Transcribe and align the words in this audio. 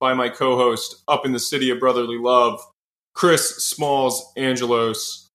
by 0.00 0.14
my 0.14 0.28
co 0.28 0.56
host 0.56 1.02
up 1.06 1.24
in 1.24 1.32
the 1.32 1.38
city 1.38 1.70
of 1.70 1.78
brotherly 1.78 2.18
love, 2.18 2.60
Chris 3.14 3.56
Smalls 3.58 4.32
Angelos. 4.36 5.28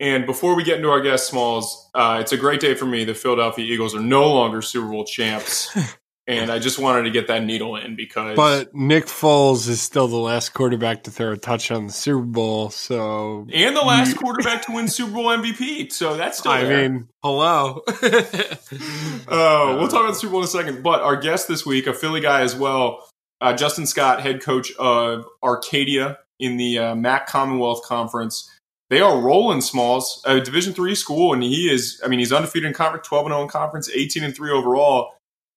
And 0.00 0.26
before 0.26 0.56
we 0.56 0.64
get 0.64 0.76
into 0.76 0.90
our 0.90 1.00
guest, 1.00 1.28
Smalls, 1.28 1.88
uh, 1.94 2.18
it's 2.20 2.32
a 2.32 2.36
great 2.36 2.60
day 2.60 2.74
for 2.74 2.86
me. 2.86 3.04
The 3.04 3.14
Philadelphia 3.14 3.64
Eagles 3.64 3.94
are 3.94 4.00
no 4.00 4.28
longer 4.32 4.60
Super 4.60 4.88
Bowl 4.88 5.04
champs. 5.04 5.74
and 6.26 6.50
I 6.50 6.58
just 6.58 6.78
wanted 6.78 7.04
to 7.04 7.10
get 7.10 7.28
that 7.28 7.44
needle 7.44 7.76
in 7.76 7.94
because. 7.94 8.36
But 8.36 8.74
Nick 8.74 9.06
Foles 9.06 9.68
is 9.68 9.80
still 9.80 10.08
the 10.08 10.16
last 10.16 10.54
quarterback 10.54 11.04
to 11.04 11.10
throw 11.10 11.32
a 11.32 11.36
touchdown 11.36 11.78
in 11.78 11.86
the 11.86 11.92
Super 11.92 12.22
Bowl, 12.22 12.70
so 12.70 13.46
and 13.52 13.76
the 13.76 13.82
last 13.82 14.16
quarterback 14.16 14.66
to 14.66 14.72
win 14.72 14.88
Super 14.88 15.12
Bowl 15.12 15.26
MVP. 15.26 15.92
So 15.92 16.16
that's 16.16 16.38
still. 16.38 16.52
I 16.52 16.64
there. 16.64 16.88
mean, 16.88 17.08
hello. 17.22 17.82
uh, 17.88 19.76
we'll 19.78 19.88
talk 19.88 20.00
about 20.00 20.08
the 20.08 20.14
Super 20.14 20.32
Bowl 20.32 20.40
in 20.40 20.44
a 20.44 20.48
second. 20.48 20.82
But 20.82 21.02
our 21.02 21.16
guest 21.16 21.48
this 21.48 21.64
week, 21.64 21.86
a 21.86 21.94
Philly 21.94 22.20
guy 22.20 22.40
as 22.40 22.56
well, 22.56 23.08
uh, 23.40 23.52
Justin 23.52 23.86
Scott, 23.86 24.20
head 24.20 24.42
coach 24.42 24.72
of 24.76 25.26
Arcadia 25.42 26.18
in 26.38 26.56
the 26.56 26.78
uh, 26.78 26.94
MAC 26.94 27.26
Commonwealth 27.26 27.82
Conference. 27.84 28.50
They 28.88 29.00
are 29.00 29.20
rolling 29.20 29.60
Smalls, 29.60 30.22
a 30.24 30.40
Division 30.40 30.72
three 30.72 30.94
school, 30.94 31.32
and 31.32 31.42
he 31.42 31.70
is. 31.72 32.00
I 32.04 32.08
mean, 32.08 32.20
he's 32.20 32.32
undefeated 32.32 32.68
in 32.68 32.74
conference, 32.74 33.06
twelve 33.06 33.26
and 33.26 33.32
zero 33.32 33.42
in 33.42 33.48
conference, 33.48 33.90
eighteen 33.90 34.22
and 34.22 34.34
three 34.34 34.50
overall 34.50 35.12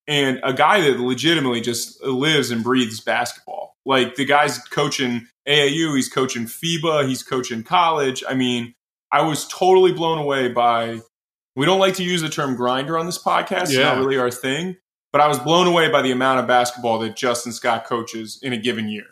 and 0.10 0.40
a 0.42 0.52
guy 0.52 0.82
that 0.82 1.00
legitimately 1.00 1.62
just 1.62 2.04
lives 2.04 2.50
and 2.50 2.64
breathes 2.64 3.00
basketball. 3.00 3.78
Like 3.86 4.16
the 4.16 4.26
guy's 4.26 4.58
coaching 4.58 5.28
AAU, 5.48 5.96
he's 5.96 6.10
coaching 6.10 6.46
FIBA, 6.46 7.08
he's 7.08 7.22
coaching 7.22 7.62
college. 7.64 8.24
I 8.28 8.34
mean, 8.34 8.74
I 9.12 9.22
was 9.22 9.48
totally 9.48 9.94
blown 9.94 10.18
away 10.18 10.50
by. 10.50 11.02
We 11.56 11.66
don't 11.68 11.80
like 11.80 11.94
to 11.96 12.04
use 12.04 12.22
the 12.22 12.30
term 12.30 12.56
grinder 12.56 12.98
on 12.98 13.06
this 13.06 13.22
podcast; 13.22 13.64
it's 13.64 13.74
not 13.78 14.00
really 14.00 14.18
our 14.18 14.32
thing. 14.32 14.78
But 15.12 15.22
I 15.22 15.28
was 15.28 15.40
blown 15.40 15.68
away 15.68 15.90
by 15.90 16.02
the 16.02 16.12
amount 16.12 16.40
of 16.40 16.48
basketball 16.48 17.00
that 17.00 17.16
Justin 17.16 17.52
Scott 17.52 17.86
coaches 17.86 18.40
in 18.42 18.54
a 18.54 18.58
given 18.58 18.90
year. 18.90 19.06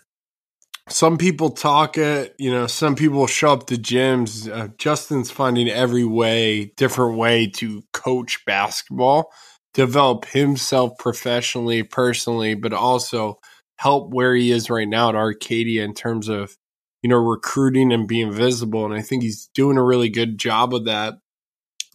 Some 0.90 1.17
people 1.17 1.50
talk 1.50 1.98
it, 1.98 2.36
you 2.38 2.52
know. 2.52 2.67
Some 2.67 2.95
people 2.95 3.28
show 3.28 3.52
up 3.52 3.67
to 3.67 3.76
gyms. 3.76 4.50
Uh, 4.50 4.70
Justin's 4.78 5.31
finding 5.31 5.68
every 5.68 6.06
way, 6.06 6.72
different 6.78 7.18
way 7.18 7.48
to 7.56 7.84
coach 7.94 8.45
basketball 8.45 9.31
develop 9.78 10.25
himself 10.25 10.98
professionally, 10.98 11.84
personally, 11.84 12.56
but 12.56 12.73
also 12.73 13.40
help 13.75 14.12
where 14.12 14.34
he 14.34 14.52
is 14.52 14.72
right 14.72 14.88
now 14.88 15.09
at 15.09 15.16
Arcadia 15.16 15.84
in 15.84 15.94
terms 15.94 16.30
of, 16.30 16.58
you 17.03 17.09
know, 17.09 17.18
recruiting 17.18 17.94
and 17.94 18.08
being 18.08 18.31
visible. 18.31 18.86
And 18.86 18.94
I 18.95 19.03
think 19.03 19.22
he's 19.22 19.52
doing 19.53 19.78
a 19.78 19.84
really 19.84 20.09
good 20.09 20.40
job 20.40 20.73
of 20.73 20.86
that. 20.86 21.14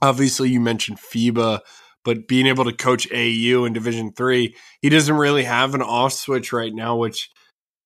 Obviously, 0.01 0.49
you 0.49 0.61
mentioned 0.61 0.99
FIBA, 0.99 1.59
but 2.05 2.29
being 2.29 2.47
able 2.47 2.65
to 2.65 2.73
coach 2.73 3.11
AU 3.13 3.65
in 3.65 3.73
Division 3.73 4.13
Three, 4.13 4.57
he 4.81 4.89
doesn't 4.89 5.17
really 5.17 5.45
have 5.45 5.75
an 5.75 5.83
off 5.83 6.13
switch 6.13 6.53
right 6.53 6.73
now, 6.75 6.97
which 6.97 7.31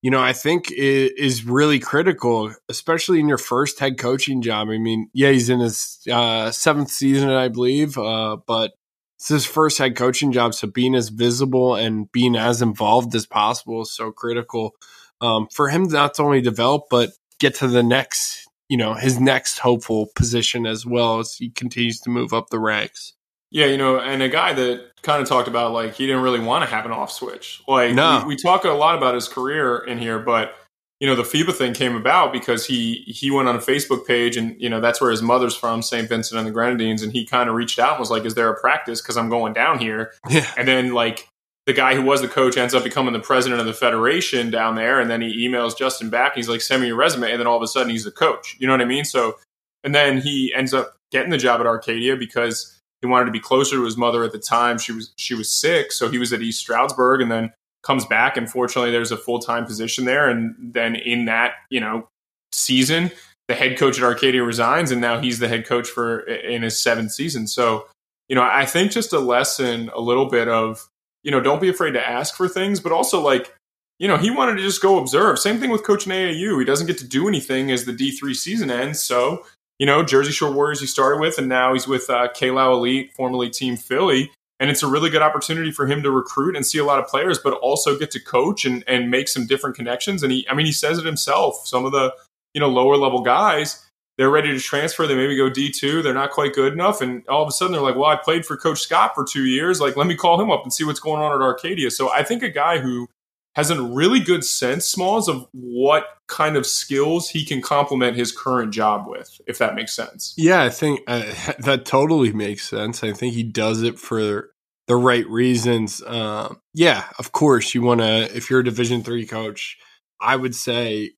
you 0.02 0.10
know 0.10 0.22
I 0.22 0.32
think 0.32 0.70
is 0.70 1.44
really 1.44 1.78
critical, 1.78 2.54
especially 2.68 3.20
in 3.20 3.28
your 3.28 3.38
first 3.38 3.78
head 3.78 3.98
coaching 3.98 4.42
job. 4.42 4.68
I 4.68 4.78
mean, 4.78 5.08
yeah, 5.12 5.30
he's 5.30 5.50
in 5.50 5.60
his 5.60 5.98
uh, 6.10 6.50
seventh 6.50 6.90
season, 6.90 7.30
I 7.30 7.48
believe, 7.48 7.98
uh, 7.98 8.36
but 8.46 8.72
it's 9.18 9.28
his 9.28 9.46
first 9.46 9.78
head 9.78 9.96
coaching 9.96 10.32
job, 10.32 10.54
so 10.54 10.68
being 10.68 10.94
as 10.94 11.08
visible 11.08 11.74
and 11.74 12.10
being 12.12 12.36
as 12.36 12.60
involved 12.60 13.14
as 13.14 13.26
possible 13.26 13.82
is 13.82 13.90
so 13.90 14.12
critical 14.12 14.74
um, 15.20 15.48
for 15.52 15.68
him 15.68 15.84
not 15.84 16.14
to 16.14 16.22
only 16.22 16.42
develop 16.42 16.84
but 16.90 17.10
get 17.38 17.54
to 17.56 17.68
the 17.68 17.82
next, 17.82 18.46
you 18.68 18.76
know, 18.76 18.94
his 18.94 19.18
next 19.18 19.58
hopeful 19.58 20.08
position 20.14 20.66
as 20.66 20.84
well 20.84 21.18
as 21.18 21.34
he 21.34 21.50
continues 21.50 22.00
to 22.00 22.10
move 22.10 22.32
up 22.32 22.50
the 22.50 22.58
ranks. 22.58 23.14
Yeah, 23.56 23.64
you 23.64 23.78
know, 23.78 23.98
and 23.98 24.22
a 24.22 24.28
guy 24.28 24.52
that 24.52 24.90
kind 25.00 25.22
of 25.22 25.26
talked 25.26 25.48
about 25.48 25.72
like 25.72 25.94
he 25.94 26.06
didn't 26.06 26.20
really 26.20 26.40
want 26.40 26.62
to 26.62 26.68
have 26.68 26.84
an 26.84 26.92
off 26.92 27.10
switch. 27.10 27.62
Like 27.66 27.94
no. 27.94 28.22
we, 28.26 28.34
we 28.34 28.36
talk 28.36 28.66
a 28.66 28.68
lot 28.68 28.98
about 28.98 29.14
his 29.14 29.28
career 29.28 29.78
in 29.78 29.96
here, 29.96 30.18
but 30.18 30.54
you 31.00 31.06
know 31.06 31.14
the 31.14 31.22
FIBA 31.22 31.54
thing 31.54 31.72
came 31.72 31.96
about 31.96 32.34
because 32.34 32.66
he 32.66 32.96
he 33.06 33.30
went 33.30 33.48
on 33.48 33.56
a 33.56 33.58
Facebook 33.58 34.06
page 34.06 34.36
and 34.36 34.60
you 34.60 34.68
know 34.68 34.78
that's 34.78 35.00
where 35.00 35.10
his 35.10 35.22
mother's 35.22 35.56
from 35.56 35.80
St. 35.80 36.06
Vincent 36.06 36.38
and 36.38 36.46
the 36.46 36.52
Grenadines 36.52 37.02
and 37.02 37.14
he 37.14 37.24
kind 37.24 37.48
of 37.48 37.54
reached 37.54 37.78
out 37.78 37.92
and 37.92 38.00
was 38.00 38.10
like 38.10 38.26
is 38.26 38.34
there 38.34 38.50
a 38.50 38.60
practice 38.60 39.00
because 39.00 39.16
I'm 39.16 39.30
going 39.30 39.54
down 39.54 39.78
here 39.78 40.12
yeah. 40.28 40.50
and 40.58 40.68
then 40.68 40.92
like 40.92 41.26
the 41.64 41.72
guy 41.72 41.94
who 41.94 42.02
was 42.02 42.20
the 42.20 42.28
coach 42.28 42.58
ends 42.58 42.74
up 42.74 42.84
becoming 42.84 43.14
the 43.14 43.20
president 43.20 43.60
of 43.60 43.66
the 43.66 43.72
federation 43.72 44.50
down 44.50 44.74
there 44.74 45.00
and 45.00 45.10
then 45.10 45.22
he 45.22 45.48
emails 45.48 45.76
Justin 45.76 46.10
back 46.10 46.34
he's 46.34 46.50
like 46.50 46.60
send 46.60 46.82
me 46.82 46.88
your 46.88 46.96
resume 46.96 47.30
and 47.30 47.40
then 47.40 47.46
all 47.46 47.56
of 47.56 47.62
a 47.62 47.68
sudden 47.68 47.88
he's 47.88 48.04
the 48.04 48.10
coach 48.10 48.54
you 48.58 48.66
know 48.66 48.74
what 48.74 48.82
I 48.82 48.86
mean 48.86 49.06
so 49.06 49.36
and 49.82 49.94
then 49.94 50.18
he 50.18 50.52
ends 50.54 50.74
up 50.74 50.96
getting 51.10 51.30
the 51.30 51.38
job 51.38 51.60
at 51.60 51.66
Arcadia 51.66 52.16
because 52.16 52.75
he 53.06 53.10
wanted 53.10 53.26
to 53.26 53.30
be 53.30 53.40
closer 53.40 53.76
to 53.76 53.84
his 53.84 53.96
mother 53.96 54.24
at 54.24 54.32
the 54.32 54.38
time. 54.38 54.78
She 54.78 54.92
was 54.92 55.12
she 55.16 55.34
was 55.34 55.50
sick 55.50 55.92
so 55.92 56.10
he 56.10 56.18
was 56.18 56.32
at 56.32 56.42
East 56.42 56.60
Stroudsburg 56.60 57.20
and 57.20 57.30
then 57.30 57.52
comes 57.82 58.04
back. 58.04 58.36
And 58.36 58.50
fortunately 58.50 58.90
there's 58.90 59.12
a 59.12 59.16
full-time 59.16 59.64
position 59.64 60.04
there. 60.04 60.28
And 60.28 60.54
then 60.58 60.96
in 60.96 61.26
that 61.26 61.54
you 61.70 61.80
know 61.80 62.08
season 62.52 63.10
the 63.48 63.54
head 63.54 63.78
coach 63.78 63.98
at 63.98 64.04
arcadia 64.04 64.42
resigns 64.42 64.90
and 64.90 65.00
now 65.00 65.20
he's 65.20 65.38
the 65.38 65.46
head 65.46 65.66
coach 65.66 65.88
for 65.88 66.20
in 66.20 66.62
his 66.62 66.78
seventh 66.78 67.12
season. 67.12 67.46
So 67.46 67.86
you 68.28 68.34
know 68.34 68.42
i 68.42 68.64
think 68.66 68.90
just 68.90 69.12
a 69.12 69.20
lesson 69.20 69.88
a 69.94 70.00
little 70.00 70.26
bit 70.26 70.48
of 70.48 70.88
you 71.22 71.30
know 71.30 71.40
don't 71.40 71.60
be 71.60 71.68
afraid 71.68 71.92
to 71.92 72.08
ask 72.08 72.34
for 72.34 72.48
things 72.48 72.80
but 72.80 72.90
also 72.90 73.20
like 73.20 73.54
you 73.98 74.08
know 74.08 74.16
he 74.16 74.30
wanted 74.30 74.56
to 74.56 74.62
just 74.62 74.82
go 74.82 74.98
observe. 74.98 75.38
Same 75.38 75.58
thing 75.58 75.70
with 75.70 75.84
coach 75.84 76.06
in 76.06 76.12
aau 76.12 76.58
he 76.58 76.64
doesn't 76.64 76.86
get 76.86 76.98
to 76.98 77.06
do 77.06 77.28
anything 77.28 77.70
as 77.70 77.84
the 77.84 77.92
d3 77.92 78.34
season 78.34 78.70
ends. 78.70 79.00
So 79.00 79.44
you 79.78 79.86
know 79.86 80.02
jersey 80.02 80.32
shore 80.32 80.52
warriors 80.52 80.80
he 80.80 80.86
started 80.86 81.20
with 81.20 81.38
and 81.38 81.48
now 81.48 81.72
he's 81.72 81.86
with 81.86 82.08
uh, 82.10 82.28
K-Low 82.34 82.74
elite 82.74 83.12
formerly 83.14 83.50
team 83.50 83.76
philly 83.76 84.30
and 84.58 84.70
it's 84.70 84.82
a 84.82 84.86
really 84.86 85.10
good 85.10 85.22
opportunity 85.22 85.70
for 85.70 85.86
him 85.86 86.02
to 86.02 86.10
recruit 86.10 86.56
and 86.56 86.64
see 86.64 86.78
a 86.78 86.84
lot 86.84 86.98
of 86.98 87.06
players, 87.06 87.38
but 87.38 87.52
also 87.54 87.98
get 87.98 88.10
to 88.12 88.20
coach 88.20 88.64
and, 88.64 88.82
and 88.86 89.10
make 89.10 89.28
some 89.28 89.46
different 89.46 89.76
connections. 89.76 90.22
And 90.22 90.32
he, 90.32 90.46
I 90.48 90.54
mean, 90.54 90.66
he 90.66 90.72
says 90.72 90.98
it 90.98 91.04
himself. 91.04 91.66
Some 91.66 91.84
of 91.84 91.92
the, 91.92 92.14
you 92.54 92.60
know, 92.60 92.68
lower 92.68 92.96
level 92.96 93.20
guys, 93.20 93.84
they're 94.16 94.30
ready 94.30 94.52
to 94.52 94.58
transfer. 94.58 95.06
They 95.06 95.14
maybe 95.14 95.36
go 95.36 95.50
D2. 95.50 96.02
They're 96.02 96.14
not 96.14 96.30
quite 96.30 96.54
good 96.54 96.72
enough. 96.72 97.02
And 97.02 97.26
all 97.28 97.42
of 97.42 97.48
a 97.48 97.52
sudden 97.52 97.72
they're 97.72 97.82
like, 97.82 97.96
well, 97.96 98.06
I 98.10 98.16
played 98.16 98.46
for 98.46 98.56
Coach 98.56 98.80
Scott 98.80 99.14
for 99.14 99.24
two 99.24 99.44
years. 99.44 99.78
Like, 99.78 99.96
let 99.96 100.06
me 100.06 100.14
call 100.16 100.40
him 100.40 100.50
up 100.50 100.62
and 100.62 100.72
see 100.72 100.84
what's 100.84 101.00
going 101.00 101.20
on 101.20 101.32
at 101.32 101.44
Arcadia. 101.44 101.90
So 101.90 102.10
I 102.10 102.22
think 102.22 102.42
a 102.42 102.48
guy 102.48 102.78
who 102.78 103.08
has 103.56 103.70
a 103.70 103.82
really 103.82 104.20
good 104.20 104.44
sense, 104.44 104.84
Smalls, 104.84 105.28
of 105.28 105.48
what 105.52 106.04
kind 106.26 106.56
of 106.56 106.66
skills 106.66 107.30
he 107.30 107.42
can 107.42 107.62
complement 107.62 108.14
his 108.14 108.30
current 108.30 108.70
job 108.70 109.08
with, 109.08 109.40
if 109.46 109.56
that 109.56 109.74
makes 109.74 109.96
sense. 109.96 110.34
Yeah, 110.36 110.62
I 110.62 110.68
think 110.68 111.00
uh, 111.06 111.24
that 111.60 111.86
totally 111.86 112.34
makes 112.34 112.68
sense. 112.68 113.02
I 113.02 113.12
think 113.12 113.32
he 113.32 113.42
does 113.42 113.82
it 113.82 113.98
for 113.98 114.50
the 114.88 114.96
right 114.96 115.26
reasons. 115.26 116.02
Um, 116.06 116.60
yeah, 116.74 117.04
of 117.18 117.32
course, 117.32 117.74
you 117.74 117.80
want 117.80 118.02
to. 118.02 118.36
If 118.36 118.50
you're 118.50 118.60
a 118.60 118.64
Division 118.64 119.02
three 119.02 119.24
coach, 119.24 119.78
I 120.20 120.36
would 120.36 120.54
say 120.54 121.12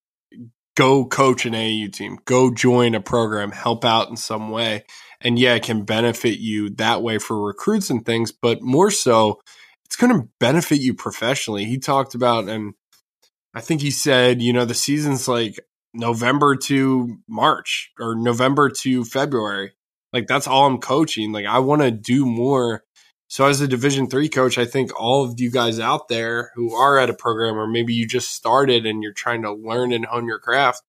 go 0.76 1.06
coach 1.06 1.44
an 1.44 1.54
AAU 1.54 1.92
team, 1.92 2.18
go 2.24 2.54
join 2.54 2.94
a 2.94 3.00
program, 3.00 3.50
help 3.50 3.84
out 3.84 4.10
in 4.10 4.16
some 4.16 4.50
way, 4.50 4.84
and 5.20 5.40
yeah, 5.40 5.54
it 5.54 5.64
can 5.64 5.82
benefit 5.82 6.38
you 6.38 6.70
that 6.76 7.02
way 7.02 7.18
for 7.18 7.44
recruits 7.44 7.90
and 7.90 8.06
things. 8.06 8.30
But 8.30 8.62
more 8.62 8.92
so, 8.92 9.40
it's 9.88 9.96
going 9.96 10.12
to 10.12 10.28
benefit 10.38 10.80
you 10.80 10.92
professionally. 10.92 11.64
He 11.64 11.78
talked 11.78 12.14
about, 12.14 12.48
and 12.48 12.74
I 13.54 13.62
think 13.62 13.80
he 13.80 13.90
said, 13.90 14.42
you 14.42 14.52
know, 14.52 14.66
the 14.66 14.74
season's 14.74 15.26
like 15.26 15.58
November 15.94 16.56
to 16.56 17.18
March 17.26 17.90
or 17.98 18.14
November 18.14 18.68
to 18.68 19.04
February. 19.04 19.72
Like 20.12 20.26
that's 20.26 20.46
all 20.46 20.66
I'm 20.66 20.78
coaching. 20.78 21.32
Like 21.32 21.46
I 21.46 21.58
want 21.60 21.82
to 21.82 21.90
do 21.90 22.26
more. 22.26 22.84
So 23.28 23.46
as 23.46 23.60
a 23.60 23.68
Division 23.68 24.08
three 24.08 24.28
coach, 24.28 24.58
I 24.58 24.66
think 24.66 24.98
all 24.98 25.24
of 25.24 25.40
you 25.40 25.50
guys 25.50 25.80
out 25.80 26.08
there 26.08 26.52
who 26.54 26.74
are 26.74 26.98
at 26.98 27.10
a 27.10 27.14
program, 27.14 27.58
or 27.58 27.66
maybe 27.66 27.94
you 27.94 28.06
just 28.06 28.30
started 28.32 28.84
and 28.84 29.02
you're 29.02 29.12
trying 29.12 29.42
to 29.42 29.52
learn 29.52 29.92
and 29.92 30.04
hone 30.04 30.26
your 30.26 30.38
craft, 30.38 30.82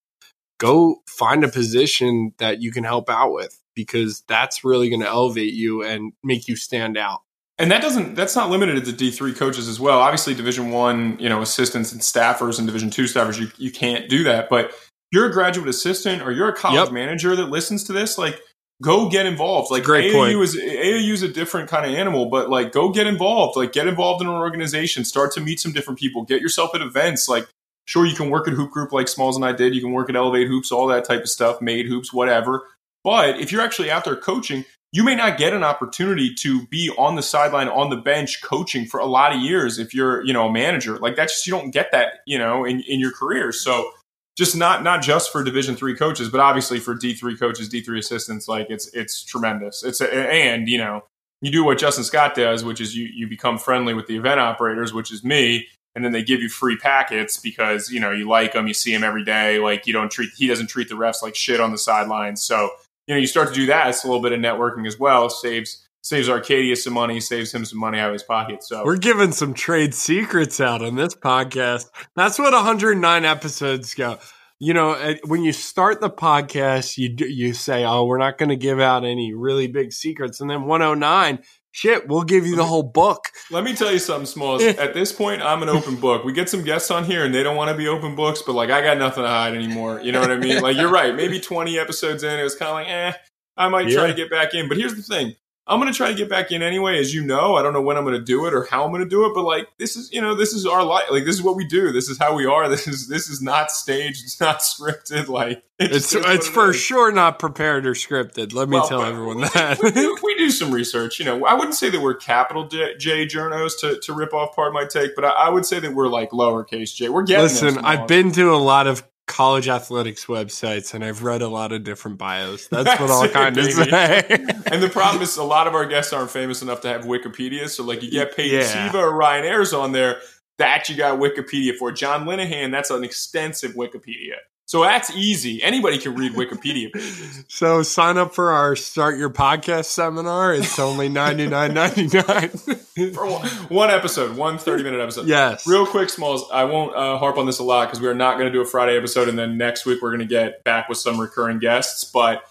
go 0.57 0.97
find 1.07 1.44
a 1.44 1.50
position 1.50 2.33
that 2.38 2.62
you 2.62 2.71
can 2.71 2.83
help 2.83 3.09
out 3.09 3.33
with 3.33 3.62
because 3.75 4.23
that's 4.27 4.65
really 4.65 4.89
going 4.89 5.01
to 5.01 5.07
elevate 5.07 5.53
you 5.53 5.83
and 5.83 6.12
make 6.21 6.50
you 6.50 6.56
stand 6.56 6.97
out 6.97 7.21
and 7.59 7.69
that 7.71 7.81
doesn't 7.81 8.15
that's 8.15 8.35
not 8.35 8.50
limited 8.50 8.83
to 8.85 8.91
d3 8.91 9.35
coaches 9.35 9.67
as 9.67 9.79
well 9.79 10.00
obviously 10.00 10.33
division 10.33 10.71
one 10.71 11.17
you 11.19 11.29
know 11.29 11.41
assistants 11.41 11.91
and 11.91 12.01
staffers 12.01 12.57
and 12.57 12.67
division 12.67 12.89
two 12.89 13.03
staffers 13.03 13.39
you, 13.39 13.50
you 13.57 13.71
can't 13.71 14.09
do 14.09 14.23
that 14.23 14.50
but 14.50 14.73
you're 15.11 15.25
a 15.25 15.31
graduate 15.31 15.67
assistant 15.67 16.21
or 16.21 16.31
you're 16.31 16.50
a 16.50 16.56
college 16.56 16.79
yep. 16.79 16.91
manager 16.91 17.35
that 17.35 17.50
listens 17.50 17.83
to 17.83 17.94
this 17.94 18.17
like 18.17 18.39
go 18.81 19.09
get 19.09 19.25
involved 19.25 19.69
like 19.69 19.83
Great 19.83 20.11
AAU 20.11 20.13
point. 20.13 20.39
is 20.39 20.56
AAU 20.56 21.11
is 21.11 21.21
a 21.21 21.27
different 21.27 21.69
kind 21.69 21.85
of 21.85 21.94
animal 21.94 22.27
but 22.27 22.50
like 22.50 22.71
go 22.71 22.89
get 22.89 23.06
involved 23.06 23.57
like 23.57 23.73
get 23.73 23.88
involved 23.88 24.21
in 24.21 24.27
an 24.27 24.33
organization 24.33 25.03
start 25.03 25.31
to 25.33 25.41
meet 25.41 25.59
some 25.59 25.73
different 25.73 26.00
people 26.00 26.23
get 26.23 26.41
yourself 26.41 26.73
at 26.73 26.81
events 26.81 27.27
like 27.27 27.47
Sure, 27.89 28.06
you 28.06 28.13
can 28.15 28.29
work 28.29 28.47
at 28.47 28.53
hoop 28.53 28.69
group 28.69 28.91
like 28.91 29.07
Smalls 29.07 29.35
and 29.35 29.44
I 29.44 29.51
did. 29.51 29.73
You 29.73 29.81
can 29.81 29.94
work 29.94 30.11
at 30.11 30.15
Elevate 30.15 30.47
Hoops, 30.47 30.71
all 30.71 30.85
that 30.89 31.06
type 31.06 31.21
of 31.21 31.29
stuff, 31.29 31.59
made 31.59 31.88
hoops, 31.88 32.13
whatever. 32.13 32.67
But 33.03 33.39
if 33.39 33.51
you're 33.51 33.63
actually 33.63 33.89
out 33.89 34.06
there 34.06 34.15
coaching, 34.15 34.63
you 34.91 35.03
may 35.03 35.15
not 35.15 35.38
get 35.38 35.53
an 35.53 35.63
opportunity 35.63 36.33
to 36.36 36.65
be 36.68 36.91
on 36.97 37.15
the 37.15 37.21
sideline, 37.21 37.68
on 37.68 37.89
the 37.89 37.97
bench, 37.97 38.41
coaching 38.41 38.86
for 38.86 39.00
a 39.00 39.06
lot 39.06 39.33
of 39.33 39.39
years 39.39 39.77
if 39.77 39.94
you're, 39.94 40.24
you 40.25 40.33
know, 40.33 40.47
a 40.47 40.51
manager. 40.51 40.97
Like 40.97 41.15
that's 41.15 41.33
just 41.33 41.47
you 41.47 41.51
don't 41.51 41.71
get 41.71 41.91
that, 41.91 42.21
you 42.25 42.38
know, 42.38 42.65
in, 42.65 42.81
in 42.81 43.00
your 43.00 43.12
career. 43.12 43.51
So 43.51 43.91
just 44.36 44.56
not 44.56 44.83
not 44.83 45.01
just 45.03 45.31
for 45.31 45.44
Division 45.44 45.75
three 45.75 45.95
coaches, 45.95 46.30
but 46.30 46.39
obviously 46.39 46.80
for 46.80 46.95
D 46.95 47.13
three 47.13 47.38
coaches, 47.38 47.69
D 47.69 47.81
three 47.81 48.00
assistants, 48.00 48.47
like 48.47 48.68
it's 48.69 48.88
it's 48.94 49.24
tremendous. 49.24 49.83
It's 49.83 50.01
a, 50.01 50.12
and 50.12 50.68
you 50.68 50.77
know 50.77 51.03
you 51.42 51.51
do 51.51 51.63
what 51.63 51.77
Justin 51.77 52.03
Scott 52.03 52.35
does, 52.35 52.63
which 52.63 52.81
is 52.81 52.95
you 52.95 53.09
you 53.13 53.27
become 53.27 53.57
friendly 53.57 53.94
with 53.94 54.07
the 54.07 54.18
event 54.18 54.39
operators, 54.39 54.94
which 54.94 55.12
is 55.12 55.24
me, 55.24 55.68
and 55.94 56.03
then 56.03 56.13
they 56.13 56.24
give 56.24 56.42
you 56.42 56.50
free 56.50 56.77
packets 56.77 57.38
because 57.38 57.92
you 57.92 58.00
know 58.00 58.12
you 58.12 58.27
like 58.27 58.53
them, 58.53 58.65
you 58.65 58.74
see 58.74 58.94
him 58.94 59.03
every 59.03 59.24
day. 59.24 59.59
Like 59.59 59.85
you 59.85 59.94
don't 59.94 60.09
treat 60.12 60.30
he 60.35 60.47
doesn't 60.47 60.68
treat 60.68 60.89
the 60.89 60.95
refs 60.95 61.21
like 61.21 61.35
shit 61.35 61.59
on 61.59 61.71
the 61.71 61.77
sidelines. 61.77 62.42
So 62.42 62.71
you 63.09 63.15
know 63.15 63.19
you 63.19 63.27
start 63.27 63.50
to 63.50 63.56
do 63.56 63.65
that. 63.65 63.89
It's 63.89 64.03
a 64.03 64.07
little 64.07 64.21
bit 64.21 64.33
of 64.33 64.39
networking 64.39 64.85
as 64.85 65.00
well. 65.00 65.31
Saves 65.31 65.88
saves 66.03 66.29
Arcadia 66.29 66.75
some 66.75 66.94
money, 66.94 67.19
saves 67.19 67.51
him 67.51 67.65
some 67.65 67.79
money 67.79 67.97
out 67.97 68.09
of 68.09 68.13
his 68.13 68.23
pocket. 68.23 68.63
So 68.63 68.85
we're 68.85 68.97
giving 68.97 69.31
some 69.31 69.56
trade 69.56 69.95
secrets 69.95 70.59
out 70.59 70.83
on 70.83 70.95
this 70.95 71.15
podcast. 71.15 71.88
That's 72.15 72.38
what 72.38 72.53
109 72.53 73.25
episodes 73.25 73.95
go. 73.95 74.19
You 74.59 74.75
know, 74.75 74.94
eh, 74.94 75.17
when 75.25 75.44
you 75.44 75.53
start 75.53 76.01
the 76.01 76.09
podcast, 76.09 77.00
you 77.00 77.15
you 77.27 77.53
say, 77.53 77.83
"Oh, 77.83 78.06
we're 78.06 78.19
not 78.19 78.38
going 78.38 78.50
to 78.50 78.56
give 78.56 78.79
out 78.79 79.03
any 79.03 79.33
really 79.33 79.67
big 79.67 79.91
secrets," 79.91 80.39
and 80.39 80.47
then 80.47 80.65
109 80.65 81.39
Shit, 81.79 82.09
we'll 82.09 82.23
give 82.23 82.45
you 82.45 82.57
the 82.57 82.65
whole 82.65 82.83
book. 82.83 83.29
Let 83.49 83.63
me 83.63 83.73
tell 83.73 83.89
you 83.89 83.99
something, 83.99 84.25
Smalls. 84.25 84.61
At 84.65 84.93
this 84.93 85.13
point, 85.13 85.41
I'm 85.41 85.63
an 85.63 85.69
open 85.69 85.95
book. 85.95 86.25
We 86.25 86.33
get 86.33 86.49
some 86.49 86.61
guests 86.61 86.91
on 86.91 87.05
here 87.05 87.23
and 87.23 87.33
they 87.33 87.41
don't 87.41 87.55
want 87.55 87.71
to 87.71 87.77
be 87.77 87.87
open 87.87 88.15
books, 88.15 88.41
but 88.45 88.51
like 88.51 88.69
I 88.69 88.81
got 88.81 88.97
nothing 88.97 89.23
to 89.23 89.29
hide 89.29 89.55
anymore. 89.55 90.01
You 90.01 90.11
know 90.11 90.19
what 90.19 90.29
I 90.29 90.35
mean? 90.35 90.61
Like 90.61 90.75
you're 90.75 90.91
right. 90.91 91.15
Maybe 91.15 91.39
20 91.39 91.79
episodes 91.79 92.21
in, 92.21 92.37
it 92.37 92.43
was 92.43 92.53
kind 92.53 92.69
of 92.69 92.73
like, 92.75 92.87
eh, 92.89 93.13
I 93.55 93.69
might 93.69 93.87
yeah. 93.87 93.95
try 93.95 94.07
to 94.07 94.13
get 94.13 94.29
back 94.29 94.53
in. 94.53 94.67
But 94.67 94.75
here's 94.75 94.93
the 94.93 95.03
thing 95.03 95.35
I'm 95.69 95.80
going 95.80 95.92
to 95.92 95.95
try 95.95 96.10
to 96.10 96.16
get 96.16 96.30
back 96.30 96.51
in 96.51 96.63
anyway, 96.63 96.98
as 96.98 97.13
you 97.13 97.24
know. 97.24 97.56
I 97.56 97.62
don't 97.62 97.74
know 97.74 97.81
when 97.81 97.95
I'm 97.95 98.04
going 98.04 98.18
to 98.18 98.25
do 98.25 98.48
it 98.48 98.56
or 98.56 98.63
how 98.63 98.86
I'm 98.86 98.92
going 98.92 99.04
to 99.04 99.10
do 99.10 99.27
it, 99.27 99.36
but 99.36 99.44
like 99.44 99.68
this 99.77 99.95
is, 99.95 100.12
you 100.12 100.19
know, 100.19 100.33
this 100.33 100.51
is 100.51 100.66
our 100.66 100.83
life. 100.83 101.06
Like 101.12 101.25
this 101.25 101.36
is 101.36 101.44
what 101.44 101.56
we 101.56 101.63
do. 101.63 101.92
This 101.92 102.10
is 102.10 102.18
how 102.18 102.36
we 102.36 102.45
are. 102.45 102.68
This 102.80 102.88
is 102.88 103.07
this 103.07 103.30
is 103.30 103.42
not 103.42 103.71
staged. 103.71 104.24
It's 104.24 104.39
not 104.39 104.60
scripted. 104.60 105.27
Like 105.27 105.63
it's 105.80 106.13
it's 106.13 106.48
for 106.48 106.74
sure 106.74 107.12
not 107.12 107.39
prepared 107.39 107.86
or 107.86 107.94
scripted. 107.94 108.54
Let 108.54 108.69
me 108.69 108.77
well, 108.77 108.88
tell 108.88 109.01
everyone 109.01 109.42
that 109.42 109.80
we 109.81 109.92
do, 109.92 110.18
we 110.24 110.36
do, 110.36 110.51
some 110.51 110.71
research. 110.71 111.19
You 111.19 111.25
know, 111.25 111.45
I 111.45 111.54
wouldn't 111.54 111.75
say 111.75 111.89
that 111.89 112.01
we're 112.01 112.16
capital 112.16 112.68
J, 112.68 112.95
J 112.98 113.25
journos 113.25 113.80
to 113.81 114.00
to 114.00 114.13
rip 114.13 114.33
off 114.33 114.56
part 114.56 114.69
of 114.69 114.74
my 114.74 114.86
take, 114.86 115.16
but 115.16 115.25
I, 115.25 115.30
I, 115.30 115.50
would 115.50 115.66
say 115.66 115.80
that 115.80 115.94
we're 115.94 116.07
like 116.07 116.31
lowercase 116.31 116.94
J. 116.94 117.10
We're 117.10 117.24
getting. 117.24 117.44
Listen, 117.44 117.77
I've 117.80 118.07
been 118.07 118.31
to 118.33 118.54
a 118.54 118.57
lot 118.57 118.88
of 118.88 119.04
college 119.29 119.69
athletics 119.69 120.25
websites 120.25 120.95
and 120.95 121.05
I've 121.05 121.23
read 121.23 121.43
a 121.43 121.47
lot 121.47 121.71
of 121.71 121.83
different 121.83 122.17
bios. 122.17 122.67
That's 122.71 122.99
what 122.99 123.11
I'll 123.11 123.29
kind 123.29 123.57
of 123.57 123.71
say. 123.71 124.25
and 124.71 124.81
the 124.81 124.89
problem 124.91 125.21
is 125.21 125.37
a 125.37 125.43
lot 125.43 125.67
of 125.67 125.75
our 125.75 125.85
guests 125.85 126.11
aren't 126.11 126.31
famous 126.31 126.61
enough 126.61 126.81
to 126.81 126.89
have 126.89 127.03
Wikipedia. 127.03 127.69
So 127.69 127.83
like 127.83 128.01
you 128.01 128.09
get 128.09 128.35
Peyton 128.35 128.59
yeah. 128.59 128.87
Siva 128.89 128.97
or 128.97 129.15
Ryan 129.15 129.45
Ayers 129.45 129.71
on 129.71 129.91
there, 129.91 130.19
that 130.57 130.89
you 130.89 130.97
got 130.97 131.19
Wikipedia 131.19 131.75
for. 131.77 131.91
John 131.91 132.25
Linehan, 132.25 132.71
that's 132.71 132.89
an 132.89 133.03
extensive 133.03 133.75
Wikipedia. 133.75 134.35
So 134.69 134.83
that's 134.83 135.10
easy. 135.16 135.63
Anybody 135.63 135.98
can 135.98 136.13
read 136.13 136.33
Wikipedia 136.33 136.94
pages. 136.94 137.44
So 137.50 137.81
sign 137.81 138.19
up 138.19 138.36
for 138.36 138.51
our 138.51 138.75
Start 138.75 139.18
Your 139.18 139.31
Podcast 139.31 139.86
seminar. 139.86 140.54
It's 140.54 140.77
only 140.77 141.10
ninety 141.10 141.48
nine 141.48 141.74
ninety 141.74 142.04
nine 142.04 142.50
for 143.13 143.25
one, 143.25 143.48
one, 143.69 143.89
episode, 143.89 144.38
one 144.38 144.60
30 144.60 144.83
minute 144.83 145.01
episode. 145.01 145.27
Yes. 145.27 145.66
Real 145.66 145.88
quick, 145.88 146.12
Smalls. 146.12 146.48
I 146.54 146.66
won't 146.66 146.95
uh, 146.95 147.18
harp 147.18 147.39
on 147.39 147.48
this 147.48 147.57
a 147.57 147.63
lot 147.63 147.88
because 147.88 148.00
we 148.00 148.07
are 148.07 148.13
not 148.13 148.36
going 148.38 148.45
to 148.45 148.51
do 148.51 148.62
a 148.62 148.66
Friday 148.66 148.95
episode, 148.95 149.27
and 149.27 149.39
then 149.39 149.57
next 149.57 149.88
week 149.88 150.04
we're 150.04 150.12
going 150.12 150.19
to 150.19 150.27
get 150.27 150.63
back 150.63 150.88
with 150.88 151.00
some 151.00 151.19
recurring 151.19 151.57
guests. 151.57 152.04
But 152.04 152.44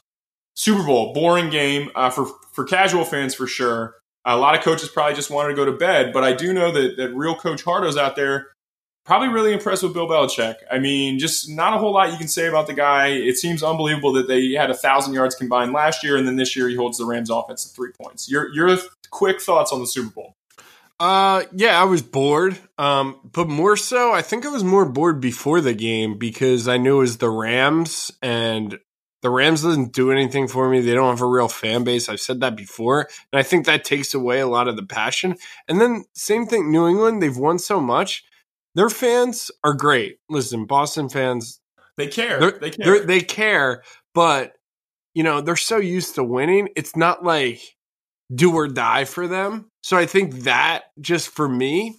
Super 0.57 0.83
Bowl, 0.83 1.15
boring 1.15 1.51
game 1.51 1.93
uh, 1.95 2.11
for 2.11 2.27
for 2.51 2.65
casual 2.65 3.05
fans 3.05 3.33
for 3.33 3.47
sure. 3.47 3.95
A 4.25 4.37
lot 4.37 4.57
of 4.57 4.63
coaches 4.63 4.89
probably 4.89 5.15
just 5.15 5.31
wanted 5.31 5.51
to 5.51 5.55
go 5.55 5.65
to 5.67 5.73
bed, 5.73 6.13
but 6.13 6.25
I 6.25 6.33
do 6.33 6.53
know 6.53 6.73
that 6.73 6.97
that 6.97 7.15
real 7.15 7.37
Coach 7.37 7.63
Hardo's 7.63 7.97
out 7.97 8.17
there 8.17 8.49
probably 9.09 9.29
really 9.29 9.55
impressed 9.55 9.83
with 9.83 9.95
Bill 9.95 10.07
Belichick. 10.07 10.57
I 10.71 10.79
mean, 10.79 11.19
just 11.19 11.49
not 11.49 11.73
a 11.73 11.79
whole 11.79 11.95
lot 11.95 12.13
you 12.13 12.19
can 12.19 12.29
say 12.29 12.47
about 12.47 12.67
the 12.67 12.75
guy. 12.75 13.09
It 13.09 13.39
seems 13.39 13.63
unbelievable 13.63 14.13
that 14.13 14.29
they 14.29 14.51
had 14.53 14.71
a 14.71 14.75
thousand 14.75 15.15
yards 15.15 15.35
combined 15.35 15.73
last 15.73 16.05
year, 16.05 16.19
and 16.19 16.29
then 16.29 16.37
this 16.37 16.55
year 16.55 16.69
he 16.69 16.77
holds 16.77 16.99
the 16.99 17.07
Rams' 17.07 17.31
offense 17.31 17.65
to 17.65 17.75
three 17.75 17.91
points. 17.99 18.31
Your 18.31 18.53
your 18.55 18.77
quick 19.11 19.41
thoughts 19.41 19.73
on 19.73 19.81
the 19.81 19.87
Super 19.87 20.11
Bowl? 20.11 20.37
Uh, 21.01 21.45
yeah, 21.53 21.81
I 21.81 21.85
was 21.85 22.03
bored. 22.03 22.59
Um, 22.77 23.19
but 23.33 23.49
more 23.49 23.79
so, 23.79 24.13
I 24.13 24.21
think 24.21 24.45
I 24.45 24.51
was 24.51 24.63
more 24.63 24.85
bored 24.85 25.23
before 25.23 25.63
the 25.63 25.73
game 25.73 26.19
because 26.19 26.69
I 26.69 26.77
knew 26.77 26.99
it 26.99 27.01
was 27.01 27.17
the 27.17 27.31
Rams, 27.31 28.13
and 28.21 28.79
the 29.23 29.31
Rams 29.31 29.63
doesn't 29.63 29.95
do 29.95 30.13
anything 30.13 30.49
for 30.49 30.69
me. 30.69 30.83
They 30.83 30.93
don't 30.93 31.09
have 31.09 31.23
a 31.23 31.27
real 31.27 31.49
fan 31.49 31.83
base. 31.83 32.11
I've 32.11 32.21
said 32.21 32.41
that 32.41 32.57
before, 32.57 33.09
and 33.33 33.41
I 33.41 33.43
think 33.43 33.65
that 33.65 33.85
takes 33.85 34.13
away 34.13 34.41
a 34.41 34.47
lot 34.47 34.69
of 34.69 34.77
the 34.77 34.85
passion. 34.85 35.37
And 35.67 35.81
then 35.81 36.05
same 36.13 36.45
thing, 36.45 36.71
New 36.71 36.87
England. 36.87 37.23
They've 37.23 37.35
won 37.35 37.59
so 37.59 37.81
much 37.81 38.23
their 38.79 38.89
fans 38.89 39.51
are 39.65 39.75
great. 39.75 40.19
Listen, 40.31 40.65
Boston 40.65 41.09
fans, 41.09 41.61
they 41.97 42.07
care. 42.07 42.53
They 42.53 42.71
care. 42.71 43.05
they 43.05 43.21
care, 43.21 43.83
but 44.15 44.53
you 45.15 45.25
know 45.25 45.41
they're 45.41 45.57
so 45.57 45.79
used 45.79 46.15
to 46.15 46.23
winning. 46.23 46.69
It's 46.77 46.95
not 46.95 47.25
like 47.25 47.61
do 48.33 48.55
or 48.55 48.69
die 48.69 49.05
for 49.05 49.27
them. 49.27 49.69
So 49.83 49.97
I 49.97 50.07
think 50.07 50.45
that 50.45 50.85
just 51.01 51.31
for 51.31 51.49
me 51.49 51.97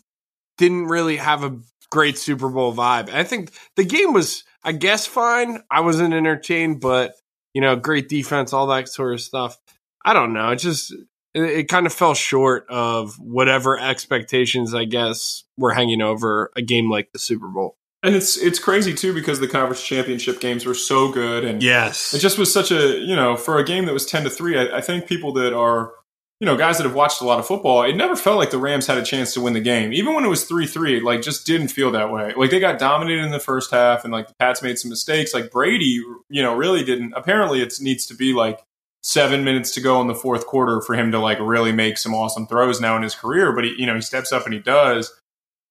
didn't 0.57 0.85
really 0.85 1.17
have 1.17 1.43
a 1.43 1.59
great 1.91 2.17
Super 2.17 2.47
Bowl 2.47 2.73
vibe. 2.73 3.09
I 3.09 3.25
think 3.25 3.51
the 3.75 3.83
game 3.83 4.13
was, 4.13 4.45
I 4.63 4.71
guess, 4.71 5.05
fine. 5.05 5.61
I 5.69 5.81
wasn't 5.81 6.13
entertained, 6.13 6.79
but 6.79 7.13
you 7.53 7.59
know, 7.59 7.75
great 7.75 8.07
defense, 8.07 8.53
all 8.53 8.67
that 8.67 8.87
sort 8.87 9.13
of 9.13 9.19
stuff. 9.19 9.57
I 10.05 10.13
don't 10.13 10.31
know. 10.31 10.51
It 10.51 10.59
just 10.59 10.95
it, 11.33 11.43
it 11.43 11.63
kind 11.67 11.85
of 11.85 11.93
fell 11.93 12.13
short 12.13 12.65
of 12.69 13.15
whatever 13.19 13.79
expectations 13.79 14.73
I 14.73 14.85
guess 14.85 15.43
were 15.57 15.71
hanging 15.71 16.01
over 16.01 16.51
a 16.55 16.61
game 16.61 16.89
like 16.89 17.11
the 17.11 17.19
Super 17.19 17.47
Bowl. 17.47 17.77
And 18.01 18.15
it's 18.15 18.37
it's 18.37 18.59
crazy 18.59 18.93
too 18.93 19.13
because 19.13 19.41
the 19.41 19.47
conference 19.47 19.83
championship 19.83 20.39
games 20.39 20.65
were 20.65 20.73
so 20.73 21.11
good, 21.11 21.43
and 21.43 21.61
yes, 21.61 22.13
it 22.13 22.19
just 22.19 22.37
was 22.37 22.51
such 22.51 22.71
a 22.71 22.97
you 22.97 23.13
know 23.13 23.35
for 23.35 23.57
a 23.57 23.63
game 23.63 23.85
that 23.85 23.93
was 23.93 24.05
ten 24.05 24.23
to 24.23 24.29
three. 24.29 24.57
I, 24.57 24.77
I 24.77 24.81
think 24.81 25.05
people 25.05 25.33
that 25.33 25.51
are 25.53 25.91
you 26.39 26.45
know 26.45 26.55
guys 26.55 26.77
that 26.77 26.85
have 26.85 26.95
watched 26.95 27.19
a 27.19 27.25
lot 27.25 27.39
of 27.39 27.45
football, 27.45 27.83
it 27.83 27.97
never 27.97 28.15
felt 28.15 28.37
like 28.37 28.51
the 28.51 28.57
Rams 28.57 28.87
had 28.87 28.97
a 28.97 29.03
chance 29.03 29.33
to 29.33 29.41
win 29.41 29.51
the 29.51 29.59
game, 29.59 29.91
even 29.91 30.13
when 30.13 30.23
it 30.23 30.29
was 30.29 30.45
three 30.45 30.65
three. 30.65 31.01
Like 31.01 31.21
just 31.21 31.45
didn't 31.45 31.67
feel 31.67 31.91
that 31.91 32.09
way. 32.09 32.33
Like 32.37 32.51
they 32.51 32.61
got 32.61 32.79
dominated 32.79 33.25
in 33.25 33.31
the 33.31 33.39
first 33.39 33.69
half, 33.69 34.05
and 34.05 34.13
like 34.13 34.29
the 34.29 34.35
Pats 34.39 34.61
made 34.61 34.79
some 34.79 34.87
mistakes. 34.87 35.33
Like 35.33 35.51
Brady, 35.51 36.01
you 36.29 36.41
know, 36.41 36.55
really 36.55 36.85
didn't. 36.85 37.11
Apparently, 37.17 37.61
it 37.61 37.73
needs 37.81 38.05
to 38.05 38.15
be 38.15 38.31
like 38.31 38.61
seven 39.09 39.43
minutes 39.43 39.71
to 39.71 39.81
go 39.81 39.99
in 40.01 40.07
the 40.07 40.13
fourth 40.13 40.45
quarter 40.45 40.81
for 40.81 40.93
him 40.93 41.11
to 41.11 41.19
like 41.19 41.39
really 41.39 41.71
make 41.71 41.97
some 41.97 42.13
awesome 42.13 42.45
throws 42.45 42.79
now 42.79 42.95
in 42.95 43.01
his 43.01 43.15
career. 43.15 43.51
But 43.51 43.63
he, 43.63 43.75
you 43.77 43.87
know, 43.87 43.95
he 43.95 44.01
steps 44.01 44.31
up 44.31 44.45
and 44.45 44.53
he 44.53 44.59
does. 44.59 45.11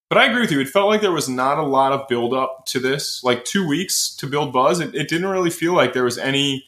But 0.09 0.17
I 0.17 0.25
agree 0.25 0.41
with 0.41 0.51
you. 0.51 0.59
It 0.59 0.67
felt 0.67 0.89
like 0.89 1.01
there 1.01 1.11
was 1.11 1.29
not 1.29 1.57
a 1.57 1.63
lot 1.63 1.93
of 1.93 2.07
build 2.07 2.33
up 2.33 2.65
to 2.67 2.79
this. 2.79 3.23
Like 3.23 3.45
two 3.45 3.65
weeks 3.65 4.13
to 4.17 4.27
build 4.27 4.51
buzz. 4.51 4.79
It, 4.79 4.93
it 4.93 5.07
didn't 5.07 5.27
really 5.27 5.51
feel 5.51 5.73
like 5.73 5.93
there 5.93 6.03
was 6.03 6.17
any 6.17 6.67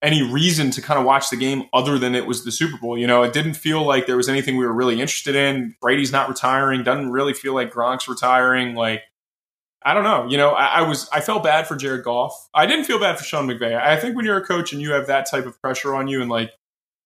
any 0.00 0.22
reason 0.22 0.70
to 0.70 0.80
kind 0.80 0.98
of 0.98 1.04
watch 1.04 1.28
the 1.28 1.36
game 1.36 1.64
other 1.72 1.98
than 1.98 2.14
it 2.14 2.24
was 2.24 2.44
the 2.44 2.52
Super 2.52 2.78
Bowl. 2.78 2.96
You 2.96 3.08
know, 3.08 3.24
it 3.24 3.32
didn't 3.32 3.54
feel 3.54 3.84
like 3.84 4.06
there 4.06 4.16
was 4.16 4.28
anything 4.28 4.56
we 4.56 4.64
were 4.64 4.72
really 4.72 5.00
interested 5.00 5.34
in. 5.34 5.74
Brady's 5.80 6.12
not 6.12 6.28
retiring. 6.28 6.84
Doesn't 6.84 7.10
really 7.10 7.34
feel 7.34 7.52
like 7.52 7.72
Gronk's 7.72 8.08
retiring. 8.08 8.74
Like 8.74 9.02
I 9.84 9.94
don't 9.94 10.04
know. 10.04 10.26
You 10.28 10.36
know, 10.36 10.50
I, 10.50 10.80
I, 10.80 10.82
was 10.82 11.08
I 11.12 11.20
felt 11.20 11.44
bad 11.44 11.66
for 11.68 11.76
Jared 11.76 12.04
Goff. 12.04 12.48
I 12.52 12.66
didn't 12.66 12.84
feel 12.84 12.98
bad 12.98 13.16
for 13.16 13.24
Sean 13.24 13.46
McVay. 13.46 13.78
I 13.78 13.96
think 13.96 14.16
when 14.16 14.24
you're 14.24 14.38
a 14.38 14.44
coach 14.44 14.72
and 14.72 14.82
you 14.82 14.92
have 14.92 15.06
that 15.06 15.30
type 15.30 15.46
of 15.46 15.60
pressure 15.62 15.94
on 15.94 16.08
you, 16.08 16.20
and 16.20 16.30
like 16.30 16.52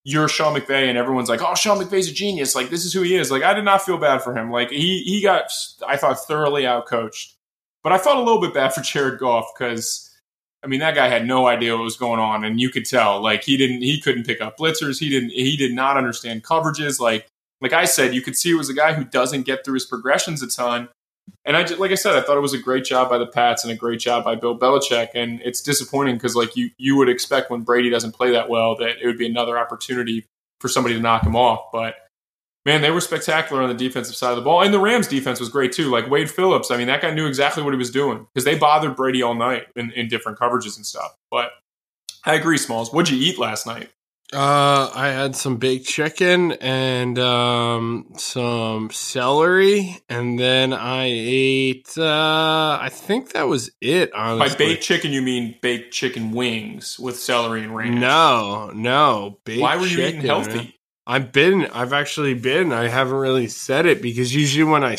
you're 0.05 0.29
Sean 0.29 0.59
McVay, 0.59 0.89
and 0.89 0.97
everyone's 0.97 1.29
like, 1.29 1.43
"Oh, 1.43 1.55
Sean 1.55 1.79
McVay's 1.79 2.09
a 2.09 2.13
genius. 2.13 2.55
Like 2.55 2.71
this 2.71 2.85
is 2.85 2.93
who 2.93 3.03
he 3.03 3.15
is." 3.15 3.31
Like 3.31 3.43
I 3.43 3.53
did 3.53 3.65
not 3.65 3.83
feel 3.83 3.99
bad 3.99 4.23
for 4.23 4.37
him. 4.37 4.51
Like 4.51 4.71
he 4.71 5.03
he 5.03 5.23
got 5.23 5.53
I 5.87 5.97
thought 5.97 6.25
thoroughly 6.27 6.63
outcoached, 6.63 7.35
but 7.83 7.93
I 7.93 7.99
felt 7.99 8.17
a 8.17 8.23
little 8.23 8.41
bit 8.41 8.55
bad 8.55 8.75
for 8.75 8.81
Jared 8.81 9.19
Goff 9.19 9.47
because. 9.57 10.09
I 10.65 10.69
mean, 10.69 10.79
that 10.79 10.95
guy 10.95 11.09
had 11.09 11.27
no 11.27 11.49
idea 11.49 11.77
what 11.77 11.83
was 11.83 11.97
going 11.97 12.21
on, 12.21 12.45
and 12.45 12.61
you 12.61 12.71
could 12.71 12.85
tell. 12.85 13.21
Like 13.21 13.43
he 13.43 13.57
didn't, 13.57 13.83
he 13.83 14.01
couldn't 14.01 14.25
pick 14.25 14.41
up 14.41 14.59
blitzers. 14.59 15.01
He 15.01 15.09
didn't, 15.09 15.31
he 15.31 15.57
did 15.57 15.73
not 15.73 15.97
understand 15.97 16.45
coverages. 16.45 17.01
Like, 17.01 17.27
like 17.61 17.73
I 17.73 17.85
said, 17.85 18.15
you 18.15 18.23
could 18.23 18.37
see 18.37 18.53
it 18.53 18.55
was 18.55 18.69
a 18.69 18.75
guy 18.75 18.93
who 18.93 19.03
doesn't 19.03 19.43
get 19.43 19.65
through 19.65 19.75
his 19.75 19.87
progressions 19.87 20.41
a 20.41 20.47
ton. 20.47 20.89
And 21.45 21.57
I 21.57 21.65
just, 21.65 21.81
like 21.81 21.91
I 21.91 21.97
said, 21.97 22.15
I 22.15 22.21
thought 22.21 22.37
it 22.37 22.41
was 22.41 22.53
a 22.53 22.59
great 22.59 22.85
job 22.85 23.11
by 23.11 23.19
the 23.19 23.27
Pats 23.27 23.65
and 23.65 23.73
a 23.73 23.77
great 23.77 23.99
job 23.99 24.25
by 24.25 24.37
Bill 24.37 24.57
Belichick. 24.57 25.09
And 25.15 25.41
it's 25.43 25.61
disappointing 25.61 26.17
because 26.17 26.37
like 26.37 26.57
you 26.57 26.71
you 26.79 26.97
would 26.97 27.09
expect 27.09 27.51
when 27.51 27.63
Brady 27.63 27.91
doesn't 27.91 28.13
play 28.13 28.31
that 28.33 28.49
well 28.49 28.77
that 28.77 29.03
it 29.03 29.07
would 29.07 29.19
be 29.19 29.27
another 29.27 29.59
opportunity 29.59 30.27
for 30.61 30.69
somebody 30.69 30.95
to 30.95 31.01
knock 31.01 31.25
him 31.25 31.35
off. 31.35 31.73
But 31.73 31.97
man, 32.65 32.81
they 32.81 32.91
were 32.91 33.01
spectacular 33.01 33.63
on 33.63 33.69
the 33.69 33.75
defensive 33.75 34.15
side 34.15 34.31
of 34.31 34.37
the 34.37 34.43
ball. 34.43 34.63
And 34.63 34.73
the 34.73 34.79
Rams 34.79 35.09
defense 35.09 35.41
was 35.41 35.49
great 35.49 35.73
too. 35.73 35.91
Like 35.91 36.09
Wade 36.09 36.31
Phillips, 36.31 36.71
I 36.71 36.77
mean, 36.77 36.87
that 36.87 37.03
guy 37.03 37.13
knew 37.13 37.27
exactly 37.27 37.63
what 37.63 37.75
he 37.75 37.79
was 37.79 37.91
doing 37.91 38.27
because 38.33 38.45
they 38.45 38.57
bothered 38.57 38.95
Brady 38.97 39.23
all 39.23 39.35
night 39.35 39.67
in, 39.75 39.91
in 39.93 40.09
different 40.09 40.39
coverages 40.39 40.77
and 40.77 40.87
stuff. 40.87 41.17
But 41.31 41.51
I 42.25 42.35
agree, 42.35 42.59
Smalls. 42.59 42.93
What'd 42.93 43.13
you 43.13 43.21
eat 43.21 43.39
last 43.39 43.67
night? 43.67 43.91
Uh, 44.33 44.91
I 44.95 45.09
had 45.09 45.37
some 45.37 45.59
baked 45.59 45.87
chicken 45.87 46.53
and 46.53 47.19
um, 47.19 48.15
some 48.17 48.91
celery, 48.91 49.99
and 50.09 50.39
then 50.39 50.73
I 50.73 51.05
ate. 51.05 51.93
Uh, 51.99 52.79
I 52.81 52.89
think 52.91 53.33
that 53.33 53.47
was 53.47 53.71
it. 53.83 54.11
Honestly, 54.15 54.49
by 54.49 54.57
baked 54.57 54.83
chicken, 54.83 55.13
you 55.13 55.21
mean 55.21 55.57
baked 55.61 55.93
chicken 55.93 56.33
wings 56.33 56.99
with 56.99 57.19
celery 57.19 57.63
and 57.63 57.77
ranch? 57.77 58.01
No, 58.01 58.71
no. 58.75 59.39
Baked 59.45 59.61
Why 59.61 59.77
were 59.77 59.83
you 59.83 59.97
chicken, 59.97 60.21
eating 60.21 60.27
healthy? 60.27 60.55
Man. 60.55 60.73
I've 61.07 61.33
been. 61.33 61.67
I've 61.67 61.93
actually 61.93 62.33
been. 62.33 62.73
I 62.73 62.89
haven't 62.89 63.17
really 63.17 63.49
said 63.49 63.85
it 63.85 64.01
because 64.01 64.35
usually 64.35 64.65
when 64.65 64.83
I 64.83 64.97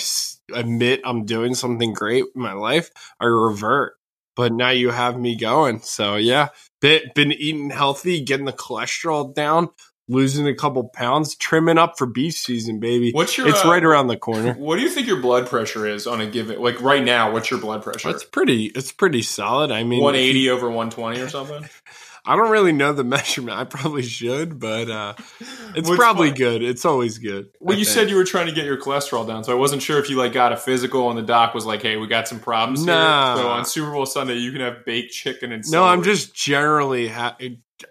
admit 0.54 1.02
I'm 1.04 1.26
doing 1.26 1.56
something 1.56 1.94
great 1.94 2.26
in 2.36 2.42
my 2.42 2.54
life, 2.54 2.92
I 3.20 3.26
revert. 3.26 3.96
But 4.36 4.52
now 4.52 4.70
you 4.70 4.90
have 4.90 5.20
me 5.20 5.36
going. 5.36 5.80
So 5.80 6.18
yeah, 6.18 6.50
been, 6.84 7.02
been 7.16 7.32
eating 7.32 7.70
healthy, 7.70 8.22
getting 8.22 8.46
the 8.46 8.54
cholesterol 8.54 9.34
down, 9.34 9.70
losing 10.10 10.48
a 10.48 10.54
couple 10.54 10.84
pounds, 10.90 11.36
trimming 11.36 11.78
up 11.78 11.98
for 11.98 12.06
beef 12.06 12.34
season, 12.34 12.82
baby. 12.82 13.12
What's 13.12 13.38
your? 13.38 13.48
It's 13.48 13.64
uh, 13.64 13.70
right 13.70 13.84
around 13.84 14.08
the 14.08 14.18
corner. 14.18 14.54
What 14.54 14.76
do 14.76 14.82
you 14.82 14.90
think 14.90 15.08
your 15.08 15.22
blood 15.22 15.48
pressure 15.48 15.88
is 15.88 16.06
on 16.06 16.20
a 16.20 16.28
given? 16.28 16.62
Like 16.62 16.82
right 16.82 17.04
now, 17.04 17.32
what's 17.32 17.50
your 17.50 17.62
blood 17.62 17.84
pressure? 17.84 18.10
It's 18.10 18.26
pretty. 18.26 18.66
It's 18.66 18.92
pretty 18.92 19.22
solid. 19.22 19.72
I 19.72 19.84
mean, 19.84 20.04
180 20.04 20.50
over 20.50 20.68
120 20.68 21.22
or 21.22 21.30
something. 21.30 21.68
I 22.26 22.36
don't 22.36 22.52
really 22.52 22.72
know 22.72 22.94
the 22.94 23.04
measurement. 23.04 23.58
I 23.58 23.66
probably 23.66 24.04
should, 24.04 24.60
but 24.60 24.90
uh, 24.90 25.14
it's 25.76 25.90
probably 25.90 26.32
good. 26.32 26.64
It's 26.64 26.86
always 26.86 27.18
good. 27.18 27.50
Well, 27.60 27.76
I 27.76 27.80
you 27.80 27.86
think. 27.86 27.96
said 27.96 28.10
you 28.10 28.16
were 28.16 28.24
trying 28.24 28.48
to 28.48 28.54
get 28.54 28.66
your 28.66 28.78
cholesterol 28.78 29.28
down, 29.28 29.44
so 29.44 29.52
I 29.52 29.56
wasn't 29.56 29.82
sure 29.82 30.00
if 30.00 30.10
you 30.10 30.18
like 30.18 30.34
got 30.34 30.52
a 30.54 30.58
physical 30.58 31.10
and 31.10 31.18
the 31.18 31.24
doc 31.24 31.54
was 31.54 31.66
like, 31.66 31.82
"Hey, 31.82 31.98
we 31.98 32.08
got 32.08 32.28
some 32.28 32.40
problems 32.40 32.86
nah. 32.86 33.36
here." 33.36 33.44
So 33.44 33.50
on 33.50 33.66
Super 33.66 33.92
Bowl 33.92 34.06
Sunday, 34.06 34.38
you 34.38 34.52
can 34.52 34.62
have 34.62 34.86
baked 34.86 35.14
chicken 35.14 35.52
and. 35.52 35.64
No, 35.70 35.84
I'm 35.84 36.04
just 36.04 36.34
generally. 36.34 37.08
Ha- 37.10 37.38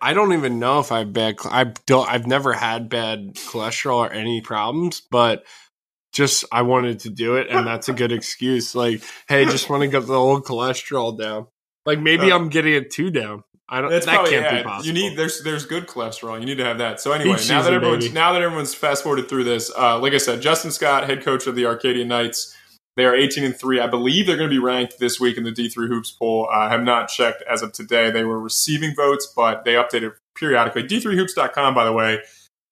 I 0.00 0.14
don't 0.14 0.32
even 0.32 0.58
know 0.58 0.78
if 0.78 0.90
I 0.92 1.00
have 1.00 1.12
bad. 1.12 1.36
I 1.44 1.64
don't. 1.86 2.08
I've 2.08 2.26
never 2.26 2.52
had 2.52 2.88
bad 2.88 3.34
cholesterol 3.34 3.96
or 3.96 4.12
any 4.12 4.40
problems, 4.40 5.02
but 5.10 5.44
just 6.12 6.44
I 6.52 6.62
wanted 6.62 7.00
to 7.00 7.10
do 7.10 7.36
it, 7.36 7.48
and 7.48 7.66
that's 7.66 7.88
a 7.88 7.92
good 7.92 8.12
excuse. 8.12 8.74
Like, 8.74 9.02
hey, 9.28 9.44
just 9.44 9.68
want 9.68 9.82
to 9.82 9.88
get 9.88 10.06
the 10.06 10.14
old 10.14 10.44
cholesterol 10.44 11.18
down. 11.18 11.46
Like 11.84 11.98
maybe 11.98 12.30
uh, 12.30 12.36
I'm 12.36 12.48
getting 12.48 12.74
it 12.74 12.90
too 12.90 13.10
down. 13.10 13.44
I 13.72 13.80
don't. 13.80 13.90
That's 13.90 14.04
that 14.04 14.16
probably, 14.16 14.32
can't 14.32 14.44
yeah, 14.44 14.58
be 14.58 14.62
possible. 14.64 14.86
You 14.86 14.92
need 14.92 15.16
there's 15.16 15.42
there's 15.42 15.64
good 15.64 15.86
cholesterol. 15.86 16.38
You 16.38 16.44
need 16.44 16.58
to 16.58 16.64
have 16.64 16.76
that. 16.78 17.00
So 17.00 17.12
anyway, 17.12 17.36
Each 17.36 17.48
now 17.48 17.62
that 17.62 17.72
everyone's 17.72 18.04
baby. 18.04 18.14
now 18.14 18.34
that 18.34 18.42
everyone's 18.42 18.74
fast 18.74 19.02
forwarded 19.02 19.30
through 19.30 19.44
this, 19.44 19.72
uh, 19.74 19.98
like 19.98 20.12
I 20.12 20.18
said, 20.18 20.42
Justin 20.42 20.70
Scott, 20.70 21.08
head 21.08 21.24
coach 21.24 21.46
of 21.46 21.54
the 21.54 21.64
Arcadia 21.64 22.04
Knights. 22.04 22.54
They 22.94 23.06
are 23.06 23.14
18 23.14 23.44
and 23.44 23.56
three. 23.56 23.80
I 23.80 23.86
believe 23.86 24.26
they're 24.26 24.36
going 24.36 24.50
to 24.50 24.54
be 24.54 24.58
ranked 24.58 24.98
this 24.98 25.18
week 25.18 25.38
in 25.38 25.44
the 25.44 25.50
D3 25.50 25.88
Hoops 25.88 26.10
poll. 26.10 26.46
I 26.52 26.68
have 26.68 26.82
not 26.82 27.08
checked 27.08 27.42
as 27.50 27.62
of 27.62 27.72
today. 27.72 28.10
They 28.10 28.24
were 28.24 28.38
receiving 28.38 28.94
votes, 28.94 29.32
but 29.34 29.64
they 29.64 29.72
updated 29.72 30.12
periodically. 30.34 30.82
D3Hoops.com, 30.82 31.74
by 31.74 31.86
the 31.86 31.92
way, 31.92 32.18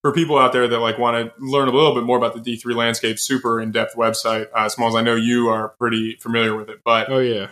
for 0.03 0.13
people 0.13 0.39
out 0.39 0.53
there 0.53 0.69
that 0.69 0.79
like 0.79 0.99
want 0.99 1.17
to 1.17 1.33
learn 1.43 1.69
a 1.69 1.73
little 1.73 1.95
bit 1.95 2.05
more 2.05 2.19
about 2.19 2.35
the 2.35 2.41
D3 2.41 2.75
landscape, 2.75 3.19
super 3.19 3.59
in 3.59 3.73
depth 3.73 3.97
website. 3.97 4.49
Uh, 4.55 4.69
Smalls, 4.69 4.95
I 4.95 5.01
know 5.01 5.15
you 5.15 5.49
are 5.49 5.71
pretty 5.81 6.17
familiar 6.21 6.55
with 6.55 6.69
it, 6.69 6.81
but 6.85 7.09
oh 7.11 7.21
yeah, 7.21 7.49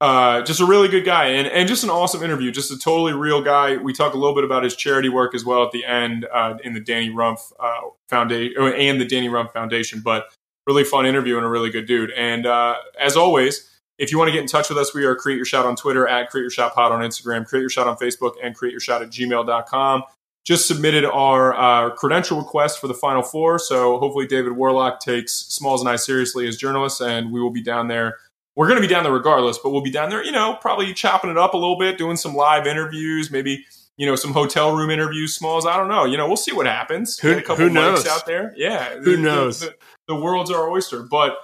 uh, 0.00 0.40
just 0.42 0.60
a 0.60 0.64
really 0.64 0.88
good 0.88 1.04
guy 1.04 1.26
and, 1.26 1.46
and 1.46 1.68
just 1.68 1.84
an 1.84 1.90
awesome 1.90 2.22
interview. 2.22 2.50
Just 2.50 2.70
a 2.70 2.78
totally 2.78 3.12
real 3.12 3.42
guy. 3.42 3.76
We 3.76 3.92
talk 3.92 4.14
a 4.14 4.16
little 4.16 4.34
bit 4.34 4.44
about 4.44 4.64
his 4.64 4.74
charity 4.74 5.10
work 5.10 5.34
as 5.34 5.44
well 5.44 5.62
at 5.64 5.72
the 5.72 5.84
end 5.84 6.26
uh, 6.32 6.56
in 6.64 6.72
the 6.72 6.80
Danny 6.80 7.10
Rumph 7.10 7.52
uh, 7.60 7.80
Foundation 8.08 8.62
and 8.62 9.00
the 9.00 9.04
Danny 9.04 9.28
Rumph 9.28 9.52
Foundation. 9.52 10.00
But 10.00 10.32
really 10.66 10.84
fun 10.84 11.04
interview 11.04 11.36
and 11.36 11.44
a 11.44 11.48
really 11.48 11.70
good 11.70 11.86
dude. 11.86 12.12
And 12.12 12.46
uh, 12.46 12.76
as 12.98 13.16
always, 13.16 13.68
if 13.98 14.10
you 14.10 14.16
want 14.16 14.28
to 14.28 14.32
get 14.32 14.40
in 14.40 14.46
touch 14.46 14.70
with 14.70 14.78
us, 14.78 14.94
we 14.94 15.04
are 15.04 15.14
Create 15.14 15.36
Your 15.36 15.44
Shot 15.44 15.66
on 15.66 15.76
Twitter, 15.76 16.08
at 16.08 16.30
Create 16.30 16.44
Your 16.44 16.50
Shot 16.50 16.74
Pod 16.74 16.92
on 16.92 17.00
Instagram, 17.00 17.46
Create 17.46 17.60
Your 17.60 17.70
Shot 17.70 17.86
on 17.86 17.96
Facebook, 17.96 18.34
and 18.42 18.54
Create 18.54 18.72
Your 18.72 18.80
Shot 18.80 19.02
at 19.02 19.10
gmail.com. 19.10 20.02
Just 20.46 20.66
submitted 20.66 21.04
our 21.04 21.54
uh, 21.54 21.90
credential 21.90 22.38
request 22.38 22.80
for 22.80 22.88
the 22.88 22.94
Final 22.94 23.22
Four. 23.22 23.58
So 23.58 23.98
hopefully 23.98 24.26
David 24.26 24.54
Worlock 24.54 25.00
takes 25.00 25.32
Smalls 25.32 25.82
and 25.82 25.90
I 25.90 25.96
seriously 25.96 26.48
as 26.48 26.56
journalists, 26.56 27.02
and 27.02 27.30
we 27.30 27.42
will 27.42 27.50
be 27.50 27.62
down 27.62 27.88
there 27.88 28.16
we're 28.56 28.66
going 28.66 28.80
to 28.80 28.86
be 28.86 28.92
down 28.92 29.04
there 29.04 29.12
regardless, 29.12 29.58
but 29.58 29.70
we'll 29.70 29.82
be 29.82 29.90
down 29.90 30.10
there, 30.10 30.24
you 30.24 30.32
know, 30.32 30.56
probably 30.60 30.92
chopping 30.92 31.30
it 31.30 31.38
up 31.38 31.54
a 31.54 31.56
little 31.56 31.78
bit, 31.78 31.98
doing 31.98 32.16
some 32.16 32.34
live 32.34 32.66
interviews, 32.66 33.30
maybe, 33.30 33.64
you 33.96 34.06
know, 34.06 34.16
some 34.16 34.32
hotel 34.32 34.74
room 34.74 34.90
interviews, 34.90 35.34
smalls. 35.34 35.66
I 35.66 35.76
don't 35.76 35.88
know. 35.88 36.04
You 36.04 36.16
know, 36.16 36.26
we'll 36.26 36.36
see 36.36 36.52
what 36.52 36.66
happens. 36.66 37.18
Who, 37.18 37.32
a 37.32 37.42
couple 37.42 37.56
who 37.56 37.70
knows 37.70 38.06
out 38.06 38.26
there? 38.26 38.52
Yeah. 38.56 38.96
Who 38.96 39.16
the, 39.16 39.22
knows? 39.22 39.60
The, 39.60 39.66
the, 39.66 39.74
the, 40.08 40.16
world's 40.16 40.50
our 40.50 40.68
oyster. 40.68 41.02
But 41.02 41.36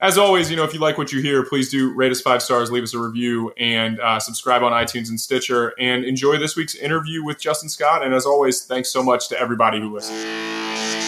as 0.00 0.18
always, 0.18 0.50
you 0.50 0.56
know, 0.56 0.64
if 0.64 0.72
you 0.72 0.80
like 0.80 0.98
what 0.98 1.12
you 1.12 1.20
hear, 1.20 1.44
please 1.44 1.70
do 1.70 1.92
rate 1.94 2.12
us 2.12 2.20
five 2.20 2.42
stars, 2.42 2.70
leave 2.70 2.82
us 2.82 2.94
a 2.94 2.98
review, 2.98 3.52
and 3.56 4.00
uh, 4.00 4.20
subscribe 4.20 4.62
on 4.62 4.72
iTunes 4.72 5.08
and 5.08 5.20
Stitcher. 5.20 5.74
And 5.78 6.04
enjoy 6.04 6.38
this 6.38 6.56
week's 6.56 6.74
interview 6.74 7.24
with 7.24 7.40
Justin 7.40 7.68
Scott. 7.68 8.04
And 8.04 8.14
as 8.14 8.26
always, 8.26 8.64
thanks 8.64 8.90
so 8.90 9.02
much 9.02 9.28
to 9.28 9.38
everybody 9.38 9.80
who 9.80 9.92
listens. 9.92 11.01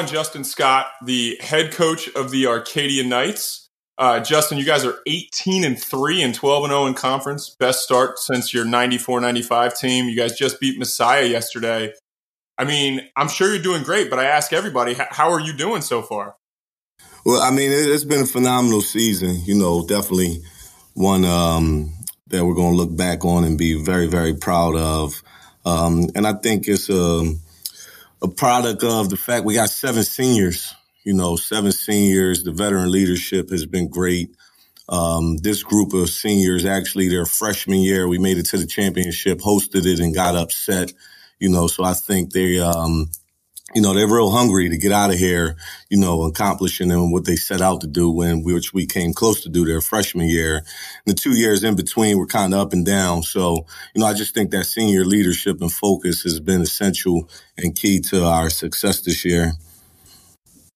On 0.00 0.06
Justin 0.06 0.44
Scott, 0.44 0.86
the 1.04 1.36
head 1.42 1.72
coach 1.72 2.08
of 2.16 2.30
the 2.30 2.46
Arcadia 2.46 3.04
Knights. 3.04 3.68
Uh, 3.98 4.18
Justin, 4.18 4.56
you 4.56 4.64
guys 4.64 4.82
are 4.82 4.94
18 5.06 5.62
and 5.62 5.78
3 5.78 6.22
and 6.22 6.34
12 6.34 6.64
and 6.64 6.70
0 6.70 6.86
in 6.86 6.94
conference. 6.94 7.50
Best 7.50 7.82
start 7.82 8.18
since 8.18 8.54
your 8.54 8.64
94 8.64 9.20
95 9.20 9.76
team. 9.76 10.08
You 10.08 10.16
guys 10.16 10.38
just 10.38 10.58
beat 10.58 10.78
Messiah 10.78 11.26
yesterday. 11.26 11.92
I 12.56 12.64
mean, 12.64 13.02
I'm 13.14 13.28
sure 13.28 13.52
you're 13.52 13.62
doing 13.62 13.82
great, 13.82 14.08
but 14.08 14.18
I 14.18 14.24
ask 14.24 14.54
everybody, 14.54 14.94
how 14.94 15.32
are 15.32 15.40
you 15.40 15.52
doing 15.52 15.82
so 15.82 16.00
far? 16.00 16.34
Well, 17.26 17.42
I 17.42 17.50
mean, 17.50 17.70
it's 17.70 18.04
been 18.04 18.22
a 18.22 18.26
phenomenal 18.26 18.80
season. 18.80 19.42
You 19.44 19.58
know, 19.58 19.86
definitely 19.86 20.40
one 20.94 21.26
um, 21.26 21.92
that 22.28 22.42
we're 22.46 22.54
going 22.54 22.72
to 22.72 22.78
look 22.78 22.96
back 22.96 23.26
on 23.26 23.44
and 23.44 23.58
be 23.58 23.74
very, 23.74 24.06
very 24.06 24.32
proud 24.32 24.76
of. 24.76 25.22
Um, 25.66 26.08
and 26.14 26.26
I 26.26 26.32
think 26.32 26.68
it's 26.68 26.88
a. 26.88 26.98
Um, 26.98 27.40
a 28.22 28.28
product 28.28 28.84
of 28.84 29.10
the 29.10 29.16
fact 29.16 29.44
we 29.44 29.54
got 29.54 29.70
seven 29.70 30.02
seniors. 30.04 30.74
You 31.04 31.14
know, 31.14 31.36
seven 31.36 31.72
seniors. 31.72 32.44
The 32.44 32.52
veteran 32.52 32.90
leadership 32.90 33.50
has 33.50 33.66
been 33.66 33.88
great. 33.88 34.36
Um, 34.88 35.38
this 35.38 35.62
group 35.62 35.94
of 35.94 36.10
seniors, 36.10 36.64
actually, 36.64 37.08
their 37.08 37.26
freshman 37.26 37.80
year, 37.80 38.08
we 38.08 38.18
made 38.18 38.38
it 38.38 38.46
to 38.46 38.58
the 38.58 38.66
championship, 38.66 39.38
hosted 39.40 39.86
it, 39.86 40.00
and 40.00 40.14
got 40.14 40.36
upset. 40.36 40.92
You 41.40 41.48
know, 41.50 41.68
so 41.68 41.84
I 41.84 41.94
think 41.94 42.32
they 42.32 42.58
um, 42.60 43.10
you 43.74 43.82
know, 43.82 43.94
they're 43.94 44.08
real 44.08 44.30
hungry 44.30 44.68
to 44.68 44.76
get 44.76 44.92
out 44.92 45.10
of 45.10 45.16
here, 45.16 45.56
you 45.88 45.98
know, 45.98 46.24
accomplishing 46.24 46.88
them 46.88 47.12
what 47.12 47.24
they 47.24 47.36
set 47.36 47.60
out 47.60 47.80
to 47.82 47.86
do 47.86 48.10
when 48.10 48.42
which 48.42 48.74
we 48.74 48.86
came 48.86 49.12
close 49.12 49.42
to 49.42 49.48
do 49.48 49.64
their 49.64 49.80
freshman 49.80 50.26
year. 50.26 50.56
And 50.56 50.66
the 51.06 51.14
two 51.14 51.36
years 51.36 51.62
in 51.62 51.76
between 51.76 52.18
were 52.18 52.26
kind 52.26 52.52
of 52.52 52.60
up 52.60 52.72
and 52.72 52.84
down. 52.84 53.22
So, 53.22 53.66
you 53.94 54.00
know, 54.00 54.06
I 54.06 54.14
just 54.14 54.34
think 54.34 54.50
that 54.50 54.64
senior 54.64 55.04
leadership 55.04 55.60
and 55.60 55.72
focus 55.72 56.22
has 56.22 56.40
been 56.40 56.62
essential 56.62 57.28
and 57.56 57.76
key 57.76 58.00
to 58.10 58.24
our 58.24 58.50
success 58.50 59.00
this 59.00 59.24
year. 59.24 59.52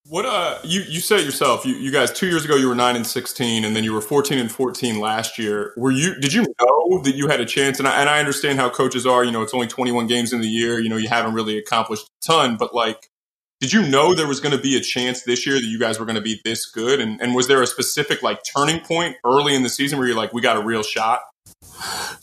What 0.06 0.26
uh 0.26 0.58
you 0.64 0.82
you 0.82 1.00
said 1.00 1.20
yourself. 1.20 1.64
You 1.64 1.74
you 1.76 1.90
guys 1.90 2.12
2 2.12 2.26
years 2.26 2.44
ago 2.44 2.56
you 2.56 2.68
were 2.68 2.74
9 2.74 2.96
and 2.96 3.06
16 3.06 3.64
and 3.64 3.74
then 3.74 3.84
you 3.84 3.92
were 3.94 4.02
14 4.02 4.38
and 4.38 4.52
14 4.52 5.00
last 5.00 5.38
year. 5.38 5.72
Were 5.78 5.90
you 5.90 6.14
did 6.20 6.34
you 6.34 6.42
know 6.42 7.02
that 7.04 7.14
you 7.14 7.28
had 7.28 7.40
a 7.40 7.46
chance 7.46 7.78
and 7.78 7.88
I, 7.88 8.00
and 8.00 8.10
I 8.10 8.18
understand 8.18 8.58
how 8.58 8.68
coaches 8.68 9.06
are, 9.06 9.24
you 9.24 9.32
know, 9.32 9.40
it's 9.40 9.54
only 9.54 9.66
21 9.66 10.06
games 10.06 10.34
in 10.34 10.42
the 10.42 10.46
year, 10.46 10.78
you 10.78 10.90
know, 10.90 10.98
you 10.98 11.08
haven't 11.08 11.32
really 11.32 11.56
accomplished 11.56 12.04
a 12.04 12.26
ton, 12.26 12.56
but 12.58 12.74
like 12.74 13.08
did 13.60 13.72
you 13.72 13.88
know 13.88 14.14
there 14.14 14.26
was 14.26 14.40
going 14.40 14.54
to 14.54 14.60
be 14.60 14.76
a 14.76 14.80
chance 14.80 15.22
this 15.22 15.46
year 15.46 15.54
that 15.54 15.64
you 15.64 15.78
guys 15.78 15.98
were 15.98 16.04
going 16.04 16.16
to 16.16 16.22
be 16.22 16.38
this 16.44 16.66
good 16.66 17.00
and 17.00 17.18
and 17.22 17.34
was 17.34 17.48
there 17.48 17.62
a 17.62 17.66
specific 17.66 18.22
like 18.22 18.40
turning 18.44 18.80
point 18.80 19.16
early 19.24 19.54
in 19.54 19.62
the 19.62 19.70
season 19.70 19.98
where 19.98 20.06
you're 20.06 20.16
like 20.16 20.34
we 20.34 20.42
got 20.42 20.58
a 20.58 20.62
real 20.62 20.82
shot? 20.82 21.20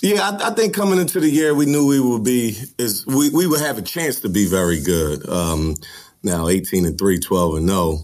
Yeah, 0.02 0.30
I, 0.30 0.50
I, 0.50 0.54
think 0.54 0.74
coming 0.74 1.00
into 1.00 1.20
the 1.20 1.30
year, 1.30 1.54
we 1.54 1.66
knew 1.66 1.88
we 1.88 2.00
would 2.00 2.24
be 2.24 2.58
is 2.78 3.06
we, 3.06 3.30
we 3.30 3.46
would 3.46 3.60
have 3.60 3.78
a 3.78 3.82
chance 3.82 4.20
to 4.22 4.30
be 4.30 4.48
very 4.48 4.82
good. 4.82 5.28
Um, 5.28 5.76
now 6.24 6.48
18 6.48 6.86
and 6.86 6.98
3, 6.98 7.20
12 7.20 7.56
and 7.56 7.70
0. 7.70 7.98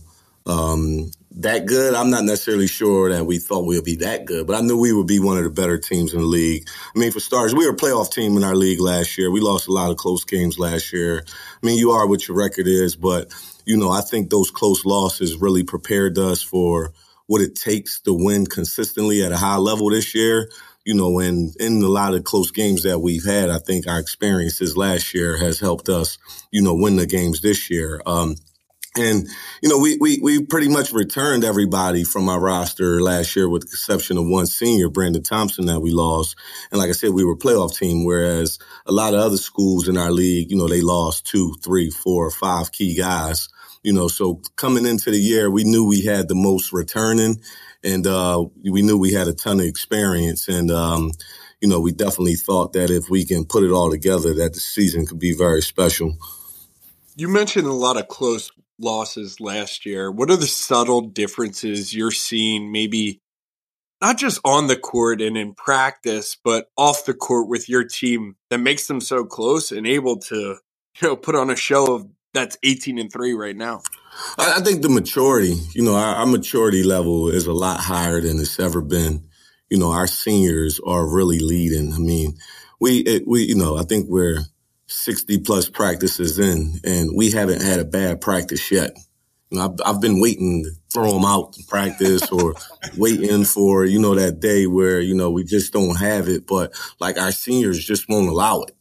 Um, 0.46 1.12
that 1.40 1.66
good, 1.68 1.94
I'm 1.94 2.10
not 2.10 2.24
necessarily 2.24 2.68
sure 2.68 3.12
that 3.12 3.26
we 3.26 3.38
thought 3.38 3.66
we 3.66 3.76
would 3.76 3.86
be 3.86 3.98
that 3.98 4.26
good, 4.26 4.48
but 4.48 4.56
I 4.56 4.62
knew 4.62 4.78
we 4.80 4.92
would 4.92 5.06
be 5.06 5.20
one 5.20 5.38
of 5.38 5.44
the 5.44 5.52
better 5.52 5.78
teams 5.78 6.14
in 6.14 6.22
the 6.22 6.26
league. 6.26 6.68
I 6.96 7.00
mean, 7.00 7.12
for 7.12 7.20
starters, 7.20 7.54
we 7.54 7.68
were 7.68 7.74
a 7.74 7.78
playoff 7.78 8.12
team 8.12 8.38
in 8.38 8.44
our 8.44 8.56
league 8.56 8.80
last 8.80 9.18
year. 9.18 9.30
We 9.30 9.40
lost 9.40 9.68
a 9.68 9.72
lot 9.72 9.92
of 9.92 9.98
close 9.98 10.24
games 10.24 10.58
last 10.58 10.92
year. 10.92 11.24
I 11.28 11.66
mean, 11.66 11.78
you 11.78 11.92
are 11.92 12.08
what 12.08 12.28
your 12.28 12.38
record 12.38 12.66
is, 12.68 12.96
but, 12.96 13.32
you 13.66 13.78
know, 13.78 13.92
I 13.92 14.02
think 14.02 14.30
those 14.30 14.50
close 14.50 14.84
losses 14.84 15.36
really 15.36 15.64
prepared 15.64 16.18
us 16.18 16.42
for 16.42 16.92
what 17.28 17.42
it 17.42 17.56
takes 17.56 18.00
to 18.02 18.14
win 18.14 18.46
consistently 18.48 19.24
at 19.24 19.32
a 19.32 19.38
high 19.38 19.58
level 19.58 19.90
this 19.90 20.16
year. 20.16 20.50
You 20.88 20.94
know, 20.94 21.20
and 21.20 21.53
in 21.60 21.82
a 21.84 21.89
lot 21.89 22.13
of 22.13 22.24
close 22.24 22.51
games 22.51 22.84
that 22.84 23.00
we've 23.00 23.25
had, 23.25 23.50
I 23.50 23.60
think 23.60 23.88
our 23.88 24.00
experiences 24.00 24.77
last 24.77 25.13
year 25.13 25.36
has 25.38 25.60
helped 25.60 25.89
us, 25.89 26.17
you 26.50 26.62
know, 26.62 26.74
win 26.74 26.96
the 26.96 27.06
games 27.06 27.41
this 27.41 27.70
year. 27.70 28.01
Um, 28.06 28.36
and, 28.96 29.27
you 29.62 29.67
know, 29.67 29.79
we, 29.79 29.98
we, 30.00 30.20
we 30.24 30.46
pretty 30.46 30.70
much 30.70 30.94
returned 30.94 31.44
everybody 31.44 32.06
from 32.06 32.29
our 32.29 32.39
roster 32.39 33.01
last 33.01 33.36
year 33.36 33.50
with 33.50 33.63
the 33.63 33.74
exception 33.74 34.17
of 34.17 34.27
one 34.27 34.46
senior, 34.46 34.89
Brandon 34.89 35.22
Thompson, 35.22 35.65
that 35.65 35.82
we 35.82 35.91
lost. 35.91 36.38
And 36.72 36.79
like 36.79 36.88
I 36.88 36.94
said, 36.94 37.10
we 37.10 37.25
were 37.25 37.34
a 37.34 37.38
playoff 37.38 37.77
team, 37.77 38.06
whereas 38.06 38.58
a 38.86 38.94
lot 38.94 39.13
of 39.13 39.20
other 39.20 39.36
schools 39.36 39.89
in 39.89 39.98
our 39.98 40.12
league, 40.12 40.50
you 40.51 40.56
know, 40.58 40.70
they 40.70 40.82
lost 40.82 41.27
two, 41.27 41.53
three, 41.62 41.89
four, 41.89 42.32
five 42.32 42.72
key 42.72 42.96
guys. 42.96 43.50
You 43.84 43.91
know, 43.91 44.08
so 44.08 44.41
coming 44.56 44.86
into 44.86 45.12
the 45.12 45.20
year, 45.20 45.51
we 45.51 45.65
knew 45.65 45.86
we 45.86 46.03
had 46.03 46.29
the 46.29 46.36
most 46.36 46.72
returning 46.72 47.41
and, 47.88 48.06
uh, 48.06 48.46
we 48.70 48.82
knew 48.82 48.98
we 48.98 49.13
had 49.13 49.27
a 49.27 49.34
ton 49.34 49.60
of 49.60 49.65
experience. 49.65 50.48
And, 50.48 50.70
um, 50.70 51.12
you 51.62 51.67
know, 51.67 51.79
we 51.79 51.91
definitely 51.91 52.36
thought 52.36 52.74
that 52.74 52.89
if 52.89 53.10
we 53.10 53.25
can 53.25 53.46
put 53.46 53.63
it 53.63 53.72
all 53.72 53.89
together, 53.89 54.34
that 54.36 54.53
the 54.53 54.60
season 54.60 55.06
could 55.06 55.20
be 55.20 55.34
very 55.34 55.62
special. 55.62 56.17
You 57.15 57.29
mentioned 57.29 57.65
a 57.65 57.74
lot 57.74 57.98
of 57.98 58.08
close 58.08 58.51
losses 58.79 59.39
last 59.39 59.86
year. 59.86 60.12
What 60.12 60.29
are 60.29 60.36
the 60.36 60.46
subtle 60.46 61.01
differences 61.01 61.96
you're 61.96 62.12
seeing, 62.12 62.72
maybe 62.72 63.22
not 64.01 64.17
just 64.17 64.39
on 64.46 64.67
the 64.67 64.75
court 64.75 65.22
and 65.22 65.36
in 65.36 65.56
practice, 65.56 66.38
but 66.44 66.67
off 66.77 67.06
the 67.06 67.15
court 67.15 67.48
with 67.48 67.67
your 67.67 67.84
team 67.84 68.36
that 68.50 68.60
makes 68.60 68.88
them 68.88 69.01
so 69.01 69.25
close 69.25 69.72
and 69.72 69.88
able 69.88 70.17
to, 70.20 70.58
you 71.01 71.08
know, 71.08 71.15
put 71.15 71.36
on 71.36 71.50
a 71.50 71.56
show 71.56 71.96
of 71.96 72.08
that's 72.34 72.58
18 72.62 73.00
and 73.00 73.12
three 73.12 73.34
right 73.34 73.56
now? 73.56 73.82
I 74.38 74.62
think 74.62 74.82
the 74.82 74.90
maturity, 74.90 75.56
you 75.74 75.84
know, 75.84 75.96
our, 75.96 76.16
our 76.16 76.26
maturity 76.26 76.84
level 76.84 77.30
is 77.30 77.48
a 77.48 77.54
lot 77.54 77.80
higher 77.80 78.22
than 78.22 78.40
it's 78.40 78.60
ever 78.60 78.82
been. 78.82 79.28
You 79.70 79.80
know, 79.80 79.92
our 79.92 80.08
seniors 80.08 80.80
are 80.86 81.08
really 81.08 81.40
leading. 81.40 81.94
I 81.94 81.98
mean, 81.98 82.38
we, 82.80 83.00
it, 83.00 83.28
we, 83.28 83.44
you 83.44 83.56
know, 83.56 83.78
I 83.78 83.84
think 83.84 84.08
we're 84.08 84.44
60 84.88 85.40
plus 85.40 85.70
practices 85.70 86.40
in 86.40 86.80
and 86.84 87.12
we 87.16 87.32
haven't 87.32 87.62
had 87.62 87.80
a 87.80 87.86
bad 87.86 88.22
practice 88.22 88.72
yet. 88.72 88.96
You 89.50 89.58
know, 89.60 89.66
I've, 89.66 89.96
I've 89.96 90.02
been 90.02 90.22
waiting 90.22 90.64
to 90.64 90.72
throw 90.94 91.12
them 91.12 91.26
out 91.26 91.54
to 91.54 91.64
practice 91.66 92.30
or 92.32 92.54
waiting 92.98 93.44
for, 93.44 93.86
you 93.86 94.00
know, 94.00 94.16
that 94.16 94.40
day 94.40 94.68
where, 94.68 95.02
you 95.02 95.16
know, 95.16 95.32
we 95.32 95.44
just 95.44 95.74
don't 95.74 95.98
have 95.98 96.30
it. 96.30 96.48
But 96.48 96.74
like 97.00 97.18
our 97.18 97.32
seniors 97.32 97.84
just 97.84 98.08
won't 98.08 98.30
allow 98.30 98.62
it 98.62 98.76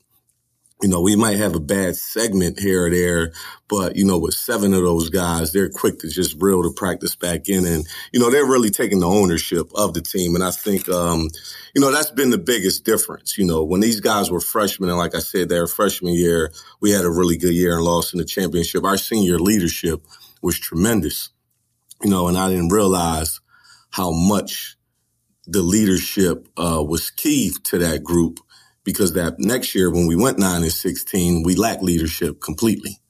you 0.83 0.91
know, 0.91 1.01
we 1.01 1.17
might 1.17 1.39
have 1.39 1.55
a 1.55 1.61
bad 1.61 1.97
segment 1.97 2.61
here 2.61 2.87
or 2.87 2.91
there, 2.91 3.33
but 3.67 3.97
you 3.97 4.05
know, 4.05 4.19
with 4.19 4.35
seven 4.35 4.75
of 4.75 4.83
those 4.83 5.09
guys, 5.09 5.53
they're 5.53 5.71
quick 5.71 5.99
to 6.01 6.09
just 6.09 6.37
reel 6.39 6.63
the 6.63 6.71
practice 6.71 7.17
back 7.17 7.49
in, 7.49 7.65
and 7.65 7.87
you 8.13 8.21
know, 8.21 8.31
they're 8.31 8.45
really 8.45 8.69
taking 8.69 9.01
the 9.01 9.07
ownership 9.07 9.71
of 9.75 9.95
the 9.95 10.03
team. 10.03 10.35
And 10.35 10.45
I 10.45 10.51
think, 10.51 10.89
um, 10.91 11.31
you 11.75 11.81
know, 11.81 11.91
that's 11.91 12.11
been 12.11 12.31
the 12.31 12.39
biggest 12.39 12.85
difference. 12.85 13.39
You 13.39 13.47
know, 13.47 13.65
when 13.65 13.81
these 13.81 14.01
guys 14.01 14.31
were 14.31 14.41
freshmen, 14.41 14.91
and 14.91 14.99
like 14.99 15.15
I 15.15 15.21
said, 15.21 15.49
their 15.49 15.67
freshman 15.67 16.13
year, 16.13 16.53
we 16.81 16.91
had 16.91 17.07
a 17.07 17.11
really 17.11 17.39
good 17.39 17.55
year 17.55 17.77
and 17.77 17.85
lost 17.85 18.13
in 18.13 18.19
the 18.19 18.27
championship. 18.27 18.85
Our 18.85 18.99
senior 18.99 19.39
leadership 19.39 20.05
was 20.43 20.59
tremendous. 20.59 21.31
You 22.03 22.11
know, 22.11 22.29
and 22.29 22.37
I 22.37 22.51
didn't 22.51 22.69
realize 22.69 23.41
how 23.91 24.13
much 24.13 24.77
the 25.47 25.63
leadership 25.63 26.49
uh, 26.59 26.85
was 26.87 27.09
key 27.09 27.53
to 27.65 27.79
that 27.79 28.05
group 28.05 28.41
because 28.87 29.13
that 29.15 29.39
next 29.39 29.75
year 29.75 29.91
when 29.91 30.07
we 30.07 30.17
went 30.17 30.39
nine 30.39 30.63
and 30.63 30.73
16, 30.73 31.43
we 31.43 31.57
lacked 31.57 31.83
leadership 31.83 32.41
completely. 32.41 33.01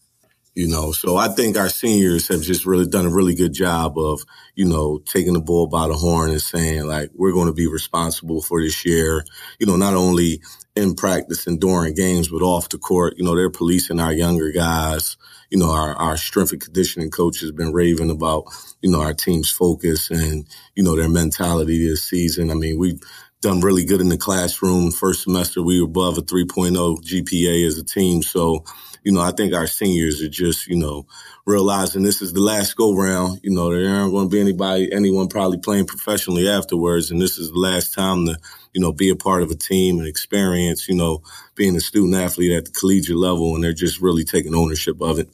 You 0.55 0.69
know, 0.69 0.91
so 0.91 1.19
I 1.19 1.29
think 1.29 1.59
our 1.59 1.69
seniors 1.69 2.29
have 2.29 2.41
just 2.41 2.65
really 2.65 2.87
done 2.87 3.05
a 3.05 3.15
really 3.15 3.35
good 3.35 3.53
job 3.53 3.99
of, 3.99 4.23
you 4.55 4.65
know, 4.65 4.99
taking 5.05 5.35
the 5.35 5.41
bull 5.41 5.67
by 5.67 5.87
the 5.87 5.93
horn 5.93 6.31
and 6.31 6.41
saying 6.41 6.87
like, 6.87 7.11
we're 7.15 7.35
going 7.35 7.49
to 7.49 7.53
be 7.53 7.67
responsible 7.67 8.41
for 8.41 8.63
this 8.63 8.83
year. 8.87 9.23
You 9.61 9.67
know, 9.67 9.77
not 9.77 9.93
only 9.93 10.41
in 10.75 10.95
practice 10.95 11.47
and 11.47 11.61
during 11.61 11.93
games, 11.93 12.29
but 12.29 12.41
off 12.41 12.71
the 12.71 12.79
court. 12.79 13.19
You 13.19 13.25
know, 13.25 13.37
they're 13.37 13.51
policing 13.51 14.01
our 14.01 14.15
younger 14.15 14.51
guys. 14.51 15.19
You 15.51 15.59
know, 15.59 15.71
our, 15.71 15.95
our 15.95 16.17
strength 16.17 16.53
and 16.53 16.61
conditioning 16.61 17.11
coach 17.11 17.41
has 17.41 17.53
been 17.53 17.75
raving 17.75 18.11
about, 18.11 18.45
you 18.81 18.91
know, 18.91 19.03
our 19.03 19.13
team's 19.13 19.51
focus 19.51 20.11
and, 20.11 20.47
you 20.75 20.83
know, 20.83 20.97
their 20.97 21.09
mentality 21.09 21.87
this 21.87 22.05
season. 22.05 22.51
I 22.51 22.55
mean, 22.55 22.79
we 22.79 22.99
done 23.41 23.61
really 23.61 23.85
good 23.85 24.01
in 24.01 24.09
the 24.09 24.17
classroom. 24.17 24.91
First 24.91 25.25
semester, 25.25 25.63
we 25.63 25.81
were 25.81 25.87
above 25.87 26.19
a 26.19 26.23
3.0 26.23 26.75
GPA 27.03 27.67
as 27.67 27.79
a 27.79 27.85
team. 27.85 28.23
So, 28.23 28.65
you 29.05 29.13
know, 29.13 29.21
I 29.21 29.31
think 29.31 29.55
our 29.55 29.67
seniors 29.67 30.23
are 30.23 30.29
just, 30.29 30.67
you 30.67 30.77
know, 30.77 31.07
realizing 31.45 32.03
this 32.03 32.23
is 32.23 32.33
the 32.33 32.41
last 32.41 32.75
go 32.75 32.95
round. 32.95 33.41
You 33.43 33.55
know, 33.55 33.71
there 33.71 33.95
aren't 33.95 34.13
going 34.13 34.29
to 34.29 34.33
be 34.33 34.41
anybody, 34.41 34.93
anyone 34.93 35.29
probably 35.29 35.59
playing 35.59 35.87
professionally 35.87 36.49
afterwards. 36.49 37.11
And 37.11 37.21
this 37.21 37.39
is 37.39 37.51
the 37.51 37.59
last 37.59 37.95
time 37.95 38.27
to, 38.27 38.39
you 38.73 38.81
know, 38.81 38.93
be 38.93 39.11
a 39.11 39.17
part 39.17 39.43
of 39.43 39.51
a 39.51 39.57
team 39.57 39.99
and 39.99 40.09
experience, 40.09 40.89
you 40.89 40.97
know, 40.97 41.23
being 41.55 41.77
a 41.77 41.81
student 41.81 42.15
athlete 42.15 42.53
at 42.53 42.65
the 42.65 42.73
collegiate 42.73 43.17
level. 43.17 43.55
And 43.55 43.63
they're 43.63 43.73
just 43.73 44.01
really 44.01 44.25
taking 44.25 44.55
ownership 44.55 45.01
of 45.01 45.19
it. 45.19 45.29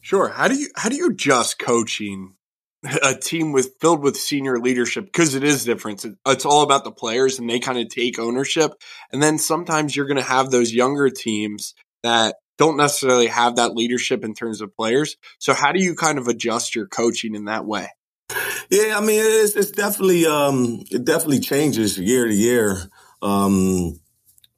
Sure. 0.00 0.28
How 0.28 0.48
do 0.48 0.54
you, 0.56 0.68
how 0.76 0.88
do 0.88 0.96
you 0.96 1.10
adjust 1.10 1.58
coaching 1.58 2.34
a 2.84 3.14
team 3.14 3.52
with 3.52 3.76
filled 3.80 4.02
with 4.02 4.16
senior 4.16 4.58
leadership 4.58 5.04
because 5.04 5.34
it 5.34 5.44
is 5.44 5.64
different. 5.64 6.04
It's 6.26 6.44
all 6.44 6.62
about 6.62 6.84
the 6.84 6.90
players 6.90 7.38
and 7.38 7.48
they 7.48 7.60
kind 7.60 7.78
of 7.78 7.88
take 7.88 8.18
ownership. 8.18 8.72
And 9.12 9.22
then 9.22 9.38
sometimes 9.38 9.94
you're 9.94 10.06
going 10.06 10.16
to 10.16 10.22
have 10.22 10.50
those 10.50 10.72
younger 10.72 11.08
teams 11.08 11.74
that 12.02 12.36
don't 12.58 12.76
necessarily 12.76 13.28
have 13.28 13.56
that 13.56 13.74
leadership 13.74 14.24
in 14.24 14.34
terms 14.34 14.60
of 14.60 14.74
players. 14.76 15.16
So 15.38 15.54
how 15.54 15.72
do 15.72 15.82
you 15.82 15.94
kind 15.94 16.18
of 16.18 16.28
adjust 16.28 16.74
your 16.74 16.86
coaching 16.86 17.34
in 17.34 17.44
that 17.46 17.64
way? 17.64 17.88
Yeah, 18.70 18.96
I 18.96 19.00
mean, 19.00 19.20
it's, 19.22 19.54
it's 19.54 19.70
definitely 19.70 20.26
um, 20.26 20.84
it 20.90 21.04
definitely 21.04 21.40
changes 21.40 21.98
year 21.98 22.26
to 22.26 22.34
year. 22.34 22.78
Um, 23.20 24.00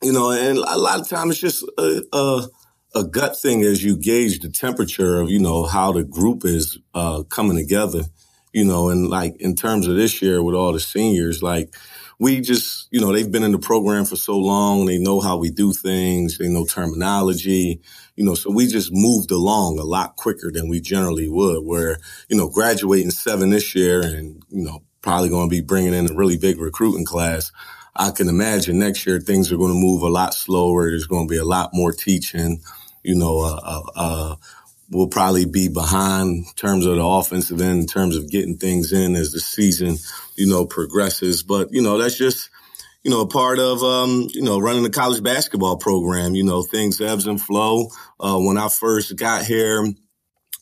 you 0.03 0.13
know, 0.13 0.31
and 0.31 0.59
a 0.59 0.79
lot 0.79 1.01
of 1.01 1.09
times 1.09 1.33
it's 1.33 1.41
just 1.41 1.65
a, 1.79 2.03
a 2.13 2.43
a 2.95 3.05
gut 3.05 3.39
thing 3.39 3.63
as 3.63 3.83
you 3.83 3.97
gauge 3.97 4.39
the 4.41 4.49
temperature 4.49 5.21
of, 5.21 5.29
you 5.29 5.41
know, 5.41 5.65
how 5.65 5.93
the 5.93 6.05
group 6.05 6.45
is 6.45 6.79
uh, 6.95 7.25
coming 7.25 7.57
together, 7.57 8.03
you 8.55 8.65
know, 8.65 8.89
and 8.89 9.09
like 9.09 9.37
in 9.41 9.57
terms 9.57 9.89
of 9.89 9.97
this 9.97 10.23
year 10.23 10.43
with 10.43 10.55
all 10.55 10.73
the 10.73 10.81
seniors, 10.81 11.43
like 11.43 11.75
we 12.21 12.41
just, 12.41 12.87
you 12.93 13.01
know, 13.01 13.13
they've 13.13 13.31
been 13.31 13.43
in 13.43 13.51
the 13.51 13.59
program 13.59 14.05
for 14.05 14.15
so 14.15 14.39
long. 14.39 14.87
They 14.87 14.97
know 14.97 15.21
how 15.21 15.37
we 15.37 15.51
do 15.51 15.73
things. 15.73 16.39
They 16.39 16.49
know 16.49 16.65
terminology, 16.65 17.81
you 18.15 18.25
know, 18.25 18.37
so 18.37 18.53
we 18.53 18.69
just 18.69 18.91
moved 18.93 19.33
along 19.33 19.81
a 19.81 19.83
lot 19.83 20.15
quicker 20.15 20.53
than 20.53 20.69
we 20.69 20.81
generally 20.81 21.29
would 21.29 21.65
where, 21.65 21.99
you 22.29 22.37
know, 22.37 22.49
graduating 22.49 23.11
seven 23.11 23.51
this 23.51 23.75
year 23.75 24.03
and, 24.03 24.41
you 24.49 24.65
know, 24.65 24.85
probably 25.03 25.29
going 25.29 25.51
to 25.51 25.55
be 25.55 25.61
bringing 25.61 25.93
in 25.93 26.09
a 26.09 26.15
really 26.15 26.39
big 26.39 26.61
recruiting 26.61 27.05
class. 27.05 27.51
I 27.97 28.13
can 28.13 28.29
imagine 28.29 28.79
next 28.79 29.05
year 29.05 29.19
things 29.19 29.51
are 29.51 29.57
going 29.57 29.73
to 29.73 29.79
move 29.79 30.03
a 30.03 30.09
lot 30.09 30.33
slower. 30.33 30.89
There's 30.89 31.09
going 31.09 31.27
to 31.27 31.31
be 31.31 31.39
a 31.39 31.45
lot 31.45 31.71
more 31.73 31.91
teaching 31.93 32.63
you 33.05 33.15
know, 33.15 33.41
uh, 33.41 33.61
uh, 33.63 33.83
uh, 33.95 34.37
will 34.91 35.09
probably 35.09 35.47
be 35.47 35.69
behind 35.69 36.47
in 36.47 36.55
terms 36.57 36.87
of 36.87 36.97
the 36.97 37.05
offensive 37.05 37.61
end, 37.61 37.81
in 37.81 37.87
terms 37.87 38.17
of 38.17 38.31
getting 38.31 38.57
things 38.57 38.93
in 38.93 39.15
as 39.17 39.33
the 39.33 39.41
season, 39.41 39.97
you 40.37 40.47
know, 40.47 40.67
progresses. 40.67 41.43
But, 41.43 41.73
you 41.73 41.83
know, 41.83 41.99
that's 41.99 42.17
just, 42.17 42.51
you 43.03 43.11
know, 43.11 43.23
a 43.23 43.27
part 43.27 43.59
of, 43.59 43.83
um, 43.83 44.29
you 44.33 44.43
know, 44.43 44.59
running 44.59 44.83
the 44.83 44.91
college 44.91 45.23
basketball 45.23 45.77
program. 45.77 46.35
You 46.35 46.45
know, 46.45 46.63
things 46.63 47.01
ebbs 47.01 47.27
and 47.27 47.41
flow. 47.41 47.89
Uh, 48.21 48.39
when 48.39 48.59
I 48.59 48.69
first 48.69 49.17
got 49.17 49.45
here, 49.45 49.87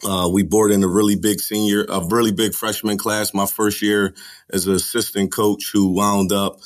uh, 0.04 0.28
we 0.32 0.42
brought 0.42 0.70
in 0.70 0.82
a 0.82 0.88
really 0.88 1.16
big 1.16 1.40
senior, 1.40 1.84
a 1.88 2.04
really 2.04 2.32
big 2.32 2.54
freshman 2.54 2.98
class. 2.98 3.34
My 3.34 3.46
first 3.46 3.82
year 3.82 4.14
as 4.50 4.66
an 4.66 4.74
assistant 4.74 5.32
coach 5.32 5.70
who 5.72 5.94
wound 5.94 6.32
up, 6.32 6.60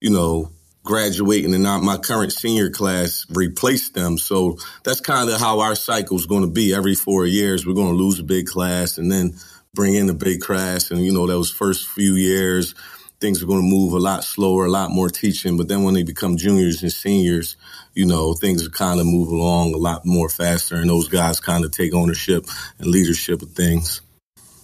you 0.00 0.10
know, 0.10 0.50
graduating 0.84 1.54
and 1.54 1.62
not 1.62 1.82
my 1.82 1.96
current 1.96 2.32
senior 2.32 2.70
class 2.70 3.26
replaced 3.30 3.94
them. 3.94 4.18
So 4.18 4.58
that's 4.84 5.00
kind 5.00 5.30
of 5.30 5.40
how 5.40 5.60
our 5.60 5.74
cycle 5.74 6.16
is 6.16 6.26
going 6.26 6.42
to 6.42 6.50
be. 6.50 6.74
Every 6.74 6.94
four 6.94 7.26
years, 7.26 7.66
we're 7.66 7.74
going 7.74 7.92
to 7.92 8.02
lose 8.02 8.20
a 8.20 8.24
big 8.24 8.46
class 8.46 8.98
and 8.98 9.10
then 9.10 9.34
bring 9.72 9.94
in 9.94 10.08
a 10.10 10.14
big 10.14 10.40
class. 10.40 10.90
And, 10.90 11.04
you 11.04 11.12
know, 11.12 11.26
those 11.26 11.50
first 11.50 11.88
few 11.88 12.14
years, 12.14 12.74
things 13.20 13.42
are 13.42 13.46
going 13.46 13.62
to 13.62 13.66
move 13.66 13.94
a 13.94 13.98
lot 13.98 14.22
slower, 14.22 14.66
a 14.66 14.70
lot 14.70 14.90
more 14.90 15.08
teaching. 15.08 15.56
But 15.56 15.68
then 15.68 15.82
when 15.82 15.94
they 15.94 16.02
become 16.02 16.36
juniors 16.36 16.82
and 16.82 16.92
seniors, 16.92 17.56
you 17.94 18.04
know, 18.04 18.34
things 18.34 18.68
kind 18.68 19.00
of 19.00 19.06
move 19.06 19.28
along 19.28 19.72
a 19.72 19.78
lot 19.78 20.04
more 20.04 20.28
faster. 20.28 20.76
And 20.76 20.90
those 20.90 21.08
guys 21.08 21.40
kind 21.40 21.64
of 21.64 21.72
take 21.72 21.94
ownership 21.94 22.46
and 22.78 22.88
leadership 22.88 23.40
of 23.40 23.52
things. 23.52 24.02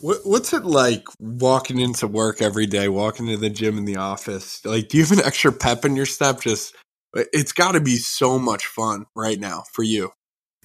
What's 0.02 0.54
it 0.54 0.64
like 0.64 1.04
walking 1.18 1.78
into 1.78 2.06
work 2.06 2.40
every 2.40 2.66
day, 2.66 2.88
walking 2.88 3.26
to 3.26 3.36
the 3.36 3.50
gym 3.50 3.76
in 3.76 3.84
the 3.84 3.96
office? 3.96 4.64
Like, 4.64 4.88
do 4.88 4.96
you 4.96 5.04
have 5.04 5.12
an 5.18 5.24
extra 5.24 5.52
pep 5.52 5.84
in 5.84 5.94
your 5.94 6.06
step? 6.06 6.40
Just, 6.40 6.74
it's 7.14 7.52
got 7.52 7.72
to 7.72 7.80
be 7.80 7.96
so 7.96 8.38
much 8.38 8.66
fun 8.66 9.06
right 9.14 9.38
now 9.38 9.64
for 9.72 9.82
you. 9.82 10.12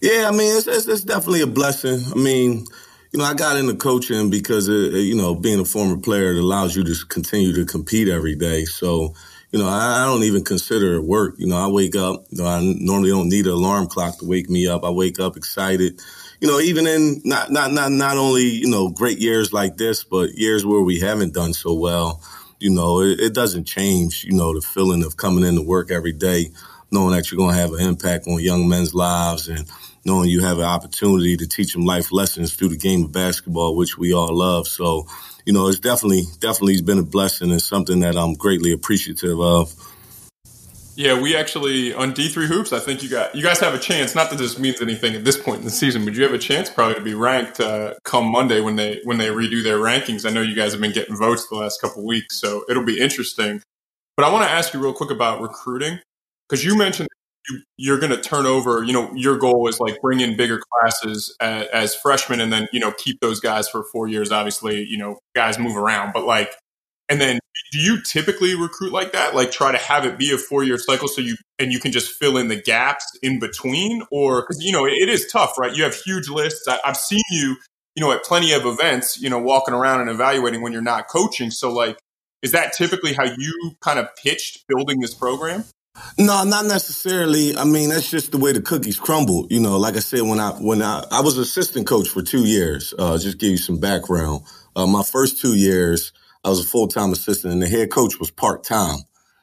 Yeah, 0.01 0.29
I 0.29 0.31
mean, 0.31 0.55
it's, 0.55 0.67
it's, 0.67 0.87
it's, 0.87 1.03
definitely 1.03 1.41
a 1.41 1.47
blessing. 1.47 1.99
I 2.13 2.15
mean, 2.17 2.65
you 3.11 3.19
know, 3.19 3.25
I 3.25 3.33
got 3.33 3.57
into 3.57 3.75
coaching 3.75 4.29
because, 4.29 4.69
it, 4.69 4.93
you 4.93 5.15
know, 5.15 5.35
being 5.35 5.59
a 5.59 5.65
former 5.65 5.97
player, 5.97 6.31
it 6.31 6.39
allows 6.39 6.75
you 6.75 6.83
to 6.83 6.95
continue 7.07 7.53
to 7.55 7.65
compete 7.65 8.07
every 8.07 8.35
day. 8.35 8.63
So, 8.65 9.13
you 9.51 9.59
know, 9.59 9.67
I, 9.67 10.03
I, 10.03 10.05
don't 10.05 10.23
even 10.23 10.43
consider 10.43 10.95
it 10.95 11.03
work. 11.03 11.35
You 11.37 11.47
know, 11.47 11.57
I 11.57 11.67
wake 11.67 11.95
up, 11.95 12.25
you 12.29 12.41
know, 12.41 12.47
I 12.47 12.61
normally 12.61 13.09
don't 13.09 13.29
need 13.29 13.47
an 13.47 13.53
alarm 13.53 13.87
clock 13.87 14.19
to 14.19 14.27
wake 14.27 14.49
me 14.49 14.67
up. 14.67 14.83
I 14.83 14.89
wake 14.89 15.19
up 15.19 15.37
excited. 15.37 16.01
You 16.45 16.51
know, 16.51 16.59
even 16.59 16.85
in 16.85 17.21
not 17.25 17.49
not 17.49 17.71
not 17.71 17.91
not 17.91 18.17
only, 18.17 18.43
you 18.43 18.69
know, 18.69 18.89
great 18.89 19.17
years 19.17 19.51
like 19.51 19.77
this, 19.77 20.03
but 20.03 20.35
years 20.35 20.63
where 20.63 20.83
we 20.83 20.99
haven't 20.99 21.33
done 21.33 21.53
so 21.53 21.73
well, 21.73 22.21
you 22.59 22.69
know, 22.69 23.01
it, 23.01 23.19
it 23.19 23.33
doesn't 23.33 23.63
change, 23.63 24.23
you 24.23 24.33
know, 24.33 24.53
the 24.53 24.61
feeling 24.61 25.03
of 25.03 25.17
coming 25.17 25.43
into 25.43 25.63
work 25.63 25.89
every 25.89 26.11
day, 26.11 26.51
knowing 26.91 27.15
that 27.15 27.31
you're 27.31 27.39
going 27.39 27.55
to 27.55 27.59
have 27.59 27.73
an 27.73 27.79
impact 27.79 28.27
on 28.27 28.39
young 28.39 28.69
men's 28.69 28.93
lives 28.93 29.47
and 29.47 29.67
knowing 30.05 30.29
you 30.29 30.41
have 30.41 30.59
an 30.59 30.65
opportunity 30.65 31.35
to 31.35 31.47
teach 31.47 31.73
them 31.73 31.83
life 31.83 32.11
lessons 32.11 32.53
through 32.53 32.69
the 32.69 32.77
game 32.77 33.05
of 33.05 33.11
basketball, 33.11 33.75
which 33.75 33.97
we 33.97 34.13
all 34.13 34.37
love. 34.37 34.67
So, 34.67 35.07
you 35.47 35.53
know, 35.53 35.67
it's 35.67 35.79
definitely 35.79 36.25
definitely 36.41 36.79
been 36.83 36.99
a 36.99 37.03
blessing 37.03 37.49
and 37.49 37.59
something 37.59 38.01
that 38.01 38.15
I'm 38.15 38.35
greatly 38.35 38.71
appreciative 38.71 39.41
of. 39.41 39.73
Yeah, 40.97 41.19
we 41.19 41.35
actually 41.35 41.93
on 41.93 42.13
D 42.13 42.29
three 42.29 42.47
hoops. 42.47 42.71
I 42.71 42.79
think 42.79 43.03
you 43.03 43.09
got 43.09 43.35
you 43.35 43.43
guys 43.43 43.59
have 43.59 43.73
a 43.73 43.79
chance. 43.79 44.15
Not 44.15 44.29
that 44.29 44.37
this 44.37 44.57
means 44.57 44.81
anything 44.81 45.13
at 45.13 45.25
this 45.25 45.37
point 45.37 45.59
in 45.59 45.65
the 45.65 45.71
season, 45.71 46.05
but 46.05 46.13
you 46.13 46.23
have 46.23 46.33
a 46.33 46.37
chance 46.37 46.69
probably 46.69 46.95
to 46.95 47.01
be 47.01 47.13
ranked 47.13 47.59
uh, 47.59 47.95
come 48.03 48.31
Monday 48.31 48.61
when 48.61 48.77
they 48.77 49.01
when 49.03 49.17
they 49.17 49.27
redo 49.27 49.61
their 49.61 49.77
rankings. 49.77 50.25
I 50.25 50.33
know 50.33 50.41
you 50.41 50.55
guys 50.55 50.71
have 50.71 50.81
been 50.81 50.93
getting 50.93 51.17
votes 51.17 51.47
the 51.49 51.55
last 51.55 51.81
couple 51.81 52.05
weeks, 52.05 52.39
so 52.39 52.63
it'll 52.69 52.85
be 52.85 52.99
interesting. 52.99 53.61
But 54.15 54.25
I 54.25 54.31
want 54.31 54.45
to 54.45 54.49
ask 54.49 54.73
you 54.73 54.81
real 54.81 54.93
quick 54.93 55.11
about 55.11 55.41
recruiting 55.41 55.99
because 56.47 56.63
you 56.63 56.77
mentioned 56.77 57.09
you, 57.77 57.93
are 57.93 57.99
going 57.99 58.11
to 58.11 58.21
turn 58.21 58.45
over. 58.45 58.83
You 58.83 58.93
know, 58.93 59.13
your 59.13 59.37
goal 59.37 59.67
is 59.67 59.79
like 59.79 60.01
bring 60.01 60.19
in 60.19 60.37
bigger 60.37 60.61
classes 60.71 61.35
as, 61.39 61.67
as, 61.67 61.95
freshmen, 61.95 62.39
and 62.39 62.51
then 62.51 62.67
you 62.71 62.79
know 62.79 62.91
keep 62.91 63.19
those 63.19 63.39
guys 63.39 63.67
for 63.67 63.83
four 63.83 64.07
years. 64.07 64.31
Obviously, 64.31 64.83
you 64.83 64.97
know, 64.97 65.19
guys 65.35 65.59
move 65.59 65.75
around, 65.75 66.13
but 66.13 66.25
like, 66.25 66.53
and 67.09 67.21
then 67.21 67.39
do 67.71 67.79
you 67.79 68.01
typically 68.01 68.55
recruit 68.55 68.91
like 68.91 69.11
that? 69.13 69.35
Like, 69.35 69.51
try 69.51 69.71
to 69.71 69.77
have 69.77 70.05
it 70.05 70.17
be 70.17 70.31
a 70.31 70.37
four 70.37 70.63
year 70.63 70.77
cycle, 70.77 71.07
so 71.07 71.21
you 71.21 71.35
and 71.59 71.71
you 71.71 71.79
can 71.79 71.91
just 71.91 72.11
fill 72.13 72.37
in 72.37 72.47
the 72.47 72.55
gaps 72.55 73.05
in 73.21 73.39
between, 73.39 74.01
or 74.11 74.41
because 74.41 74.63
you 74.63 74.71
know 74.71 74.85
it, 74.85 74.93
it 74.93 75.09
is 75.09 75.29
tough, 75.31 75.57
right? 75.57 75.75
You 75.75 75.83
have 75.83 75.95
huge 75.95 76.29
lists. 76.29 76.67
I, 76.67 76.79
I've 76.85 76.97
seen 76.97 77.21
you, 77.31 77.57
you 77.95 78.03
know, 78.03 78.11
at 78.11 78.23
plenty 78.23 78.53
of 78.53 78.65
events, 78.65 79.19
you 79.19 79.29
know, 79.29 79.39
walking 79.39 79.73
around 79.73 80.01
and 80.01 80.09
evaluating 80.09 80.61
when 80.61 80.71
you're 80.71 80.81
not 80.81 81.07
coaching. 81.07 81.51
So, 81.51 81.71
like, 81.71 81.97
is 82.41 82.51
that 82.53 82.73
typically 82.73 83.13
how 83.13 83.25
you 83.25 83.71
kind 83.81 83.99
of 83.99 84.07
pitched 84.15 84.65
building 84.67 84.99
this 84.99 85.13
program? 85.13 85.65
No, 86.17 86.43
not 86.43 86.65
necessarily. 86.65 87.57
I 87.57 87.63
mean, 87.63 87.89
that's 87.89 88.09
just 88.09 88.31
the 88.31 88.37
way 88.37 88.51
the 88.51 88.61
cookies 88.61 88.99
crumble. 88.99 89.47
You 89.49 89.61
know, 89.61 89.77
like 89.77 89.95
I 89.95 89.99
said, 89.99 90.21
when 90.21 90.39
I 90.39 90.51
when 90.51 90.81
I 90.81 91.03
I 91.11 91.21
was 91.21 91.37
assistant 91.37 91.87
coach 91.87 92.09
for 92.09 92.21
two 92.21 92.45
years. 92.45 92.93
Uh, 92.97 93.17
just 93.17 93.37
give 93.37 93.51
you 93.51 93.57
some 93.57 93.79
background. 93.79 94.43
Uh, 94.75 94.87
my 94.87 95.03
first 95.03 95.41
two 95.41 95.55
years, 95.55 96.11
I 96.45 96.49
was 96.49 96.63
a 96.63 96.67
full 96.67 96.87
time 96.87 97.11
assistant, 97.11 97.53
and 97.53 97.61
the 97.61 97.67
head 97.67 97.91
coach 97.91 98.19
was 98.19 98.29
part 98.29 98.63
time. 98.63 98.99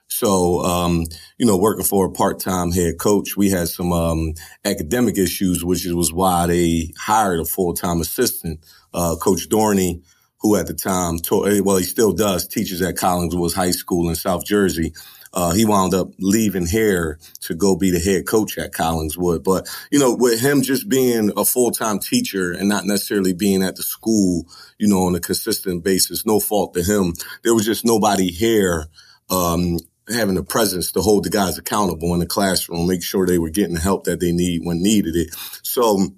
So, 0.06 0.60
um, 0.60 1.04
you 1.36 1.46
know, 1.46 1.56
working 1.56 1.84
for 1.84 2.06
a 2.06 2.12
part 2.12 2.38
time 2.38 2.70
head 2.70 2.98
coach, 3.00 3.36
we 3.36 3.50
had 3.50 3.68
some 3.68 3.92
um, 3.92 4.34
academic 4.64 5.18
issues, 5.18 5.64
which 5.64 5.84
was 5.86 6.12
why 6.12 6.46
they 6.46 6.92
hired 6.96 7.40
a 7.40 7.44
full 7.44 7.74
time 7.74 8.00
assistant, 8.00 8.60
uh, 8.94 9.16
Coach 9.20 9.48
Dorney, 9.48 10.04
who 10.42 10.54
at 10.56 10.68
the 10.68 10.74
time, 10.74 11.18
taught, 11.18 11.48
well, 11.64 11.78
he 11.78 11.84
still 11.84 12.12
does, 12.12 12.46
teaches 12.46 12.80
at 12.82 12.94
Collingswood 12.94 13.54
High 13.54 13.72
School 13.72 14.08
in 14.08 14.14
South 14.14 14.46
Jersey. 14.46 14.94
Uh, 15.34 15.52
he 15.52 15.64
wound 15.64 15.94
up 15.94 16.08
leaving 16.18 16.66
here 16.66 17.18
to 17.40 17.54
go 17.54 17.76
be 17.76 17.90
the 17.90 17.98
head 17.98 18.26
coach 18.26 18.58
at 18.58 18.72
Collingswood. 18.72 19.42
But, 19.42 19.68
you 19.90 19.98
know, 19.98 20.14
with 20.14 20.40
him 20.40 20.62
just 20.62 20.88
being 20.88 21.32
a 21.36 21.44
full 21.44 21.70
time 21.70 21.98
teacher 21.98 22.52
and 22.52 22.68
not 22.68 22.84
necessarily 22.84 23.32
being 23.32 23.62
at 23.62 23.76
the 23.76 23.82
school, 23.82 24.46
you 24.78 24.88
know, 24.88 25.04
on 25.04 25.14
a 25.14 25.20
consistent 25.20 25.84
basis, 25.84 26.26
no 26.26 26.38
fault 26.40 26.74
to 26.74 26.82
him. 26.82 27.14
There 27.42 27.54
was 27.54 27.64
just 27.64 27.84
nobody 27.84 28.30
here, 28.30 28.86
um, 29.30 29.78
having 30.08 30.34
the 30.34 30.44
presence 30.44 30.92
to 30.92 31.00
hold 31.00 31.24
the 31.24 31.30
guys 31.30 31.56
accountable 31.56 32.12
in 32.12 32.20
the 32.20 32.26
classroom, 32.26 32.86
make 32.86 33.02
sure 33.02 33.26
they 33.26 33.38
were 33.38 33.50
getting 33.50 33.74
the 33.74 33.80
help 33.80 34.04
that 34.04 34.20
they 34.20 34.32
need 34.32 34.62
when 34.64 34.82
needed 34.82 35.16
it. 35.16 35.34
So, 35.62 36.08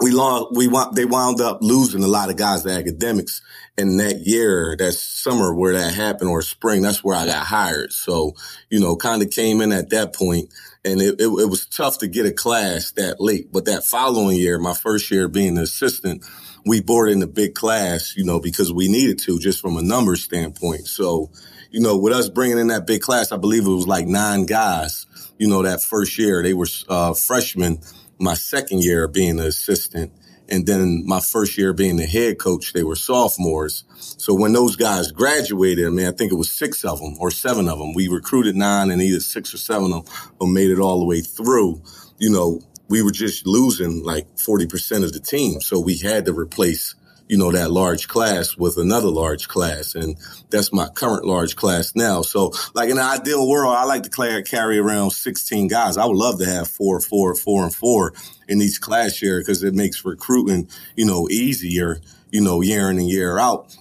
we 0.00 0.10
long, 0.10 0.48
we 0.54 0.68
want, 0.68 0.94
they 0.96 1.04
wound 1.04 1.40
up 1.40 1.58
losing 1.62 2.02
a 2.02 2.08
lot 2.08 2.30
of 2.30 2.36
guys 2.36 2.62
to 2.62 2.70
academics. 2.70 3.42
in 3.78 3.96
that 3.98 4.20
year, 4.20 4.76
that 4.78 4.92
summer 4.92 5.54
where 5.54 5.72
that 5.74 5.94
happened 5.94 6.30
or 6.30 6.42
spring, 6.42 6.82
that's 6.82 7.02
where 7.02 7.16
I 7.16 7.26
got 7.26 7.46
hired. 7.46 7.92
So, 7.92 8.34
you 8.70 8.80
know, 8.80 8.96
kind 8.96 9.22
of 9.22 9.30
came 9.30 9.60
in 9.60 9.72
at 9.72 9.90
that 9.90 10.14
point 10.14 10.52
and 10.84 11.00
it, 11.00 11.20
it, 11.20 11.26
it 11.26 11.48
was 11.48 11.66
tough 11.66 11.98
to 11.98 12.08
get 12.08 12.26
a 12.26 12.32
class 12.32 12.92
that 12.92 13.20
late. 13.20 13.50
But 13.52 13.64
that 13.66 13.84
following 13.84 14.36
year, 14.36 14.58
my 14.58 14.74
first 14.74 15.10
year 15.10 15.28
being 15.28 15.56
an 15.56 15.62
assistant, 15.62 16.24
we 16.66 16.80
boarded 16.80 17.16
in 17.16 17.22
a 17.22 17.26
big 17.26 17.54
class, 17.54 18.14
you 18.16 18.24
know, 18.24 18.40
because 18.40 18.72
we 18.72 18.88
needed 18.88 19.18
to 19.20 19.38
just 19.38 19.60
from 19.60 19.76
a 19.76 19.82
number 19.82 20.16
standpoint. 20.16 20.86
So, 20.86 21.30
you 21.70 21.80
know, 21.80 21.96
with 21.96 22.12
us 22.12 22.28
bringing 22.28 22.58
in 22.58 22.68
that 22.68 22.86
big 22.86 23.00
class, 23.00 23.32
I 23.32 23.36
believe 23.38 23.66
it 23.66 23.70
was 23.70 23.88
like 23.88 24.06
nine 24.06 24.44
guys, 24.46 25.06
you 25.38 25.48
know, 25.48 25.62
that 25.62 25.82
first 25.82 26.18
year 26.18 26.42
they 26.42 26.54
were 26.54 26.68
uh, 26.88 27.14
freshmen 27.14 27.78
my 28.22 28.34
second 28.34 28.84
year 28.84 29.08
being 29.08 29.40
an 29.40 29.46
assistant. 29.46 30.12
And 30.48 30.66
then 30.66 31.04
my 31.06 31.20
first 31.20 31.56
year 31.58 31.72
being 31.72 31.96
the 31.96 32.06
head 32.06 32.38
coach, 32.38 32.72
they 32.72 32.84
were 32.84 32.96
sophomores. 32.96 33.84
So 33.96 34.34
when 34.34 34.52
those 34.52 34.76
guys 34.76 35.10
graduated, 35.10 35.86
I 35.86 35.90
mean, 35.90 36.06
I 36.06 36.12
think 36.12 36.30
it 36.30 36.36
was 36.36 36.50
six 36.50 36.84
of 36.84 37.00
them 37.00 37.16
or 37.18 37.30
seven 37.30 37.68
of 37.68 37.78
them. 37.78 37.94
We 37.94 38.08
recruited 38.08 38.54
nine 38.54 38.90
and 38.90 39.00
either 39.00 39.20
six 39.20 39.54
or 39.54 39.58
seven 39.58 39.92
of 39.92 40.06
them 40.38 40.52
made 40.52 40.70
it 40.70 40.78
all 40.78 41.00
the 41.00 41.06
way 41.06 41.20
through. 41.20 41.82
You 42.18 42.30
know, 42.30 42.60
we 42.88 43.02
were 43.02 43.12
just 43.12 43.46
losing 43.46 44.04
like 44.04 44.26
40% 44.36 45.04
of 45.04 45.12
the 45.12 45.20
team. 45.20 45.60
So 45.60 45.80
we 45.80 45.98
had 45.98 46.26
to 46.26 46.32
replace 46.32 46.94
you 47.32 47.38
know, 47.38 47.50
that 47.50 47.70
large 47.70 48.08
class 48.08 48.58
with 48.58 48.76
another 48.76 49.08
large 49.08 49.48
class. 49.48 49.94
And 49.94 50.18
that's 50.50 50.70
my 50.70 50.86
current 50.88 51.24
large 51.24 51.56
class 51.56 51.96
now. 51.96 52.20
So 52.20 52.52
like 52.74 52.90
in 52.90 52.98
an 52.98 53.04
ideal 53.06 53.48
world, 53.48 53.74
I 53.74 53.86
like 53.86 54.02
to 54.02 54.42
carry 54.42 54.78
around 54.78 55.12
16 55.12 55.66
guys. 55.66 55.96
I 55.96 56.04
would 56.04 56.18
love 56.18 56.38
to 56.40 56.44
have 56.44 56.68
four, 56.68 57.00
four, 57.00 57.34
four 57.34 57.62
and 57.62 57.74
four 57.74 58.12
in 58.48 58.60
each 58.60 58.82
class 58.82 59.22
year 59.22 59.40
because 59.40 59.62
it 59.62 59.72
makes 59.72 60.04
recruiting, 60.04 60.68
you 60.94 61.06
know, 61.06 61.26
easier, 61.30 62.02
you 62.30 62.42
know, 62.42 62.60
year 62.60 62.90
in 62.90 62.98
and 62.98 63.08
year 63.08 63.38
out 63.38 63.74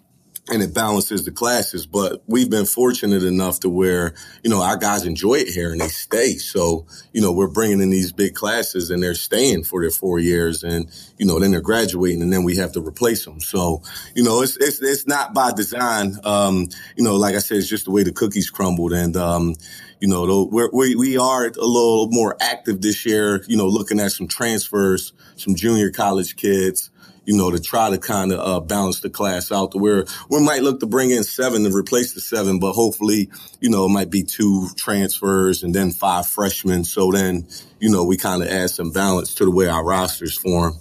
and 0.52 0.62
it 0.62 0.74
balances 0.74 1.26
the 1.26 1.32
classes. 1.32 1.86
But 1.86 2.22
we've 2.28 2.50
been 2.50 2.66
fortunate 2.66 3.24
enough 3.24 3.62
to 3.62 3.70
where, 3.70 4.14
you 4.44 4.50
know, 4.50 4.62
our 4.62 4.78
guys 4.78 5.06
enjoy 5.06 5.36
it 5.36 5.48
here 5.48 5.72
and 5.72 5.80
they 5.80 5.88
stay. 5.88 6.34
So, 6.36 6.86
you 7.14 7.22
know, 7.22 7.32
we're 7.32 7.48
bringing 7.48 7.82
in 7.82 7.90
these 7.90 8.12
big 8.12 8.36
classes 8.36 8.92
and 8.92 9.02
they're 9.02 9.14
staying 9.14 9.64
for 9.64 9.82
their 9.82 9.92
four 9.92 10.20
years 10.20 10.64
and, 10.64 10.90
you 11.18 11.26
know, 11.26 11.40
then 11.40 11.52
they're 11.52 11.62
graduating 11.62 12.22
and 12.22 12.32
then 12.32 12.44
we 12.44 12.58
have 12.58 12.74
to 12.74 12.82
replace 12.82 13.26
them. 13.26 13.40
So, 13.40 13.82
you 14.16 14.24
know, 14.24 14.42
it's, 14.42 14.58
it's, 14.58 14.82
it's 14.82 15.08
not 15.08 15.34
by 15.34 15.54
design. 15.54 16.18
Um, 16.24 16.68
you 16.96 17.04
know, 17.04 17.16
like 17.16 17.36
I 17.36 17.40
said, 17.40 17.58
it's 17.58 17.70
just 17.70 17.86
the 17.86 17.92
way 17.92 18.04
the 18.04 18.12
cookies 18.12 18.50
crumbled 18.50 18.94
and, 18.94 19.16
um, 19.16 19.56
you 20.02 20.08
know, 20.08 20.50
we're, 20.52 20.70
we, 20.74 20.96
we 20.96 21.18
are 21.18 21.46
a 21.46 21.66
little 21.66 22.08
more 22.10 22.36
active 22.42 22.82
this 22.82 23.06
year, 23.06 23.44
you 23.48 23.56
know, 23.56 23.68
looking 23.68 24.00
at 24.00 24.12
some 24.12 24.28
transfers, 24.28 25.14
some 25.36 25.56
junior 25.56 25.92
college 25.92 26.36
kids, 26.36 26.90
you 27.26 27.38
know, 27.38 27.52
to 27.52 27.60
try 27.60 27.90
to 27.90 27.98
kind 27.98 28.32
of 28.32 28.40
uh, 28.40 28.60
balance 28.60 29.02
the 29.02 29.10
class 29.10 29.52
out 29.52 29.72
to 29.72 29.78
where 29.78 30.06
we 30.30 30.44
might 30.44 30.64
look 30.64 30.80
to 30.80 30.88
bring 30.88 31.12
in 31.12 31.24
seven 31.24 31.64
to 31.64 31.76
replace 31.76 32.14
the 32.14 32.22
seven, 32.22 32.60
but 32.60 32.74
hopefully, 32.74 33.30
you 33.60 33.70
know, 33.70 33.86
it 33.86 33.90
might 33.90 34.10
be 34.10 34.24
two 34.24 34.68
transfers 34.76 35.64
and 35.64 35.74
then 35.74 35.92
five 35.92 36.28
freshmen. 36.28 36.84
So 36.84 37.12
then, 37.12 37.48
you 37.80 37.90
know, 37.90 38.04
we 38.04 38.18
kind 38.18 38.42
of 38.42 38.50
add 38.50 38.72
some 38.72 38.92
balance 38.92 39.36
to 39.36 39.46
the 39.46 39.52
way 39.52 39.68
our 39.68 39.86
rosters 39.86 40.36
form. 40.36 40.78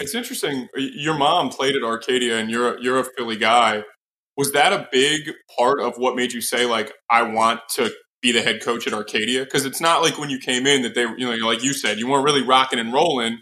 It's 0.00 0.14
interesting. 0.14 0.68
Your 0.76 1.16
mom 1.16 1.50
played 1.50 1.76
at 1.76 1.82
Arcadia, 1.82 2.38
and 2.38 2.50
you're 2.50 2.80
you're 2.80 2.98
a 2.98 3.04
Philly 3.04 3.36
guy. 3.36 3.84
Was 4.36 4.50
that 4.52 4.72
a 4.72 4.88
big 4.90 5.30
part 5.56 5.80
of 5.80 5.96
what 5.96 6.16
made 6.16 6.32
you 6.32 6.40
say, 6.40 6.66
like, 6.66 6.92
I 7.08 7.22
want 7.22 7.60
to 7.76 7.92
be 8.20 8.32
the 8.32 8.42
head 8.42 8.60
coach 8.60 8.88
at 8.88 8.92
Arcadia? 8.92 9.44
Because 9.44 9.64
it's 9.64 9.80
not 9.80 10.02
like 10.02 10.18
when 10.18 10.30
you 10.30 10.40
came 10.40 10.66
in 10.66 10.82
that 10.82 10.96
they, 10.96 11.02
you 11.02 11.18
know, 11.18 11.46
like 11.46 11.62
you 11.62 11.72
said, 11.72 12.00
you 12.00 12.08
weren't 12.08 12.24
really 12.24 12.42
rocking 12.42 12.80
and 12.80 12.92
rolling 12.92 13.38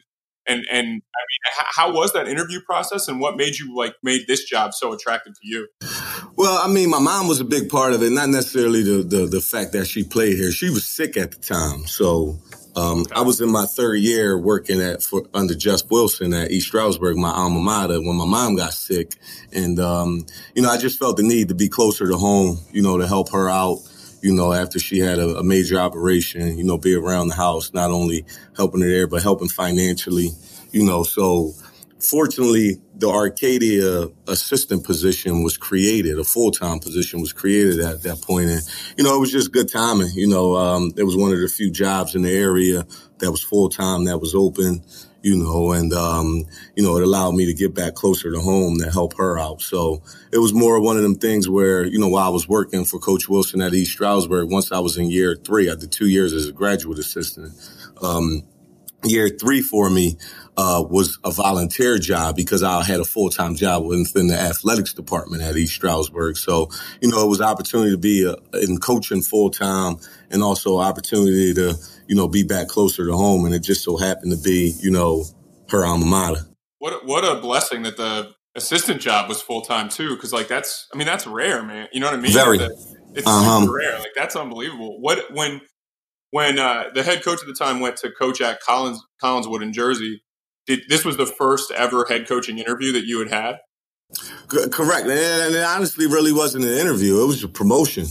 and 0.46 0.64
and 0.70 0.87
I 0.87 0.88
mean, 0.88 1.66
how 1.70 1.92
was 1.92 2.12
that 2.12 2.28
interview 2.28 2.61
process, 2.61 3.09
and 3.09 3.20
what 3.20 3.37
made 3.37 3.59
you 3.59 3.76
like 3.76 3.94
made 4.02 4.26
this 4.26 4.44
job 4.44 4.74
so 4.74 4.92
attractive 4.92 5.35
to 5.35 5.40
you? 5.42 5.68
Well, 6.37 6.59
I 6.62 6.68
mean, 6.68 6.90
my 6.90 6.98
mom 6.98 7.28
was 7.28 7.40
a 7.40 7.44
big 7.44 7.68
part 7.68 7.92
of 7.92 8.02
it. 8.02 8.11
Not 8.11 8.28
necessarily 8.28 8.83
the 8.83 9.02
the, 9.02 9.26
the 9.26 9.40
fact 9.40 9.72
that 9.72 9.87
she 9.87 10.02
played 10.05 10.37
here. 10.37 10.52
She 10.52 10.70
was 10.70 10.87
sick 10.87 11.16
at 11.16 11.33
the 11.33 11.38
time, 11.38 11.87
so 11.87 12.38
um, 12.74 13.05
I 13.14 13.22
was 13.22 13.40
in 13.40 13.50
my 13.50 13.66
third 13.66 13.96
year 13.96 14.38
working 14.38 14.81
at 14.81 15.02
for 15.02 15.24
under 15.35 15.55
Jeff 15.55 15.83
Wilson 15.90 16.33
at 16.33 16.50
East 16.50 16.68
Stroudsburg, 16.68 17.16
my 17.16 17.31
alma 17.31 17.61
mater, 17.61 18.00
when 18.00 18.16
my 18.16 18.26
mom 18.26 18.57
got 18.57 18.72
sick, 18.72 19.12
and 19.52 19.78
um, 19.78 20.26
you 20.55 20.62
know, 20.62 20.70
I 20.70 20.78
just 20.78 20.98
felt 20.98 21.16
the 21.16 21.22
need 21.22 21.48
to 21.48 21.55
be 21.55 21.68
closer 21.68 22.09
to 22.09 22.16
home, 22.16 22.59
you 22.72 22.83
know, 22.83 22.98
to 22.98 23.07
help 23.07 23.31
her 23.33 23.48
out 23.48 23.78
you 24.22 24.32
know, 24.32 24.52
after 24.52 24.78
she 24.78 25.00
had 25.00 25.18
a, 25.18 25.38
a, 25.38 25.42
major 25.42 25.78
operation, 25.78 26.56
you 26.56 26.64
know, 26.64 26.78
be 26.78 26.94
around 26.94 27.28
the 27.28 27.35
house, 27.35 27.72
not 27.74 27.90
only 27.90 28.24
helping 28.56 28.80
her 28.80 28.88
there, 28.88 29.06
but 29.08 29.22
helping 29.22 29.48
financially, 29.48 30.30
you 30.70 30.85
know. 30.85 31.02
So 31.02 31.52
fortunately, 31.98 32.80
the 32.94 33.08
Arcadia 33.08 34.08
assistant 34.28 34.85
position 34.85 35.42
was 35.42 35.56
created, 35.56 36.18
a 36.18 36.24
full 36.24 36.52
time 36.52 36.78
position 36.78 37.20
was 37.20 37.32
created 37.32 37.80
at 37.80 38.02
that 38.02 38.22
point. 38.22 38.50
And, 38.50 38.62
you 38.96 39.02
know, 39.02 39.16
it 39.16 39.20
was 39.20 39.32
just 39.32 39.52
good 39.52 39.70
timing. 39.70 40.11
You 40.14 40.28
know, 40.28 40.54
um, 40.54 40.92
it 40.96 41.02
was 41.02 41.16
one 41.16 41.32
of 41.32 41.40
the 41.40 41.48
few 41.48 41.70
jobs 41.70 42.14
in 42.14 42.22
the 42.22 42.35
area 42.35 42.87
that 43.18 43.30
was 43.30 43.42
full 43.42 43.68
time 43.68 44.04
that 44.04 44.18
was 44.18 44.35
open, 44.35 44.82
you 45.22 45.37
know, 45.37 45.72
and, 45.72 45.92
um, 45.92 46.44
you 46.76 46.82
know, 46.82 46.96
it 46.96 47.02
allowed 47.02 47.32
me 47.32 47.46
to 47.46 47.54
get 47.54 47.74
back 47.74 47.94
closer 47.94 48.32
to 48.32 48.40
home 48.40 48.78
to 48.78 48.90
help 48.90 49.16
her 49.16 49.38
out. 49.38 49.62
So 49.62 50.02
it 50.32 50.38
was 50.38 50.52
more 50.52 50.80
one 50.80 50.96
of 50.96 51.02
them 51.02 51.14
things 51.14 51.48
where, 51.48 51.85
you 51.85 51.98
know, 51.98 52.08
while 52.08 52.26
I 52.26 52.30
was 52.30 52.48
working 52.48 52.85
for 52.85 52.98
Coach 52.98 53.28
Wilson 53.28 53.62
at 53.62 53.74
East 53.74 53.92
Stroudsburg, 53.92 54.50
once 54.50 54.72
I 54.72 54.80
was 54.80 54.98
in 54.98 55.11
year 55.11 55.37
three, 55.37 55.70
I 55.70 55.76
did 55.76 55.92
two 55.92 56.08
years 56.08 56.32
as 56.32 56.48
a 56.48 56.52
graduate 56.52 56.98
assistant. 56.98 57.52
Um, 58.02 58.42
year 59.04 59.28
three 59.28 59.61
for 59.61 59.90
me 59.90 60.16
uh, 60.56 60.85
was 60.88 61.18
a 61.24 61.30
volunteer 61.30 61.98
job 61.98 62.37
because 62.37 62.62
I 62.62 62.82
had 62.82 63.00
a 63.00 63.04
full 63.04 63.30
time 63.30 63.54
job 63.54 63.85
within 63.85 64.26
the 64.26 64.38
athletics 64.38 64.92
department 64.92 65.42
at 65.42 65.56
East 65.56 65.74
Stroudsburg. 65.74 66.37
So, 66.37 66.68
you 67.00 67.11
know, 67.11 67.24
it 67.24 67.28
was 67.28 67.40
opportunity 67.40 67.92
to 67.92 67.98
be 67.98 68.24
a, 68.24 68.32
uh, 68.32 68.58
in 68.61 68.78
coaching 68.78 69.22
full 69.22 69.50
time 69.50 69.96
and 70.30 70.42
also 70.42 70.78
opportunity 70.78 71.54
to, 71.54 71.74
you 72.06 72.14
know, 72.14 72.28
be 72.28 72.42
back 72.42 72.68
closer 72.68 73.06
to 73.06 73.12
home. 73.12 73.44
And 73.44 73.54
it 73.54 73.60
just 73.60 73.82
so 73.82 73.96
happened 73.96 74.32
to 74.32 74.38
be, 74.38 74.74
you 74.80 74.90
know, 74.90 75.24
her 75.70 75.84
alma 75.84 76.06
mater. 76.06 76.46
What 76.78 77.06
what 77.06 77.24
a 77.24 77.40
blessing 77.40 77.82
that 77.82 77.96
the 77.96 78.32
assistant 78.54 79.00
job 79.00 79.28
was 79.28 79.40
full 79.40 79.62
time 79.62 79.88
too, 79.88 80.14
because 80.14 80.32
like 80.32 80.48
that's 80.48 80.88
I 80.92 80.96
mean 80.96 81.06
that's 81.06 81.26
rare, 81.26 81.62
man. 81.62 81.88
You 81.92 82.00
know 82.00 82.06
what 82.06 82.18
I 82.18 82.20
mean? 82.20 82.32
Very. 82.32 82.58
it's 82.58 83.26
uh-huh. 83.26 83.60
super 83.60 83.74
rare. 83.74 83.98
Like 83.98 84.12
that's 84.14 84.36
unbelievable. 84.36 85.00
What 85.00 85.32
when 85.32 85.60
when 86.30 86.58
uh, 86.58 86.84
the 86.94 87.02
head 87.02 87.22
coach 87.22 87.40
at 87.40 87.46
the 87.46 87.54
time 87.54 87.80
went 87.80 87.98
to 87.98 88.10
coach 88.10 88.40
at 88.40 88.60
Collins 88.60 89.02
Collingswood 89.22 89.62
in 89.62 89.72
Jersey, 89.72 90.22
did, 90.66 90.80
this 90.88 91.04
was 91.04 91.16
the 91.16 91.26
first 91.26 91.70
ever 91.70 92.06
head 92.08 92.26
coaching 92.26 92.58
interview 92.58 92.92
that 92.92 93.04
you 93.04 93.18
had 93.18 93.30
had. 93.30 93.60
Correct, 94.48 95.06
and 95.06 95.54
it 95.54 95.64
honestly 95.64 96.06
really 96.06 96.32
wasn't 96.32 96.64
an 96.64 96.72
interview; 96.72 97.22
it 97.22 97.26
was 97.26 97.42
a 97.44 97.48
promotion. 97.48 98.06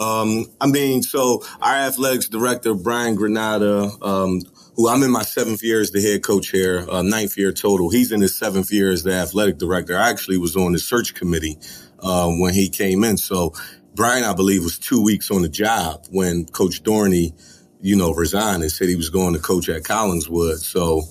Um, 0.00 0.46
I 0.60 0.68
mean, 0.68 1.02
so 1.02 1.44
our 1.62 1.76
athletics 1.76 2.28
director 2.28 2.74
Brian 2.74 3.16
Granata, 3.16 4.02
um, 4.04 4.42
who 4.76 4.88
I'm 4.88 5.04
in 5.04 5.12
my 5.12 5.22
seventh 5.24 5.62
year 5.64 5.80
as 5.80 5.92
the 5.92 6.02
head 6.02 6.24
coach 6.24 6.50
here, 6.50 6.86
uh, 6.90 7.02
ninth 7.02 7.38
year 7.38 7.52
total. 7.52 7.90
He's 7.90 8.12
in 8.12 8.22
his 8.22 8.36
seventh 8.36 8.72
year 8.72 8.92
as 8.92 9.04
the 9.04 9.12
athletic 9.14 9.58
director. 9.58 9.98
I 9.98 10.10
actually 10.10 10.38
was 10.38 10.56
on 10.56 10.72
the 10.72 10.80
search 10.80 11.14
committee 11.14 11.58
uh, 12.00 12.28
when 12.30 12.54
he 12.54 12.70
came 12.70 13.04
in. 13.04 13.18
So 13.18 13.54
Brian, 13.94 14.24
I 14.24 14.34
believe, 14.34 14.64
was 14.64 14.78
two 14.78 15.04
weeks 15.04 15.30
on 15.30 15.42
the 15.42 15.50
job 15.50 16.06
when 16.10 16.46
Coach 16.46 16.82
Dorney 16.84 17.34
you 17.82 17.96
know, 17.96 18.12
resigned 18.12 18.62
and 18.62 18.72
said 18.72 18.88
he 18.88 18.96
was 18.96 19.10
going 19.10 19.34
to 19.34 19.40
coach 19.40 19.68
at 19.70 19.84
Collingswood. 19.84 20.58
So, 20.58 21.02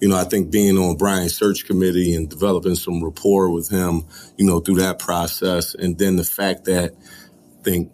you 0.00 0.08
know, 0.08 0.16
I 0.18 0.24
think 0.24 0.50
being 0.52 0.78
on 0.78 0.96
Brian's 0.96 1.36
search 1.36 1.66
committee 1.66 2.14
and 2.14 2.28
developing 2.30 2.76
some 2.76 3.04
rapport 3.04 3.50
with 3.50 3.70
him, 3.70 4.04
you 4.38 4.46
know, 4.46 4.60
through 4.60 4.76
that 4.76 5.00
process. 5.00 5.74
And 5.74 5.98
then 5.98 6.16
the 6.16 6.24
fact 6.24 6.66
that 6.66 6.94
I 7.48 7.62
think 7.64 7.92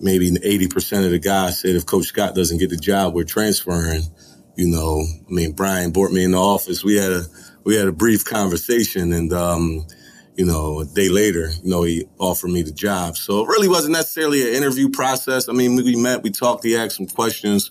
maybe 0.00 0.30
80% 0.30 1.04
of 1.04 1.10
the 1.10 1.18
guys 1.18 1.60
said 1.60 1.76
if 1.76 1.86
Coach 1.86 2.06
Scott 2.06 2.34
doesn't 2.34 2.58
get 2.58 2.70
the 2.70 2.76
job, 2.76 3.14
we're 3.14 3.24
transferring. 3.24 4.02
You 4.56 4.68
know, 4.68 5.00
I 5.00 5.32
mean, 5.32 5.52
Brian 5.52 5.92
brought 5.92 6.12
me 6.12 6.24
in 6.24 6.32
the 6.32 6.38
office. 6.38 6.82
We 6.82 6.96
had 6.96 7.12
a, 7.12 7.22
we 7.64 7.76
had 7.76 7.86
a 7.86 7.92
brief 7.92 8.24
conversation 8.24 9.12
and, 9.12 9.32
um, 9.32 9.86
you 10.36 10.46
know, 10.46 10.80
a 10.80 10.86
day 10.86 11.08
later, 11.08 11.50
you 11.62 11.70
know, 11.70 11.82
he 11.82 12.06
offered 12.18 12.50
me 12.50 12.62
the 12.62 12.72
job. 12.72 13.16
So 13.16 13.44
it 13.44 13.48
really 13.48 13.68
wasn't 13.68 13.92
necessarily 13.92 14.48
an 14.48 14.54
interview 14.54 14.88
process. 14.88 15.48
I 15.48 15.52
mean, 15.52 15.76
we 15.76 15.96
met, 15.96 16.22
we 16.22 16.30
talked, 16.30 16.64
he 16.64 16.76
asked 16.76 16.96
some 16.96 17.06
questions, 17.06 17.70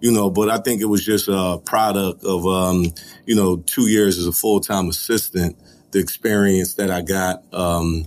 you 0.00 0.10
know, 0.10 0.30
but 0.30 0.48
I 0.48 0.58
think 0.58 0.80
it 0.80 0.86
was 0.86 1.04
just 1.04 1.28
a 1.28 1.60
product 1.64 2.24
of, 2.24 2.46
um, 2.46 2.92
you 3.26 3.36
know, 3.36 3.58
two 3.58 3.88
years 3.88 4.18
as 4.18 4.26
a 4.26 4.32
full-time 4.32 4.88
assistant, 4.88 5.56
the 5.92 6.00
experience 6.00 6.74
that 6.74 6.90
I 6.90 7.02
got, 7.02 7.42
um, 7.54 8.06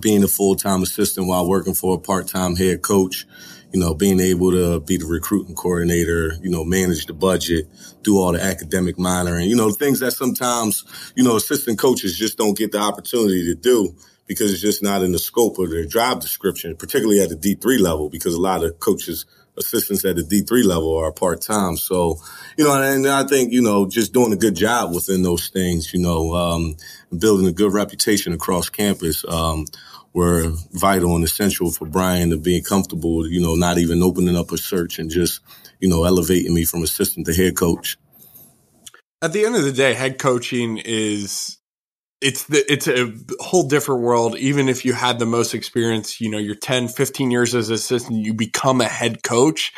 being 0.00 0.24
a 0.24 0.28
full-time 0.28 0.82
assistant 0.82 1.26
while 1.26 1.48
working 1.48 1.74
for 1.74 1.96
a 1.96 2.00
part-time 2.00 2.56
head 2.56 2.82
coach, 2.82 3.26
you 3.72 3.80
know, 3.80 3.94
being 3.94 4.20
able 4.20 4.50
to 4.50 4.80
be 4.80 4.96
the 4.96 5.06
recruiting 5.06 5.54
coordinator, 5.54 6.34
you 6.42 6.50
know, 6.50 6.64
manage 6.64 7.06
the 7.06 7.12
budget, 7.12 7.68
do 8.02 8.18
all 8.18 8.32
the 8.32 8.42
academic 8.42 8.98
monitoring, 8.98 9.48
you 9.48 9.56
know, 9.56 9.70
things 9.70 10.00
that 10.00 10.12
sometimes, 10.12 10.84
you 11.14 11.24
know, 11.24 11.36
assistant 11.36 11.78
coaches 11.78 12.18
just 12.18 12.36
don't 12.36 12.56
get 12.56 12.72
the 12.72 12.78
opportunity 12.78 13.44
to 13.46 13.54
do 13.54 13.94
because 14.26 14.52
it's 14.52 14.62
just 14.62 14.82
not 14.82 15.02
in 15.02 15.12
the 15.12 15.18
scope 15.18 15.58
of 15.58 15.70
their 15.70 15.86
job 15.86 16.20
description, 16.20 16.76
particularly 16.76 17.20
at 17.20 17.28
the 17.28 17.36
D3 17.36 17.80
level, 17.80 18.08
because 18.08 18.34
a 18.34 18.40
lot 18.40 18.64
of 18.64 18.78
coaches, 18.78 19.26
assistants 19.58 20.04
at 20.04 20.16
the 20.16 20.22
D3 20.22 20.64
level 20.64 20.96
are 20.96 21.12
part 21.12 21.40
time. 21.40 21.76
So, 21.76 22.18
you 22.56 22.64
know, 22.64 22.80
and 22.80 23.06
I 23.06 23.24
think, 23.24 23.52
you 23.52 23.62
know, 23.62 23.86
just 23.86 24.12
doing 24.12 24.32
a 24.32 24.36
good 24.36 24.54
job 24.54 24.94
within 24.94 25.22
those 25.22 25.48
things, 25.48 25.92
you 25.92 26.00
know, 26.00 26.34
um, 26.34 26.76
building 27.16 27.46
a 27.46 27.52
good 27.52 27.72
reputation 27.72 28.32
across 28.32 28.68
campus, 28.68 29.24
um, 29.28 29.66
were 30.14 30.50
vital 30.72 31.16
and 31.16 31.24
essential 31.24 31.70
for 31.70 31.86
Brian 31.86 32.30
to 32.30 32.36
be 32.36 32.60
comfortable, 32.60 33.26
you 33.26 33.40
know, 33.40 33.54
not 33.54 33.78
even 33.78 34.02
opening 34.02 34.36
up 34.36 34.52
a 34.52 34.58
search 34.58 34.98
and 34.98 35.10
just, 35.10 35.40
you 35.80 35.88
know, 35.88 36.04
elevating 36.04 36.54
me 36.54 36.64
from 36.64 36.82
assistant 36.82 37.26
to 37.26 37.34
head 37.34 37.56
coach. 37.56 37.96
At 39.22 39.32
the 39.32 39.44
end 39.44 39.56
of 39.56 39.62
the 39.64 39.72
day, 39.72 39.94
head 39.94 40.18
coaching 40.18 40.78
is 40.78 41.58
it's 42.22 42.44
the 42.44 42.70
it's 42.72 42.88
a 42.88 43.12
whole 43.40 43.68
different 43.68 44.02
world 44.02 44.36
even 44.36 44.68
if 44.68 44.84
you 44.84 44.92
had 44.92 45.18
the 45.18 45.26
most 45.26 45.54
experience, 45.54 46.20
you 46.20 46.30
know, 46.30 46.38
you're 46.38 46.54
10, 46.54 46.88
15 46.88 47.30
years 47.30 47.54
as 47.54 47.70
assistant, 47.70 48.24
you 48.24 48.34
become 48.34 48.80
a 48.80 48.88
head 48.88 49.22
coach. 49.22 49.72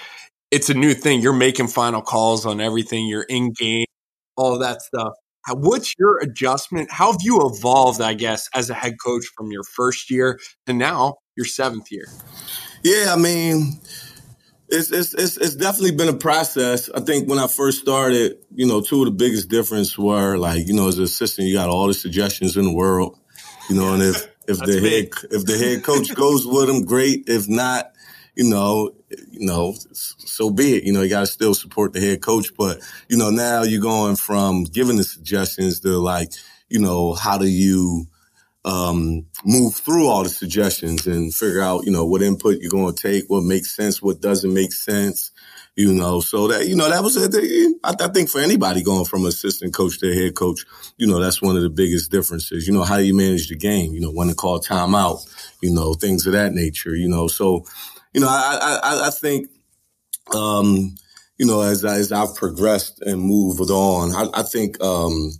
It's 0.50 0.70
a 0.70 0.74
new 0.74 0.94
thing. 0.94 1.20
You're 1.20 1.32
making 1.32 1.68
final 1.68 2.02
calls 2.02 2.46
on 2.46 2.60
everything, 2.60 3.06
you're 3.06 3.22
in 3.22 3.52
game, 3.52 3.86
all 4.36 4.58
that 4.58 4.82
stuff 4.82 5.14
what's 5.52 5.94
your 5.98 6.18
adjustment? 6.18 6.90
How 6.90 7.12
have 7.12 7.20
you 7.22 7.46
evolved, 7.46 8.00
I 8.00 8.14
guess, 8.14 8.48
as 8.54 8.70
a 8.70 8.74
head 8.74 8.94
coach 9.04 9.24
from 9.36 9.50
your 9.50 9.64
first 9.64 10.10
year 10.10 10.38
to 10.66 10.72
now 10.72 11.16
your 11.36 11.46
seventh 11.46 11.90
year? 11.90 12.06
Yeah, 12.82 13.12
I 13.12 13.16
mean, 13.16 13.80
it's, 14.68 14.90
it's, 14.90 15.14
it's, 15.14 15.36
it's 15.36 15.54
definitely 15.54 15.96
been 15.96 16.08
a 16.08 16.16
process. 16.16 16.90
I 16.90 17.00
think 17.00 17.28
when 17.28 17.38
I 17.38 17.46
first 17.46 17.80
started, 17.80 18.38
you 18.54 18.66
know, 18.66 18.80
two 18.80 19.00
of 19.00 19.06
the 19.06 19.12
biggest 19.12 19.48
difference 19.48 19.98
were 19.98 20.36
like, 20.36 20.66
you 20.66 20.74
know, 20.74 20.88
as 20.88 20.98
an 20.98 21.04
assistant, 21.04 21.48
you 21.48 21.54
got 21.54 21.68
all 21.68 21.86
the 21.86 21.94
suggestions 21.94 22.56
in 22.56 22.64
the 22.64 22.72
world, 22.72 23.18
you 23.68 23.76
know, 23.76 23.94
and 23.94 24.02
if, 24.02 24.26
if 24.48 24.58
the 24.58 24.80
head, 24.80 25.08
if 25.30 25.44
the 25.44 25.58
head 25.58 25.82
coach 25.82 26.14
goes 26.14 26.46
with 26.46 26.66
them, 26.66 26.84
great. 26.84 27.24
If 27.28 27.48
not, 27.48 27.92
you 28.34 28.44
know, 28.44 28.90
you 29.30 29.46
know, 29.46 29.74
so 29.92 30.50
be 30.50 30.76
it. 30.76 30.84
You 30.84 30.92
know, 30.92 31.02
you 31.02 31.10
got 31.10 31.20
to 31.20 31.26
still 31.26 31.54
support 31.54 31.92
the 31.92 32.00
head 32.00 32.22
coach, 32.22 32.48
but 32.56 32.80
you 33.08 33.16
know, 33.16 33.30
now 33.30 33.62
you're 33.62 33.80
going 33.80 34.16
from 34.16 34.64
giving 34.64 34.96
the 34.96 35.04
suggestions 35.04 35.80
to 35.80 35.98
like, 35.98 36.32
you 36.68 36.80
know, 36.80 37.14
how 37.14 37.38
do 37.38 37.46
you 37.46 38.06
um, 38.64 39.26
move 39.44 39.74
through 39.74 40.08
all 40.08 40.22
the 40.22 40.30
suggestions 40.30 41.06
and 41.06 41.34
figure 41.34 41.60
out, 41.60 41.84
you 41.84 41.92
know, 41.92 42.06
what 42.06 42.22
input 42.22 42.58
you're 42.60 42.70
going 42.70 42.94
to 42.94 43.02
take, 43.02 43.24
what 43.28 43.42
makes 43.42 43.74
sense, 43.76 44.00
what 44.00 44.20
doesn't 44.20 44.54
make 44.54 44.72
sense, 44.72 45.32
you 45.76 45.92
know, 45.92 46.20
so 46.20 46.48
that, 46.48 46.66
you 46.66 46.74
know, 46.74 46.88
that 46.88 47.02
was, 47.02 47.18
I 47.84 48.08
think 48.08 48.30
for 48.30 48.40
anybody 48.40 48.82
going 48.82 49.04
from 49.04 49.26
assistant 49.26 49.74
coach 49.74 49.98
to 50.00 50.14
head 50.14 50.34
coach, 50.34 50.64
you 50.96 51.06
know, 51.06 51.20
that's 51.20 51.42
one 51.42 51.56
of 51.56 51.62
the 51.62 51.68
biggest 51.68 52.10
differences. 52.10 52.66
You 52.66 52.72
know, 52.72 52.84
how 52.84 52.96
you 52.96 53.14
manage 53.14 53.48
the 53.48 53.56
game? 53.56 53.92
You 53.92 54.00
know, 54.00 54.12
when 54.12 54.28
to 54.28 54.34
call 54.34 54.60
timeout, 54.60 55.26
you 55.60 55.74
know, 55.74 55.92
things 55.92 56.26
of 56.26 56.32
that 56.32 56.52
nature, 56.52 56.94
you 56.94 57.08
know, 57.08 57.26
so, 57.26 57.66
you 58.14 58.20
know, 58.20 58.28
I, 58.28 58.78
I, 58.82 59.06
I 59.08 59.10
think, 59.10 59.48
um, 60.34 60.94
you 61.36 61.44
know, 61.44 61.60
as, 61.60 61.84
as 61.84 62.12
I've 62.12 62.34
progressed 62.34 63.02
and 63.02 63.20
moved 63.20 63.70
on, 63.70 64.14
I, 64.14 64.40
I 64.40 64.42
think, 64.42 64.82
um, 64.82 65.32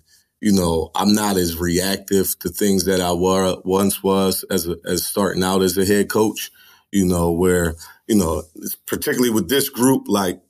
you 0.45 0.53
know, 0.53 0.93
I'm 0.97 1.15
not 1.15 1.39
as 1.39 1.59
reactive 1.59 2.39
to 2.41 2.51
things 2.51 2.87
that 2.87 3.03
I 3.03 3.15
were 3.15 3.59
once 3.65 4.05
was 4.05 4.45
as 4.51 4.69
a, 4.69 4.77
as 4.87 5.07
starting 5.07 5.45
out 5.45 5.63
as 5.65 5.79
a 5.79 5.87
head 5.87 6.11
coach. 6.11 6.53
You 6.93 7.07
know, 7.07 7.33
where 7.33 7.77
you 8.09 8.17
know, 8.17 8.45
particularly 8.87 9.31
with 9.35 9.51
this 9.51 9.71
group, 9.71 10.05
like 10.09 10.43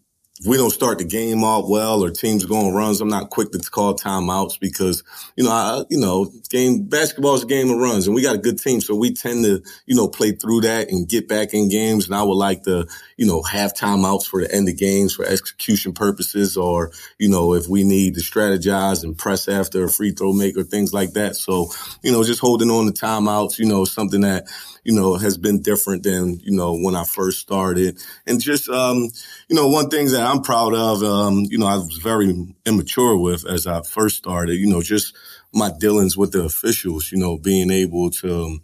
if 0.44 0.48
we 0.48 0.59
don't 0.59 0.68
start 0.68 0.98
the 0.98 1.04
game 1.04 1.42
off 1.42 1.70
well 1.70 2.04
or 2.04 2.11
teams 2.11 2.44
going 2.44 2.74
runs, 2.74 3.00
I'm 3.00 3.09
not 3.09 3.30
quick 3.30 3.50
to 3.52 3.59
call 3.59 3.96
timeouts 3.96 4.61
because, 4.61 5.02
you 5.37 5.44
know, 5.44 5.50
I, 5.50 5.85
you 5.88 5.98
know, 5.98 6.30
game, 6.50 6.85
basketball 6.85 7.37
is 7.37 7.44
a 7.44 7.46
game 7.46 7.70
of 7.70 7.78
runs 7.78 8.07
and 8.07 8.14
we 8.14 8.20
got 8.20 8.35
a 8.35 8.38
good 8.38 8.59
team. 8.59 8.83
So 8.83 8.94
we 8.94 9.14
tend 9.14 9.44
to, 9.46 9.62
you 9.87 9.96
know, 9.96 10.07
play 10.07 10.33
through 10.33 10.61
that 10.61 10.90
and 10.90 11.09
get 11.09 11.28
back 11.28 11.54
in 11.54 11.70
games. 11.70 12.04
And 12.04 12.14
I 12.14 12.22
would 12.22 12.35
like 12.35 12.64
to, 12.64 12.87
you 13.16 13.24
know, 13.24 13.42
have 13.42 13.72
timeouts 13.72 14.26
for 14.26 14.42
the 14.42 14.54
end 14.54 14.68
of 14.68 14.76
games 14.76 15.14
for 15.14 15.24
execution 15.24 15.94
purposes 15.94 16.59
or, 16.59 16.92
you 17.18 17.30
know, 17.30 17.54
if 17.54 17.66
we 17.66 17.83
need 17.83 18.14
to 18.16 18.20
strategize 18.20 19.02
and 19.02 19.16
press 19.16 19.48
after 19.48 19.85
a 19.85 19.88
free 19.88 20.11
throw 20.11 20.35
maker, 20.35 20.62
things 20.62 20.92
like 20.92 21.14
that. 21.14 21.37
So, 21.37 21.70
you 22.02 22.12
know, 22.12 22.22
just 22.22 22.40
holding 22.40 22.70
on 22.70 22.85
to 22.85 22.92
timeouts, 22.92 23.59
you 23.59 23.64
know, 23.64 23.87
something 23.87 24.20
that, 24.20 24.44
you 24.84 24.94
know, 24.94 25.16
has 25.16 25.38
been 25.38 25.62
different 25.62 26.02
than, 26.02 26.38
you 26.44 26.54
know, 26.54 26.76
when 26.76 26.94
I 26.94 27.04
first 27.04 27.40
started. 27.40 27.98
And 28.26 28.40
just, 28.40 28.68
um, 28.68 29.08
you 29.48 29.56
know, 29.56 29.68
one 29.68 29.88
thing 29.88 30.06
that 30.08 30.22
I'm 30.22 30.42
proud 30.42 30.74
of, 30.74 31.02
um, 31.02 31.44
you 31.48 31.58
know, 31.58 31.66
I 31.66 31.76
was 31.76 31.98
very 32.02 32.32
immature 32.66 33.16
with 33.16 33.46
as 33.46 33.66
I 33.66 33.82
first 33.82 34.16
started, 34.16 34.54
you 34.54 34.68
know, 34.68 34.82
just 34.82 35.16
my 35.52 35.70
dealings 35.78 36.16
with 36.16 36.32
the 36.32 36.44
officials, 36.44 37.10
you 37.10 37.18
know, 37.18 37.38
being 37.38 37.70
able 37.70 38.10
to, 38.10 38.58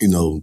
you 0.00 0.08
know, 0.08 0.42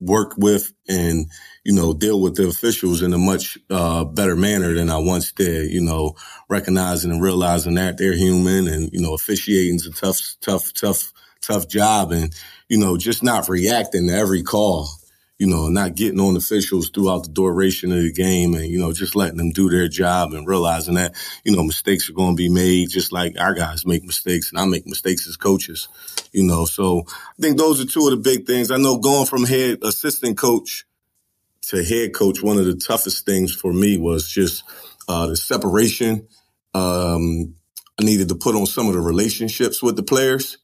work 0.00 0.34
with 0.36 0.72
and, 0.88 1.26
you 1.64 1.72
know, 1.72 1.94
deal 1.94 2.20
with 2.20 2.34
the 2.34 2.48
officials 2.48 3.02
in 3.02 3.12
a 3.12 3.18
much 3.18 3.56
uh, 3.70 4.04
better 4.04 4.34
manner 4.36 4.74
than 4.74 4.90
I 4.90 4.98
once 4.98 5.32
did, 5.32 5.70
you 5.70 5.80
know, 5.80 6.16
recognizing 6.48 7.12
and 7.12 7.22
realizing 7.22 7.74
that 7.76 7.98
they're 7.98 8.16
human 8.16 8.66
and, 8.68 8.90
you 8.92 9.00
know, 9.00 9.14
officiating 9.14 9.76
is 9.76 9.86
a 9.86 9.92
tough, 9.92 10.18
tough, 10.40 10.74
tough, 10.74 11.12
tough 11.40 11.68
job 11.68 12.10
and, 12.10 12.34
you 12.72 12.78
know, 12.78 12.96
just 12.96 13.22
not 13.22 13.50
reacting 13.50 14.08
to 14.08 14.14
every 14.14 14.42
call 14.42 14.88
you 15.42 15.48
know, 15.48 15.68
not 15.68 15.96
getting 15.96 16.20
on 16.20 16.36
officials 16.36 16.88
throughout 16.90 17.24
the 17.24 17.28
duration 17.28 17.90
of 17.90 18.00
the 18.00 18.12
game 18.12 18.54
and, 18.54 18.66
you 18.66 18.78
know, 18.78 18.92
just 18.92 19.16
letting 19.16 19.38
them 19.38 19.50
do 19.50 19.68
their 19.68 19.88
job 19.88 20.32
and 20.34 20.46
realizing 20.46 20.94
that, 20.94 21.16
you 21.42 21.56
know, 21.56 21.64
mistakes 21.64 22.08
are 22.08 22.12
going 22.12 22.36
to 22.36 22.40
be 22.40 22.48
made 22.48 22.88
just 22.88 23.10
like 23.10 23.34
our 23.40 23.52
guys 23.52 23.84
make 23.84 24.04
mistakes 24.04 24.52
and 24.52 24.60
I 24.60 24.66
make 24.66 24.86
mistakes 24.86 25.26
as 25.26 25.36
coaches, 25.36 25.88
you 26.30 26.44
know. 26.44 26.64
So 26.64 27.02
I 27.08 27.42
think 27.42 27.58
those 27.58 27.80
are 27.80 27.86
two 27.86 28.06
of 28.06 28.12
the 28.12 28.18
big 28.18 28.46
things. 28.46 28.70
I 28.70 28.76
know 28.76 28.98
going 28.98 29.26
from 29.26 29.42
head 29.42 29.78
assistant 29.82 30.38
coach 30.38 30.84
to 31.70 31.82
head 31.82 32.14
coach, 32.14 32.40
one 32.40 32.58
of 32.58 32.66
the 32.66 32.76
toughest 32.76 33.26
things 33.26 33.52
for 33.52 33.72
me 33.72 33.98
was 33.98 34.28
just 34.28 34.62
uh, 35.08 35.26
the 35.26 35.36
separation. 35.36 36.28
Um, 36.72 37.56
I 37.98 38.04
needed 38.04 38.28
to 38.28 38.36
put 38.36 38.54
on 38.54 38.66
some 38.66 38.86
of 38.86 38.94
the 38.94 39.00
relationships 39.00 39.82
with 39.82 39.96
the 39.96 40.04
players. 40.04 40.58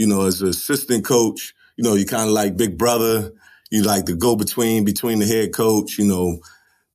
You 0.00 0.06
know, 0.06 0.22
as 0.22 0.40
an 0.40 0.48
assistant 0.48 1.04
coach, 1.04 1.54
you 1.76 1.84
know, 1.84 1.94
you 1.94 2.06
kind 2.06 2.28
of 2.28 2.34
like 2.34 2.56
big 2.56 2.78
brother 2.78 3.32
you 3.70 3.82
like 3.82 4.04
the 4.04 4.14
go 4.14 4.36
between 4.36 4.84
between 4.84 5.20
the 5.20 5.26
head 5.26 5.54
coach. 5.54 5.98
You 5.98 6.06
know, 6.06 6.40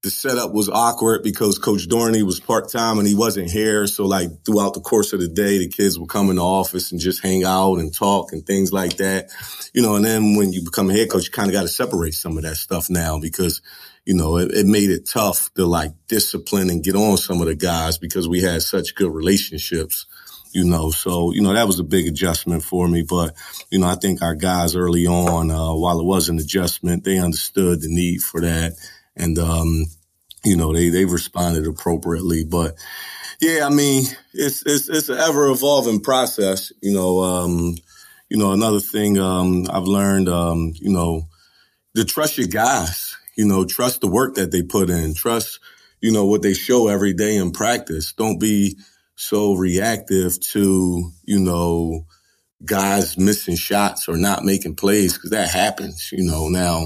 the 0.03 0.11
setup 0.11 0.53
was 0.53 0.69
awkward 0.69 1.23
because 1.23 1.57
Coach 1.57 1.87
Dorney 1.87 2.21
was 2.21 2.39
part 2.39 2.69
time 2.69 2.99
and 2.99 3.07
he 3.07 3.15
wasn't 3.15 3.49
here. 3.49 3.87
So 3.87 4.05
like 4.05 4.29
throughout 4.45 4.73
the 4.73 4.81
course 4.81 5.13
of 5.13 5.21
the 5.21 5.29
day, 5.29 5.57
the 5.57 5.69
kids 5.69 5.97
would 5.97 6.09
come 6.09 6.29
in 6.29 6.35
the 6.35 6.43
office 6.43 6.91
and 6.91 6.99
just 6.99 7.23
hang 7.23 7.45
out 7.45 7.75
and 7.75 7.93
talk 7.93 8.33
and 8.33 8.45
things 8.45 8.73
like 8.73 8.97
that. 8.97 9.29
You 9.73 9.81
know, 9.81 9.95
and 9.95 10.05
then 10.05 10.35
when 10.35 10.51
you 10.51 10.63
become 10.63 10.89
a 10.89 10.93
head 10.93 11.09
coach, 11.09 11.25
you 11.25 11.31
kind 11.31 11.49
of 11.49 11.53
got 11.53 11.63
to 11.63 11.69
separate 11.69 12.13
some 12.13 12.37
of 12.37 12.43
that 12.43 12.57
stuff 12.57 12.89
now 12.89 13.19
because 13.19 13.61
you 14.05 14.13
know, 14.13 14.37
it, 14.37 14.51
it, 14.51 14.67
made 14.67 14.91
it 14.91 15.09
tough 15.09 15.51
to 15.55 15.65
like 15.65 15.91
discipline 16.07 16.69
and 16.69 16.83
get 16.83 16.95
on 16.95 17.17
some 17.17 17.41
of 17.41 17.47
the 17.47 17.55
guys 17.55 17.97
because 17.97 18.27
we 18.27 18.39
had 18.39 18.61
such 18.61 18.93
good 18.93 19.11
relationships 19.11 20.05
you 20.55 20.63
know. 20.63 20.89
So, 20.89 21.33
you 21.33 21.41
know, 21.41 21.53
that 21.53 21.67
was 21.67 21.79
a 21.79 21.83
big 21.83 22.07
adjustment 22.07 22.63
for 22.63 22.87
me. 22.87 23.03
But, 23.03 23.35
you 23.69 23.77
know, 23.77 23.87
I 23.87 23.95
think 23.95 24.21
our 24.21 24.35
guys 24.35 24.73
early 24.73 25.05
on, 25.05 25.51
uh, 25.51 25.75
while 25.75 25.99
it 25.99 26.05
was 26.05 26.29
an 26.29 26.39
adjustment, 26.39 27.03
they 27.03 27.19
understood 27.19 27.81
the 27.81 27.89
need 27.89 28.21
for 28.21 28.39
that. 28.39 28.73
And, 29.17 29.37
um, 29.37 29.85
you 30.45 30.55
know, 30.55 30.73
they, 30.73 30.87
they 30.89 31.03
responded 31.03 31.67
appropriately. 31.67 32.45
But 32.45 32.75
yeah, 33.41 33.65
I 33.65 33.69
mean, 33.69 34.05
it's, 34.33 34.65
it's, 34.65 34.87
it's 34.87 35.09
an 35.09 35.17
ever 35.17 35.49
evolving 35.49 35.99
process, 35.99 36.71
you 36.81 36.93
know, 36.93 37.19
um, 37.19 37.75
you 38.29 38.37
know, 38.37 38.53
another 38.53 38.79
thing, 38.79 39.19
um, 39.19 39.67
I've 39.69 39.83
learned, 39.83 40.29
um, 40.29 40.71
you 40.75 40.91
know, 40.91 41.27
to 41.95 42.05
trust 42.05 42.37
your 42.37 42.47
guys, 42.47 43.17
you 43.35 43.45
know, 43.45 43.65
trust 43.65 44.01
the 44.01 44.07
work 44.07 44.35
that 44.35 44.51
they 44.51 44.63
put 44.63 44.89
in, 44.89 45.13
trust, 45.13 45.59
you 45.99 46.13
know, 46.13 46.25
what 46.25 46.41
they 46.41 46.53
show 46.53 46.87
every 46.87 47.13
day 47.13 47.35
in 47.35 47.51
practice. 47.51 48.13
Don't 48.13 48.39
be, 48.39 48.77
so 49.15 49.53
reactive 49.53 50.39
to, 50.39 51.11
you 51.23 51.39
know, 51.39 52.05
guys 52.63 53.17
missing 53.17 53.55
shots 53.55 54.07
or 54.07 54.17
not 54.17 54.43
making 54.43 54.75
plays 54.75 55.13
because 55.13 55.29
that 55.31 55.49
happens. 55.49 56.11
You 56.11 56.23
know, 56.23 56.47
now 56.49 56.85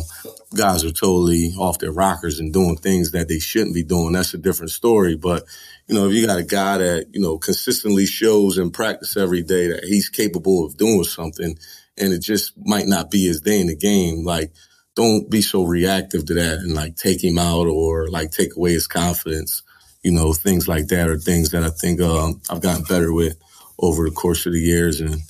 guys 0.55 0.83
are 0.83 0.91
totally 0.91 1.53
off 1.57 1.79
their 1.79 1.91
rockers 1.91 2.39
and 2.39 2.53
doing 2.53 2.77
things 2.77 3.11
that 3.11 3.27
they 3.27 3.39
shouldn't 3.39 3.75
be 3.75 3.83
doing. 3.83 4.13
That's 4.13 4.33
a 4.33 4.37
different 4.37 4.71
story. 4.71 5.15
But, 5.15 5.43
you 5.87 5.95
know, 5.95 6.07
if 6.07 6.13
you 6.13 6.25
got 6.25 6.39
a 6.39 6.43
guy 6.43 6.79
that, 6.79 7.07
you 7.11 7.21
know, 7.21 7.37
consistently 7.37 8.05
shows 8.05 8.57
in 8.57 8.71
practice 8.71 9.15
every 9.15 9.41
day 9.41 9.67
that 9.67 9.85
he's 9.85 10.09
capable 10.09 10.65
of 10.65 10.77
doing 10.77 11.03
something 11.03 11.57
and 11.97 12.13
it 12.13 12.21
just 12.21 12.53
might 12.57 12.87
not 12.87 13.11
be 13.11 13.25
his 13.25 13.41
day 13.41 13.59
in 13.59 13.67
the 13.67 13.75
game, 13.75 14.23
like, 14.23 14.51
don't 14.95 15.29
be 15.29 15.41
so 15.41 15.63
reactive 15.63 16.25
to 16.25 16.33
that 16.33 16.57
and 16.57 16.73
like 16.73 16.95
take 16.97 17.23
him 17.23 17.37
out 17.37 17.67
or 17.67 18.09
like 18.09 18.31
take 18.31 18.57
away 18.57 18.73
his 18.73 18.87
confidence 18.87 19.63
you 20.01 20.11
know, 20.11 20.33
things 20.33 20.67
like 20.67 20.87
that 20.87 21.09
are 21.09 21.17
things 21.17 21.51
that 21.51 21.63
I 21.63 21.69
think 21.69 22.01
um, 22.01 22.41
I've 22.49 22.61
gotten 22.61 22.83
better 22.83 23.11
with 23.13 23.37
over 23.77 24.05
the 24.05 24.15
course 24.15 24.45
of 24.45 24.53
the 24.53 24.59
years. 24.59 25.01
And, 25.01 25.21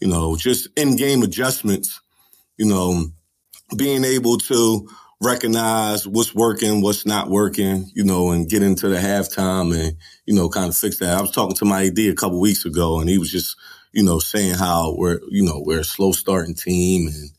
you 0.00 0.08
know, 0.08 0.36
just 0.36 0.68
in 0.76 0.96
game 0.96 1.22
adjustments, 1.22 2.00
you 2.56 2.66
know, 2.66 3.06
being 3.76 4.04
able 4.04 4.38
to 4.38 4.88
recognize 5.20 6.06
what's 6.06 6.34
working, 6.34 6.82
what's 6.82 7.06
not 7.06 7.28
working, 7.28 7.90
you 7.94 8.04
know, 8.04 8.30
and 8.32 8.48
get 8.48 8.62
into 8.62 8.88
the 8.88 8.96
halftime 8.96 9.74
and, 9.78 9.96
you 10.26 10.34
know, 10.34 10.48
kind 10.48 10.68
of 10.68 10.76
fix 10.76 10.98
that. 10.98 11.16
I 11.16 11.20
was 11.20 11.30
talking 11.30 11.56
to 11.56 11.64
my 11.64 11.86
AD 11.86 11.98
a 11.98 12.14
couple 12.14 12.40
weeks 12.40 12.64
ago 12.64 13.00
and 13.00 13.08
he 13.08 13.18
was 13.18 13.30
just, 13.30 13.56
you 13.92 14.02
know, 14.02 14.18
saying 14.18 14.54
how 14.54 14.94
we're, 14.96 15.20
you 15.28 15.44
know, 15.44 15.62
we're 15.64 15.80
a 15.80 15.84
slow 15.84 16.12
starting 16.12 16.54
team 16.54 17.08
and, 17.08 17.30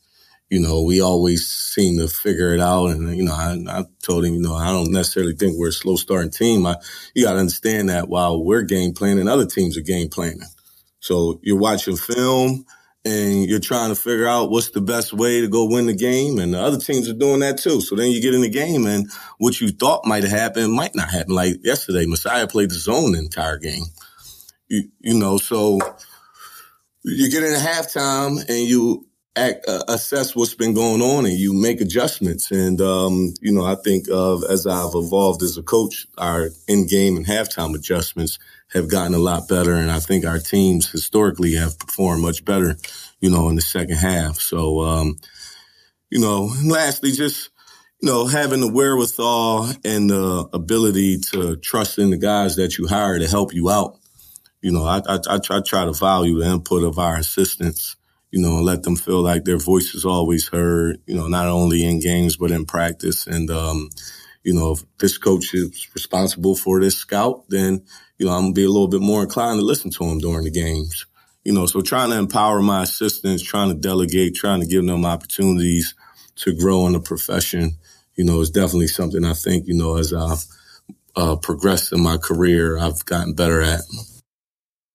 you 0.50 0.60
know, 0.60 0.82
we 0.82 1.00
always 1.00 1.46
seem 1.46 1.98
to 1.98 2.08
figure 2.08 2.54
it 2.54 2.60
out. 2.60 2.86
And, 2.86 3.16
you 3.16 3.24
know, 3.24 3.34
I, 3.34 3.58
I 3.68 3.84
told 4.02 4.24
him, 4.24 4.34
you 4.34 4.40
know, 4.40 4.54
I 4.54 4.68
don't 4.68 4.92
necessarily 4.92 5.34
think 5.34 5.58
we're 5.58 5.68
a 5.68 5.72
slow 5.72 5.96
starting 5.96 6.30
team. 6.30 6.66
I, 6.66 6.76
you 7.14 7.24
got 7.24 7.34
to 7.34 7.40
understand 7.40 7.90
that 7.90 8.08
while 8.08 8.42
we're 8.42 8.62
game 8.62 8.94
planning, 8.94 9.28
other 9.28 9.46
teams 9.46 9.76
are 9.76 9.82
game 9.82 10.08
planning. 10.08 10.48
So 11.00 11.38
you're 11.42 11.58
watching 11.58 11.96
film 11.96 12.64
and 13.04 13.44
you're 13.44 13.60
trying 13.60 13.90
to 13.90 13.94
figure 13.94 14.26
out 14.26 14.50
what's 14.50 14.70
the 14.70 14.80
best 14.80 15.12
way 15.12 15.42
to 15.42 15.48
go 15.48 15.66
win 15.66 15.86
the 15.86 15.94
game. 15.94 16.38
And 16.38 16.54
the 16.54 16.60
other 16.60 16.78
teams 16.78 17.08
are 17.08 17.14
doing 17.14 17.40
that 17.40 17.58
too. 17.58 17.80
So 17.80 17.94
then 17.94 18.10
you 18.10 18.22
get 18.22 18.34
in 18.34 18.40
the 18.40 18.48
game 18.48 18.86
and 18.86 19.10
what 19.38 19.60
you 19.60 19.68
thought 19.68 20.06
might 20.06 20.24
have 20.24 20.32
happened 20.32 20.72
might 20.72 20.94
not 20.94 21.10
happen. 21.10 21.34
Like 21.34 21.56
yesterday, 21.62 22.06
Messiah 22.06 22.46
played 22.46 22.70
the 22.70 22.74
zone 22.74 23.12
the 23.12 23.18
entire 23.18 23.58
game. 23.58 23.84
You, 24.68 24.88
you 25.00 25.18
know, 25.18 25.38
so 25.38 25.78
you 27.04 27.30
get 27.30 27.42
in 27.42 27.54
halftime 27.54 28.38
and 28.48 28.68
you 28.68 29.07
act, 29.38 29.68
uh, 29.68 29.82
assess 29.88 30.34
what's 30.34 30.54
been 30.54 30.74
going 30.74 31.00
on 31.00 31.24
and 31.24 31.34
you 31.34 31.54
make 31.54 31.80
adjustments. 31.80 32.50
And, 32.50 32.80
um, 32.80 33.34
you 33.40 33.52
know, 33.52 33.64
I 33.64 33.76
think 33.76 34.06
of 34.10 34.42
as 34.44 34.66
I've 34.66 34.94
evolved 34.94 35.42
as 35.42 35.56
a 35.56 35.62
coach, 35.62 36.06
our 36.18 36.50
in 36.66 36.86
game 36.86 37.16
and 37.16 37.26
halftime 37.26 37.74
adjustments 37.74 38.38
have 38.72 38.90
gotten 38.90 39.14
a 39.14 39.18
lot 39.18 39.48
better. 39.48 39.74
And 39.74 39.90
I 39.90 40.00
think 40.00 40.26
our 40.26 40.38
teams 40.38 40.90
historically 40.90 41.54
have 41.54 41.78
performed 41.78 42.22
much 42.22 42.44
better, 42.44 42.76
you 43.20 43.30
know, 43.30 43.48
in 43.48 43.54
the 43.54 43.62
second 43.62 43.96
half. 43.96 44.36
So, 44.36 44.80
um, 44.80 45.18
you 46.10 46.20
know, 46.20 46.50
lastly, 46.64 47.12
just, 47.12 47.50
you 48.00 48.08
know, 48.08 48.26
having 48.26 48.60
the 48.60 48.72
wherewithal 48.72 49.70
and 49.84 50.10
the 50.10 50.48
ability 50.52 51.18
to 51.32 51.56
trust 51.56 51.98
in 51.98 52.10
the 52.10 52.18
guys 52.18 52.56
that 52.56 52.78
you 52.78 52.86
hire 52.86 53.18
to 53.18 53.28
help 53.28 53.54
you 53.54 53.70
out. 53.70 53.98
You 54.60 54.72
know, 54.72 54.84
I, 54.84 55.00
I, 55.06 55.18
I 55.28 55.38
try, 55.38 55.58
I 55.58 55.60
try 55.60 55.84
to 55.84 55.92
value 55.92 56.40
the 56.40 56.46
input 56.46 56.82
of 56.82 56.98
our 56.98 57.16
assistants 57.16 57.96
you 58.30 58.40
know, 58.40 58.60
let 58.60 58.82
them 58.82 58.96
feel 58.96 59.22
like 59.22 59.44
their 59.44 59.58
voice 59.58 59.94
is 59.94 60.04
always 60.04 60.48
heard, 60.48 61.00
you 61.06 61.14
know, 61.14 61.28
not 61.28 61.46
only 61.46 61.84
in 61.84 62.00
games, 62.00 62.36
but 62.36 62.50
in 62.50 62.66
practice. 62.66 63.26
And, 63.26 63.50
um, 63.50 63.90
you 64.44 64.54
know, 64.54 64.72
if 64.72 64.82
this 64.98 65.18
coach 65.18 65.54
is 65.54 65.88
responsible 65.94 66.54
for 66.54 66.80
this 66.80 66.96
scout, 66.96 67.44
then, 67.48 67.82
you 68.18 68.26
know, 68.26 68.32
I'm 68.32 68.44
gonna 68.44 68.52
be 68.52 68.64
a 68.64 68.70
little 68.70 68.88
bit 68.88 69.00
more 69.00 69.22
inclined 69.22 69.58
to 69.60 69.64
listen 69.64 69.90
to 69.92 70.04
him 70.04 70.18
during 70.18 70.44
the 70.44 70.50
games. 70.50 71.06
You 71.44 71.54
know, 71.54 71.66
so 71.66 71.80
trying 71.80 72.10
to 72.10 72.18
empower 72.18 72.60
my 72.60 72.82
assistants, 72.82 73.42
trying 73.42 73.68
to 73.70 73.74
delegate, 73.74 74.34
trying 74.34 74.60
to 74.60 74.66
give 74.66 74.84
them 74.84 75.06
opportunities 75.06 75.94
to 76.36 76.54
grow 76.54 76.86
in 76.86 76.92
the 76.92 77.00
profession, 77.00 77.78
you 78.16 78.24
know, 78.24 78.40
is 78.40 78.50
definitely 78.50 78.88
something 78.88 79.24
I 79.24 79.32
think, 79.32 79.66
you 79.66 79.74
know, 79.74 79.96
as 79.96 80.12
I've 80.12 80.44
uh, 81.16 81.36
progressed 81.36 81.92
in 81.92 82.02
my 82.02 82.18
career, 82.18 82.78
I've 82.78 83.04
gotten 83.06 83.34
better 83.34 83.62
at. 83.62 83.80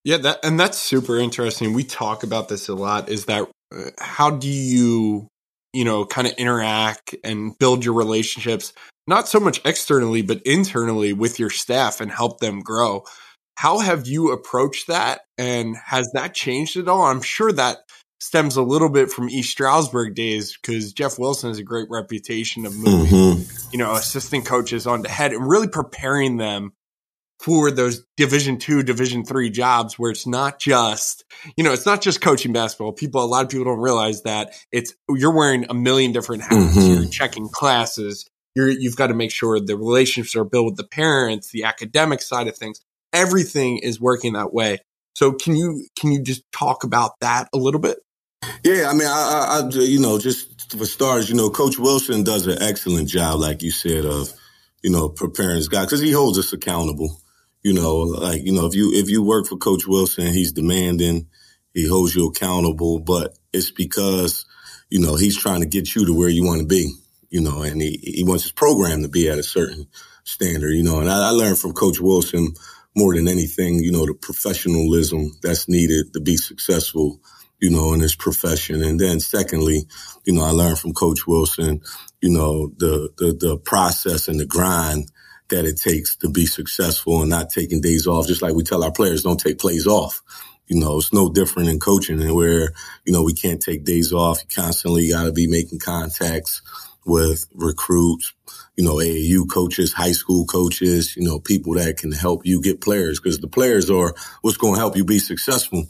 Yeah, 0.04 0.18
that 0.18 0.40
and 0.44 0.60
that's 0.60 0.78
super 0.78 1.18
interesting. 1.18 1.74
We 1.74 1.84
talk 1.84 2.24
about 2.24 2.50
this 2.50 2.68
a 2.68 2.76
lot. 2.76 3.10
Is 3.10 3.26
that 3.26 3.50
uh, 3.74 3.90
how 4.00 4.32
do 4.32 4.50
you, 4.50 5.28
you 5.72 5.86
know, 5.86 6.06
kind 6.06 6.28
of 6.28 6.34
interact 6.34 7.16
and 7.24 7.58
build 7.58 7.86
your 7.86 7.94
relationships, 7.94 8.74
not 9.08 9.28
so 9.28 9.40
much 9.40 9.62
externally, 9.66 10.22
but 10.22 10.42
internally 10.44 11.14
with 11.14 11.40
your 11.40 11.50
staff 11.50 12.02
and 12.02 12.12
help 12.12 12.40
them 12.40 12.60
grow? 12.60 13.04
How 13.56 13.80
have 13.80 14.08
you 14.08 14.32
approached 14.32 14.88
that, 14.88 15.22
and 15.38 15.78
has 15.86 16.10
that 16.14 16.34
changed 16.34 16.76
at 16.76 16.90
all? 16.90 17.04
I'm 17.04 17.22
sure 17.22 17.52
that 17.54 17.78
stems 18.20 18.56
a 18.56 18.62
little 18.62 18.90
bit 18.90 19.12
from 19.12 19.30
East 19.30 19.52
Stroudsburg 19.52 20.16
days 20.16 20.58
because 20.58 20.94
Jeff 20.94 21.20
Wilson 21.20 21.50
has 21.50 21.60
a 21.60 21.64
great 21.64 21.90
reputation 21.90 22.66
of 22.66 22.74
moving, 22.76 23.12
mm-hmm. 23.12 23.70
you 23.72 23.78
know, 23.78 23.94
assistant 23.96 24.46
coaches 24.46 24.88
on 24.88 25.02
the 25.02 25.10
head 25.10 25.34
and 25.34 25.48
really 25.48 25.68
preparing 25.68 26.38
them 26.38 26.74
for 27.44 27.72
those 27.72 28.06
division 28.16 28.58
two 28.58 28.84
division 28.84 29.26
three 29.26 29.50
jobs 29.50 30.00
where 30.00 30.10
it's 30.10 30.26
not 30.26 30.60
just 30.60 31.26
you 31.58 31.64
know 31.64 31.74
it's 31.74 31.86
not 31.86 32.02
just 32.02 32.22
coaching 32.22 32.54
basketball. 32.54 32.94
People 32.94 33.22
a 33.22 33.26
lot 33.26 33.44
of 33.44 33.52
people 33.52 33.66
don't 33.66 33.82
realize 33.82 34.24
that 34.24 34.54
it's 34.72 34.96
you're 35.10 35.36
wearing 35.36 35.66
a 35.70 35.74
million 35.74 36.14
different 36.14 36.44
hats. 36.44 36.78
Mm-hmm. 36.78 36.94
you're 36.94 37.12
checking 37.12 37.50
classes. 37.50 38.26
You're 38.56 38.70
you've 38.70 38.96
got 38.96 39.08
to 39.08 39.14
make 39.14 39.32
sure 39.32 39.60
the 39.60 39.76
relationships 39.76 40.38
are 40.38 40.46
built 40.46 40.66
with 40.66 40.78
the 40.78 40.88
parents 40.88 41.52
the 41.52 41.66
academic 41.66 42.22
side 42.22 42.48
of 42.48 42.58
things. 42.58 42.80
Everything 43.12 43.78
is 43.78 44.00
working 44.00 44.34
that 44.34 44.54
way. 44.54 44.80
So 45.14 45.34
can 45.34 45.58
you 45.58 45.86
can 46.00 46.14
you 46.14 46.24
just 46.24 46.50
talk 46.54 46.86
about 46.86 47.20
that 47.20 47.50
a 47.54 47.58
little 47.58 47.82
bit? 47.82 48.00
Yeah 48.64 48.90
i 48.90 48.94
mean 48.94 49.08
i, 49.08 49.62
I, 49.62 49.62
I 49.66 49.70
you 49.70 50.02
know 50.02 50.20
just 50.20 50.70
for 50.78 50.86
starters 50.86 51.30
you 51.30 51.36
know 51.36 51.50
coach 51.50 51.80
wilson 51.80 52.24
does 52.24 52.46
an 52.46 52.62
excellent 52.62 53.08
job 53.08 53.40
like 53.40 53.62
you 53.62 53.72
said 53.72 54.06
of 54.06 54.34
you 54.82 54.90
know 54.90 55.08
preparing 55.08 55.56
his 55.56 55.70
guy 55.70 55.86
because 55.86 56.02
he 56.02 56.12
holds 56.12 56.38
us 56.38 56.52
accountable 56.52 57.23
you 57.64 57.74
know, 57.74 57.96
like, 57.98 58.44
you 58.44 58.52
know, 58.52 58.66
if 58.66 58.76
you, 58.76 58.92
if 58.94 59.10
you 59.10 59.24
work 59.24 59.48
for 59.48 59.58
Coach 59.58 59.88
Wilson, 59.88 60.28
he's 60.34 60.52
demanding, 60.52 61.28
he 61.74 61.88
holds 61.88 62.14
you 62.14 62.28
accountable, 62.28 63.00
but 63.00 63.38
it's 63.54 63.72
because, 63.72 64.46
you 64.90 65.00
know, 65.00 65.16
he's 65.16 65.38
trying 65.38 65.62
to 65.62 65.68
get 65.68 65.96
you 65.96 66.06
to 66.06 66.14
where 66.14 66.30
you 66.30 66.46
want 66.46 66.60
to 66.62 66.68
be, 66.68 66.92
you 67.30 67.42
know, 67.42 67.62
and 67.64 67.82
he, 67.82 67.98
he 68.04 68.24
wants 68.24 68.44
his 68.44 68.52
program 68.52 69.02
to 69.02 69.08
be 69.08 69.30
at 69.30 69.40
a 69.40 69.44
certain 69.44 69.88
standard, 70.24 70.72
you 70.72 70.84
know, 70.84 71.00
and 71.00 71.10
I, 71.10 71.30
I 71.30 71.32
learned 71.32 71.58
from 71.58 71.74
Coach 71.74 72.00
Wilson 72.00 72.54
more 72.96 73.16
than 73.16 73.28
anything, 73.28 73.80
you 73.82 73.92
know, 73.92 74.06
the 74.06 74.14
professionalism 74.14 75.32
that's 75.42 75.68
needed 75.68 76.14
to 76.14 76.20
be 76.20 76.38
successful, 76.38 77.20
you 77.60 77.70
know, 77.70 77.94
in 77.94 78.02
this 78.02 78.16
profession. 78.16 78.84
And 78.84 79.00
then 79.00 79.20
secondly, 79.20 79.88
you 80.26 80.34
know, 80.34 80.44
I 80.44 80.52
learned 80.52 80.80
from 80.80 80.94
Coach 80.94 81.26
Wilson, 81.26 81.82
you 82.22 82.30
know, 82.30 82.72
the, 82.78 83.10
the, 83.18 83.34
the 83.34 83.58
process 83.58 84.28
and 84.28 84.40
the 84.40 84.46
grind 84.46 85.12
that 85.54 85.66
it 85.66 85.78
takes 85.78 86.16
to 86.18 86.30
be 86.30 86.46
successful 86.46 87.22
and 87.22 87.30
not 87.30 87.50
taking 87.50 87.80
days 87.80 88.08
off. 88.08 88.28
Just 88.28 88.42
like 88.42 88.56
we 88.56 88.64
tell 88.64 88.84
our 88.84 88.92
players, 88.92 89.24
don't 89.24 89.40
take 89.40 89.60
plays 89.60 89.86
off. 89.86 90.22
You 90.68 90.80
know, 90.80 90.98
it's 90.98 91.14
no 91.14 91.30
different 91.30 91.70
in 91.70 91.80
coaching 91.80 92.22
and 92.22 92.36
where, 92.36 92.74
you 93.06 93.14
know, 93.14 93.24
we 93.24 93.34
can't 93.34 93.62
take 93.62 93.84
days 93.84 94.12
off. 94.12 94.42
You 94.42 94.64
constantly 94.64 95.10
got 95.10 95.26
to 95.26 95.32
be 95.32 95.48
making 95.48 95.80
contacts 95.80 96.62
with 97.06 97.46
recruits, 97.54 98.34
you 98.76 98.84
know, 98.84 98.96
AAU 98.96 99.50
coaches, 99.50 99.94
high 99.94 100.14
school 100.14 100.46
coaches, 100.46 101.16
you 101.16 101.24
know, 101.24 101.40
people 101.40 101.74
that 101.74 101.98
can 101.98 102.12
help 102.12 102.46
you 102.46 102.62
get 102.62 102.82
players 102.82 103.20
because 103.20 103.40
the 103.40 103.48
players 103.48 103.90
are 103.90 104.16
what's 104.42 104.58
going 104.58 104.74
to 104.74 104.80
help 104.80 104.96
you 104.96 105.04
be 105.06 105.20
successful. 105.20 105.86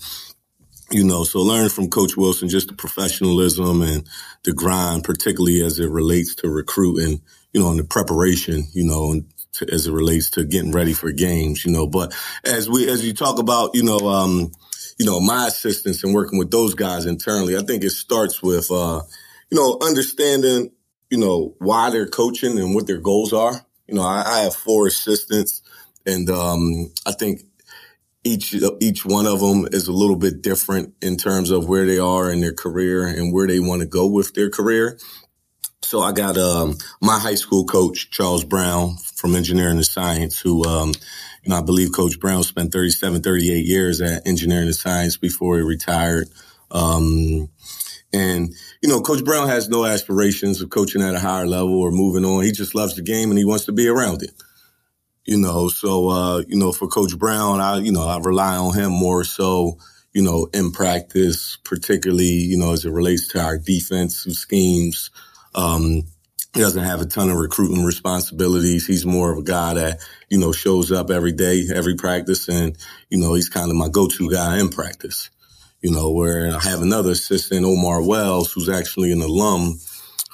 You 0.91 1.03
know, 1.03 1.23
so 1.23 1.39
learn 1.39 1.69
from 1.69 1.89
Coach 1.89 2.17
Wilson 2.17 2.49
just 2.49 2.67
the 2.67 2.75
professionalism 2.75 3.81
and 3.81 4.07
the 4.43 4.53
grind, 4.53 5.03
particularly 5.03 5.61
as 5.61 5.79
it 5.79 5.89
relates 5.89 6.35
to 6.35 6.49
recruiting, 6.49 7.21
you 7.51 7.61
know, 7.61 7.69
and 7.71 7.79
the 7.79 7.83
preparation, 7.83 8.67
you 8.73 8.83
know, 8.83 9.11
and 9.11 9.32
to, 9.53 9.71
as 9.71 9.87
it 9.87 9.93
relates 9.93 10.29
to 10.31 10.45
getting 10.45 10.71
ready 10.71 10.93
for 10.93 11.11
games, 11.11 11.65
you 11.65 11.71
know. 11.71 11.87
But 11.87 12.13
as 12.43 12.69
we 12.69 12.89
as 12.89 13.05
you 13.05 13.13
talk 13.13 13.39
about, 13.39 13.71
you 13.73 13.83
know, 13.83 13.99
um, 14.09 14.51
you 14.99 15.05
know, 15.05 15.19
my 15.19 15.47
assistants 15.47 16.03
and 16.03 16.13
working 16.13 16.39
with 16.39 16.51
those 16.51 16.75
guys 16.75 17.05
internally, 17.05 17.57
I 17.57 17.61
think 17.61 17.83
it 17.83 17.91
starts 17.91 18.41
with 18.43 18.71
uh, 18.71 19.01
you 19.51 19.57
know, 19.57 19.77
understanding, 19.85 20.71
you 21.09 21.17
know, 21.17 21.55
why 21.59 21.89
they're 21.91 22.07
coaching 22.07 22.57
and 22.57 22.73
what 22.73 22.87
their 22.87 22.99
goals 22.99 23.33
are. 23.33 23.53
You 23.87 23.95
know, 23.95 24.01
I, 24.01 24.23
I 24.25 24.39
have 24.41 24.55
four 24.55 24.87
assistants 24.87 25.61
and 26.05 26.29
um, 26.29 26.91
I 27.05 27.11
think 27.11 27.41
each 28.23 28.55
each 28.79 29.05
one 29.05 29.25
of 29.25 29.39
them 29.39 29.67
is 29.71 29.87
a 29.87 29.93
little 29.93 30.15
bit 30.15 30.41
different 30.41 30.93
in 31.01 31.17
terms 31.17 31.51
of 31.51 31.67
where 31.67 31.85
they 31.85 31.99
are 31.99 32.31
in 32.31 32.41
their 32.41 32.53
career 32.53 33.05
and 33.05 33.33
where 33.33 33.47
they 33.47 33.59
want 33.59 33.81
to 33.81 33.87
go 33.87 34.07
with 34.07 34.33
their 34.33 34.49
career. 34.49 34.97
So 35.83 35.99
I 35.99 36.11
got 36.11 36.37
um, 36.37 36.77
my 37.01 37.19
high 37.19 37.35
school 37.35 37.65
coach, 37.65 38.09
Charles 38.09 38.43
Brown 38.43 38.95
from 39.15 39.35
Engineering 39.35 39.75
and 39.75 39.85
Science, 39.85 40.39
who, 40.39 40.65
um, 40.65 40.93
I 41.51 41.61
believe 41.61 41.91
Coach 41.91 42.19
Brown 42.19 42.43
spent 42.43 42.71
37, 42.71 43.21
38 43.21 43.65
years 43.65 44.01
at 44.01 44.25
Engineering 44.25 44.67
and 44.67 44.75
Science 44.75 45.17
before 45.17 45.57
he 45.57 45.63
retired. 45.63 46.29
Um, 46.71 47.49
and, 48.13 48.53
you 48.81 48.89
know, 48.89 49.01
Coach 49.01 49.25
Brown 49.25 49.47
has 49.49 49.67
no 49.67 49.85
aspirations 49.85 50.61
of 50.61 50.69
coaching 50.69 51.01
at 51.01 51.15
a 51.15 51.19
higher 51.19 51.45
level 51.45 51.79
or 51.81 51.91
moving 51.91 52.23
on. 52.23 52.43
He 52.43 52.51
just 52.51 52.75
loves 52.75 52.95
the 52.95 53.01
game 53.01 53.29
and 53.29 53.37
he 53.37 53.45
wants 53.45 53.65
to 53.65 53.71
be 53.71 53.87
around 53.87 54.23
it. 54.23 54.31
You 55.25 55.37
know, 55.37 55.67
so, 55.67 56.09
uh, 56.09 56.43
you 56.47 56.57
know, 56.57 56.71
for 56.71 56.87
Coach 56.87 57.17
Brown, 57.17 57.59
I, 57.59 57.77
you 57.77 57.91
know, 57.91 58.07
I 58.07 58.19
rely 58.19 58.55
on 58.55 58.73
him 58.73 58.91
more 58.91 59.23
so, 59.23 59.77
you 60.13 60.21
know, 60.21 60.47
in 60.53 60.71
practice, 60.71 61.57
particularly, 61.63 62.25
you 62.25 62.57
know, 62.57 62.71
as 62.71 62.85
it 62.85 62.91
relates 62.91 63.27
to 63.29 63.41
our 63.41 63.57
defensive 63.57 64.33
schemes, 64.33 65.11
um, 65.55 66.03
he 66.53 66.61
doesn't 66.61 66.83
have 66.83 67.01
a 67.01 67.05
ton 67.05 67.29
of 67.29 67.37
recruiting 67.37 67.83
responsibilities. 67.83 68.85
He's 68.85 69.05
more 69.05 69.31
of 69.31 69.39
a 69.39 69.43
guy 69.43 69.73
that, 69.73 69.99
you 70.29 70.37
know, 70.39 70.51
shows 70.51 70.91
up 70.91 71.09
every 71.09 71.31
day, 71.31 71.63
every 71.73 71.95
practice. 71.95 72.47
And, 72.47 72.77
you 73.09 73.17
know, 73.17 73.33
he's 73.33 73.49
kind 73.49 73.71
of 73.71 73.75
my 73.75 73.89
go-to 73.89 74.29
guy 74.29 74.59
in 74.59 74.69
practice, 74.69 75.31
you 75.81 75.91
know, 75.91 76.11
where 76.11 76.55
I 76.55 76.59
have 76.59 76.81
another 76.81 77.11
assistant, 77.11 77.65
Omar 77.65 78.03
Wells, 78.03 78.51
who's 78.51 78.69
actually 78.69 79.11
an 79.11 79.21
alum 79.21 79.79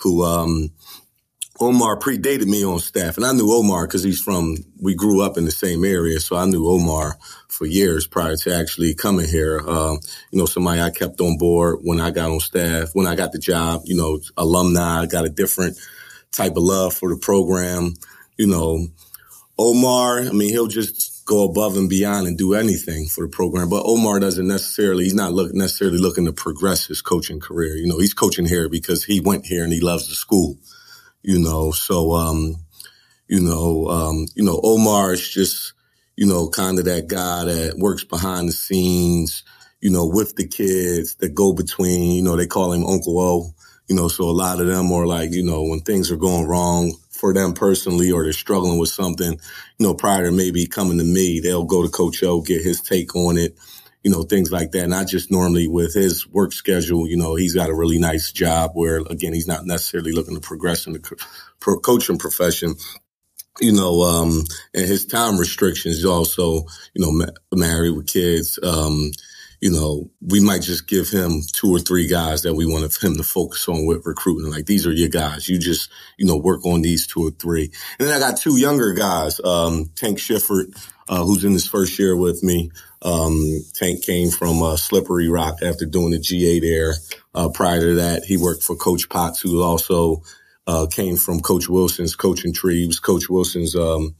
who, 0.02 0.24
um, 0.24 0.72
Omar 1.62 1.98
predated 2.00 2.46
me 2.46 2.64
on 2.64 2.80
staff, 2.80 3.18
and 3.18 3.26
I 3.26 3.34
knew 3.34 3.52
Omar 3.52 3.86
because 3.86 4.02
he's 4.02 4.22
from. 4.22 4.56
We 4.82 4.96
grew 4.96 5.22
up 5.22 5.38
in 5.38 5.44
the 5.44 5.52
same 5.52 5.84
area, 5.84 6.22
so 6.22 6.38
I 6.38 6.46
knew 6.46 6.66
Omar 6.66 7.18
for 7.50 7.66
years 7.66 8.08
prior 8.08 8.38
to 8.38 8.56
actually 8.56 8.94
coming 8.94 9.28
here. 9.28 9.60
Uh, 9.68 9.98
you 10.32 10.40
know, 10.40 10.46
somebody 10.46 10.80
I 10.80 10.90
kept 10.90 11.20
on 11.20 11.38
board 11.38 11.80
when 11.82 12.00
I 12.00 12.12
got 12.12 12.32
on 12.32 12.40
staff, 12.40 12.92
when 12.94 13.08
I 13.08 13.16
got 13.16 13.34
the 13.34 13.40
job. 13.40 13.82
You 13.84 13.98
know, 13.98 14.20
alumni 14.38 15.06
got 15.06 15.26
a 15.26 15.30
different 15.30 15.78
type 16.32 16.56
of 16.56 16.64
love 16.64 16.94
for 16.94 17.10
the 17.10 17.18
program. 17.18 17.94
You 18.38 18.48
know, 18.48 18.88
Omar. 19.58 20.20
I 20.20 20.32
mean, 20.32 20.52
he'll 20.52 20.68
just 20.68 21.26
go 21.26 21.44
above 21.44 21.76
and 21.76 21.90
beyond 21.90 22.26
and 22.26 22.38
do 22.38 22.54
anything 22.54 23.08
for 23.08 23.26
the 23.26 23.30
program. 23.30 23.68
But 23.68 23.84
Omar 23.84 24.22
doesn't 24.22 24.48
necessarily. 24.48 25.04
He's 25.04 25.14
not 25.14 25.34
look, 25.34 25.54
necessarily 25.54 25.98
looking 25.98 26.26
to 26.26 26.32
progress 26.32 26.86
his 26.88 27.02
coaching 27.02 27.42
career. 27.42 27.76
You 27.76 27.88
know, 27.88 28.00
he's 28.00 28.14
coaching 28.14 28.46
here 28.46 28.70
because 28.70 29.04
he 29.04 29.20
went 29.20 29.46
here 29.46 29.66
and 29.66 29.74
he 29.74 29.82
loves 29.82 30.08
the 30.08 30.16
school 30.16 30.58
you 31.24 31.40
know. 31.40 31.72
So, 31.72 32.14
um, 32.14 32.56
you 33.28 33.42
know, 33.42 33.88
um, 33.90 34.26
you 34.36 34.44
know, 34.44 34.60
Omar 34.64 35.14
is 35.14 35.28
just, 35.30 35.74
you 36.16 36.26
know, 36.28 36.50
kind 36.50 36.80
of 36.80 36.86
that 36.86 37.08
guy 37.08 37.46
that 37.46 37.78
works 37.78 38.04
behind 38.04 38.48
the 38.48 38.54
scenes, 38.54 39.44
you 39.82 39.90
know, 39.90 40.06
with 40.08 40.36
the 40.36 40.48
kids 40.48 41.16
that 41.16 41.36
go 41.36 41.54
between, 41.54 42.12
you 42.18 42.24
know, 42.24 42.36
they 42.36 42.48
call 42.48 42.74
him 42.74 42.86
Uncle 42.86 43.20
O, 43.20 43.54
you 43.88 43.96
know, 43.96 44.08
so 44.08 44.26
a 44.26 44.32
lot 44.32 44.60
of 44.62 44.68
them 44.68 44.92
are 44.92 45.08
like, 45.08 45.32
you 45.34 45.44
know, 45.44 45.64
when 45.64 45.82
things 45.82 46.12
are 46.12 46.18
going 46.18 46.48
wrong 46.48 46.94
for 47.12 47.34
them 47.34 47.54
personally 47.54 48.12
or 48.12 48.24
they're 48.24 48.34
struggling 48.34 48.80
with 48.80 48.90
something, 48.90 49.34
you 49.34 49.86
know, 49.88 49.94
prior 49.96 50.26
to 50.26 50.32
maybe 50.32 50.68
coming 50.68 50.98
to 51.00 51.04
me, 51.04 51.40
they'll 51.40 51.66
go 51.66 51.84
to 51.84 51.90
Coach 51.90 52.24
O, 52.24 52.42
get 52.42 52.64
his 52.64 52.82
take 52.82 53.16
on 53.16 53.38
it 53.38 53.58
you 54.04 54.12
know, 54.12 54.24
things 54.24 54.52
like 54.52 54.72
that. 54.72 54.88
Not 54.88 55.08
just 55.08 55.32
normally 55.32 55.68
with 55.68 55.94
his 55.94 56.28
work 56.28 56.54
schedule, 56.54 57.08
you 57.08 57.18
know, 57.18 57.36
he's 57.36 57.56
got 57.56 57.70
a 57.70 57.76
really 57.76 58.00
nice 58.00 58.32
job 58.32 58.72
where, 58.74 59.00
again, 59.00 59.34
he's 59.34 59.48
not 59.48 59.66
necessarily 59.66 60.12
looking 60.12 60.36
to 60.36 60.42
progress 60.42 60.88
in 60.88 60.94
the 60.94 61.00
co- 61.00 61.80
coaching 61.80 62.18
profession. 62.18 62.76
You 63.62 63.74
know, 63.74 64.02
um, 64.04 64.46
and 64.74 64.88
his 64.88 65.06
time 65.06 65.38
restrictions, 65.38 65.98
he's 65.98 66.06
also, 66.06 66.64
you 66.94 67.06
know, 67.06 67.12
ma- 67.12 67.34
married 67.54 67.92
with 67.92 68.08
kids. 68.08 68.58
Um, 68.64 69.12
you 69.62 69.72
know, 69.72 70.10
we 70.22 70.40
might 70.40 70.62
just 70.62 70.88
give 70.88 71.10
him 71.10 71.42
two 71.52 71.70
or 71.70 71.80
three 71.80 72.08
guys 72.08 72.44
that 72.44 72.54
we 72.54 72.66
want 72.66 72.84
him 73.04 73.16
to 73.16 73.24
focus 73.24 73.68
on 73.68 73.86
with 73.86 74.06
recruiting. 74.06 74.52
Like 74.52 74.66
these 74.66 74.88
are 74.88 74.92
your 74.92 75.10
guys. 75.10 75.50
You 75.50 75.60
just, 75.60 75.90
you 76.18 76.26
know, 76.26 76.38
work 76.38 76.66
on 76.66 76.82
these 76.82 77.06
two 77.06 77.28
or 77.28 77.32
three. 77.32 77.72
And 78.00 78.08
then 78.08 78.16
I 78.16 78.20
got 78.20 78.38
two 78.38 78.58
younger 78.58 78.94
guys, 78.94 79.42
um, 79.44 79.92
Tank 79.96 80.18
Shifford, 80.18 80.76
uh, 81.10 81.24
who's 81.26 81.44
in 81.44 81.52
his 81.52 81.68
first 81.68 82.00
year 82.00 82.16
with 82.16 82.42
me. 82.42 82.72
Um, 83.02 83.62
Tank 83.74 84.04
came 84.04 84.30
from 84.30 84.62
uh, 84.62 84.78
Slippery 84.78 85.30
Rock 85.30 85.58
after 85.62 85.86
doing 85.86 86.12
the 86.12 86.20
GA 86.20 86.60
there. 86.60 86.94
Uh, 87.36 87.50
prior 87.50 87.82
to 87.82 87.96
that, 87.96 88.24
he 88.24 88.38
worked 88.38 88.64
for 88.64 88.76
Coach 88.76 89.10
Potts, 89.10 89.42
who 89.42 89.62
also 89.62 90.24
uh, 90.68 90.86
came 90.88 91.18
from 91.18 91.40
Coach 91.40 91.68
Wilson's 91.68 92.16
coaching 92.16 92.54
tree. 92.54 92.82
He 92.82 92.88
was 92.88 93.00
Coach 93.00 93.30
Wilson's 93.30 93.76
um, 93.76 94.16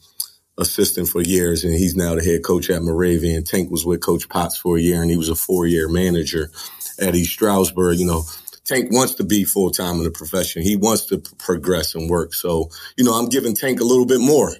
assistant 0.60 1.08
for 1.08 1.22
years, 1.22 1.64
and 1.64 1.74
he's 1.74 1.96
now 1.96 2.14
the 2.16 2.24
head 2.24 2.44
coach 2.44 2.70
at 2.70 2.84
Moravian. 2.84 3.44
Tank 3.44 3.72
was 3.72 3.86
with 3.86 4.02
Coach 4.02 4.30
Potts 4.30 4.58
for 4.58 4.78
a 4.78 4.82
year, 4.82 5.02
and 5.02 5.10
he 5.10 5.18
was 5.18 5.30
a 5.30 5.36
four-year 5.36 5.90
manager 5.90 6.52
at 7.00 7.16
East 7.16 7.32
Stroudsburg. 7.32 7.98
You 7.98 8.06
know, 8.06 8.24
Tank 8.66 8.92
wants 8.92 9.16
to 9.16 9.24
be 9.24 9.46
full 9.46 9.72
time 9.72 9.96
in 9.96 10.04
the 10.04 10.12
profession. 10.12 10.62
He 10.62 10.76
wants 10.76 11.06
to 11.08 11.18
progress 11.40 11.96
and 11.96 12.10
work. 12.10 12.34
So, 12.34 12.70
you 12.98 13.04
know, 13.04 13.14
I'm 13.14 13.30
giving 13.30 13.56
Tank 13.56 13.80
a 13.80 13.86
little 13.86 14.06
bit 14.06 14.20
more 14.20 14.54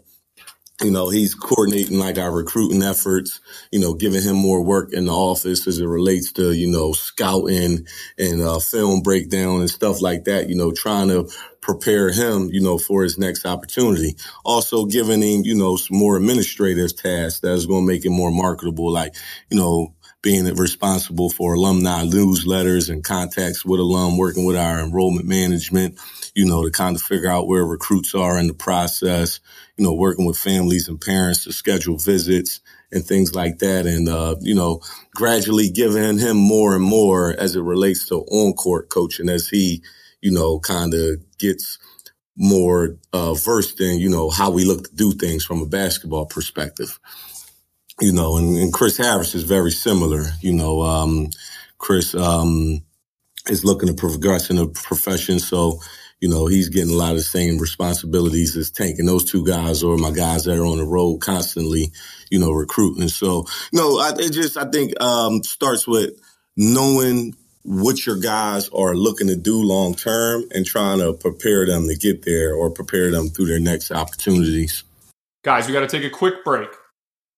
you 0.82 0.92
know, 0.92 1.10
he's 1.10 1.36
coordinating 1.36 2.00
like 2.00 2.18
our 2.18 2.32
recruiting 2.32 2.84
efforts, 2.84 3.42
you 3.72 3.80
know, 3.80 3.94
giving 3.94 4.22
him 4.22 4.36
more 4.36 4.64
work 4.64 4.94
in 4.94 5.06
the 5.06 5.14
office 5.14 5.68
as 5.68 5.80
it 5.80 5.86
relates 5.86 6.32
to, 6.34 6.52
you 6.54 6.72
know, 6.72 6.94
scouting 6.94 7.86
and 8.18 8.42
uh, 8.42 8.60
film 8.60 9.02
breakdown 9.02 9.60
and 9.60 9.70
stuff 9.70 10.02
like 10.02 10.24
that, 10.26 10.50
you 10.50 10.56
know, 10.56 10.72
trying 10.72 11.10
to 11.10 11.30
prepare 11.62 12.12
him, 12.12 12.50
you 12.52 12.62
know, 12.62 12.78
for 12.78 13.04
his 13.04 13.18
next 13.18 13.46
opportunity. 13.46 14.16
Also 14.46 14.86
giving 14.86 15.22
him, 15.22 15.42
you 15.44 15.56
know, 15.56 15.76
some 15.76 15.98
more 15.98 16.18
administrative 16.18 16.96
tasks 16.96 17.42
that's 17.42 17.66
going 17.66 17.86
to 17.86 17.88
make 17.88 18.06
him 18.06 18.14
more 18.14 18.32
marketable, 18.32 18.92
like, 18.92 19.14
you 19.50 19.58
know, 19.58 19.94
being 20.22 20.46
responsible 20.56 21.30
for 21.30 21.54
alumni 21.54 22.04
newsletters 22.04 22.90
and 22.90 23.04
contacts 23.04 23.64
with 23.64 23.80
alum, 23.80 24.18
working 24.18 24.46
with 24.46 24.58
our 24.58 24.82
enrollment 24.82 25.26
management, 25.26 25.98
you 26.36 26.46
know, 26.46 26.64
to 26.64 26.72
kind 26.72 26.96
of 26.96 27.02
figure 27.02 27.30
out 27.30 27.48
where 27.48 27.66
recruits 27.66 28.16
are 28.16 28.38
in 28.38 28.48
the 28.48 28.54
process, 28.54 29.40
you 29.78 29.84
know, 29.84 29.94
working 29.94 30.26
with 30.26 30.38
families 30.38 30.88
and 30.88 31.02
parents 31.02 31.44
to 31.44 31.54
schedule 31.54 31.98
visits 31.98 32.62
and 32.92 33.04
things 33.06 33.36
like 33.36 33.60
that. 33.60 33.86
And, 33.86 34.08
uh, 34.10 34.36
you 34.42 34.56
know, 34.56 34.82
gradually 35.14 35.70
giving 35.70 36.18
him 36.18 36.38
more 36.38 36.76
and 36.76 36.84
more 36.84 37.36
as 37.38 37.56
it 37.56 37.62
relates 37.62 38.08
to 38.10 38.16
on 38.16 38.54
court 38.54 38.90
coaching 38.90 39.30
as 39.30 39.48
he, 39.48 39.84
you 40.22 40.32
know, 40.32 40.60
kind 40.60 40.94
of 40.94 41.20
gets 41.38 41.78
more 42.36 42.98
uh, 43.14 43.34
versed 43.34 43.82
in, 43.82 44.00
you 44.00 44.10
know, 44.10 44.30
how 44.30 44.50
we 44.50 44.66
look 44.66 44.90
to 44.90 44.96
do 44.96 45.12
things 45.12 45.44
from 45.44 45.62
a 45.62 45.66
basketball 45.66 46.26
perspective. 46.26 47.00
You 48.02 48.14
know, 48.14 48.38
and, 48.38 48.58
and 48.58 48.72
Chris 48.72 48.98
Harris 48.98 49.36
is 49.36 49.44
very 49.44 49.72
similar. 49.72 50.26
You 50.42 50.54
know, 50.54 50.82
um, 50.82 51.30
Chris 51.78 52.16
um, 52.16 52.82
is 53.50 53.66
looking 53.66 53.90
to 53.90 53.94
progress 53.94 54.50
in 54.50 54.56
the 54.56 54.68
profession. 54.68 55.40
So, 55.40 55.80
you 56.20 56.30
know, 56.30 56.48
he's 56.48 56.70
getting 56.70 56.94
a 56.94 56.98
lot 56.98 57.12
of 57.12 57.18
the 57.18 57.24
same 57.24 57.58
responsibilities 57.58 58.58
as 58.58 58.72
Tank. 58.72 59.00
And 59.00 59.08
those 59.08 59.30
two 59.30 59.46
guys 59.46 59.84
are 59.84 59.98
my 59.98 60.12
guys 60.12 60.44
that 60.46 60.58
are 60.58 60.66
on 60.66 60.78
the 60.78 60.86
road 60.86 61.20
constantly, 61.20 61.92
you 62.30 62.40
know, 62.40 62.52
recruiting. 62.52 63.08
So, 63.08 63.46
you 63.72 63.80
know, 63.80 64.00
I, 64.00 64.12
it 64.18 64.34
just, 64.34 64.58
I 64.58 64.66
think, 64.70 65.02
um, 65.02 65.44
starts 65.44 65.88
with 65.88 66.12
knowing 66.58 67.36
what 67.64 68.06
your 68.06 68.18
guys 68.18 68.70
are 68.70 68.96
looking 68.96 69.28
to 69.28 69.36
do 69.36 69.62
long 69.62 69.96
term 69.96 70.44
and 70.54 70.66
trying 70.66 71.00
to 71.00 71.14
prepare 71.14 71.66
them 71.66 71.88
to 71.88 71.96
get 71.96 72.26
there 72.26 72.54
or 72.54 72.70
prepare 72.70 73.12
them 73.12 73.30
through 73.30 73.46
their 73.46 73.60
next 73.60 73.92
opportunities. 73.92 74.84
Guys, 75.44 75.68
we 75.68 75.74
got 75.74 75.82
to 75.82 75.88
take 75.88 76.04
a 76.04 76.14
quick 76.14 76.44
break. 76.44 76.70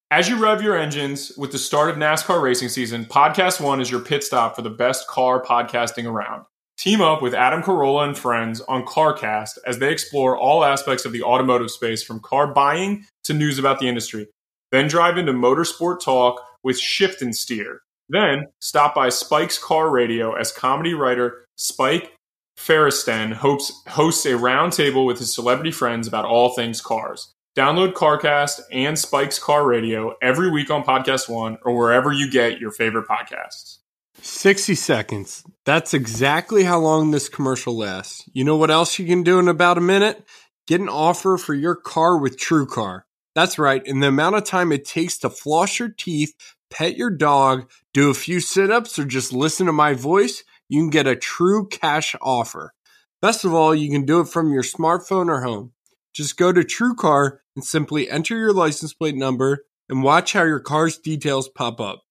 As 0.09 0.27
you 0.27 0.37
rev 0.37 0.61
your 0.61 0.75
engines 0.75 1.31
with 1.37 1.51
the 1.51 1.57
start 1.57 1.89
of 1.89 1.95
NASCAR 1.95 2.41
racing 2.41 2.69
season, 2.69 3.05
Podcast 3.05 3.61
One 3.61 3.79
is 3.79 3.89
your 3.89 4.01
pit 4.01 4.23
stop 4.23 4.55
for 4.55 4.61
the 4.61 4.69
best 4.69 5.07
car 5.07 5.41
podcasting 5.41 6.05
around. 6.05 6.45
Team 6.81 6.99
up 6.99 7.21
with 7.21 7.35
Adam 7.35 7.61
Carolla 7.61 8.07
and 8.07 8.17
friends 8.17 8.59
on 8.61 8.83
CarCast 8.83 9.59
as 9.67 9.77
they 9.77 9.91
explore 9.91 10.35
all 10.35 10.65
aspects 10.65 11.05
of 11.05 11.11
the 11.11 11.21
automotive 11.21 11.69
space 11.69 12.01
from 12.01 12.19
car 12.19 12.51
buying 12.51 13.05
to 13.25 13.35
news 13.35 13.59
about 13.59 13.77
the 13.77 13.87
industry. 13.87 14.27
Then 14.71 14.87
drive 14.87 15.19
into 15.19 15.31
motorsport 15.31 15.99
talk 15.99 16.41
with 16.63 16.79
Shift 16.79 17.21
and 17.21 17.35
Steer. 17.35 17.81
Then 18.09 18.47
stop 18.61 18.95
by 18.95 19.09
Spike's 19.09 19.59
Car 19.59 19.91
Radio 19.91 20.33
as 20.33 20.51
comedy 20.51 20.95
writer 20.95 21.45
Spike 21.55 22.13
Feresten 22.57 23.31
hosts, 23.31 23.79
hosts 23.87 24.25
a 24.25 24.29
roundtable 24.29 25.05
with 25.05 25.19
his 25.19 25.35
celebrity 25.35 25.71
friends 25.71 26.07
about 26.07 26.25
all 26.25 26.55
things 26.55 26.81
cars. 26.81 27.31
Download 27.55 27.93
CarCast 27.93 28.59
and 28.71 28.97
Spike's 28.97 29.37
Car 29.37 29.67
Radio 29.67 30.15
every 30.19 30.49
week 30.49 30.71
on 30.71 30.83
Podcast 30.83 31.29
One 31.29 31.59
or 31.63 31.77
wherever 31.77 32.11
you 32.11 32.31
get 32.31 32.59
your 32.59 32.71
favorite 32.71 33.07
podcasts. 33.07 33.80
60 34.23 34.75
seconds. 34.75 35.43
That's 35.65 35.93
exactly 35.93 36.63
how 36.63 36.79
long 36.79 37.11
this 37.11 37.29
commercial 37.29 37.77
lasts. 37.77 38.29
You 38.33 38.43
know 38.43 38.55
what 38.55 38.71
else 38.71 38.99
you 38.99 39.05
can 39.05 39.23
do 39.23 39.39
in 39.39 39.47
about 39.47 39.77
a 39.77 39.81
minute? 39.81 40.23
Get 40.67 40.79
an 40.79 40.89
offer 40.89 41.37
for 41.37 41.53
your 41.53 41.75
car 41.75 42.17
with 42.17 42.37
TrueCar. 42.37 43.01
That's 43.33 43.57
right. 43.57 43.81
In 43.85 43.99
the 43.99 44.07
amount 44.07 44.35
of 44.35 44.43
time 44.43 44.71
it 44.71 44.85
takes 44.85 45.17
to 45.19 45.29
floss 45.29 45.79
your 45.79 45.89
teeth, 45.89 46.33
pet 46.69 46.97
your 46.97 47.09
dog, 47.09 47.69
do 47.93 48.09
a 48.09 48.13
few 48.13 48.39
sit 48.39 48.69
ups, 48.69 48.99
or 48.99 49.05
just 49.05 49.33
listen 49.33 49.65
to 49.65 49.73
my 49.73 49.93
voice, 49.93 50.43
you 50.69 50.81
can 50.81 50.89
get 50.89 51.07
a 51.07 51.15
true 51.15 51.67
cash 51.67 52.15
offer. 52.21 52.73
Best 53.21 53.43
of 53.43 53.53
all, 53.53 53.73
you 53.73 53.89
can 53.89 54.05
do 54.05 54.19
it 54.19 54.27
from 54.27 54.51
your 54.51 54.63
smartphone 54.63 55.29
or 55.29 55.41
home. 55.41 55.71
Just 56.13 56.37
go 56.37 56.51
to 56.51 56.61
TrueCar 56.61 57.39
and 57.55 57.63
simply 57.63 58.09
enter 58.09 58.37
your 58.37 58.53
license 58.53 58.93
plate 58.93 59.15
number 59.15 59.65
and 59.89 60.03
watch 60.03 60.33
how 60.33 60.43
your 60.43 60.59
car's 60.59 60.97
details 60.97 61.49
pop 61.49 61.79
up. 61.81 62.03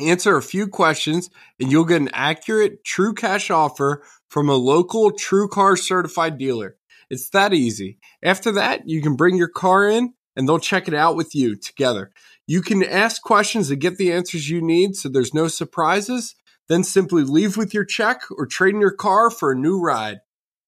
Answer 0.00 0.36
a 0.36 0.42
few 0.42 0.66
questions 0.66 1.30
and 1.58 1.70
you'll 1.70 1.84
get 1.84 2.00
an 2.00 2.10
accurate 2.12 2.84
true 2.84 3.12
cash 3.12 3.50
offer 3.50 4.02
from 4.28 4.48
a 4.48 4.54
local 4.54 5.10
true 5.10 5.48
car 5.48 5.76
certified 5.76 6.38
dealer. 6.38 6.76
It's 7.10 7.28
that 7.30 7.52
easy. 7.52 7.98
After 8.22 8.52
that, 8.52 8.88
you 8.88 9.02
can 9.02 9.16
bring 9.16 9.36
your 9.36 9.48
car 9.48 9.88
in 9.88 10.14
and 10.36 10.48
they'll 10.48 10.60
check 10.60 10.88
it 10.88 10.94
out 10.94 11.16
with 11.16 11.34
you 11.34 11.56
together. 11.56 12.12
You 12.46 12.62
can 12.62 12.82
ask 12.82 13.20
questions 13.22 13.70
and 13.70 13.80
get 13.80 13.96
the 13.96 14.12
answers 14.12 14.48
you 14.48 14.62
need 14.62 14.96
so 14.96 15.08
there's 15.08 15.34
no 15.34 15.48
surprises. 15.48 16.36
Then 16.68 16.84
simply 16.84 17.24
leave 17.24 17.56
with 17.56 17.74
your 17.74 17.84
check 17.84 18.22
or 18.30 18.46
trade 18.46 18.74
in 18.74 18.80
your 18.80 18.94
car 18.94 19.28
for 19.28 19.52
a 19.52 19.56
new 19.56 19.80
ride. 19.80 20.20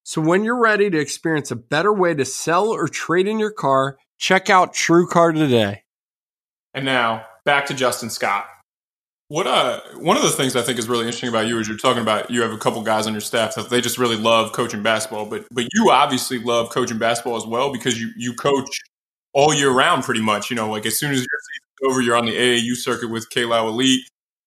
So 0.02 0.20
when 0.20 0.42
you're 0.42 0.60
ready 0.60 0.90
to 0.90 0.98
experience 0.98 1.52
a 1.52 1.56
better 1.56 1.92
way 1.92 2.12
to 2.14 2.24
sell 2.24 2.68
or 2.68 2.88
trade 2.88 3.28
in 3.28 3.38
your 3.38 3.52
car, 3.52 3.98
check 4.18 4.50
out 4.50 4.74
TrueCar 4.74 5.32
today. 5.32 5.84
And 6.74 6.84
now 6.84 7.24
back 7.44 7.66
to 7.66 7.74
Justin 7.74 8.10
Scott. 8.10 8.46
What 9.32 9.46
uh, 9.46 9.80
one 9.96 10.18
of 10.18 10.22
the 10.22 10.30
things 10.30 10.56
I 10.56 10.60
think 10.60 10.78
is 10.78 10.88
really 10.90 11.06
interesting 11.06 11.30
about 11.30 11.46
you 11.46 11.58
is 11.58 11.66
you're 11.66 11.78
talking 11.78 12.02
about 12.02 12.30
you 12.30 12.42
have 12.42 12.52
a 12.52 12.58
couple 12.58 12.82
guys 12.82 13.06
on 13.06 13.14
your 13.14 13.22
staff 13.22 13.54
that 13.54 13.70
they 13.70 13.80
just 13.80 13.96
really 13.96 14.16
love 14.16 14.52
coaching 14.52 14.82
basketball, 14.82 15.24
but 15.24 15.46
but 15.50 15.64
you 15.72 15.90
obviously 15.90 16.38
love 16.38 16.68
coaching 16.68 16.98
basketball 16.98 17.36
as 17.36 17.46
well 17.46 17.72
because 17.72 17.98
you 17.98 18.10
you 18.16 18.34
coach 18.34 18.80
all 19.32 19.54
year 19.54 19.70
round 19.70 20.04
pretty 20.04 20.20
much. 20.20 20.50
You 20.50 20.56
know, 20.56 20.70
like 20.70 20.84
as 20.84 20.98
soon 20.98 21.12
as 21.12 21.20
your 21.20 21.24
season's 21.24 21.90
over, 21.90 22.02
you're 22.02 22.16
on 22.16 22.26
the 22.26 22.36
AAU 22.36 22.76
circuit 22.76 23.08
with 23.08 23.30
K-Low 23.30 23.68
Elite, 23.68 24.02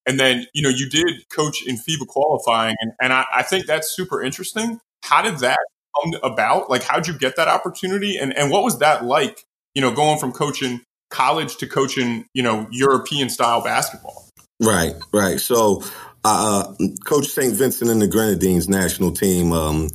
and 0.06 0.20
then 0.20 0.46
you 0.54 0.62
know 0.62 0.70
you 0.70 0.88
did 0.88 1.28
coach 1.30 1.66
in 1.66 1.78
FIBA 1.78 2.06
qualifying, 2.08 2.76
and 2.80 2.92
and 3.02 3.12
I, 3.12 3.26
I 3.34 3.42
think 3.42 3.66
that's 3.66 3.90
super 3.90 4.22
interesting 4.22 4.80
how 5.06 5.22
did 5.22 5.38
that 5.40 5.60
come 6.02 6.14
about? 6.24 6.70
Like, 6.70 6.84
how'd 6.84 7.08
you 7.08 7.18
get 7.18 7.36
that 7.36 7.48
opportunity? 7.48 8.18
And, 8.18 8.36
and 8.38 8.52
what 8.52 8.64
was 8.64 8.80
that 8.80 9.06
like, 9.06 9.46
you 9.74 9.82
know, 9.82 9.94
going 9.94 10.20
from 10.20 10.32
coaching 10.32 10.82
college 11.12 11.58
to 11.58 11.68
coaching, 11.68 12.26
you 12.34 12.42
know, 12.42 12.68
European 12.72 13.30
style 13.30 13.64
basketball? 13.64 14.24
Right, 14.62 14.95
right. 15.14 15.39
So, 15.39 15.84
uh, 16.24 16.74
Coach 17.06 17.28
St. 17.28 17.53
Vincent 17.56 17.91
and 17.91 18.01
the 18.01 18.08
Grenadines 18.08 18.68
national 18.68 19.12
team 19.12 19.51
um, 19.51 19.89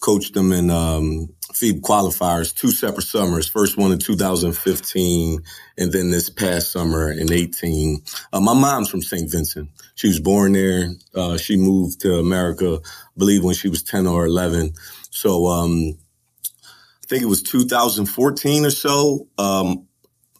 coached 0.00 0.34
them 0.34 0.52
in 0.52 0.70
um, 0.70 1.28
FIBA 1.52 1.80
qualifiers 1.80 2.54
two 2.54 2.70
separate 2.70 3.04
summers. 3.06 3.48
First 3.48 3.76
one 3.76 3.90
in 3.90 3.98
2015, 3.98 5.40
and 5.78 5.92
then 5.92 6.10
this 6.10 6.30
past 6.30 6.72
summer 6.72 7.10
in 7.10 7.32
18. 7.32 8.02
Uh, 8.32 8.40
my 8.40 8.54
mom's 8.54 8.90
from 8.90 9.02
St. 9.02 9.30
Vincent. 9.30 9.70
She 9.96 10.08
was 10.08 10.20
born 10.20 10.52
there. 10.52 10.90
Uh, 11.14 11.36
she 11.38 11.56
moved 11.56 12.00
to 12.02 12.16
America, 12.16 12.78
I 12.84 13.18
believe, 13.18 13.42
when 13.44 13.54
she 13.54 13.68
was 13.68 13.82
10 13.82 14.06
or 14.06 14.26
11. 14.26 14.74
So 15.10 15.46
um, 15.46 15.98
I 17.02 17.06
think 17.08 17.22
it 17.22 17.26
was 17.26 17.42
2014 17.42 18.66
or 18.66 18.70
so. 18.70 19.28
Um, 19.38 19.88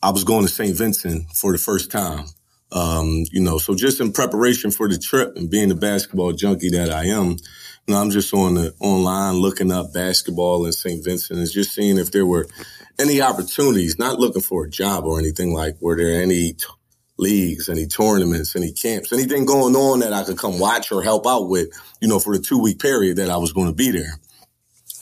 I 0.02 0.10
was 0.10 0.24
going 0.24 0.42
to 0.42 0.52
St. 0.52 0.76
Vincent 0.76 1.30
for 1.34 1.52
the 1.52 1.58
first 1.58 1.90
time. 1.90 2.26
Um, 2.72 3.24
you 3.30 3.40
know, 3.40 3.58
so 3.58 3.74
just 3.74 4.00
in 4.00 4.12
preparation 4.12 4.70
for 4.70 4.88
the 4.88 4.98
trip 4.98 5.36
and 5.36 5.50
being 5.50 5.68
the 5.68 5.74
basketball 5.74 6.32
junkie 6.32 6.70
that 6.70 6.90
I 6.90 7.04
am, 7.06 7.36
you 7.86 7.94
know, 7.94 8.00
I'm 8.00 8.10
just 8.10 8.32
on 8.32 8.54
the 8.54 8.74
online 8.80 9.34
looking 9.34 9.70
up 9.70 9.92
basketball 9.92 10.64
in 10.64 10.72
St. 10.72 11.04
Vincent 11.04 11.38
and 11.38 11.50
just 11.50 11.74
seeing 11.74 11.98
if 11.98 12.12
there 12.12 12.24
were 12.24 12.46
any 12.98 13.20
opportunities, 13.20 13.98
not 13.98 14.18
looking 14.18 14.42
for 14.42 14.64
a 14.64 14.70
job 14.70 15.04
or 15.04 15.18
anything 15.18 15.52
like, 15.52 15.76
were 15.80 15.96
there 15.96 16.22
any 16.22 16.54
t- 16.54 16.64
leagues, 17.18 17.68
any 17.68 17.86
tournaments, 17.86 18.56
any 18.56 18.72
camps, 18.72 19.12
anything 19.12 19.44
going 19.44 19.76
on 19.76 20.00
that 20.00 20.12
I 20.12 20.24
could 20.24 20.38
come 20.38 20.58
watch 20.58 20.92
or 20.92 21.02
help 21.02 21.26
out 21.26 21.48
with, 21.48 21.68
you 22.00 22.08
know, 22.08 22.18
for 22.18 22.36
the 22.36 22.42
two 22.42 22.58
week 22.58 22.78
period 22.78 23.18
that 23.18 23.30
I 23.30 23.36
was 23.36 23.52
going 23.52 23.68
to 23.68 23.74
be 23.74 23.90
there. 23.90 24.18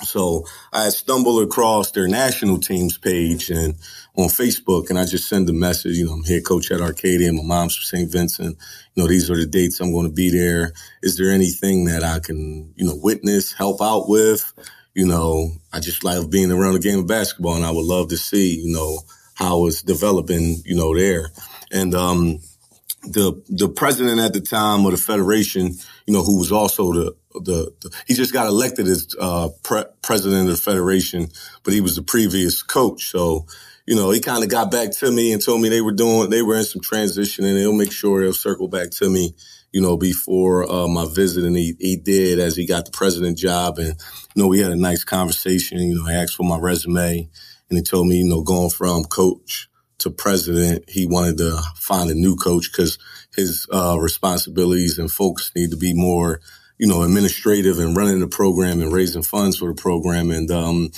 So 0.02 0.46
I 0.72 0.88
stumbled 0.88 1.42
across 1.42 1.90
their 1.90 2.08
national 2.08 2.58
teams 2.58 2.96
page 2.96 3.50
and 3.50 3.74
on 4.20 4.28
Facebook 4.28 4.90
and 4.90 4.98
I 4.98 5.06
just 5.06 5.28
send 5.28 5.48
a 5.50 5.52
message, 5.54 5.96
you 5.96 6.06
know, 6.06 6.12
I'm 6.12 6.24
head 6.24 6.44
coach 6.44 6.70
at 6.70 6.80
Arcadia. 6.80 7.32
My 7.32 7.42
mom's 7.42 7.76
from 7.76 7.98
St. 7.98 8.12
Vincent. 8.12 8.58
You 8.94 9.02
know, 9.02 9.08
these 9.08 9.30
are 9.30 9.36
the 9.36 9.46
dates 9.46 9.80
I'm 9.80 9.92
going 9.92 10.06
to 10.06 10.12
be 10.12 10.30
there. 10.30 10.72
Is 11.02 11.18
there 11.18 11.30
anything 11.30 11.86
that 11.86 12.04
I 12.04 12.20
can, 12.20 12.72
you 12.76 12.86
know, 12.86 12.96
witness, 12.96 13.52
help 13.52 13.82
out 13.82 14.08
with? 14.08 14.52
You 14.94 15.06
know, 15.06 15.52
I 15.72 15.80
just 15.80 16.04
love 16.04 16.30
being 16.30 16.52
around 16.52 16.74
the 16.74 16.80
game 16.80 17.00
of 17.00 17.06
basketball 17.08 17.56
and 17.56 17.66
I 17.66 17.72
would 17.72 17.86
love 17.86 18.08
to 18.10 18.18
see, 18.18 18.56
you 18.60 18.72
know, 18.72 19.00
how 19.34 19.66
it's 19.66 19.82
developing, 19.82 20.62
you 20.66 20.76
know, 20.76 20.96
there. 20.96 21.30
And 21.72 21.94
um, 21.94 22.40
the 23.04 23.42
the 23.48 23.68
president 23.68 24.20
at 24.20 24.32
the 24.32 24.40
time 24.40 24.84
of 24.86 24.92
the 24.92 24.98
federation, 24.98 25.74
you 26.06 26.14
know, 26.14 26.22
who 26.22 26.38
was 26.38 26.52
also 26.52 26.92
the 26.92 27.16
the, 27.34 27.74
the 27.80 28.02
he 28.06 28.14
just 28.14 28.32
got 28.32 28.46
elected 28.46 28.86
as 28.86 29.08
uh, 29.20 29.48
pre- 29.62 29.84
president 30.02 30.50
of 30.50 30.56
the 30.56 30.62
federation, 30.62 31.28
but 31.64 31.74
he 31.74 31.80
was 31.80 31.96
the 31.96 32.02
previous 32.02 32.62
coach. 32.62 33.10
So, 33.10 33.46
you 33.90 33.96
know, 33.96 34.12
he 34.12 34.20
kind 34.20 34.44
of 34.44 34.48
got 34.48 34.70
back 34.70 34.92
to 34.92 35.10
me 35.10 35.32
and 35.32 35.44
told 35.44 35.60
me 35.60 35.68
they 35.68 35.80
were 35.80 35.90
doing 35.90 36.30
they 36.30 36.42
were 36.42 36.56
in 36.56 36.62
some 36.62 36.80
transition, 36.80 37.44
and 37.44 37.58
he'll 37.58 37.72
make 37.72 37.90
sure 37.90 38.22
he'll 38.22 38.32
circle 38.32 38.68
back 38.68 38.90
to 38.90 39.10
me, 39.10 39.34
you 39.72 39.80
know, 39.80 39.96
before 39.96 40.62
uh, 40.70 40.86
my 40.86 41.06
visit. 41.12 41.42
And 41.42 41.56
he 41.56 41.74
he 41.80 41.96
did 41.96 42.38
as 42.38 42.54
he 42.54 42.66
got 42.66 42.84
the 42.84 42.92
president 42.92 43.36
job, 43.36 43.78
and 43.78 43.88
you 43.88 44.42
know, 44.42 44.46
we 44.46 44.60
had 44.60 44.70
a 44.70 44.76
nice 44.76 45.02
conversation. 45.02 45.80
You 45.80 45.96
know, 45.96 46.08
I 46.08 46.12
asked 46.12 46.36
for 46.36 46.44
my 46.44 46.56
resume, 46.56 47.28
and 47.68 47.76
he 47.76 47.82
told 47.82 48.06
me, 48.06 48.18
you 48.18 48.28
know, 48.28 48.42
going 48.42 48.70
from 48.70 49.06
coach 49.06 49.68
to 49.98 50.10
president, 50.10 50.88
he 50.88 51.08
wanted 51.08 51.38
to 51.38 51.60
find 51.74 52.12
a 52.12 52.14
new 52.14 52.36
coach 52.36 52.70
because 52.70 52.96
his 53.34 53.66
uh, 53.72 53.98
responsibilities 53.98 55.00
and 55.00 55.10
folks 55.10 55.50
need 55.56 55.72
to 55.72 55.76
be 55.76 55.94
more, 55.94 56.40
you 56.78 56.86
know, 56.86 57.02
administrative 57.02 57.80
and 57.80 57.96
running 57.96 58.20
the 58.20 58.28
program 58.28 58.82
and 58.82 58.92
raising 58.92 59.24
funds 59.24 59.58
for 59.58 59.66
the 59.66 59.74
program. 59.74 60.30
And, 60.30 60.48
um, 60.52 60.92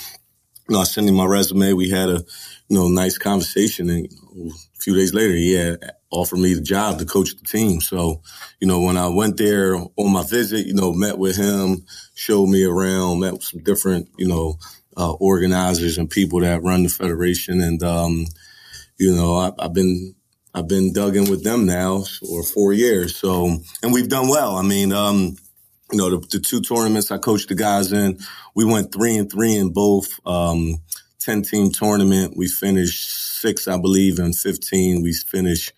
you 0.69 0.75
know, 0.75 0.79
I 0.79 0.85
sent 0.85 1.09
him 1.09 1.15
my 1.15 1.25
resume. 1.25 1.73
We 1.73 1.89
had 1.89 2.07
a, 2.07 2.23
you 2.69 2.77
know, 2.77 2.87
nice 2.87 3.17
conversation. 3.17 3.89
And 3.89 4.11
a 4.35 4.81
few 4.81 4.95
days 4.95 5.13
later, 5.13 5.33
he 5.33 5.53
had 5.53 5.79
offered 6.11 6.39
me 6.39 6.53
the 6.53 6.61
job 6.61 6.99
to 6.99 7.05
coach 7.05 7.35
the 7.35 7.45
team. 7.45 7.81
So, 7.81 8.21
you 8.59 8.67
know, 8.67 8.81
when 8.81 8.97
I 8.97 9.07
went 9.07 9.37
there 9.37 9.75
on 9.75 10.13
my 10.13 10.23
visit, 10.23 10.65
you 10.65 10.73
know, 10.73 10.93
met 10.93 11.17
with 11.17 11.35
him, 11.35 11.85
showed 12.15 12.47
me 12.47 12.63
around, 12.63 13.19
met 13.19 13.33
with 13.33 13.43
some 13.43 13.63
different, 13.63 14.09
you 14.17 14.27
know, 14.27 14.57
uh, 14.95 15.13
organizers 15.13 15.97
and 15.97 16.09
people 16.09 16.39
that 16.41 16.63
run 16.63 16.83
the 16.83 16.89
federation. 16.89 17.61
And, 17.61 17.81
um, 17.83 18.25
you 18.97 19.15
know, 19.15 19.35
I, 19.37 19.51
have 19.61 19.73
been 19.73 20.15
I've 20.53 20.67
been 20.67 20.93
dug 20.93 21.15
in 21.15 21.29
with 21.29 21.43
them 21.43 21.65
now 21.65 22.03
for 22.03 22.43
four 22.43 22.73
years. 22.73 23.15
So, 23.17 23.57
and 23.81 23.91
we've 23.91 24.09
done 24.09 24.29
well. 24.29 24.55
I 24.55 24.61
mean, 24.61 24.93
um, 24.93 25.35
you 25.91 25.97
know, 25.97 26.11
the, 26.11 26.27
the, 26.27 26.39
two 26.39 26.61
tournaments 26.61 27.11
I 27.11 27.17
coached 27.17 27.49
the 27.49 27.55
guys 27.55 27.91
in, 27.91 28.19
we 28.55 28.63
went 28.63 28.93
three 28.93 29.17
and 29.17 29.31
three 29.31 29.55
in 29.55 29.73
both. 29.73 30.07
Um, 30.25 30.77
10 31.23 31.43
team 31.43 31.71
tournament. 31.71 32.33
We 32.35 32.47
finished 32.47 33.39
six, 33.39 33.67
I 33.67 33.77
believe, 33.77 34.19
in 34.19 34.33
15. 34.33 35.01
We 35.01 35.13
finished 35.13 35.73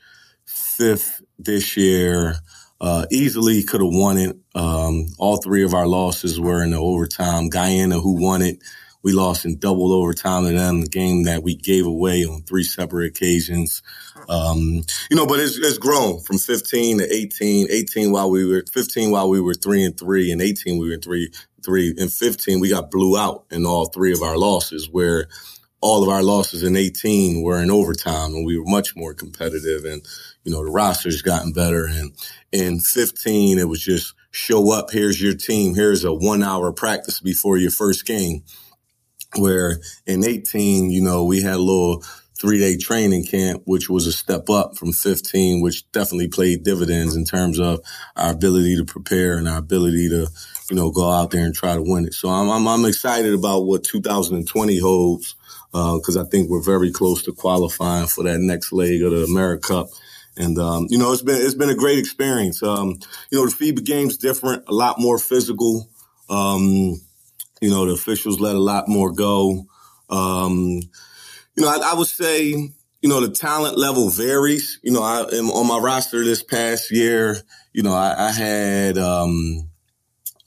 fifth 0.46 1.22
this 1.38 1.78
year. 1.78 2.36
Uh, 2.82 3.06
easily 3.12 3.64
could 3.64 3.82
have 3.82 3.94
won 3.94 4.18
it. 4.18 4.36
Um, 4.54 5.08
all 5.18 5.38
three 5.38 5.64
of 5.64 5.74
our 5.74 5.88
losses 5.88 6.40
were 6.40 6.64
in 6.64 6.72
the 6.72 6.78
overtime. 6.78 7.50
Guyana, 7.50 8.00
who 8.00 8.22
won 8.22 8.42
it, 8.42 8.60
we 9.06 9.14
lost 9.14 9.46
in 9.46 9.60
double 9.60 9.94
overtime 9.94 10.46
to 10.46 10.52
them, 10.52 10.82
the 10.82 10.88
game 10.88 11.24
that 11.24 11.44
we 11.44 11.56
gave 11.56 11.86
away 11.86 12.26
on 12.26 12.42
three 12.42 12.64
separate 12.64 13.06
occasions. 13.06 13.84
Um, 14.28 14.82
you 15.12 15.16
know, 15.16 15.28
but 15.28 15.40
it's, 15.40 15.58
it's 15.60 15.78
grown 15.78 16.22
from 16.22 16.40
15 16.40 16.98
to 16.98 17.14
18, 17.14 17.68
18 17.70 18.12
while 18.12 18.32
we 18.32 18.46
were 18.46 18.64
15 18.74 19.12
while 19.12 19.30
we 19.30 19.40
were 19.40 19.54
three 19.54 19.86
and 19.86 19.96
three 19.98 20.32
and 20.32 20.42
18 20.42 20.80
we 20.80 20.90
were 20.90 20.98
three, 20.98 21.32
three 21.66 21.94
and 21.98 22.14
15 22.14 22.60
we 22.60 22.70
got 22.70 22.92
blew 22.92 23.18
out 23.18 23.46
in 23.52 23.66
all 23.66 23.88
three 23.88 24.14
of 24.14 24.22
our 24.22 24.38
losses 24.38 24.90
where 24.90 25.28
all 25.86 26.02
of 26.02 26.10
our 26.10 26.24
losses 26.24 26.64
in 26.64 26.76
18 26.76 27.44
were 27.44 27.62
in 27.62 27.70
overtime 27.70 28.34
and 28.34 28.44
we 28.44 28.58
were 28.58 28.66
much 28.66 28.96
more 28.96 29.14
competitive 29.14 29.86
and, 29.86 30.02
you 30.44 30.52
know, 30.52 30.66
the 30.66 30.72
roster's 30.72 31.22
gotten 31.22 31.52
better. 31.52 31.86
And 31.86 32.12
in 32.52 32.80
15, 32.80 33.60
it 33.60 33.70
was 33.70 33.84
just 33.84 34.16
show 34.32 34.72
up. 34.72 34.90
Here's 34.90 35.22
your 35.22 35.36
team. 35.36 35.76
Here's 35.76 36.04
a 36.04 36.12
one 36.12 36.42
hour 36.42 36.72
practice 36.72 37.20
before 37.20 37.58
your 37.58 37.70
first 37.70 38.08
game. 38.08 38.44
Where 39.38 39.80
in 40.08 40.26
18, 40.26 40.90
you 40.90 41.04
know, 41.04 41.24
we 41.24 41.44
had 41.44 41.56
a 41.56 41.60
little 41.60 42.04
three 42.40 42.58
day 42.58 42.78
training 42.78 43.26
camp, 43.26 43.62
which 43.66 43.88
was 43.88 44.08
a 44.08 44.12
step 44.12 44.50
up 44.50 44.76
from 44.76 44.92
15, 44.92 45.62
which 45.62 45.90
definitely 45.92 46.30
played 46.30 46.64
dividends 46.64 47.16
in 47.16 47.26
terms 47.26 47.60
of 47.60 47.80
our 48.16 48.32
ability 48.32 48.76
to 48.78 48.86
prepare 48.86 49.38
and 49.38 49.48
our 49.48 49.60
ability 49.60 50.10
to, 50.10 50.28
you 50.70 50.76
know, 50.76 50.92
go 50.92 51.12
out 51.12 51.32
there 51.32 51.46
and 51.46 51.54
try 51.54 51.76
to 51.76 51.82
win 51.82 52.06
it. 52.06 52.14
So 52.14 52.30
I'm, 52.30 52.50
I'm, 52.50 52.68
I'm 52.68 52.86
excited 52.86 53.34
about 53.34 53.66
what 53.66 53.84
2020 53.84 54.80
holds 54.80 55.36
because 55.72 56.16
uh, 56.18 56.22
I 56.22 56.26
think 56.26 56.50
we're 56.50 56.64
very 56.64 56.92
close 56.92 57.24
to 57.24 57.34
qualifying 57.34 58.08
for 58.08 58.24
that 58.24 58.40
next 58.40 58.72
leg 58.72 59.04
of 59.04 59.12
the 59.12 59.24
America 59.24 59.68
Cup. 59.68 59.88
And 60.38 60.58
um, 60.58 60.88
you 60.90 60.98
know, 60.98 61.12
it's 61.12 61.22
been 61.22 61.42
it's 61.42 61.54
been 61.54 61.70
a 61.70 61.76
great 61.76 62.00
experience. 62.00 62.62
Um, 62.62 63.00
you 63.32 63.40
know, 63.40 63.46
the 63.46 63.56
FIBA 63.56 63.86
game's 63.86 64.18
different, 64.18 64.64
a 64.68 64.74
lot 64.74 65.00
more 65.00 65.18
physical. 65.18 65.90
Um, 66.30 67.02
you 67.62 67.70
know, 67.70 67.86
the 67.86 67.94
officials 67.94 68.40
let 68.40 68.56
a 68.56 68.60
lot 68.60 68.88
more 68.88 69.12
go. 69.12 69.66
Um, 70.10 70.82
you 71.56 71.64
know, 71.64 71.70
I, 71.70 71.92
I, 71.92 71.94
would 71.96 72.08
say, 72.08 72.50
you 72.50 73.10
know, 73.10 73.22
the 73.22 73.34
talent 73.34 73.78
level 73.78 74.10
varies. 74.10 74.80
You 74.84 74.92
know, 74.92 75.02
I 75.02 75.22
am 75.34 75.50
on 75.52 75.68
my 75.68 75.78
roster 75.78 76.24
this 76.24 76.44
past 76.44 76.92
year. 76.92 77.38
You 77.72 77.84
know, 77.84 77.94
I, 77.94 78.28
I 78.28 78.32
had 78.32 78.98
um, 78.98 79.70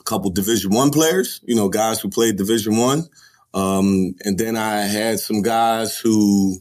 couple 0.08 0.30
Division 0.30 0.72
One 0.72 0.90
players. 0.90 1.40
You 1.44 1.54
know, 1.54 1.68
guys 1.68 2.00
who 2.00 2.08
played 2.08 2.36
Division 2.36 2.76
One. 2.76 3.04
Um, 3.54 4.14
and 4.24 4.38
then 4.38 4.56
I 4.56 4.82
had 4.82 5.20
some 5.20 5.42
guys 5.42 5.98
who, 5.98 6.58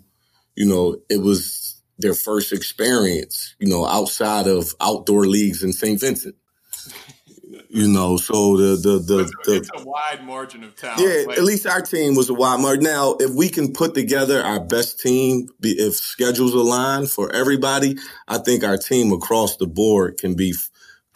you 0.55 0.65
know, 0.65 0.97
it 1.09 1.21
was 1.21 1.81
their 1.99 2.13
first 2.13 2.53
experience, 2.53 3.55
you 3.59 3.67
know, 3.67 3.85
outside 3.85 4.47
of 4.47 4.73
outdoor 4.79 5.25
leagues 5.25 5.63
in 5.63 5.73
St. 5.73 5.99
Vincent. 5.99 6.35
You 7.69 7.87
know, 7.87 8.17
so 8.17 8.55
the 8.55 8.75
the 8.75 8.99
the, 8.99 9.19
it's, 9.19 9.31
the 9.43 9.55
it's 9.57 9.69
a 9.75 9.83
wide 9.83 10.23
margin 10.23 10.63
of 10.63 10.75
talent. 10.75 11.01
Yeah, 11.01 11.27
like, 11.27 11.37
at 11.37 11.43
least 11.43 11.67
our 11.67 11.81
team 11.81 12.15
was 12.15 12.29
a 12.29 12.33
wide 12.33 12.61
margin. 12.61 12.83
Now, 12.83 13.15
if 13.19 13.31
we 13.31 13.49
can 13.49 13.73
put 13.73 13.93
together 13.93 14.41
our 14.41 14.59
best 14.59 14.99
team, 14.99 15.49
if 15.61 15.95
schedules 15.95 16.53
align 16.53 17.07
for 17.07 17.31
everybody, 17.33 17.97
I 18.27 18.37
think 18.37 18.63
our 18.63 18.77
team 18.77 19.11
across 19.11 19.57
the 19.57 19.67
board 19.67 20.17
can 20.17 20.35
be 20.35 20.53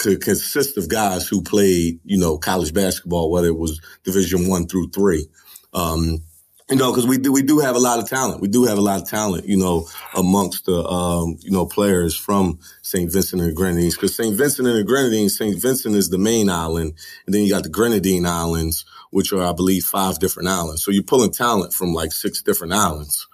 could 0.02 0.22
consist 0.22 0.78
of 0.78 0.90
guys 0.90 1.28
who 1.28 1.44
played, 1.44 2.00
you 2.04 2.18
know, 2.18 2.38
college 2.38 2.74
basketball, 2.74 3.30
whether 3.30 3.48
it 3.48 3.58
was 3.58 3.80
Division 4.04 4.48
One 4.50 4.68
through 4.68 4.90
three. 4.90 5.28
Um, 5.74 6.24
you 6.72 6.78
know, 6.78 6.92
because 6.92 7.06
we 7.06 7.18
do 7.18 7.32
we 7.32 7.44
do 7.44 7.60
have 7.60 7.76
a 7.76 7.80
lot 7.80 8.00
of 8.00 8.10
talent. 8.10 8.42
We 8.42 8.48
do 8.48 8.64
have 8.64 8.78
a 8.78 8.82
lot 8.82 9.02
of 9.02 9.08
talent, 9.08 9.46
you 9.46 9.58
know, 9.58 9.88
amongst 10.16 10.66
the 10.66 10.84
um, 10.84 11.38
you 11.42 11.52
know 11.52 11.66
players 11.66 12.16
from 12.16 12.60
St. 12.82 13.12
Vincent 13.12 13.42
and 13.42 13.52
the 13.52 13.56
Grenadines. 13.56 13.96
Because 13.96 14.16
St. 14.16 14.36
Vincent 14.36 14.68
and 14.68 14.78
the 14.78 14.84
Grenadines, 14.84 15.38
St. 15.38 15.62
Vincent 15.62 15.96
is 15.96 16.10
the 16.10 16.18
main 16.18 16.50
island, 16.50 16.94
and 17.26 17.36
then 17.36 17.44
you 17.44 17.52
got 17.52 17.64
the 17.64 17.70
Grenadine 17.70 18.26
Islands, 18.26 18.86
which 19.12 19.34
are 19.34 19.44
I 19.44 19.52
believe 19.52 19.84
five 19.84 20.18
different 20.20 20.50
islands. 20.50 20.84
So 20.84 20.92
you're 20.92 21.04
pulling 21.04 21.32
talent 21.32 21.74
from 21.74 21.94
like 21.94 22.12
six 22.12 22.42
different 22.42 22.74
islands. 22.74 23.28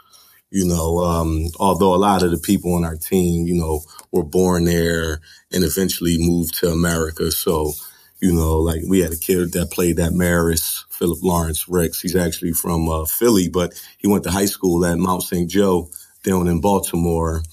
You 0.50 0.66
know, 0.66 1.00
um, 1.00 1.48
although 1.60 1.94
a 1.94 1.98
lot 1.98 2.24
of 2.24 2.32
the 2.32 2.38
people 2.38 2.74
on 2.74 2.86
our 2.86 2.96
team, 2.96 3.48
you 3.48 3.56
know, 3.56 3.82
were 4.12 4.24
born 4.24 4.64
there 4.64 5.20
and 5.52 5.64
eventually 5.64 6.16
moved 6.18 6.58
to 6.60 6.70
America. 6.70 7.32
So, 7.32 7.74
you 8.22 8.34
know, 8.34 8.58
like 8.60 8.82
we 8.88 9.02
had 9.02 9.12
a 9.12 9.18
kid 9.18 9.52
that 9.54 9.72
played 9.72 10.00
at 10.00 10.14
Marist 10.14 10.86
Philip 10.90 11.20
Lawrence 11.22 11.68
Rex. 11.68 12.00
He's 12.00 12.16
actually 12.16 12.54
from 12.54 12.90
uh, 12.90 13.06
Philly, 13.06 13.50
but 13.50 13.74
he 13.98 14.08
went 14.08 14.24
to 14.24 14.32
high 14.32 14.46
school 14.46 14.86
at 14.86 14.98
Mount 14.98 15.24
St. 15.24 15.50
Joe 15.50 15.90
down 16.24 16.48
in 16.48 16.62
Baltimore. 16.62 17.44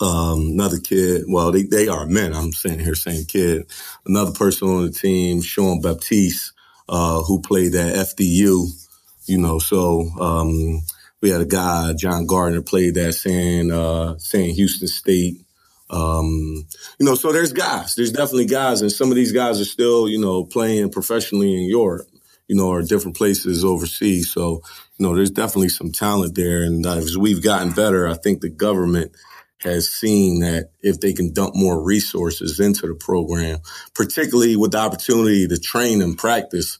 Um, 0.00 0.40
another 0.52 0.78
kid, 0.78 1.24
well, 1.28 1.52
they, 1.52 1.62
they 1.62 1.88
are 1.88 2.06
men. 2.06 2.34
I'm 2.34 2.52
sitting 2.52 2.78
here, 2.80 2.94
saying 2.94 3.26
kid. 3.26 3.70
Another 4.04 4.32
person 4.32 4.68
on 4.68 4.84
the 4.84 4.90
team, 4.90 5.40
Sean 5.40 5.80
Baptiste, 5.80 6.52
uh, 6.88 7.22
who 7.22 7.40
played 7.40 7.74
at 7.74 7.94
FDU, 7.94 8.66
you 9.26 9.38
know, 9.38 9.58
so, 9.58 10.10
um, 10.20 10.82
we 11.26 11.32
had 11.32 11.40
a 11.40 11.44
guy, 11.44 11.92
John 11.98 12.24
Gardner, 12.24 12.62
played 12.62 12.94
that 12.94 13.14
San, 13.14 13.72
uh, 13.72 14.16
Sam 14.18 14.48
Houston 14.50 14.86
State. 14.86 15.44
Um, 15.90 16.64
you 17.00 17.04
know, 17.04 17.16
so 17.16 17.32
there's 17.32 17.52
guys, 17.52 17.96
there's 17.96 18.12
definitely 18.12 18.46
guys, 18.46 18.80
and 18.80 18.92
some 18.92 19.10
of 19.10 19.16
these 19.16 19.32
guys 19.32 19.60
are 19.60 19.64
still, 19.64 20.08
you 20.08 20.20
know, 20.20 20.44
playing 20.44 20.92
professionally 20.92 21.52
in 21.52 21.68
Europe 21.68 22.06
you 22.46 22.54
know, 22.54 22.68
or 22.68 22.80
different 22.80 23.16
places 23.16 23.64
overseas. 23.64 24.32
So, 24.32 24.62
you 24.98 25.04
know, 25.04 25.16
there's 25.16 25.32
definitely 25.32 25.68
some 25.68 25.90
talent 25.90 26.36
there. 26.36 26.62
And 26.62 26.86
as 26.86 27.18
we've 27.18 27.42
gotten 27.42 27.72
better, 27.72 28.06
I 28.06 28.14
think 28.14 28.40
the 28.40 28.48
government 28.48 29.10
has 29.62 29.90
seen 29.90 30.38
that 30.42 30.70
if 30.80 31.00
they 31.00 31.12
can 31.12 31.32
dump 31.32 31.56
more 31.56 31.82
resources 31.82 32.60
into 32.60 32.86
the 32.86 32.94
program, 32.94 33.58
particularly 33.96 34.54
with 34.54 34.70
the 34.70 34.78
opportunity 34.78 35.48
to 35.48 35.58
train 35.58 36.02
and 36.02 36.16
practice 36.16 36.78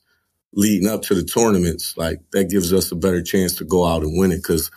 leading 0.56 0.88
up 0.88 1.02
to 1.02 1.14
the 1.14 1.22
tournaments, 1.22 1.94
like 1.96 2.20
that 2.32 2.50
gives 2.50 2.72
us 2.72 2.90
a 2.90 2.96
better 2.96 3.22
chance 3.22 3.54
to 3.56 3.64
go 3.64 3.84
out 3.84 4.02
and 4.02 4.18
win 4.18 4.32
it. 4.32 4.42
Cause 4.42 4.70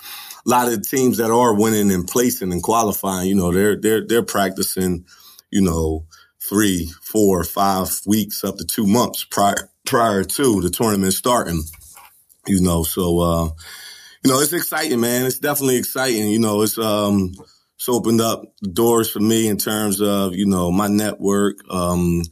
a 0.45 0.49
lot 0.49 0.71
of 0.71 0.87
teams 0.87 1.17
that 1.17 1.31
are 1.31 1.55
winning 1.55 1.91
and 1.91 2.07
placing 2.07 2.51
and 2.51 2.61
qualifying, 2.61 3.27
you 3.27 3.35
know, 3.35 3.51
they're, 3.51 3.75
they're, 3.75 4.05
they're 4.05 4.23
practicing, 4.23 5.05
you 5.49 5.61
know, 5.61 6.05
three, 6.49 6.91
four, 7.01 7.43
five 7.43 7.89
weeks 8.05 8.43
up 8.43 8.57
to 8.57 8.65
two 8.65 8.87
months 8.87 9.23
prior 9.23 9.69
prior 9.85 10.23
to 10.23 10.61
the 10.61 10.69
tournament 10.69 11.13
starting. 11.13 11.61
You 12.47 12.61
know, 12.61 12.83
so 12.83 13.19
uh, 13.19 13.49
you 14.23 14.31
know, 14.31 14.39
it's 14.39 14.53
exciting, 14.53 14.99
man. 14.99 15.25
It's 15.25 15.39
definitely 15.39 15.77
exciting. 15.77 16.29
You 16.29 16.39
know, 16.39 16.61
it's 16.61 16.77
um 16.77 17.31
it's 17.75 17.89
opened 17.89 18.21
up 18.21 18.43
doors 18.73 19.09
for 19.11 19.19
me 19.19 19.47
in 19.47 19.57
terms 19.57 20.01
of, 20.01 20.35
you 20.35 20.45
know, 20.45 20.71
my 20.71 20.87
network. 20.87 21.57
Um, 21.69 22.23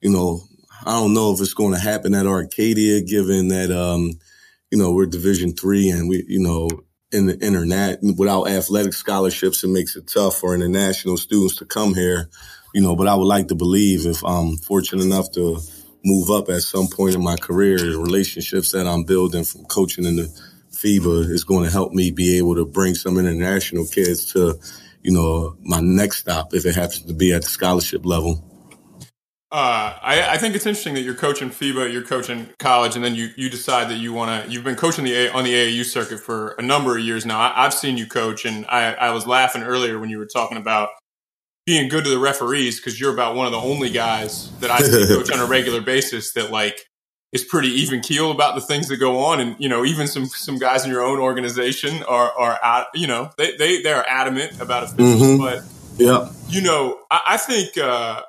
you 0.00 0.10
know, 0.10 0.42
I 0.86 0.92
don't 0.92 1.14
know 1.14 1.32
if 1.32 1.40
it's 1.40 1.54
going 1.54 1.74
to 1.74 1.80
happen 1.80 2.14
at 2.14 2.26
Arcadia 2.26 3.00
given 3.00 3.48
that 3.48 3.70
um, 3.70 4.12
you 4.74 4.78
know, 4.78 4.92
we're 4.92 5.06
division 5.06 5.52
three 5.52 5.88
and 5.88 6.08
we, 6.08 6.24
you 6.26 6.40
know, 6.40 6.68
in 7.12 7.26
the 7.26 7.38
internet 7.38 8.00
without 8.18 8.48
athletic 8.48 8.92
scholarships, 8.92 9.62
it 9.62 9.68
makes 9.68 9.94
it 9.94 10.10
tough 10.12 10.36
for 10.36 10.52
international 10.52 11.16
students 11.16 11.54
to 11.56 11.64
come 11.64 11.94
here, 11.94 12.28
you 12.74 12.82
know, 12.82 12.96
but 12.96 13.06
I 13.06 13.14
would 13.14 13.24
like 13.24 13.46
to 13.48 13.54
believe 13.54 14.04
if 14.04 14.24
I'm 14.24 14.56
fortunate 14.56 15.04
enough 15.04 15.30
to 15.34 15.60
move 16.04 16.30
up 16.32 16.48
at 16.48 16.62
some 16.62 16.88
point 16.88 17.14
in 17.14 17.22
my 17.22 17.36
career. 17.36 17.78
The 17.78 17.98
relationships 17.98 18.72
that 18.72 18.88
I'm 18.88 19.04
building 19.04 19.44
from 19.44 19.64
coaching 19.66 20.06
in 20.06 20.16
the 20.16 20.42
FIBA 20.72 21.30
is 21.30 21.44
going 21.44 21.64
to 21.64 21.70
help 21.70 21.92
me 21.92 22.10
be 22.10 22.36
able 22.38 22.56
to 22.56 22.66
bring 22.66 22.96
some 22.96 23.16
international 23.16 23.86
kids 23.86 24.32
to, 24.32 24.58
you 25.02 25.12
know, 25.12 25.56
my 25.60 25.78
next 25.80 26.16
stop 26.16 26.52
if 26.52 26.66
it 26.66 26.74
happens 26.74 27.02
to 27.02 27.14
be 27.14 27.32
at 27.32 27.42
the 27.42 27.48
scholarship 27.48 28.04
level. 28.04 28.53
Uh, 29.52 29.96
I, 30.02 30.30
I, 30.30 30.38
think 30.38 30.56
it's 30.56 30.66
interesting 30.66 30.94
that 30.94 31.02
you're 31.02 31.14
coaching 31.14 31.48
FIBA, 31.48 31.92
you're 31.92 32.02
coaching 32.02 32.48
college, 32.58 32.96
and 32.96 33.04
then 33.04 33.14
you, 33.14 33.28
you 33.36 33.48
decide 33.48 33.88
that 33.88 33.98
you 33.98 34.12
want 34.12 34.44
to. 34.44 34.50
You've 34.50 34.64
been 34.64 34.74
coaching 34.74 35.04
the 35.04 35.14
a, 35.14 35.30
on 35.30 35.44
the 35.44 35.52
AAU 35.52 35.84
circuit 35.84 36.18
for 36.18 36.54
a 36.58 36.62
number 36.62 36.98
of 36.98 37.04
years 37.04 37.24
now. 37.24 37.38
I, 37.38 37.62
have 37.62 37.72
seen 37.72 37.96
you 37.96 38.06
coach, 38.06 38.44
and 38.44 38.66
I, 38.66 38.94
I 38.94 39.10
was 39.10 39.28
laughing 39.28 39.62
earlier 39.62 40.00
when 40.00 40.10
you 40.10 40.18
were 40.18 40.26
talking 40.26 40.58
about 40.58 40.88
being 41.66 41.88
good 41.88 42.02
to 42.02 42.10
the 42.10 42.18
referees 42.18 42.80
because 42.80 42.98
you're 42.98 43.12
about 43.12 43.36
one 43.36 43.46
of 43.46 43.52
the 43.52 43.58
only 43.58 43.90
guys 43.90 44.50
that 44.58 44.72
I 44.72 44.78
see 44.78 45.06
coach 45.06 45.30
on 45.30 45.38
a 45.38 45.46
regular 45.48 45.80
basis 45.80 46.32
that 46.32 46.50
like 46.50 46.86
is 47.32 47.44
pretty 47.44 47.68
even 47.68 48.00
keel 48.00 48.32
about 48.32 48.56
the 48.56 48.60
things 48.60 48.88
that 48.88 48.96
go 48.96 49.18
on, 49.24 49.38
and 49.38 49.54
you 49.60 49.68
know 49.68 49.84
even 49.84 50.08
some 50.08 50.26
some 50.26 50.58
guys 50.58 50.84
in 50.84 50.90
your 50.90 51.04
own 51.04 51.20
organization 51.20 52.02
are 52.04 52.32
are 52.32 52.58
at, 52.60 52.86
you 52.92 53.06
know 53.06 53.30
they 53.38 53.56
they 53.56 53.82
they 53.82 53.92
are 53.92 54.04
adamant 54.08 54.60
about 54.60 54.82
officials, 54.82 55.22
mm-hmm. 55.22 55.40
but 55.40 55.62
yeah, 55.96 56.28
you 56.48 56.60
know 56.60 56.98
I, 57.08 57.20
I 57.28 57.36
think. 57.36 57.78
uh 57.78 58.22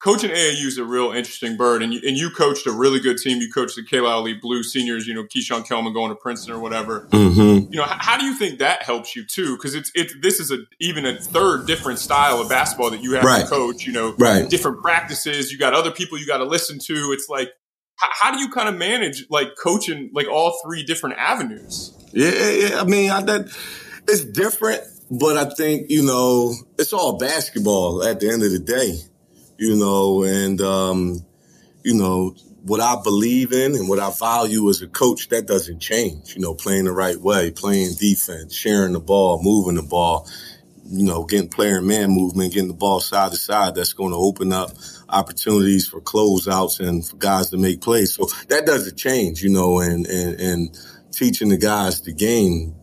coaching 0.00 0.30
AAU 0.30 0.66
is 0.66 0.78
a 0.78 0.84
real 0.84 1.12
interesting 1.12 1.56
bird, 1.56 1.82
and 1.82 1.94
you, 1.94 2.00
and 2.06 2.16
you 2.16 2.30
coached 2.30 2.66
a 2.66 2.72
really 2.72 2.98
good 2.98 3.18
team. 3.18 3.40
You 3.40 3.52
coached 3.52 3.76
the 3.76 3.84
Carlisle 3.84 4.40
Blue 4.40 4.62
seniors, 4.62 5.06
you 5.06 5.14
know, 5.14 5.24
Keeshawn 5.24 5.66
Kellman 5.66 5.92
going 5.92 6.08
to 6.08 6.16
Princeton 6.16 6.54
or 6.54 6.58
whatever. 6.58 7.06
Mm-hmm. 7.10 7.72
You 7.72 7.78
know, 7.78 7.84
how, 7.84 7.96
how, 7.98 8.18
do 8.18 8.24
you 8.24 8.34
think 8.34 8.58
that 8.58 8.82
helps 8.82 9.14
you 9.14 9.24
too? 9.24 9.56
Because 9.56 9.74
it's 9.74 9.92
it 9.94 10.10
this 10.22 10.40
is 10.40 10.50
a 10.50 10.58
even 10.80 11.06
a 11.06 11.16
third 11.16 11.66
different 11.66 11.98
style 11.98 12.40
of 12.40 12.48
basketball 12.48 12.90
that 12.90 13.02
you 13.02 13.12
have 13.12 13.24
right. 13.24 13.44
to 13.44 13.48
coach. 13.48 13.86
You 13.86 13.92
know, 13.92 14.14
right. 14.18 14.48
different 14.48 14.80
practices. 14.82 15.52
You 15.52 15.58
got 15.58 15.74
other 15.74 15.90
people 15.90 16.18
you 16.18 16.26
got 16.26 16.38
to 16.38 16.44
listen 16.44 16.78
to. 16.86 17.12
It's 17.12 17.28
like 17.28 17.50
how, 17.96 18.08
how, 18.12 18.32
do 18.32 18.40
you 18.40 18.50
kind 18.50 18.68
of 18.68 18.76
manage 18.76 19.26
like 19.30 19.48
coaching 19.62 20.10
like 20.14 20.26
all 20.26 20.58
three 20.64 20.82
different 20.82 21.18
avenues? 21.18 21.94
Yeah, 22.12 22.50
yeah. 22.50 22.80
I 22.80 22.84
mean, 22.84 23.10
I, 23.10 23.22
that 23.22 23.56
it's 24.08 24.24
different. 24.24 24.82
But 25.12 25.36
I 25.36 25.52
think, 25.52 25.90
you 25.90 26.04
know, 26.04 26.54
it's 26.78 26.92
all 26.92 27.18
basketball 27.18 28.04
at 28.04 28.20
the 28.20 28.30
end 28.30 28.44
of 28.44 28.52
the 28.52 28.60
day 28.60 29.00
you 29.60 29.76
know, 29.76 30.22
and, 30.22 30.58
um, 30.62 31.26
you 31.84 31.92
know, 31.92 32.34
what 32.62 32.80
I 32.80 32.96
believe 33.02 33.52
in 33.52 33.74
and 33.74 33.90
what 33.90 33.98
I 33.98 34.10
value 34.10 34.70
as 34.70 34.80
a 34.80 34.88
coach, 34.88 35.28
that 35.28 35.46
doesn't 35.46 35.80
change. 35.80 36.34
You 36.34 36.40
know, 36.40 36.54
playing 36.54 36.86
the 36.86 36.92
right 36.92 37.18
way, 37.18 37.50
playing 37.50 37.92
defense, 37.98 38.54
sharing 38.54 38.94
the 38.94 39.00
ball, 39.00 39.42
moving 39.42 39.74
the 39.74 39.82
ball, 39.82 40.26
you 40.86 41.04
know, 41.04 41.24
getting 41.24 41.50
player 41.50 41.76
and 41.76 41.86
man 41.86 42.10
movement, 42.10 42.54
getting 42.54 42.68
the 42.68 42.74
ball 42.74 43.00
side 43.00 43.32
to 43.32 43.36
side. 43.36 43.74
That's 43.74 43.92
going 43.92 44.12
to 44.12 44.16
open 44.16 44.50
up 44.50 44.70
opportunities 45.10 45.86
for 45.86 46.00
closeouts 46.00 46.80
and 46.80 47.06
for 47.06 47.16
guys 47.16 47.50
to 47.50 47.58
make 47.58 47.82
plays. 47.82 48.14
So 48.14 48.28
that 48.48 48.64
doesn't 48.64 48.96
change, 48.96 49.42
you 49.42 49.50
know, 49.50 49.80
and, 49.80 50.06
and, 50.06 50.40
and 50.40 50.78
teaching 51.12 51.50
the 51.50 51.58
guys 51.58 52.00
the 52.00 52.14
game 52.14 52.74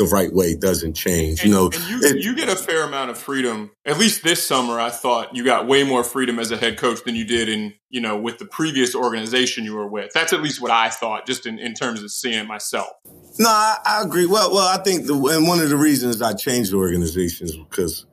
the 0.00 0.06
right 0.06 0.32
way 0.32 0.56
doesn't 0.56 0.94
change. 0.94 1.42
And, 1.42 1.50
you 1.50 1.54
know, 1.54 1.70
you, 1.88 2.00
it, 2.02 2.24
you, 2.24 2.34
get 2.34 2.48
a 2.48 2.56
fair 2.56 2.84
amount 2.84 3.10
of 3.10 3.18
freedom. 3.18 3.70
At 3.84 3.98
least 3.98 4.24
this 4.24 4.44
summer, 4.46 4.80
I 4.80 4.88
thought 4.88 5.36
you 5.36 5.44
got 5.44 5.66
way 5.66 5.84
more 5.84 6.02
freedom 6.02 6.38
as 6.38 6.50
a 6.50 6.56
head 6.56 6.78
coach 6.78 7.04
than 7.04 7.14
you 7.14 7.26
did 7.26 7.50
in 7.50 7.74
you 7.90 8.00
know 8.00 8.16
with 8.16 8.38
the 8.38 8.46
previous 8.46 8.94
organization 8.94 9.64
you 9.64 9.74
were 9.74 9.86
with. 9.86 10.10
That's 10.14 10.32
at 10.32 10.40
least 10.40 10.62
what 10.62 10.70
I 10.70 10.88
thought, 10.88 11.26
just 11.26 11.44
in, 11.44 11.58
in 11.58 11.74
terms 11.74 12.02
of 12.02 12.10
seeing 12.10 12.38
it 12.38 12.46
myself. 12.46 12.88
No, 13.38 13.50
I, 13.50 13.76
I 13.84 14.02
agree. 14.02 14.24
Well, 14.24 14.52
well, 14.54 14.66
I 14.66 14.82
think 14.82 15.06
the, 15.06 15.14
and 15.14 15.46
one 15.46 15.60
of 15.60 15.68
the 15.68 15.76
reasons 15.76 16.22
I 16.22 16.32
changed 16.32 16.72
the 16.72 16.78
organization 16.78 17.46
is 17.46 17.56
because 17.56 18.06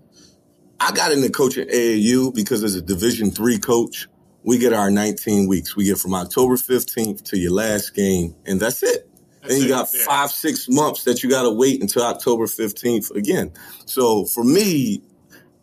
I 0.81 0.91
got 0.91 1.13
into 1.13 1.29
coaching 1.29 1.69
AAU 1.69 2.35
because 2.35 2.65
as 2.65 2.75
a 2.75 2.81
Division 2.81 3.31
three 3.31 3.59
coach, 3.59 4.09
we 4.43 4.57
get 4.57 4.73
our 4.73 4.91
19 4.91 5.47
weeks. 5.47 5.77
We 5.77 5.85
get 5.85 5.99
from 5.99 6.13
October 6.13 6.55
15th 6.55 7.23
to 7.29 7.37
your 7.37 7.53
last 7.53 7.95
game, 7.95 8.35
and 8.45 8.59
that's 8.59 8.83
it. 8.83 9.06
That's 9.47 9.55
and 9.55 9.63
you 9.63 9.69
got 9.69 9.87
yeah. 9.93 10.05
five, 10.05 10.31
six 10.31 10.67
months 10.69 11.03
that 11.03 11.23
you 11.23 11.29
got 11.29 11.43
to 11.43 11.51
wait 11.51 11.81
until 11.81 12.03
October 12.03 12.45
15th 12.45 13.11
again. 13.15 13.51
So 13.85 14.25
for 14.25 14.43
me, 14.43 15.01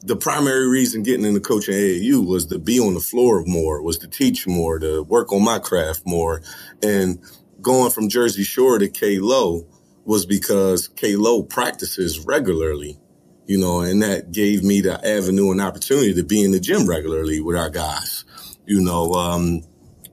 the 0.01 0.17
primary 0.17 0.69
reason 0.69 1.03
getting 1.03 1.25
into 1.25 1.41
coaching 1.41 1.75
AAU 1.75 2.27
was 2.27 2.47
to 2.47 2.59
be 2.59 2.79
on 2.79 2.95
the 2.95 3.01
floor 3.01 3.43
more, 3.47 3.83
was 3.83 3.99
to 3.99 4.09
teach 4.09 4.47
more, 4.47 4.79
to 4.79 5.03
work 5.03 5.33
on 5.33 5.43
my 5.43 5.59
craft 5.59 6.03
more. 6.05 6.43
And 6.83 7.19
going 7.61 7.91
from 7.91 8.09
Jersey 8.09 8.43
Shore 8.43 8.79
to 8.79 8.89
K 8.89 9.19
Low 9.19 9.67
was 10.05 10.27
because 10.27 10.89
K 10.89 11.17
Low 11.17 11.43
practices 11.43 12.21
regularly 12.21 12.99
you 13.47 13.59
know, 13.59 13.81
and 13.81 14.03
that 14.03 14.33
gave 14.33 14.63
me 14.63 14.81
the 14.81 14.95
avenue 15.07 15.51
and 15.51 15.61
opportunity 15.61 16.15
to 16.15 16.23
be 16.23 16.43
in 16.43 16.53
the 16.53 16.61
gym 16.61 16.89
regularly 16.89 17.41
with 17.41 17.57
our 17.57 17.71
guys, 17.71 18.25
you 18.67 18.81
know, 18.81 19.13
um, 19.13 19.63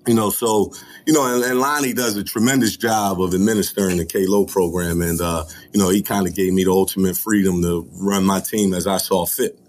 you 0.08 0.14
know, 0.14 0.30
so, 0.30 0.74
you 1.06 1.14
know, 1.14 1.34
and, 1.34 1.44
and 1.44 1.60
Lonnie 1.60 1.94
does 1.94 2.18
a 2.18 2.24
tremendous 2.24 2.76
job 2.76 3.22
of 3.22 3.34
administering 3.34 3.98
the 3.98 4.06
K-Low 4.06 4.46
program. 4.46 5.02
And, 5.02 5.22
uh, 5.22 5.46
you 5.72 5.80
know, 5.80 5.90
he 5.90 6.02
kind 6.02 6.28
of 6.28 6.36
gave 6.36 6.54
me 6.54 6.64
the 6.64 6.72
ultimate 6.72 7.16
freedom 7.16 7.62
to 7.62 7.88
run 7.94 8.26
my 8.26 8.40
team 8.40 8.74
as 8.74 8.88
I 8.88 8.98
saw 8.98 9.26
fit, 9.26 9.60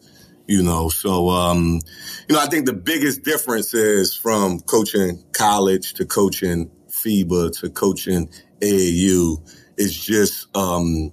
you 0.47 0.63
know. 0.63 0.89
So, 0.89 1.29
um, 1.29 1.81
you 2.29 2.35
know, 2.35 2.41
I 2.41 2.47
think 2.47 2.67
the 2.67 2.73
biggest 2.73 3.23
difference 3.23 3.75
is 3.75 4.17
from 4.17 4.61
coaching 4.61 5.23
college 5.33 5.95
to 5.95 6.07
coaching 6.07 6.71
FIBA 6.89 7.61
to 7.61 7.71
coaching 7.71 8.31
AAU 8.61 9.49
is 9.77 9.95
just, 9.95 10.55
um, 10.57 11.13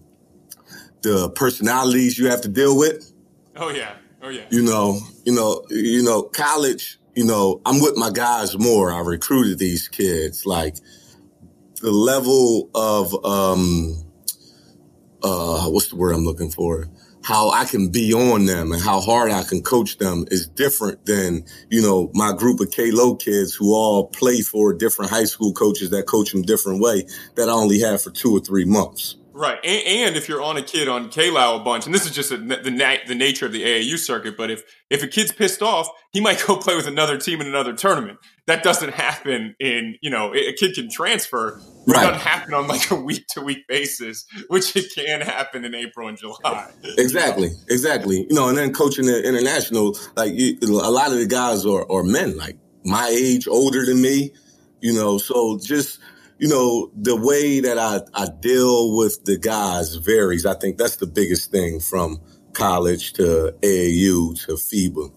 the 1.01 1.29
personalities 1.31 2.17
you 2.17 2.27
have 2.27 2.41
to 2.41 2.49
deal 2.49 2.77
with. 2.77 3.11
Oh 3.55 3.69
yeah. 3.69 3.93
Oh 4.21 4.29
yeah. 4.29 4.43
You 4.49 4.61
know, 4.61 4.99
you 5.23 5.33
know, 5.33 5.63
you 5.69 6.03
know, 6.03 6.23
college, 6.23 6.98
you 7.19 7.25
know, 7.25 7.59
I'm 7.65 7.81
with 7.81 7.97
my 7.97 8.11
guys 8.11 8.57
more. 8.57 8.93
I 8.93 9.01
recruited 9.01 9.59
these 9.59 9.89
kids. 9.89 10.45
Like 10.45 10.77
the 11.81 11.91
level 11.91 12.69
of 12.73 13.13
um 13.25 14.05
uh 15.21 15.65
what's 15.65 15.89
the 15.89 15.97
word 15.97 16.13
I'm 16.15 16.23
looking 16.23 16.49
for? 16.49 16.87
How 17.21 17.49
I 17.49 17.65
can 17.65 17.89
be 17.91 18.13
on 18.13 18.45
them 18.45 18.71
and 18.71 18.81
how 18.81 19.01
hard 19.01 19.31
I 19.31 19.43
can 19.43 19.61
coach 19.61 19.97
them 19.97 20.27
is 20.31 20.47
different 20.47 21.05
than, 21.05 21.43
you 21.69 21.81
know, 21.81 22.09
my 22.13 22.31
group 22.31 22.61
of 22.61 22.71
K-Low 22.71 23.17
kids 23.17 23.53
who 23.53 23.73
all 23.73 24.07
play 24.07 24.39
for 24.39 24.73
different 24.73 25.11
high 25.11 25.25
school 25.25 25.51
coaches 25.51 25.89
that 25.89 26.07
coach 26.07 26.31
them 26.31 26.43
different 26.43 26.81
way 26.81 27.05
that 27.35 27.49
I 27.49 27.51
only 27.51 27.81
have 27.81 28.01
for 28.01 28.11
two 28.11 28.31
or 28.31 28.39
three 28.39 28.63
months. 28.63 29.17
Right, 29.39 29.57
and, 29.63 29.87
and, 29.87 30.15
if 30.17 30.27
you're 30.27 30.41
on 30.41 30.57
a 30.57 30.61
kid 30.61 30.89
on 30.89 31.07
K-Low 31.07 31.61
a 31.61 31.63
bunch, 31.63 31.85
and 31.85 31.95
this 31.95 32.05
is 32.05 32.11
just 32.11 32.29
a, 32.29 32.35
the 32.35 32.69
na- 32.69 32.97
the 33.07 33.15
nature 33.15 33.45
of 33.45 33.53
the 33.53 33.63
AAU 33.63 33.97
circuit, 33.97 34.35
but 34.35 34.51
if 34.51 34.63
if 34.89 35.01
a 35.01 35.07
kid's 35.07 35.31
pissed 35.31 35.61
off, 35.61 35.87
he 36.11 36.19
might 36.19 36.43
go 36.47 36.57
play 36.57 36.75
with 36.75 36.87
another 36.87 37.17
team 37.17 37.39
in 37.39 37.47
another 37.47 37.71
tournament. 37.71 38.19
That 38.47 38.63
doesn't 38.63 38.95
happen 38.95 39.55
in 39.57 39.95
you 40.01 40.09
know 40.09 40.35
a 40.35 40.51
kid 40.51 40.75
can 40.75 40.89
transfer. 40.91 41.61
Right. 41.87 42.03
It 42.03 42.07
doesn't 42.07 42.19
happen 42.19 42.53
on 42.53 42.67
like 42.67 42.91
a 42.91 42.95
week 42.95 43.27
to 43.27 43.39
week 43.39 43.65
basis, 43.69 44.25
which 44.49 44.75
it 44.75 44.93
can 44.93 45.21
happen 45.21 45.63
in 45.63 45.73
April 45.73 46.09
and 46.09 46.17
July. 46.17 46.69
Exactly, 46.97 47.51
exactly. 47.69 48.27
You 48.29 48.35
know, 48.35 48.49
and 48.49 48.57
then 48.57 48.73
coaching 48.73 49.05
the 49.05 49.25
international, 49.25 49.97
like 50.17 50.33
you, 50.33 50.57
a 50.61 50.91
lot 50.91 51.13
of 51.13 51.17
the 51.17 51.25
guys 51.25 51.65
are, 51.65 51.89
are 51.89 52.03
men, 52.03 52.35
like 52.35 52.57
my 52.83 53.07
age, 53.07 53.47
older 53.47 53.85
than 53.85 54.01
me. 54.01 54.33
You 54.81 54.93
know, 54.93 55.17
so 55.17 55.57
just 55.63 55.99
you 56.39 56.47
know, 56.47 56.89
the 56.95 57.15
way 57.17 57.59
that 57.59 57.77
I, 57.77 58.01
I 58.13 58.27
deal 58.39 58.95
with 58.95 59.25
the 59.25 59.37
guys 59.37 59.95
varies. 59.95 60.45
I 60.45 60.53
think 60.55 60.77
that's 60.77 60.95
the 60.95 61.07
biggest 61.07 61.51
thing 61.51 61.81
from 61.81 62.21
college 62.53 63.13
to 63.13 63.53
AAU 63.61 64.45
to 64.45 64.53
FIBA. 64.53 65.11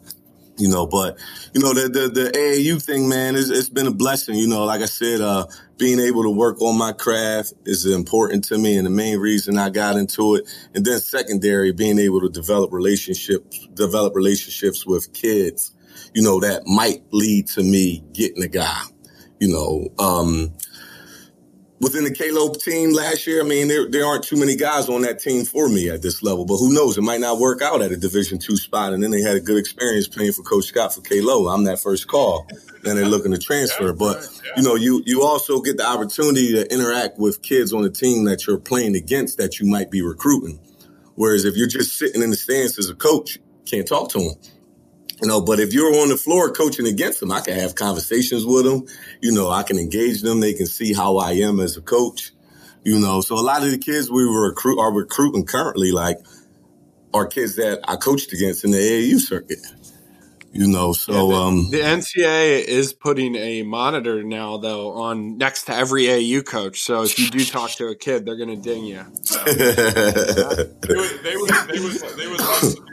You 0.58 0.68
know, 0.68 0.86
but 0.86 1.18
you 1.54 1.60
know 1.62 1.72
the 1.72 1.88
the, 1.88 2.08
the 2.08 2.30
AAU 2.30 2.80
thing, 2.82 3.08
man, 3.08 3.36
is 3.36 3.50
it's 3.50 3.70
been 3.70 3.86
a 3.86 3.92
blessing. 3.92 4.34
You 4.34 4.46
know, 4.48 4.64
like 4.64 4.82
I 4.82 4.86
said, 4.86 5.20
uh, 5.20 5.46
being 5.78 5.98
able 5.98 6.24
to 6.24 6.30
work 6.30 6.60
on 6.60 6.76
my 6.76 6.92
craft 6.92 7.54
is 7.64 7.86
important 7.86 8.44
to 8.44 8.58
me, 8.58 8.76
and 8.76 8.86
the 8.86 8.90
main 8.90 9.18
reason 9.18 9.58
I 9.58 9.70
got 9.70 9.96
into 9.96 10.34
it. 10.34 10.44
And 10.74 10.84
then 10.84 11.00
secondary, 11.00 11.72
being 11.72 11.98
able 11.98 12.20
to 12.20 12.28
develop 12.28 12.72
relationships, 12.72 13.66
develop 13.74 14.14
relationships 14.14 14.84
with 14.84 15.12
kids. 15.14 15.72
You 16.14 16.22
know, 16.22 16.40
that 16.40 16.66
might 16.66 17.02
lead 17.12 17.46
to 17.48 17.62
me 17.62 18.04
getting 18.12 18.42
a 18.42 18.48
guy. 18.48 18.82
You 19.40 19.48
know, 19.48 20.04
um, 20.04 20.52
within 21.83 22.05
the 22.05 22.14
K-Low 22.14 22.55
team 22.55 22.93
last 22.93 23.26
year, 23.26 23.43
I 23.43 23.45
mean, 23.45 23.66
there, 23.66 23.91
there 23.91 24.07
aren't 24.07 24.22
too 24.22 24.37
many 24.37 24.55
guys 24.55 24.89
on 24.89 25.03
that 25.03 25.18
team 25.18 25.45
for 25.45 25.68
me 25.68 25.91
at 25.91 26.01
this 26.01 26.22
level, 26.22 26.45
but 26.45 26.57
who 26.57 26.72
knows? 26.72 26.97
It 26.97 27.03
might 27.03 27.20
not 27.20 27.39
work 27.39 27.61
out 27.61 27.83
at 27.83 27.91
a 27.91 27.97
division 27.97 28.39
two 28.39 28.57
spot. 28.57 28.93
And 28.93 29.03
then 29.03 29.11
they 29.11 29.20
had 29.20 29.37
a 29.37 29.41
good 29.41 29.59
experience 29.59 30.07
playing 30.07 30.33
for 30.33 30.43
coach 30.43 30.66
Scott 30.66 30.95
for 30.95 31.01
K-Low. 31.01 31.49
I'm 31.49 31.64
that 31.64 31.80
first 31.80 32.07
call. 32.07 32.47
Then 32.83 32.97
they're 32.97 33.05
looking 33.05 33.33
to 33.33 33.39
transfer. 33.39 33.93
But, 33.93 34.26
you 34.57 34.62
know, 34.62 34.76
you, 34.76 35.03
you 35.05 35.24
also 35.24 35.61
get 35.61 35.76
the 35.76 35.87
opportunity 35.87 36.53
to 36.53 36.72
interact 36.72 37.18
with 37.18 37.43
kids 37.43 37.72
on 37.72 37.83
the 37.83 37.91
team 37.91 38.24
that 38.24 38.47
you're 38.47 38.59
playing 38.59 38.95
against 38.95 39.39
that 39.39 39.59
you 39.59 39.66
might 39.68 39.91
be 39.91 40.03
recruiting. 40.03 40.61
Whereas 41.16 41.45
if 41.45 41.57
you're 41.57 41.68
just 41.68 41.99
sitting 41.99 42.22
in 42.22 42.30
the 42.30 42.37
stands 42.37 42.78
as 42.78 42.89
a 42.89 42.95
coach, 42.95 43.39
can't 43.66 43.87
talk 43.87 44.09
to 44.11 44.18
them. 44.18 44.35
You 45.22 45.28
know, 45.28 45.40
but 45.40 45.60
if 45.60 45.72
you're 45.72 45.94
on 46.02 46.08
the 46.08 46.16
floor 46.16 46.52
coaching 46.52 46.86
against 46.86 47.20
them, 47.20 47.32
I 47.32 47.40
can 47.42 47.54
have 47.54 47.76
conversations 47.76 48.44
with 48.44 48.64
them. 48.64 48.86
You 49.20 49.32
know, 49.32 49.50
I 49.50 49.62
can 49.62 49.78
engage 49.78 50.22
them. 50.22 50.40
They 50.40 50.52
can 50.52 50.66
see 50.66 50.92
how 50.92 51.18
I 51.18 51.32
am 51.32 51.60
as 51.60 51.76
a 51.76 51.80
coach. 51.82 52.32
You 52.84 52.98
know, 52.98 53.20
so 53.20 53.36
a 53.36 53.40
lot 53.40 53.62
of 53.62 53.70
the 53.70 53.78
kids 53.78 54.10
we 54.10 54.26
were 54.26 54.48
recruit 54.48 54.80
are 54.80 54.92
recruiting 54.92 55.46
currently, 55.46 55.92
like, 55.92 56.18
are 57.14 57.26
kids 57.26 57.56
that 57.56 57.80
I 57.86 57.96
coached 57.96 58.32
against 58.32 58.64
in 58.64 58.72
the 58.72 58.78
AAU 58.78 59.20
circuit. 59.20 59.58
You 60.55 60.68
know, 60.68 60.92
so 60.92 61.12
yeah, 61.12 61.18
the, 61.18 61.42
um, 61.42 61.70
the 61.70 61.80
NCAA 61.80 62.64
is 62.64 62.92
putting 62.92 63.36
a 63.36 63.62
monitor 63.62 64.22
now, 64.22 64.59
though, 64.59 64.92
on 64.92 65.38
next 65.38 65.64
to 65.64 65.74
every 65.74 66.11
au 66.11 66.42
coach. 66.42 66.80
So 66.80 67.05
if 67.05 67.18
you 67.18 67.30
do 67.30 67.42
talk 67.42 67.70
to 67.72 67.86
a 67.86 67.96
kid, 67.96 68.26
they're 68.26 68.36
going 68.36 68.50
to 68.50 68.57
ding 68.57 68.84
you. 68.84 69.03
So. 69.24 69.42
they 69.44 70.94
would, 70.94 71.22
they 71.22 71.36
would, 71.36 71.50
they 71.68 71.80
would, 71.80 71.92
they 72.18 72.28
would 72.28 72.40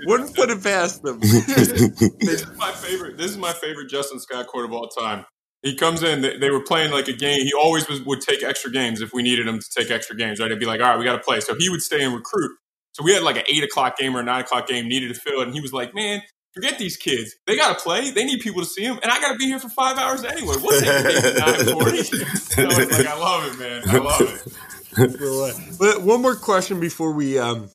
Wouldn't 0.05 0.35
put 0.35 0.49
it 0.49 0.63
past 0.63 1.03
them. 1.03 1.19
this 1.19 2.43
is 2.43 2.57
my 2.57 2.71
favorite. 2.71 3.17
This 3.17 3.31
is 3.31 3.37
my 3.37 3.51
favorite 3.51 3.89
Justin 3.89 4.19
Scott 4.19 4.47
quote 4.47 4.63
of 4.63 4.71
all 4.71 4.87
time. 4.87 5.25
He 5.61 5.75
comes 5.75 6.01
in. 6.01 6.21
They, 6.21 6.37
they 6.37 6.49
were 6.49 6.63
playing 6.63 6.91
like 6.91 7.09
a 7.09 7.13
game. 7.13 7.41
He 7.41 7.51
always 7.53 7.89
was, 7.89 8.01
would 8.05 8.21
take 8.21 8.41
extra 8.41 8.71
games 8.71 9.01
if 9.01 9.11
we 9.11 9.21
needed 9.21 9.47
him 9.47 9.59
to 9.59 9.65
take 9.69 9.91
extra 9.91 10.15
games. 10.15 10.39
Right? 10.39 10.49
I'd 10.49 10.59
be 10.59 10.65
like, 10.65 10.79
all 10.79 10.91
right, 10.91 10.97
we 10.97 11.03
got 11.03 11.17
to 11.17 11.23
play. 11.23 11.41
So 11.41 11.55
he 11.59 11.69
would 11.69 11.81
stay 11.81 12.03
and 12.03 12.15
recruit. 12.15 12.51
So 12.93 13.03
we 13.03 13.13
had 13.13 13.23
like 13.23 13.35
an 13.35 13.43
eight 13.49 13.63
o'clock 13.63 13.97
game 13.97 14.15
or 14.15 14.21
a 14.21 14.23
nine 14.23 14.41
o'clock 14.41 14.67
game 14.67 14.87
needed 14.87 15.13
to 15.13 15.19
fill 15.19 15.41
it, 15.41 15.47
and 15.47 15.53
he 15.53 15.61
was 15.61 15.73
like, 15.73 15.93
"Man, 15.93 16.21
Forget 16.53 16.79
these 16.79 16.97
kids. 16.97 17.35
They 17.45 17.55
got 17.55 17.77
to 17.77 17.83
play. 17.83 18.11
They 18.11 18.25
need 18.25 18.41
people 18.41 18.61
to 18.61 18.67
see 18.67 18.83
them, 18.83 18.99
and 19.03 19.11
I 19.11 19.19
got 19.21 19.33
to 19.33 19.37
be 19.37 19.45
here 19.45 19.59
for 19.59 19.69
five 19.69 19.97
hours 19.97 20.23
anyway. 20.23 20.55
What's 20.55 20.81
nine 20.81 21.73
forty? 21.73 22.03
so 22.03 22.63
like 22.63 22.91
I 23.05 23.19
love 23.19 23.53
it, 23.53 23.59
man. 23.59 23.83
I 23.87 23.97
love 23.97 24.21
it. 24.21 25.77
but 25.79 26.01
one 26.01 26.21
more 26.21 26.35
question 26.35 26.79
before 26.79 27.11
we 27.11 27.37
um, 27.37 27.69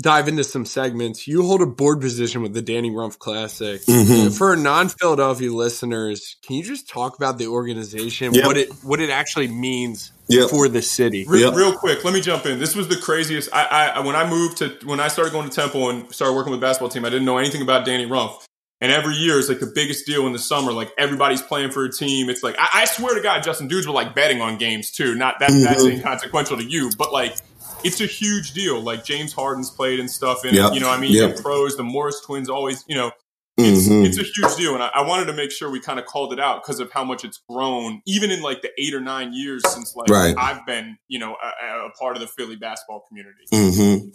dive 0.00 0.28
into 0.28 0.44
some 0.44 0.64
segments. 0.64 1.26
You 1.26 1.42
hold 1.42 1.62
a 1.62 1.66
board 1.66 2.00
position 2.00 2.42
with 2.42 2.52
the 2.52 2.62
Danny 2.62 2.90
Rumph 2.90 3.18
Classic. 3.18 3.80
Mm-hmm. 3.82 4.30
For 4.30 4.56
non-Philadelphia 4.56 5.52
listeners, 5.52 6.36
can 6.42 6.56
you 6.56 6.62
just 6.62 6.88
talk 6.88 7.16
about 7.16 7.38
the 7.38 7.46
organization, 7.46 8.34
yep. 8.34 8.44
what 8.44 8.56
it 8.56 8.70
what 8.82 9.00
it 9.00 9.10
actually 9.10 9.48
means 9.48 10.12
yep. 10.28 10.50
for 10.50 10.68
the 10.68 10.82
city? 10.82 11.24
Real, 11.26 11.48
yep. 11.48 11.56
real, 11.56 11.72
quick, 11.72 12.04
let 12.04 12.12
me 12.12 12.20
jump 12.20 12.46
in. 12.46 12.58
This 12.58 12.74
was 12.74 12.88
the 12.88 12.96
craziest. 12.96 13.48
I, 13.52 13.92
I 13.96 14.00
when 14.00 14.16
I 14.16 14.28
moved 14.28 14.58
to 14.58 14.76
when 14.84 15.00
I 15.00 15.08
started 15.08 15.32
going 15.32 15.48
to 15.48 15.54
Temple 15.54 15.90
and 15.90 16.12
started 16.14 16.34
working 16.34 16.50
with 16.50 16.60
the 16.60 16.66
basketball 16.66 16.90
team, 16.90 17.04
I 17.04 17.10
didn't 17.10 17.24
know 17.24 17.38
anything 17.38 17.62
about 17.62 17.84
Danny 17.84 18.06
Rumph. 18.06 18.42
And 18.78 18.92
every 18.92 19.14
year 19.14 19.38
is 19.38 19.48
like 19.48 19.60
the 19.60 19.72
biggest 19.74 20.04
deal 20.04 20.26
in 20.26 20.34
the 20.34 20.38
summer. 20.38 20.70
Like 20.70 20.90
everybody's 20.98 21.40
playing 21.40 21.70
for 21.70 21.86
a 21.86 21.90
team. 21.90 22.28
It's 22.28 22.42
like 22.42 22.56
I, 22.58 22.82
I 22.82 22.84
swear 22.84 23.14
to 23.14 23.22
God, 23.22 23.42
Justin, 23.42 23.68
dudes 23.68 23.86
were 23.86 23.94
like 23.94 24.14
betting 24.14 24.42
on 24.42 24.58
games 24.58 24.90
too. 24.90 25.14
Not 25.14 25.38
that 25.40 25.48
mm-hmm. 25.48 25.62
that's 25.62 25.82
inconsequential 25.82 26.58
to 26.58 26.64
you, 26.64 26.90
but 26.98 27.10
like 27.10 27.38
it's 27.84 28.00
a 28.00 28.06
huge 28.06 28.52
deal. 28.52 28.80
Like 28.80 29.04
James 29.04 29.32
Harden's 29.32 29.70
played 29.70 30.00
and 30.00 30.10
stuff 30.10 30.44
and 30.44 30.54
yep. 30.54 30.74
You 30.74 30.80
know, 30.80 30.90
I 30.90 30.98
mean, 30.98 31.12
yep. 31.12 31.40
pros, 31.40 31.76
the 31.76 31.82
Morris 31.82 32.20
twins 32.24 32.48
always, 32.48 32.84
you 32.88 32.94
know, 32.94 33.12
it's, 33.58 33.88
mm-hmm. 33.88 34.04
it's 34.04 34.18
a 34.18 34.22
huge 34.22 34.54
deal, 34.56 34.74
and 34.74 34.82
I, 34.82 34.90
I, 34.96 35.06
wanted 35.06 35.26
to 35.26 35.32
make 35.32 35.50
sure 35.50 35.70
we 35.70 35.80
kind 35.80 35.98
of 35.98 36.04
called 36.04 36.34
it 36.34 36.38
out 36.38 36.62
because 36.62 36.78
of 36.78 36.92
how 36.92 37.04
much 37.04 37.24
it's 37.24 37.40
grown, 37.48 38.02
even 38.04 38.30
in 38.30 38.42
like 38.42 38.60
the 38.60 38.68
eight 38.76 38.92
or 38.92 39.00
nine 39.00 39.32
years 39.32 39.62
since 39.66 39.96
like 39.96 40.10
right. 40.10 40.34
I've 40.36 40.66
been, 40.66 40.98
you 41.08 41.18
know, 41.18 41.34
a, 41.42 41.86
a, 41.86 41.90
part 41.98 42.16
of 42.16 42.20
the 42.20 42.26
Philly 42.26 42.56
basketball 42.56 43.04
community. 43.08 43.38
Mm-hmm. 43.50 44.08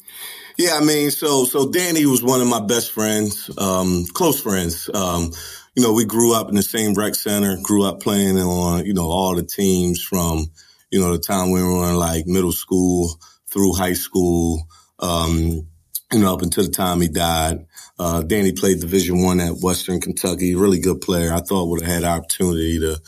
Yeah, 0.57 0.75
I 0.79 0.85
mean, 0.85 1.09
so 1.09 1.45
so 1.45 1.71
Danny 1.71 2.05
was 2.05 2.21
one 2.21 2.39
of 2.39 2.47
my 2.47 2.59
best 2.59 2.91
friends, 2.91 3.49
um, 3.57 4.05
close 4.13 4.39
friends. 4.39 4.91
Um, 4.93 5.31
you 5.75 5.81
know, 5.81 5.93
we 5.93 6.05
grew 6.05 6.35
up 6.35 6.49
in 6.49 6.55
the 6.55 6.61
same 6.61 6.93
rec 6.93 7.15
center, 7.15 7.57
grew 7.63 7.83
up 7.83 7.99
playing 7.99 8.37
on, 8.37 8.85
you 8.85 8.93
know, 8.93 9.09
all 9.09 9.35
the 9.35 9.43
teams 9.43 10.03
from, 10.03 10.51
you 10.91 10.99
know, 10.99 11.13
the 11.13 11.19
time 11.19 11.49
we 11.49 11.63
were 11.63 11.89
in 11.89 11.95
like 11.95 12.27
middle 12.27 12.51
school 12.51 13.19
through 13.51 13.73
high 13.73 13.93
school. 13.93 14.67
Um, 14.99 15.67
you 16.11 16.19
know, 16.19 16.33
up 16.33 16.41
until 16.41 16.65
the 16.65 16.71
time 16.71 17.01
he 17.01 17.07
died. 17.07 17.65
Uh, 17.97 18.21
Danny 18.23 18.51
played 18.51 18.81
Division 18.81 19.21
One 19.23 19.39
at 19.39 19.57
Western 19.61 20.01
Kentucky. 20.01 20.55
Really 20.55 20.79
good 20.79 21.01
player. 21.01 21.33
I 21.33 21.39
thought 21.39 21.69
would 21.69 21.81
have 21.81 21.91
had 21.91 22.03
opportunity 22.03 22.79
to, 22.79 22.99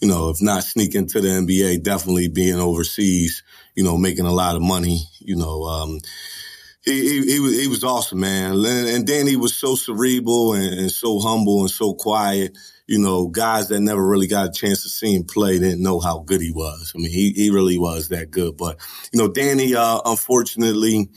you 0.00 0.08
know, 0.08 0.28
if 0.28 0.42
not 0.42 0.64
sneak 0.64 0.94
into 0.94 1.20
the 1.20 1.28
NBA, 1.28 1.82
definitely 1.82 2.28
being 2.28 2.58
overseas. 2.58 3.42
You 3.74 3.84
know, 3.84 3.96
making 3.96 4.26
a 4.26 4.32
lot 4.32 4.56
of 4.56 4.62
money. 4.62 5.00
You 5.20 5.36
know, 5.36 5.62
um, 5.62 6.00
he, 6.84 6.92
he, 6.92 7.32
he, 7.32 7.40
was 7.40 7.60
he 7.60 7.68
was 7.68 7.84
awesome, 7.84 8.20
man. 8.20 8.64
And 8.64 9.06
Danny 9.06 9.36
was 9.36 9.56
so 9.56 9.74
cerebral 9.74 10.54
and, 10.54 10.80
and 10.80 10.90
so 10.90 11.20
humble 11.20 11.60
and 11.60 11.70
so 11.70 11.94
quiet. 11.94 12.56
You 12.90 12.98
know, 12.98 13.28
guys 13.28 13.68
that 13.68 13.78
never 13.78 14.04
really 14.04 14.26
got 14.26 14.48
a 14.48 14.52
chance 14.52 14.82
to 14.82 14.88
see 14.88 15.14
him 15.14 15.22
play 15.22 15.60
didn't 15.60 15.80
know 15.80 16.00
how 16.00 16.18
good 16.18 16.40
he 16.40 16.50
was. 16.50 16.92
I 16.92 16.98
mean, 16.98 17.12
he 17.12 17.30
he 17.30 17.50
really 17.50 17.78
was 17.78 18.08
that 18.08 18.32
good. 18.32 18.56
But 18.56 18.78
you 19.12 19.18
know, 19.20 19.28
Danny, 19.28 19.76
uh, 19.76 20.00
unfortunately 20.04 21.08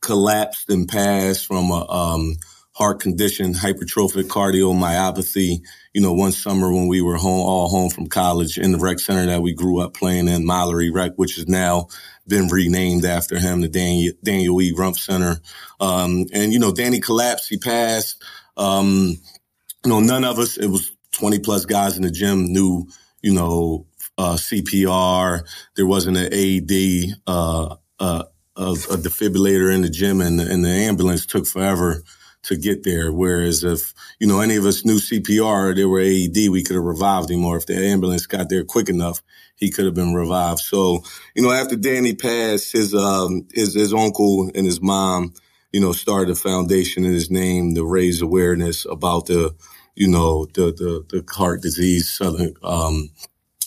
collapsed 0.00 0.70
and 0.70 0.86
passed 0.86 1.46
from 1.46 1.72
a 1.72 1.84
um, 1.90 2.36
heart 2.74 3.00
condition, 3.00 3.54
hypertrophic 3.54 4.28
cardiomyopathy. 4.28 5.62
You 5.94 6.00
know, 6.00 6.12
one 6.12 6.30
summer 6.30 6.72
when 6.72 6.86
we 6.86 7.02
were 7.02 7.16
home, 7.16 7.40
all 7.40 7.68
home 7.68 7.90
from 7.90 8.06
college 8.06 8.56
in 8.56 8.70
the 8.70 8.78
rec 8.78 9.00
center 9.00 9.26
that 9.26 9.42
we 9.42 9.52
grew 9.52 9.80
up 9.80 9.94
playing 9.94 10.28
in, 10.28 10.46
Mallery 10.46 10.90
Rec, 10.90 11.14
which 11.16 11.34
has 11.34 11.48
now 11.48 11.88
been 12.28 12.46
renamed 12.46 13.04
after 13.04 13.36
him, 13.36 13.62
the 13.62 13.68
Daniel, 13.68 14.14
Daniel 14.22 14.62
E. 14.62 14.72
Rumph 14.72 14.98
Center. 14.98 15.40
Um, 15.80 16.26
and, 16.32 16.52
you 16.52 16.60
know, 16.60 16.72
Danny 16.72 17.00
collapsed. 17.00 17.48
He 17.48 17.58
passed. 17.58 18.22
Um, 18.56 19.16
you 19.84 19.90
know, 19.90 20.00
none 20.00 20.24
of 20.24 20.38
us, 20.38 20.58
it 20.58 20.68
was 20.68 20.92
20 21.12 21.40
plus 21.40 21.66
guys 21.66 21.96
in 21.96 22.04
the 22.04 22.10
gym 22.10 22.52
knew, 22.52 22.86
you 23.22 23.34
know, 23.34 23.86
uh, 24.18 24.36
CPR. 24.36 25.42
There 25.76 25.86
wasn't 25.86 26.18
an 26.18 26.32
AED, 26.32 27.16
uh, 27.26 27.76
uh, 28.00 28.24
a, 28.56 28.62
a 28.62 28.96
defibrillator 28.98 29.74
in 29.74 29.82
the 29.82 29.90
gym 29.90 30.22
and 30.22 30.40
the, 30.40 30.50
and 30.50 30.64
the 30.64 30.70
ambulance 30.70 31.26
took 31.26 31.46
forever 31.46 32.02
to 32.44 32.56
get 32.56 32.84
there. 32.84 33.12
Whereas 33.12 33.64
if, 33.64 33.94
you 34.20 34.26
know, 34.28 34.40
any 34.40 34.56
of 34.56 34.66
us 34.66 34.84
knew 34.84 34.96
CPR, 34.96 35.76
there 35.76 35.88
were 35.88 36.00
AED, 36.00 36.50
we 36.50 36.62
could 36.62 36.76
have 36.76 36.84
revived 36.84 37.30
him. 37.30 37.44
Or 37.44 37.56
if 37.56 37.66
the 37.66 37.76
ambulance 37.76 38.26
got 38.26 38.48
there 38.50 38.64
quick 38.64 38.88
enough, 38.88 39.22
he 39.56 39.70
could 39.70 39.86
have 39.86 39.94
been 39.94 40.14
revived. 40.14 40.60
So, 40.60 41.02
you 41.34 41.42
know, 41.42 41.52
after 41.52 41.76
Danny 41.76 42.14
passed, 42.14 42.72
his, 42.72 42.94
um, 42.94 43.48
his, 43.52 43.74
his 43.74 43.94
uncle 43.94 44.50
and 44.54 44.66
his 44.66 44.80
mom, 44.80 45.34
you 45.72 45.80
know, 45.80 45.92
started 45.92 46.30
a 46.30 46.36
foundation 46.36 47.04
in 47.04 47.12
his 47.12 47.30
name 47.30 47.74
to 47.74 47.84
raise 47.84 48.22
awareness 48.22 48.86
about 48.86 49.26
the, 49.26 49.54
you 49.96 50.08
know, 50.08 50.46
the, 50.54 50.72
the, 50.72 51.04
the 51.08 51.34
heart 51.34 51.62
disease, 51.62 52.10
southern, 52.10 52.54
um, 52.62 53.10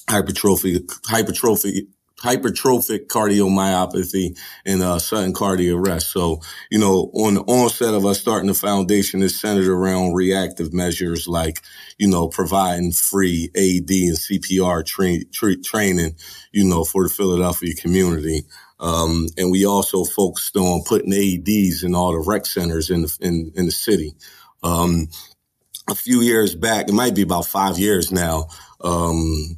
hypertrophy, 0.10 0.86
hypertrophy, 1.06 1.88
hypertrophic 2.22 3.08
cardiomyopathy 3.08 4.38
and 4.66 4.82
uh, 4.82 4.98
sudden 5.00 5.34
cardiac 5.34 5.76
arrest. 5.76 6.12
So, 6.12 6.42
you 6.72 6.80
know, 6.80 7.12
on 7.14 7.36
the 7.36 7.42
onset 7.42 7.94
of 7.94 8.06
us 8.06 8.20
starting 8.20 8.48
the 8.48 8.56
foundation 8.56 9.22
is 9.22 9.40
centered 9.40 9.68
around 9.68 10.14
reactive 10.14 10.74
measures 10.74 11.28
like, 11.28 11.60
you 11.98 12.08
know, 12.08 12.28
providing 12.28 12.92
free 12.92 13.52
AED 13.56 13.90
and 13.90 14.18
CPR 14.18 14.86
tra- 14.86 15.26
tra- 15.32 15.62
training, 15.62 16.16
you 16.52 16.64
know, 16.64 16.84
for 16.84 17.04
the 17.04 17.10
Philadelphia 17.10 17.76
community. 17.76 18.44
Um, 18.80 19.28
and 19.38 19.52
we 19.52 19.66
also 19.66 20.04
focused 20.04 20.56
on 20.56 20.84
putting 20.86 21.12
AEDs 21.12 21.84
in 21.84 21.96
all 21.96 22.14
the 22.14 22.20
rec 22.28 22.46
centers 22.46 22.90
in 22.90 23.04
the, 23.04 23.18
in, 23.22 23.52
in 23.56 23.66
the 23.66 23.72
city. 23.72 24.14
Um, 24.64 25.08
a 25.90 25.96
few 25.96 26.22
years 26.22 26.56
back, 26.56 26.88
it 26.88 26.94
might 26.94 27.16
be 27.16 27.22
about 27.22 27.46
five 27.46 27.78
years 27.80 28.12
now, 28.12 28.48
um, 28.82 29.58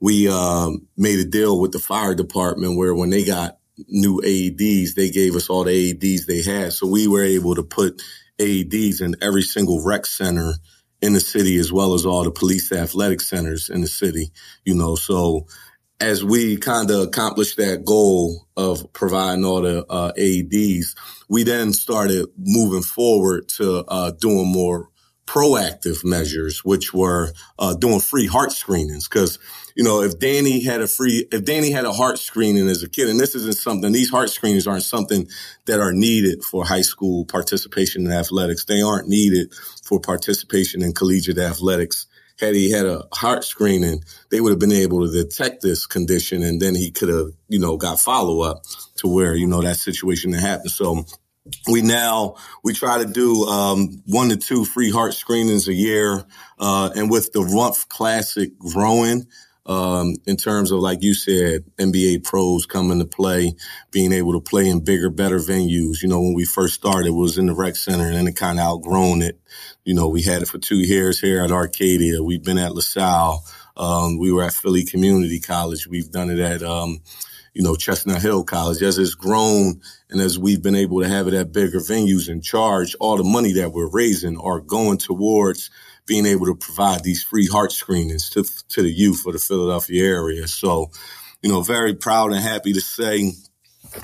we 0.00 0.28
uh, 0.28 0.70
made 0.96 1.18
a 1.18 1.24
deal 1.24 1.60
with 1.60 1.72
the 1.72 1.78
fire 1.78 2.14
department 2.14 2.76
where 2.76 2.94
when 2.94 3.10
they 3.10 3.24
got 3.24 3.58
new 3.88 4.20
AEDs, 4.20 4.94
they 4.94 5.10
gave 5.10 5.34
us 5.34 5.48
all 5.48 5.64
the 5.64 5.94
AEDs 5.94 6.26
they 6.26 6.42
had. 6.42 6.72
So 6.72 6.86
we 6.86 7.06
were 7.06 7.24
able 7.24 7.54
to 7.54 7.62
put 7.62 8.02
AEDs 8.38 9.00
in 9.00 9.16
every 9.20 9.42
single 9.42 9.84
rec 9.84 10.06
center 10.06 10.52
in 11.00 11.12
the 11.12 11.20
city, 11.20 11.58
as 11.58 11.72
well 11.72 11.94
as 11.94 12.06
all 12.06 12.24
the 12.24 12.30
police 12.30 12.72
athletic 12.72 13.20
centers 13.20 13.70
in 13.70 13.80
the 13.80 13.88
city, 13.88 14.30
you 14.64 14.74
know, 14.74 14.96
so 14.96 15.46
as 16.00 16.24
we 16.24 16.56
kind 16.56 16.90
of 16.90 17.00
accomplished 17.08 17.56
that 17.56 17.84
goal 17.84 18.46
of 18.56 18.92
providing 18.92 19.44
all 19.44 19.62
the 19.62 19.84
uh, 19.86 20.12
AEDs, 20.12 20.94
we 21.28 21.42
then 21.42 21.72
started 21.72 22.26
moving 22.36 22.82
forward 22.82 23.48
to 23.48 23.84
uh, 23.88 24.12
doing 24.12 24.46
more 24.52 24.88
proactive 25.28 26.04
measures, 26.04 26.64
which 26.64 26.94
were 26.94 27.32
uh, 27.58 27.74
doing 27.74 28.00
free 28.00 28.26
heart 28.26 28.50
screenings. 28.50 29.06
Because 29.06 29.38
you 29.74 29.84
know, 29.84 30.02
if 30.02 30.18
Danny 30.18 30.64
had 30.64 30.80
a 30.80 30.88
free, 30.88 31.28
if 31.30 31.44
Danny 31.44 31.70
had 31.70 31.84
a 31.84 31.92
heart 31.92 32.18
screening 32.18 32.68
as 32.68 32.82
a 32.82 32.88
kid, 32.88 33.08
and 33.08 33.20
this 33.20 33.36
isn't 33.36 33.58
something, 33.58 33.92
these 33.92 34.10
heart 34.10 34.30
screenings 34.30 34.66
aren't 34.66 34.82
something 34.82 35.28
that 35.66 35.78
are 35.78 35.92
needed 35.92 36.42
for 36.42 36.64
high 36.64 36.80
school 36.80 37.26
participation 37.26 38.04
in 38.04 38.10
athletics. 38.10 38.64
They 38.64 38.82
aren't 38.82 39.06
needed 39.06 39.52
for 39.84 40.00
participation 40.00 40.82
in 40.82 40.94
collegiate 40.94 41.38
athletics. 41.38 42.06
Had 42.40 42.54
he 42.54 42.70
had 42.70 42.86
a 42.86 43.04
heart 43.12 43.44
screening, 43.44 44.02
they 44.30 44.40
would 44.40 44.50
have 44.50 44.58
been 44.58 44.72
able 44.72 45.06
to 45.06 45.12
detect 45.12 45.60
this 45.62 45.86
condition 45.86 46.42
and 46.42 46.60
then 46.60 46.74
he 46.74 46.90
could 46.90 47.08
have, 47.08 47.30
you 47.48 47.58
know, 47.58 47.76
got 47.76 48.00
follow 48.00 48.40
up 48.40 48.62
to 48.96 49.08
where, 49.08 49.34
you 49.34 49.46
know, 49.46 49.60
that 49.60 49.76
situation 49.76 50.32
had 50.32 50.42
happened. 50.42 50.70
So 50.70 51.04
we 51.70 51.82
now 51.82 52.36
we 52.62 52.72
try 52.72 52.98
to 52.98 53.06
do 53.06 53.44
um, 53.44 54.02
one 54.06 54.28
to 54.30 54.36
two 54.36 54.64
free 54.64 54.90
heart 54.90 55.14
screenings 55.14 55.68
a 55.68 55.74
year, 55.74 56.24
uh, 56.58 56.90
and 56.94 57.10
with 57.10 57.32
the 57.32 57.40
Rumph 57.40 57.88
Classic 57.88 58.56
growing. 58.58 59.26
Um, 59.66 60.14
in 60.24 60.38
terms 60.38 60.70
of, 60.72 60.80
like 60.80 61.02
you 61.02 61.12
said, 61.12 61.62
NBA 61.76 62.24
pros 62.24 62.64
coming 62.64 63.00
to 63.00 63.04
play, 63.04 63.52
being 63.90 64.14
able 64.14 64.32
to 64.32 64.40
play 64.40 64.66
in 64.66 64.82
bigger, 64.82 65.10
better 65.10 65.38
venues. 65.38 66.00
You 66.00 66.08
know, 66.08 66.22
when 66.22 66.32
we 66.32 66.46
first 66.46 66.72
started, 66.72 67.08
it 67.08 67.10
was 67.10 67.36
in 67.36 67.44
the 67.44 67.54
rec 67.54 67.76
center 67.76 68.06
and 68.06 68.14
then 68.14 68.26
it 68.26 68.34
kind 68.34 68.58
of 68.58 68.64
outgrown 68.64 69.20
it. 69.20 69.38
You 69.84 69.92
know, 69.92 70.08
we 70.08 70.22
had 70.22 70.40
it 70.40 70.48
for 70.48 70.56
two 70.56 70.78
years 70.78 71.20
here 71.20 71.44
at 71.44 71.50
Arcadia. 71.50 72.22
We've 72.22 72.42
been 72.42 72.56
at 72.56 72.74
LaSalle. 72.74 73.44
Um, 73.76 74.16
we 74.16 74.32
were 74.32 74.42
at 74.42 74.54
Philly 74.54 74.86
Community 74.86 75.38
College. 75.38 75.86
We've 75.86 76.10
done 76.10 76.30
it 76.30 76.38
at, 76.38 76.62
um, 76.62 77.00
you 77.58 77.64
know, 77.64 77.74
Chestnut 77.74 78.22
Hill 78.22 78.44
College. 78.44 78.80
As 78.84 78.98
it's 78.98 79.16
grown 79.16 79.80
and 80.10 80.20
as 80.20 80.38
we've 80.38 80.62
been 80.62 80.76
able 80.76 81.02
to 81.02 81.08
have 81.08 81.26
it 81.26 81.34
at 81.34 81.52
bigger 81.52 81.80
venues 81.80 82.28
and 82.28 82.40
charge, 82.40 82.94
all 83.00 83.16
the 83.16 83.24
money 83.24 83.54
that 83.54 83.72
we're 83.72 83.90
raising 83.90 84.38
are 84.38 84.60
going 84.60 84.96
towards 84.96 85.68
being 86.06 86.24
able 86.24 86.46
to 86.46 86.54
provide 86.54 87.02
these 87.02 87.24
free 87.24 87.48
heart 87.48 87.72
screenings 87.72 88.30
to, 88.30 88.44
to 88.68 88.82
the 88.82 88.92
youth 88.92 89.26
of 89.26 89.32
the 89.32 89.40
Philadelphia 89.40 90.04
area. 90.04 90.46
So, 90.46 90.92
you 91.42 91.50
know, 91.50 91.62
very 91.62 91.96
proud 91.96 92.30
and 92.30 92.40
happy 92.40 92.72
to 92.74 92.80
say 92.80 93.32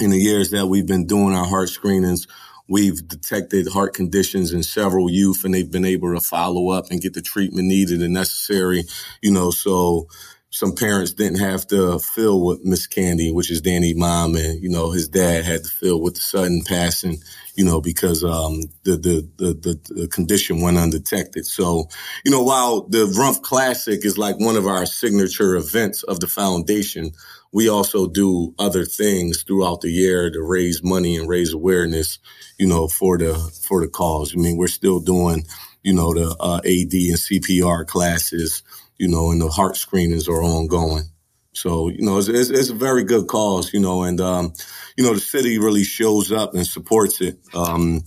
in 0.00 0.10
the 0.10 0.18
years 0.18 0.50
that 0.50 0.66
we've 0.66 0.86
been 0.86 1.06
doing 1.06 1.32
our 1.32 1.46
heart 1.46 1.68
screenings, 1.68 2.26
we've 2.66 3.06
detected 3.06 3.68
heart 3.68 3.94
conditions 3.94 4.52
in 4.52 4.64
several 4.64 5.08
youth 5.08 5.44
and 5.44 5.54
they've 5.54 5.70
been 5.70 5.84
able 5.84 6.12
to 6.12 6.20
follow 6.20 6.70
up 6.70 6.86
and 6.90 7.00
get 7.00 7.14
the 7.14 7.22
treatment 7.22 7.68
needed 7.68 8.02
and 8.02 8.14
necessary, 8.14 8.82
you 9.22 9.30
know, 9.30 9.52
so 9.52 10.08
some 10.54 10.76
parents 10.76 11.12
didn't 11.14 11.40
have 11.40 11.66
to 11.66 11.98
fill 11.98 12.46
with 12.46 12.62
Miss 12.62 12.86
Candy, 12.86 13.32
which 13.32 13.50
is 13.50 13.60
Danny's 13.60 13.96
mom, 13.96 14.36
and 14.36 14.62
you 14.62 14.68
know 14.68 14.92
his 14.92 15.08
dad 15.08 15.44
had 15.44 15.64
to 15.64 15.68
fill 15.68 16.00
with 16.00 16.14
the 16.14 16.20
sudden 16.20 16.62
passing, 16.62 17.16
you 17.56 17.64
know, 17.64 17.80
because 17.80 18.22
um, 18.22 18.60
the, 18.84 18.92
the, 18.92 19.28
the 19.36 19.54
the 19.54 19.94
the 20.02 20.06
condition 20.06 20.60
went 20.60 20.78
undetected. 20.78 21.44
So, 21.44 21.88
you 22.24 22.30
know, 22.30 22.44
while 22.44 22.82
the 22.82 22.98
Rumph 23.18 23.42
Classic 23.42 24.04
is 24.04 24.16
like 24.16 24.38
one 24.38 24.54
of 24.54 24.68
our 24.68 24.86
signature 24.86 25.56
events 25.56 26.04
of 26.04 26.20
the 26.20 26.28
foundation, 26.28 27.10
we 27.50 27.68
also 27.68 28.06
do 28.06 28.54
other 28.56 28.84
things 28.84 29.42
throughout 29.42 29.80
the 29.80 29.90
year 29.90 30.30
to 30.30 30.40
raise 30.40 30.84
money 30.84 31.16
and 31.16 31.28
raise 31.28 31.52
awareness, 31.52 32.20
you 32.60 32.68
know, 32.68 32.86
for 32.86 33.18
the 33.18 33.34
for 33.68 33.80
the 33.80 33.88
cause. 33.88 34.32
I 34.32 34.38
mean, 34.38 34.56
we're 34.56 34.68
still 34.68 35.00
doing, 35.00 35.46
you 35.82 35.94
know, 35.94 36.14
the 36.14 36.36
uh, 36.38 36.58
AD 36.58 36.92
and 36.92 37.18
CPR 37.18 37.88
classes 37.88 38.62
you 38.98 39.08
know, 39.08 39.30
and 39.30 39.40
the 39.40 39.48
heart 39.48 39.76
screenings 39.76 40.28
are 40.28 40.42
ongoing. 40.42 41.04
So, 41.52 41.88
you 41.88 42.02
know, 42.02 42.18
it's, 42.18 42.28
it's, 42.28 42.50
it's, 42.50 42.70
a 42.70 42.74
very 42.74 43.04
good 43.04 43.28
cause, 43.28 43.72
you 43.72 43.80
know, 43.80 44.02
and, 44.02 44.20
um, 44.20 44.52
you 44.96 45.04
know, 45.04 45.14
the 45.14 45.20
city 45.20 45.58
really 45.58 45.84
shows 45.84 46.32
up 46.32 46.54
and 46.54 46.66
supports 46.66 47.20
it. 47.20 47.38
Um, 47.54 48.02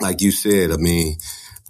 like 0.00 0.20
you 0.20 0.32
said, 0.32 0.72
I 0.72 0.76
mean, 0.76 1.16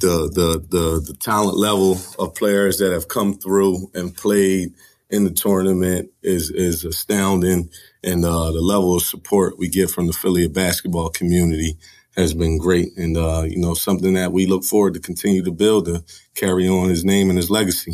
the, 0.00 0.30
the, 0.32 0.66
the, 0.68 1.00
the 1.00 1.16
talent 1.20 1.58
level 1.58 1.98
of 2.18 2.34
players 2.34 2.78
that 2.78 2.92
have 2.92 3.08
come 3.08 3.34
through 3.34 3.90
and 3.94 4.16
played 4.16 4.72
in 5.10 5.24
the 5.24 5.30
tournament 5.30 6.10
is, 6.22 6.50
is 6.50 6.84
astounding. 6.84 7.68
And, 8.02 8.24
uh, 8.24 8.52
the 8.52 8.62
level 8.62 8.96
of 8.96 9.02
support 9.02 9.58
we 9.58 9.68
get 9.68 9.90
from 9.90 10.06
the 10.06 10.14
Philly 10.14 10.48
basketball 10.48 11.10
community 11.10 11.76
has 12.18 12.34
been 12.34 12.58
great, 12.58 12.88
and 12.96 13.16
uh, 13.16 13.44
you 13.46 13.58
know 13.58 13.74
something 13.74 14.14
that 14.14 14.32
we 14.32 14.44
look 14.44 14.64
forward 14.64 14.94
to 14.94 15.00
continue 15.00 15.42
to 15.44 15.52
build 15.52 15.84
to 15.84 16.02
carry 16.34 16.68
on 16.68 16.88
his 16.88 17.04
name 17.04 17.30
and 17.30 17.36
his 17.36 17.48
legacy. 17.48 17.92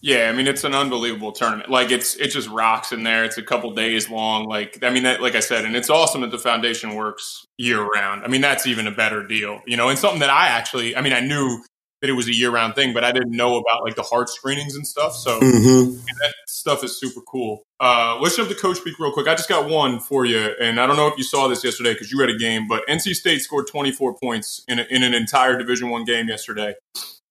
Yeah, 0.00 0.30
I 0.30 0.32
mean 0.32 0.46
it's 0.46 0.64
an 0.64 0.74
unbelievable 0.74 1.32
tournament. 1.32 1.70
Like 1.70 1.90
it's 1.90 2.14
it 2.16 2.28
just 2.28 2.48
rocks 2.48 2.92
in 2.92 3.02
there. 3.02 3.24
It's 3.24 3.38
a 3.38 3.42
couple 3.42 3.72
days 3.74 4.08
long. 4.08 4.44
Like 4.44 4.78
I 4.82 4.90
mean, 4.90 5.02
that, 5.02 5.20
like 5.20 5.34
I 5.34 5.40
said, 5.40 5.64
and 5.64 5.74
it's 5.74 5.90
awesome 5.90 6.20
that 6.20 6.30
the 6.30 6.38
foundation 6.38 6.94
works 6.94 7.44
year 7.56 7.84
round. 7.84 8.24
I 8.24 8.28
mean, 8.28 8.40
that's 8.40 8.66
even 8.66 8.86
a 8.86 8.92
better 8.92 9.26
deal, 9.26 9.60
you 9.66 9.76
know. 9.76 9.88
And 9.88 9.98
something 9.98 10.20
that 10.20 10.30
I 10.30 10.48
actually, 10.48 10.96
I 10.96 11.00
mean, 11.00 11.12
I 11.12 11.20
knew 11.20 11.62
that 12.00 12.08
it 12.08 12.12
was 12.12 12.28
a 12.28 12.34
year 12.34 12.50
round 12.50 12.76
thing, 12.76 12.94
but 12.94 13.02
I 13.02 13.10
didn't 13.10 13.32
know 13.32 13.56
about 13.56 13.82
like 13.82 13.96
the 13.96 14.02
heart 14.02 14.28
screenings 14.28 14.76
and 14.76 14.86
stuff. 14.86 15.16
So 15.16 15.40
mm-hmm. 15.40 15.96
that 16.20 16.34
stuff 16.46 16.84
is 16.84 16.98
super 16.98 17.20
cool. 17.22 17.62
Uh, 17.80 18.18
let's 18.20 18.36
jump 18.36 18.48
to 18.50 18.54
coach 18.54 18.76
speak 18.76 18.98
real 19.00 19.12
quick. 19.12 19.26
I 19.26 19.34
just 19.34 19.48
got 19.48 19.68
one 19.68 19.98
for 19.98 20.24
you, 20.24 20.54
and 20.60 20.80
I 20.80 20.86
don't 20.86 20.96
know 20.96 21.08
if 21.08 21.18
you 21.18 21.24
saw 21.24 21.48
this 21.48 21.64
yesterday 21.64 21.94
because 21.94 22.12
you 22.12 22.20
had 22.20 22.30
a 22.30 22.38
game, 22.38 22.68
but 22.68 22.86
NC 22.86 23.14
State 23.14 23.40
scored 23.40 23.66
24 23.66 24.16
points 24.22 24.64
in, 24.68 24.78
a, 24.78 24.82
in 24.90 25.02
an 25.02 25.12
entire 25.12 25.58
Division 25.58 25.90
One 25.90 26.04
game 26.04 26.28
yesterday. 26.28 26.74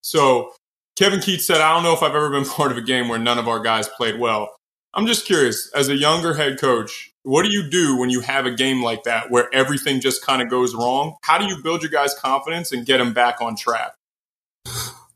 So 0.01 0.53
Kevin 0.97 1.19
Keatts 1.19 1.41
said, 1.41 1.61
I 1.61 1.73
don't 1.73 1.83
know 1.83 1.93
if 1.93 2.01
I've 2.01 2.15
ever 2.15 2.31
been 2.31 2.45
part 2.49 2.71
of 2.71 2.77
a 2.77 2.81
game 2.81 3.07
where 3.07 3.19
none 3.19 3.37
of 3.37 3.47
our 3.47 3.59
guys 3.59 3.87
played 3.87 4.19
well. 4.19 4.49
I'm 4.93 5.05
just 5.05 5.27
curious, 5.27 5.71
as 5.75 5.89
a 5.89 5.95
younger 5.95 6.33
head 6.33 6.59
coach, 6.59 7.13
what 7.21 7.43
do 7.43 7.49
you 7.51 7.69
do 7.69 7.97
when 7.97 8.09
you 8.09 8.21
have 8.21 8.47
a 8.47 8.51
game 8.51 8.81
like 8.81 9.03
that 9.03 9.29
where 9.29 9.53
everything 9.53 10.01
just 10.01 10.25
kind 10.25 10.41
of 10.41 10.49
goes 10.49 10.73
wrong? 10.73 11.17
How 11.21 11.37
do 11.37 11.45
you 11.45 11.61
build 11.61 11.83
your 11.83 11.91
guys' 11.91 12.15
confidence 12.15 12.71
and 12.71 12.83
get 12.83 12.97
them 12.97 13.13
back 13.13 13.41
on 13.41 13.55
track? 13.55 13.91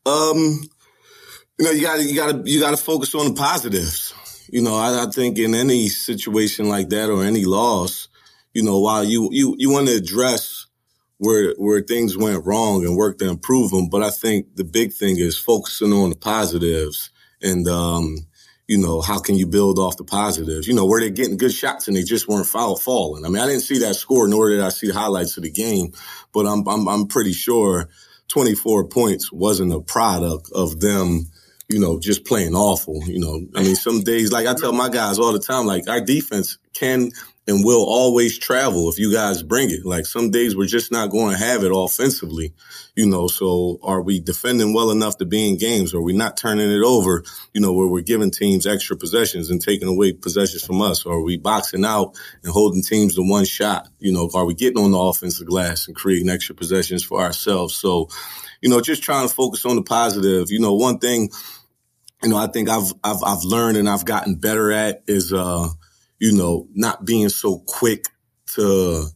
Um, 0.05 0.69
you 1.57 1.65
know, 1.65 1.71
you 1.71 1.81
got 1.81 1.97
to 1.97 2.03
you 2.03 2.15
got 2.15 2.31
to 2.31 2.51
you 2.51 2.59
got 2.59 2.71
to 2.71 2.77
focus 2.77 3.15
on 3.15 3.33
the 3.33 3.33
positives. 3.33 4.13
You 4.49 4.61
know, 4.61 4.75
I, 4.75 5.03
I, 5.03 5.05
think 5.09 5.39
in 5.39 5.55
any 5.55 5.87
situation 5.87 6.67
like 6.67 6.89
that 6.89 7.09
or 7.09 7.23
any 7.23 7.45
loss, 7.45 8.09
you 8.53 8.61
know, 8.63 8.79
while 8.79 9.03
you 9.03 9.29
you 9.31 9.55
you 9.57 9.71
want 9.71 9.87
to 9.87 9.95
address 9.95 10.60
where 11.21 11.53
where 11.59 11.81
things 11.81 12.17
went 12.17 12.43
wrong 12.47 12.83
and 12.83 12.97
work 12.97 13.19
to 13.19 13.29
improve 13.29 13.69
them. 13.69 13.89
But 13.89 14.01
I 14.01 14.09
think 14.09 14.55
the 14.55 14.63
big 14.63 14.91
thing 14.91 15.19
is 15.19 15.37
focusing 15.37 15.93
on 15.93 16.09
the 16.09 16.15
positives 16.15 17.11
and 17.43 17.67
um, 17.67 18.17
you 18.67 18.79
know, 18.79 19.01
how 19.01 19.19
can 19.19 19.35
you 19.35 19.45
build 19.45 19.77
off 19.77 19.97
the 19.97 20.03
positives? 20.03 20.67
You 20.67 20.73
know, 20.73 20.87
where 20.87 20.99
they're 20.99 21.11
getting 21.11 21.37
good 21.37 21.53
shots 21.53 21.87
and 21.87 21.95
they 21.95 22.01
just 22.01 22.27
weren't 22.27 22.47
foul 22.47 22.75
falling. 22.75 23.23
I 23.23 23.29
mean, 23.29 23.37
I 23.37 23.45
didn't 23.45 23.61
see 23.61 23.77
that 23.79 23.95
score, 23.95 24.27
nor 24.27 24.49
did 24.49 24.61
I 24.61 24.69
see 24.69 24.87
the 24.87 24.95
highlights 24.95 25.37
of 25.37 25.43
the 25.43 25.51
game, 25.51 25.93
but 26.33 26.47
I'm 26.47 26.67
I'm, 26.67 26.87
I'm 26.87 27.05
pretty 27.07 27.33
sure 27.33 27.87
24 28.29 28.87
points 28.87 29.31
wasn't 29.31 29.73
a 29.73 29.81
product 29.81 30.49
of 30.55 30.79
them 30.79 31.27
you 31.69 31.79
know, 31.79 31.99
just 31.99 32.25
playing 32.25 32.53
awful. 32.53 33.01
You 33.05 33.19
know, 33.19 33.47
I 33.55 33.63
mean, 33.63 33.75
some 33.75 34.01
days, 34.01 34.29
like 34.29 34.45
I 34.45 34.53
tell 34.55 34.73
my 34.73 34.89
guys 34.89 35.19
all 35.19 35.31
the 35.31 35.39
time, 35.39 35.65
like 35.65 35.87
our 35.87 36.01
defense 36.01 36.57
can 36.73 37.11
and 37.47 37.65
we'll 37.65 37.83
always 37.83 38.37
travel 38.37 38.89
if 38.89 38.99
you 38.99 39.11
guys 39.11 39.41
bring 39.41 39.71
it. 39.71 39.83
Like 39.83 40.05
some 40.05 40.29
days 40.29 40.55
we're 40.55 40.67
just 40.67 40.91
not 40.91 41.09
going 41.09 41.31
to 41.31 41.43
have 41.43 41.63
it 41.63 41.71
offensively, 41.73 42.53
you 42.95 43.07
know. 43.07 43.27
So 43.27 43.79
are 43.81 44.01
we 44.01 44.19
defending 44.19 44.73
well 44.73 44.91
enough 44.91 45.17
to 45.17 45.25
be 45.25 45.49
in 45.49 45.57
games? 45.57 45.95
Are 45.95 46.01
we 46.01 46.13
not 46.13 46.37
turning 46.37 46.69
it 46.69 46.83
over, 46.83 47.23
you 47.53 47.59
know, 47.59 47.73
where 47.73 47.87
we're 47.87 48.01
giving 48.01 48.29
teams 48.29 48.67
extra 48.67 48.95
possessions 48.95 49.49
and 49.49 49.59
taking 49.59 49.87
away 49.87 50.13
possessions 50.13 50.63
from 50.63 50.81
us? 50.81 51.05
Or 51.05 51.15
are 51.15 51.23
we 51.23 51.37
boxing 51.37 51.83
out 51.83 52.15
and 52.43 52.51
holding 52.51 52.83
teams 52.83 53.15
to 53.15 53.27
one 53.27 53.45
shot? 53.45 53.89
You 53.99 54.13
know, 54.13 54.29
are 54.35 54.45
we 54.45 54.53
getting 54.53 54.83
on 54.83 54.91
the 54.91 54.99
offensive 54.99 55.47
glass 55.47 55.87
and 55.87 55.95
creating 55.95 56.29
extra 56.29 56.53
possessions 56.53 57.03
for 57.03 57.21
ourselves? 57.21 57.75
So, 57.75 58.09
you 58.61 58.69
know, 58.69 58.81
just 58.81 59.01
trying 59.01 59.27
to 59.27 59.33
focus 59.33 59.65
on 59.65 59.77
the 59.77 59.83
positive. 59.83 60.51
You 60.51 60.59
know, 60.59 60.75
one 60.75 60.99
thing, 60.99 61.31
you 62.21 62.29
know, 62.29 62.37
I 62.37 62.45
think 62.45 62.69
I've 62.69 62.93
I've 63.03 63.23
I've 63.25 63.43
learned 63.43 63.77
and 63.77 63.89
I've 63.89 64.05
gotten 64.05 64.35
better 64.35 64.71
at 64.71 65.01
is 65.07 65.33
uh 65.33 65.69
you 66.21 66.31
know, 66.31 66.67
not 66.75 67.03
being 67.03 67.29
so 67.29 67.63
quick 67.65 68.05
to 68.45 69.07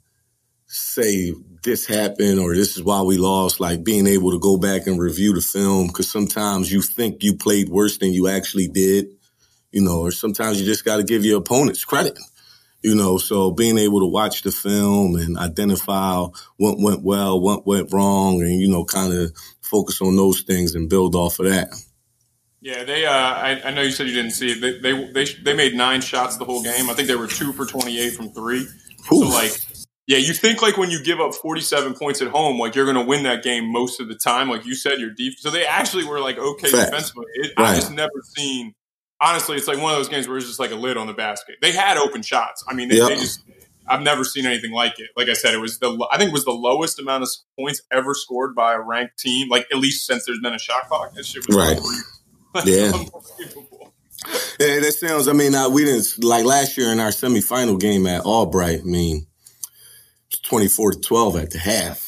say 0.65 1.31
this 1.63 1.85
happened 1.85 2.39
or 2.39 2.55
this 2.55 2.75
is 2.75 2.81
why 2.81 3.03
we 3.03 3.17
lost, 3.17 3.59
like 3.59 3.83
being 3.83 4.07
able 4.07 4.31
to 4.31 4.39
go 4.39 4.57
back 4.57 4.87
and 4.87 4.99
review 4.99 5.31
the 5.31 5.39
film. 5.39 5.87
Cause 5.89 6.09
sometimes 6.09 6.71
you 6.71 6.81
think 6.81 7.21
you 7.21 7.37
played 7.37 7.69
worse 7.69 7.99
than 7.99 8.11
you 8.11 8.27
actually 8.27 8.67
did, 8.67 9.05
you 9.71 9.83
know, 9.83 9.99
or 9.99 10.11
sometimes 10.11 10.59
you 10.59 10.65
just 10.65 10.83
got 10.83 10.97
to 10.97 11.03
give 11.03 11.23
your 11.23 11.37
opponents 11.37 11.85
credit, 11.85 12.17
you 12.81 12.95
know, 12.95 13.19
so 13.19 13.51
being 13.51 13.77
able 13.77 13.99
to 13.99 14.07
watch 14.07 14.41
the 14.41 14.51
film 14.51 15.15
and 15.15 15.37
identify 15.37 16.25
what 16.57 16.79
went 16.79 17.03
well, 17.03 17.39
what 17.39 17.67
went 17.67 17.93
wrong, 17.93 18.41
and, 18.41 18.59
you 18.59 18.67
know, 18.67 18.83
kind 18.83 19.13
of 19.13 19.31
focus 19.61 20.01
on 20.01 20.15
those 20.15 20.41
things 20.41 20.73
and 20.73 20.89
build 20.89 21.13
off 21.13 21.37
of 21.37 21.45
that. 21.45 21.71
Yeah, 22.65 22.83
they. 22.83 23.05
Uh, 23.05 23.11
I, 23.11 23.61
I, 23.65 23.71
know 23.75 23.83
you 23.83 23.91
said 23.91 24.07
you 24.07 24.15
didn't 24.15 24.31
see 24.31 24.53
it. 24.53 24.59
They, 24.59 24.79
they 24.79 25.11
they 25.11 25.25
they 25.43 25.53
made 25.53 25.75
nine 25.75 26.01
shots 26.01 26.37
the 26.37 26.45
whole 26.45 26.63
game. 26.63 26.89
I 26.89 26.95
think 26.95 27.07
they 27.07 27.15
were 27.15 27.27
two 27.27 27.53
for 27.53 27.63
twenty 27.63 27.99
eight 27.99 28.15
from 28.15 28.31
three. 28.31 28.61
Oof. 28.61 28.69
So 29.07 29.19
like, 29.19 29.51
yeah, 30.07 30.17
you 30.17 30.33
think 30.33 30.63
like 30.63 30.75
when 30.75 30.89
you 30.89 31.03
give 31.03 31.19
up 31.19 31.35
forty 31.35 31.61
seven 31.61 31.93
points 31.93 32.23
at 32.23 32.29
home, 32.29 32.57
like 32.57 32.73
you're 32.73 32.91
going 32.91 32.97
to 32.97 33.07
win 33.07 33.21
that 33.21 33.43
game 33.43 33.71
most 33.71 33.99
of 33.99 34.07
the 34.07 34.15
time. 34.15 34.49
Like 34.49 34.65
you 34.65 34.73
said, 34.73 34.97
your 34.97 35.11
deep. 35.11 35.37
So 35.37 35.51
they 35.51 35.63
actually 35.63 36.05
were 36.05 36.19
like 36.19 36.39
okay 36.39 36.71
Fact. 36.71 36.89
defensively. 36.89 37.25
It, 37.35 37.53
right. 37.55 37.69
I 37.69 37.75
just 37.75 37.91
never 37.91 38.23
seen. 38.35 38.73
Honestly, 39.21 39.57
it's 39.57 39.67
like 39.67 39.77
one 39.77 39.93
of 39.93 39.99
those 39.99 40.09
games 40.09 40.27
where 40.27 40.37
it's 40.37 40.47
just 40.47 40.59
like 40.59 40.71
a 40.71 40.75
lid 40.75 40.97
on 40.97 41.05
the 41.05 41.13
basket. 41.13 41.57
They 41.61 41.71
had 41.71 41.97
open 41.97 42.23
shots. 42.23 42.63
I 42.67 42.73
mean, 42.73 42.89
they, 42.89 42.97
yep. 42.97 43.09
they 43.09 43.15
just. 43.17 43.43
I've 43.87 44.01
never 44.01 44.23
seen 44.23 44.47
anything 44.47 44.71
like 44.71 44.99
it. 44.99 45.11
Like 45.15 45.29
I 45.29 45.33
said, 45.33 45.53
it 45.53 45.59
was 45.59 45.77
the 45.77 46.07
I 46.11 46.17
think 46.17 46.29
it 46.29 46.33
was 46.33 46.45
the 46.45 46.51
lowest 46.51 46.97
amount 46.97 47.21
of 47.21 47.29
points 47.59 47.83
ever 47.91 48.15
scored 48.15 48.55
by 48.55 48.73
a 48.73 48.79
ranked 48.79 49.19
team, 49.19 49.49
like 49.49 49.67
at 49.71 49.77
least 49.77 50.07
since 50.07 50.25
there's 50.25 50.39
been 50.41 50.55
a 50.55 50.57
shot 50.57 50.87
clock. 50.87 51.13
That 51.13 51.27
shit 51.27 51.45
was 51.45 51.55
right. 51.55 51.79
Yeah. 52.65 52.91
Yeah, 54.59 54.79
that 54.79 54.95
sounds. 54.97 55.27
I 55.27 55.33
mean, 55.33 55.53
uh, 55.53 55.69
we 55.69 55.85
didn't 55.85 56.23
like 56.23 56.45
last 56.45 56.77
year 56.77 56.91
in 56.91 56.99
our 56.99 57.09
semifinal 57.09 57.79
game 57.79 58.07
at 58.07 58.25
Albright. 58.25 58.81
I 58.81 58.83
mean, 58.83 59.27
twenty 60.43 60.67
four 60.67 60.91
to 60.91 60.99
twelve 60.99 61.35
at 61.35 61.51
the 61.51 61.59
half. 61.59 62.01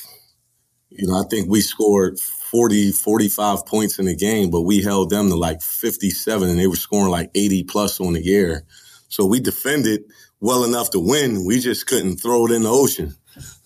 You 0.90 1.08
know, 1.08 1.20
I 1.20 1.24
think 1.30 1.50
we 1.50 1.62
scored 1.62 2.18
40, 2.20 2.92
45 2.92 3.66
points 3.66 4.00
in 4.00 4.06
the 4.06 4.16
game, 4.16 4.50
but 4.50 4.62
we 4.62 4.82
held 4.82 5.10
them 5.10 5.30
to 5.30 5.36
like 5.36 5.62
fifty 5.62 6.10
seven, 6.10 6.50
and 6.50 6.58
they 6.58 6.68
were 6.68 6.76
scoring 6.76 7.12
like 7.12 7.30
eighty 7.36 7.64
plus 7.64 8.00
on 8.00 8.14
the 8.14 8.24
year. 8.24 8.64
So 9.10 9.26
we 9.26 9.40
defended 9.40 10.04
well 10.40 10.64
enough 10.64 10.92
to 10.92 11.00
win. 11.00 11.46
We 11.46 11.60
just 11.60 11.88
couldn't 11.88 12.18
throw 12.18 12.46
it 12.48 12.52
in 12.52 12.64
the 12.64 12.72
ocean. 12.72 13.16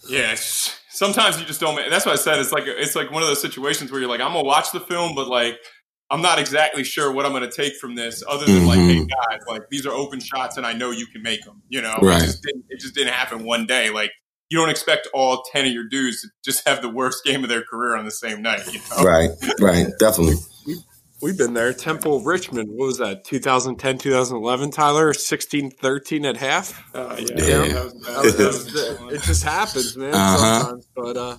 Yes. 0.10 0.78
Sometimes 0.90 1.40
you 1.40 1.46
just 1.46 1.60
don't. 1.60 1.76
That's 1.90 2.06
what 2.06 2.14
I 2.14 2.16
said. 2.18 2.40
It's 2.40 2.52
like 2.52 2.66
it's 2.68 2.96
like 2.96 3.12
one 3.12 3.22
of 3.24 3.28
those 3.28 3.42
situations 3.42 3.92
where 3.92 4.02
you're 4.02 4.10
like, 4.10 4.22
I'm 4.22 4.34
gonna 4.34 4.44
watch 4.44 4.72
the 4.72 4.80
film, 4.80 5.16
but 5.16 5.28
like 5.28 5.58
I'm 6.12 6.22
not 6.22 6.40
exactly 6.40 6.84
sure 6.84 7.10
what 7.12 7.26
I'm 7.26 7.32
going 7.32 7.50
to 7.50 7.56
take 7.56 7.78
from 7.78 7.96
this, 7.96 8.22
other 8.28 8.46
than 8.46 8.58
mm-hmm. 8.58 8.68
like, 8.68 8.80
hey 8.80 9.00
guys, 9.00 9.40
like 9.48 9.70
these 9.72 9.86
are 9.86 9.92
open 9.92 10.20
shots, 10.20 10.58
and 10.58 10.66
I 10.66 10.74
know 10.74 10.92
you 10.92 11.08
can 11.08 11.24
make 11.24 11.44
them. 11.46 11.64
You 11.70 11.82
know, 11.82 11.98
right. 12.02 12.22
it, 12.22 12.26
just 12.26 12.46
it 12.46 12.80
just 12.80 12.94
didn't 12.94 13.14
happen 13.14 13.46
one 13.46 13.66
day. 13.66 13.90
Like 13.90 14.12
you 14.50 14.58
don't 14.60 14.70
expect 14.70 15.08
all 15.14 15.44
ten 15.54 15.66
of 15.66 15.72
your 15.72 15.88
dudes 15.88 16.22
to 16.22 16.28
just 16.44 16.68
have 16.68 16.82
the 16.82 16.90
worst 16.90 17.24
game 17.24 17.44
of 17.44 17.50
their 17.50 17.64
career 17.64 17.96
on 17.96 18.04
the 18.04 18.12
same 18.12 18.42
night. 18.42 18.62
You 18.72 18.80
know? 18.90 19.04
Right, 19.04 19.30
right, 19.62 19.88
definitely. 20.00 20.36
We've 21.22 21.38
been 21.38 21.54
there. 21.54 21.72
Temple 21.72 22.22
Richmond. 22.22 22.70
What 22.72 22.88
was 22.88 22.98
that? 22.98 23.24
2010, 23.26 24.00
2011. 24.00 24.72
Tyler, 24.72 25.14
16, 25.14 25.70
13 25.70 26.26
at 26.26 26.38
half. 26.38 26.84
Uh, 26.96 27.16
yeah, 27.20 27.26
yeah. 27.38 27.68
That 27.68 27.84
was, 27.94 28.38
that 28.38 28.48
was, 28.48 28.74
that 28.74 29.06
was, 29.06 29.14
it 29.14 29.22
just 29.22 29.44
happens, 29.44 29.96
man. 29.96 30.16
Uh-huh. 30.16 30.60
Sometimes, 30.62 30.88
but 30.96 31.18
uh, 31.18 31.38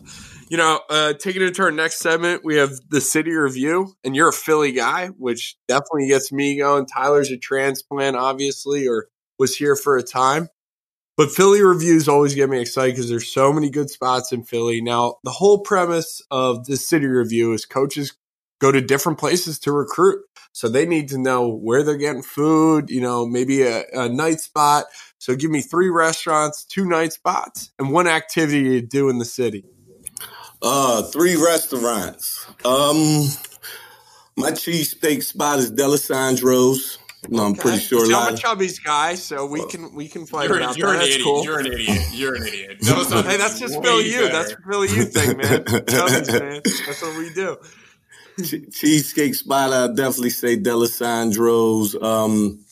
you 0.49 0.57
know, 0.57 0.81
uh, 0.89 1.15
taking 1.15 1.43
it 1.43 1.57
to 1.57 1.63
our 1.63 1.73
next 1.73 1.99
segment, 1.99 2.45
we 2.45 2.57
have 2.57 2.71
the 2.91 3.01
city 3.01 3.33
review, 3.33 3.93
and 4.05 4.15
you're 4.15 4.29
a 4.29 4.33
Philly 4.33 4.71
guy, 4.71 5.09
which 5.09 5.57
definitely 5.67 6.07
gets 6.07 6.31
me 6.31 6.59
going. 6.59 6.87
Tyler's 6.87 7.31
a 7.31 7.37
transplant, 7.37 8.17
obviously, 8.17 8.87
or 8.87 9.09
was 9.39 9.57
here 9.57 9.75
for 9.75 9.97
a 9.97 10.03
time. 10.03 10.49
But 11.17 11.31
Philly 11.31 11.63
reviews 11.63 12.09
always 12.09 12.35
get 12.35 12.49
me 12.49 12.61
excited 12.61 12.95
because 12.95 13.11
there's 13.11 13.33
so 13.33 13.53
many 13.53 13.69
good 13.69 13.91
spots 13.91 14.33
in 14.33 14.45
Philly. 14.45 14.81
Now, 14.81 15.17
the 15.25 15.31
whole 15.31 15.61
premise 15.61 16.23
of 16.31 16.67
the 16.67 16.77
city 16.77 17.07
review 17.07 17.53
is 17.53 17.67
coaches 17.67 18.13
go 18.63 18.71
to 18.71 18.81
different 18.81 19.19
places 19.19 19.59
to 19.59 19.73
recruit. 19.73 20.25
So 20.53 20.69
they 20.69 20.87
need 20.87 21.09
to 21.09 21.19
know 21.19 21.49
where 21.49 21.83
they're 21.83 21.97
getting 21.97 22.23
food, 22.23 22.91
you 22.91 23.01
know, 23.01 23.27
maybe 23.27 23.63
a, 23.63 23.85
a 23.93 24.09
night 24.09 24.39
spot. 24.39 24.85
So 25.19 25.35
give 25.35 25.51
me 25.51 25.63
three 25.63 25.91
restaurants, 25.91 26.65
two 26.65 26.85
night 26.85 27.13
spots, 27.13 27.73
and 27.79 27.91
one 27.91 28.07
activity 28.07 28.81
to 28.81 28.87
do 28.87 29.09
in 29.09 29.19
the 29.19 29.25
city. 29.25 29.65
Uh, 30.63 31.03
three 31.03 31.35
restaurants. 31.35 32.47
Um, 32.65 33.27
my 34.37 34.53
cheesesteak 34.53 35.25
spot 35.25 35.59
is 35.59 35.73
Dalessandro's. 35.73 36.99
No, 37.29 37.45
I'm 37.45 37.55
pretty 37.55 37.79
sure. 37.79 38.05
I'm 38.15 38.35
a 38.35 38.37
Chubby's 38.37 38.81
guy, 38.81 39.15
so 39.15 39.47
we 39.47 39.65
can 39.67 39.95
we 39.95 40.09
can 40.09 40.27
fight 40.27 40.49
you're, 40.49 40.59
about 40.59 40.77
you're 40.77 40.93
that. 40.93 41.03
An 41.03 41.07
idiot. 41.07 41.21
Cool. 41.23 41.45
You're 41.45 41.61
an 41.61 41.67
idiot. 41.67 42.03
You're 42.13 42.35
an 42.35 42.47
idiot. 42.47 42.79
hey, 42.83 43.37
that's 43.37 43.61
just 43.61 43.81
Philly 43.81 44.13
you. 44.13 44.23
Better. 44.23 44.33
That's 44.33 44.55
Philly 44.69 44.89
you 44.89 45.05
thing, 45.05 45.37
man. 45.37 45.65
Chubby's, 45.65 46.33
man. 46.33 46.61
That's 46.65 47.03
what 47.03 47.17
we 47.17 47.33
do. 47.33 47.57
Cheesesteak 48.43 49.35
spot, 49.35 49.73
I 49.73 49.89
definitely 49.89 50.31
say 50.31 50.57
Dalessandro's. 50.57 51.95
Um, 52.01 52.65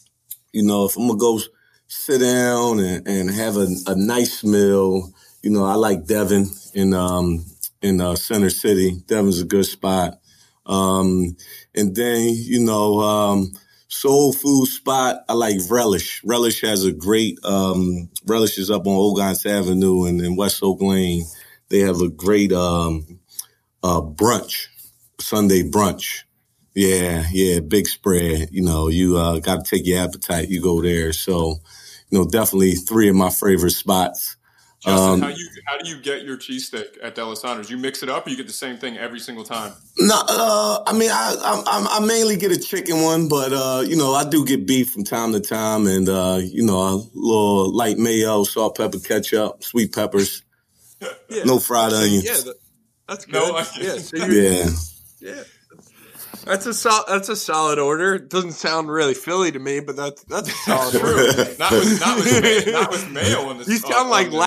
you 0.53 0.65
know, 0.65 0.87
if 0.87 0.97
I'm 0.97 1.07
gonna 1.09 1.19
go 1.19 1.41
sit 1.89 2.21
down 2.21 2.81
and, 2.81 3.07
and 3.07 3.31
have 3.31 3.57
a, 3.57 3.69
a 3.87 3.95
nice 3.95 4.45
meal, 4.45 5.13
you 5.43 5.51
know, 5.51 5.65
I 5.65 5.75
like 5.75 6.07
Devon 6.07 6.47
in 6.75 6.95
um, 6.95 7.45
in 7.83 8.01
uh, 8.01 8.17
Center 8.17 8.51
City. 8.51 9.03
Devon's 9.07 9.41
a 9.41 9.45
good 9.45 9.67
spot. 9.67 10.15
Um, 10.67 11.37
and 11.75 11.95
then, 11.97 12.29
you 12.33 12.65
know, 12.65 13.01
um, 13.01 13.53
soul 13.89 14.33
food 14.33 14.67
spot, 14.67 15.25
I 15.29 15.33
like 15.35 15.57
Relish. 15.69 16.23
Relish 16.25 16.61
has 16.63 16.85
a 16.85 16.93
great, 16.93 17.39
um, 17.45 18.09
Relish 18.27 18.59
is 18.59 18.71
up 18.71 18.87
on 18.87 18.95
Ogontz 18.95 19.47
Avenue 19.47 20.05
and 20.07 20.21
in 20.21 20.37
West 20.37 20.61
Oak 20.63 20.81
Lane. 20.81 21.25
they 21.69 21.81
have 21.81 22.01
a 22.01 22.09
great 22.09 22.53
um, 22.53 23.21
uh, 23.83 24.01
brunch, 24.01 24.69
Sunday 25.21 25.63
brunch. 25.63 26.23
Yeah, 26.75 27.25
yeah, 27.33 27.61
big 27.61 27.87
spread. 27.87 28.51
You 28.53 28.63
know, 28.63 28.89
you 28.89 29.17
uh, 29.17 29.41
got 29.41 29.65
to 29.65 29.71
take 29.71 29.87
your 29.87 30.03
appetite. 30.03 30.49
You 30.49 30.63
go 30.63 30.81
there. 30.81 31.13
So, 31.13 31.57
you 32.11 32.19
know, 32.19 32.27
definitely 32.27 32.75
three 32.75 33.09
of 33.09 33.17
my 33.17 33.31
favorite 33.31 33.73
spots. 33.73 34.37
Justin, 34.81 35.13
um, 35.13 35.21
how 35.21 35.29
you 35.29 35.49
how 35.67 35.77
do 35.77 35.91
you 35.91 36.01
get 36.01 36.23
your 36.23 36.39
cheesesteak 36.39 36.97
at 37.03 37.15
D'Alessandro's? 37.15 37.71
You 37.71 37.77
mix 37.77 38.03
it 38.03 38.09
up, 38.09 38.27
or 38.27 38.31
you 38.31 38.37
get 38.39 38.47
the 38.47 38.53
same 38.53 38.79
thing 38.79 38.97
every 38.97 39.21
single 39.21 39.45
time? 39.45 39.75
No, 39.99 40.15
uh, 40.27 40.83
I 40.87 40.95
mean 40.95 41.11
I, 41.11 41.37
I, 41.39 41.99
I 41.99 42.07
mainly 42.07 42.37
get 42.37 42.51
a 42.51 42.59
chicken 42.59 43.03
one, 43.03 43.29
but 43.29 43.53
uh, 43.53 43.83
you 43.87 43.97
know 43.97 44.15
I 44.15 44.27
do 44.27 44.43
get 44.47 44.67
beef 44.67 44.93
from 44.93 45.05
time 45.05 45.33
to 45.33 45.41
time, 45.41 45.87
and 45.87 46.09
uh, 46.09 46.41
you 46.43 46.65
know 46.65 46.79
a 46.79 46.97
little 47.13 47.77
light 47.77 47.99
mayo, 47.99 48.43
salt, 48.45 48.79
pepper, 48.79 49.01
ketchup, 49.01 49.63
sweet 49.63 49.93
peppers, 49.93 50.45
yeah. 51.29 51.45
no 51.45 51.59
fried 51.59 51.93
onions. 51.93 52.25
Yeah, 52.25 52.53
that's 53.07 53.27
good. 53.27 53.35
No, 53.35 53.59
yeah, 53.79 53.99
so 53.99 54.17
yeah, 54.17 54.67
yeah. 55.21 55.43
That's 56.45 56.67
a 56.67 56.75
sol- 56.75 57.05
that's 57.07 57.29
a 57.29 57.37
solid 57.37 57.79
order. 57.79 58.15
It 58.15 58.31
doesn't 58.31 58.53
sound 58.53 58.91
really 58.91 59.15
Philly 59.15 59.53
to 59.53 59.59
me, 59.59 59.81
but 59.81 59.97
that's 59.97 60.23
that's 60.25 60.49
a 60.49 60.53
solid 60.53 60.97
order. 60.97 61.27
not 61.59 61.73
with 61.73 62.01
not 62.01 62.17
with, 62.17 62.73
not 62.73 62.91
with 62.91 63.11
mayo 63.11 63.49
on 63.49 63.59
this. 63.59 63.69
You 63.69 63.77
sound 63.77 64.07
uh, 64.07 64.11
like 64.11 64.31
La- 64.33 64.47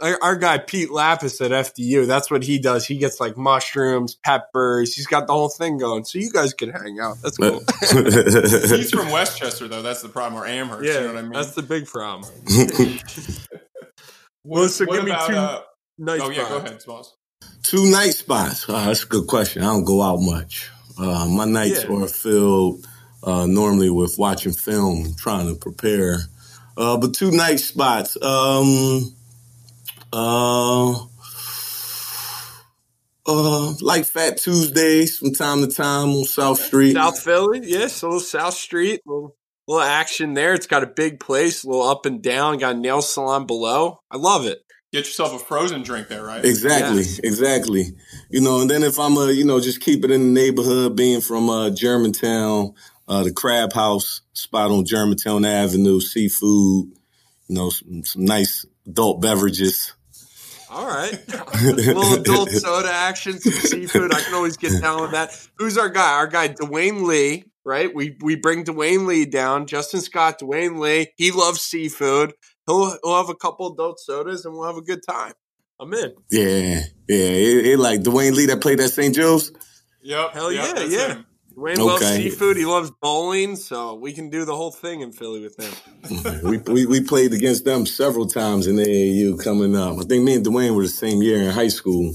our, 0.00 0.18
our, 0.22 0.36
guy 0.36 0.58
Pete 0.58 0.90
Lapis 0.90 1.40
at 1.40 1.50
FDU. 1.50 2.06
That's 2.06 2.30
what 2.30 2.42
he 2.42 2.58
does. 2.58 2.86
He 2.86 2.98
gets 2.98 3.20
like 3.20 3.36
mushrooms, 3.36 4.14
peppers. 4.14 4.94
He's 4.94 5.06
got 5.06 5.26
the 5.26 5.32
whole 5.32 5.48
thing 5.48 5.78
going. 5.78 6.04
So 6.04 6.18
you 6.18 6.30
guys 6.30 6.54
can 6.54 6.70
hang 6.70 6.98
out. 7.00 7.18
That's 7.22 7.36
cool. 7.38 7.62
He's 8.76 8.90
from 8.90 9.10
Westchester 9.10 9.68
though. 9.68 9.82
That's 9.82 10.02
the 10.02 10.08
problem. 10.08 10.42
Or 10.42 10.46
Amherst. 10.46 10.84
Yeah, 10.84 10.94
you 10.94 11.00
know 11.00 11.14
what 11.14 11.18
I 11.18 11.22
mean. 11.22 11.32
That's 11.32 11.54
the 11.54 11.62
big 11.62 11.86
problem. 11.86 12.30
well, 14.44 14.68
so 14.68 14.84
what 14.84 14.96
give 14.96 15.06
about, 15.06 15.28
me 15.28 15.34
two 15.34 15.40
uh, 15.40 15.60
nice. 15.98 16.20
Oh 16.20 16.30
yeah, 16.30 16.48
go 16.48 16.58
ahead, 16.58 16.82
Smalls. 16.82 17.16
Two 17.62 17.90
night 17.90 18.14
spots. 18.14 18.66
Oh, 18.68 18.72
that's 18.72 19.04
a 19.04 19.06
good 19.06 19.26
question. 19.26 19.62
I 19.62 19.66
don't 19.66 19.84
go 19.84 20.02
out 20.02 20.18
much. 20.20 20.70
Uh, 20.98 21.26
my 21.28 21.44
nights 21.44 21.84
yeah. 21.88 21.94
are 21.94 22.08
filled 22.08 22.86
uh, 23.22 23.46
normally 23.46 23.88
with 23.88 24.16
watching 24.18 24.52
film, 24.52 25.14
trying 25.16 25.46
to 25.46 25.54
prepare. 25.54 26.18
Uh, 26.76 26.96
but 26.96 27.14
two 27.14 27.30
night 27.30 27.60
spots. 27.60 28.20
Um, 28.20 29.14
uh, 30.12 30.92
uh, 33.26 33.74
like 33.80 34.04
Fat 34.04 34.38
Tuesdays 34.38 35.18
from 35.18 35.32
time 35.32 35.60
to 35.60 35.68
time 35.68 36.08
on 36.08 36.24
South 36.24 36.60
Street. 36.60 36.94
South 36.94 37.20
Philly, 37.20 37.60
yes, 37.62 38.02
a 38.02 38.06
little 38.06 38.20
South 38.20 38.54
Street, 38.54 39.00
a 39.06 39.10
little, 39.10 39.36
little 39.68 39.82
action 39.82 40.34
there. 40.34 40.52
It's 40.54 40.66
got 40.66 40.82
a 40.82 40.88
big 40.88 41.20
place, 41.20 41.62
a 41.62 41.68
little 41.68 41.88
up 41.88 42.06
and 42.06 42.20
down, 42.20 42.58
got 42.58 42.74
a 42.74 42.78
nail 42.78 43.02
salon 43.02 43.46
below. 43.46 44.00
I 44.10 44.16
love 44.16 44.46
it 44.46 44.58
get 44.92 45.06
yourself 45.06 45.34
a 45.34 45.38
frozen 45.38 45.82
drink 45.82 46.08
there, 46.08 46.22
right? 46.22 46.44
Exactly, 46.44 47.02
yeah. 47.02 47.20
exactly. 47.24 47.84
You 48.28 48.42
know, 48.42 48.60
and 48.60 48.70
then 48.70 48.82
if 48.82 48.98
I'm 48.98 49.16
a, 49.16 49.32
you 49.32 49.44
know, 49.44 49.58
just 49.58 49.80
keep 49.80 50.04
it 50.04 50.10
in 50.10 50.34
the 50.34 50.40
neighborhood, 50.40 50.96
being 50.96 51.20
from 51.20 51.48
uh, 51.48 51.70
Germantown, 51.70 52.74
uh, 53.08 53.24
the 53.24 53.32
Crab 53.32 53.72
House 53.72 54.20
spot 54.34 54.70
on 54.70 54.84
Germantown 54.84 55.44
Avenue, 55.44 56.00
seafood, 56.00 56.92
you 57.48 57.54
know, 57.54 57.70
some, 57.70 58.04
some 58.04 58.24
nice 58.24 58.66
adult 58.86 59.20
beverages. 59.22 59.94
All 60.70 60.86
right. 60.86 61.12
a 61.54 61.72
little 61.72 62.14
adult 62.14 62.50
soda 62.50 62.90
action, 62.90 63.38
some 63.38 63.52
seafood. 63.52 64.14
I 64.14 64.20
can 64.20 64.34
always 64.34 64.56
get 64.56 64.80
down 64.80 65.02
with 65.02 65.10
that. 65.12 65.38
Who's 65.56 65.76
our 65.76 65.90
guy? 65.90 66.14
Our 66.14 66.26
guy, 66.26 66.48
Dwayne 66.48 67.02
Lee, 67.02 67.44
right? 67.62 67.94
We 67.94 68.16
we 68.22 68.36
bring 68.36 68.64
Dwayne 68.64 69.06
Lee 69.06 69.26
down. 69.26 69.66
Justin 69.66 70.00
Scott, 70.00 70.40
Dwayne 70.40 70.78
Lee. 70.78 71.12
He 71.16 71.30
loves 71.30 71.60
seafood 71.60 72.32
he'll 72.66 72.96
he'll 73.02 73.16
have 73.16 73.28
a 73.28 73.34
couple 73.34 73.72
adult 73.72 74.00
sodas 74.00 74.44
and 74.44 74.54
we'll 74.54 74.66
have 74.66 74.76
a 74.76 74.82
good 74.82 75.00
time. 75.08 75.32
I'm 75.80 75.92
in. 75.94 76.14
Yeah, 76.30 76.80
yeah. 77.08 77.16
It, 77.16 77.66
it 77.66 77.78
like 77.78 78.02
Dwayne 78.02 78.34
Lee 78.34 78.46
that 78.46 78.60
played 78.60 78.80
at 78.80 78.90
St. 78.90 79.14
Joe's. 79.14 79.52
Yep. 80.02 80.32
Hell 80.32 80.52
yep, 80.52 80.76
yeah, 80.76 80.84
yeah. 80.84 81.08
Him. 81.14 81.26
Dwayne 81.56 81.72
okay. 81.72 81.82
loves 81.82 82.08
seafood. 82.08 82.56
He 82.56 82.64
loves 82.64 82.90
bowling, 83.02 83.56
so 83.56 83.94
we 83.94 84.12
can 84.12 84.30
do 84.30 84.44
the 84.44 84.56
whole 84.56 84.70
thing 84.70 85.00
in 85.00 85.12
Philly 85.12 85.40
with 85.40 85.58
him. 85.58 86.42
we, 86.44 86.58
we, 86.58 86.86
we 86.86 87.00
played 87.02 87.32
against 87.32 87.64
them 87.64 87.84
several 87.84 88.26
times 88.26 88.66
in 88.66 88.76
AAU 88.76 89.42
coming 89.42 89.76
up. 89.76 89.98
I 89.98 90.02
think 90.02 90.24
me 90.24 90.34
and 90.34 90.46
Dwayne 90.46 90.74
were 90.74 90.82
the 90.82 90.88
same 90.88 91.22
year 91.22 91.42
in 91.42 91.50
high 91.50 91.68
school. 91.68 92.14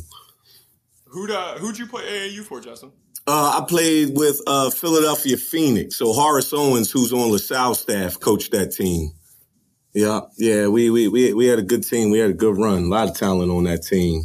Who'd 1.05 1.31
uh, 1.31 1.57
who'd 1.57 1.77
you 1.77 1.87
play 1.87 2.03
AAU 2.03 2.43
for, 2.43 2.59
Justin? 2.61 2.91
Uh, 3.27 3.61
I 3.61 3.65
played 3.67 4.15
with 4.15 4.41
uh, 4.47 4.69
Philadelphia 4.69 5.37
Phoenix. 5.37 5.97
So 5.97 6.13
Horace 6.13 6.53
Owens, 6.53 6.89
who's 6.91 7.11
on 7.11 7.31
LaSalle 7.31 7.75
staff, 7.75 8.19
coached 8.19 8.53
that 8.53 8.71
team. 8.71 9.11
Yeah, 9.97 10.21
yeah, 10.37 10.67
we, 10.67 10.91
we 10.91 11.07
we 11.07 11.33
we 11.33 11.47
had 11.47 11.57
a 11.57 11.63
good 11.63 11.81
team. 11.81 12.11
We 12.11 12.19
had 12.19 12.29
a 12.29 12.33
good 12.35 12.55
run. 12.55 12.83
A 12.83 12.87
lot 12.87 13.09
of 13.09 13.17
talent 13.17 13.49
on 13.49 13.63
that 13.63 13.81
team. 13.81 14.21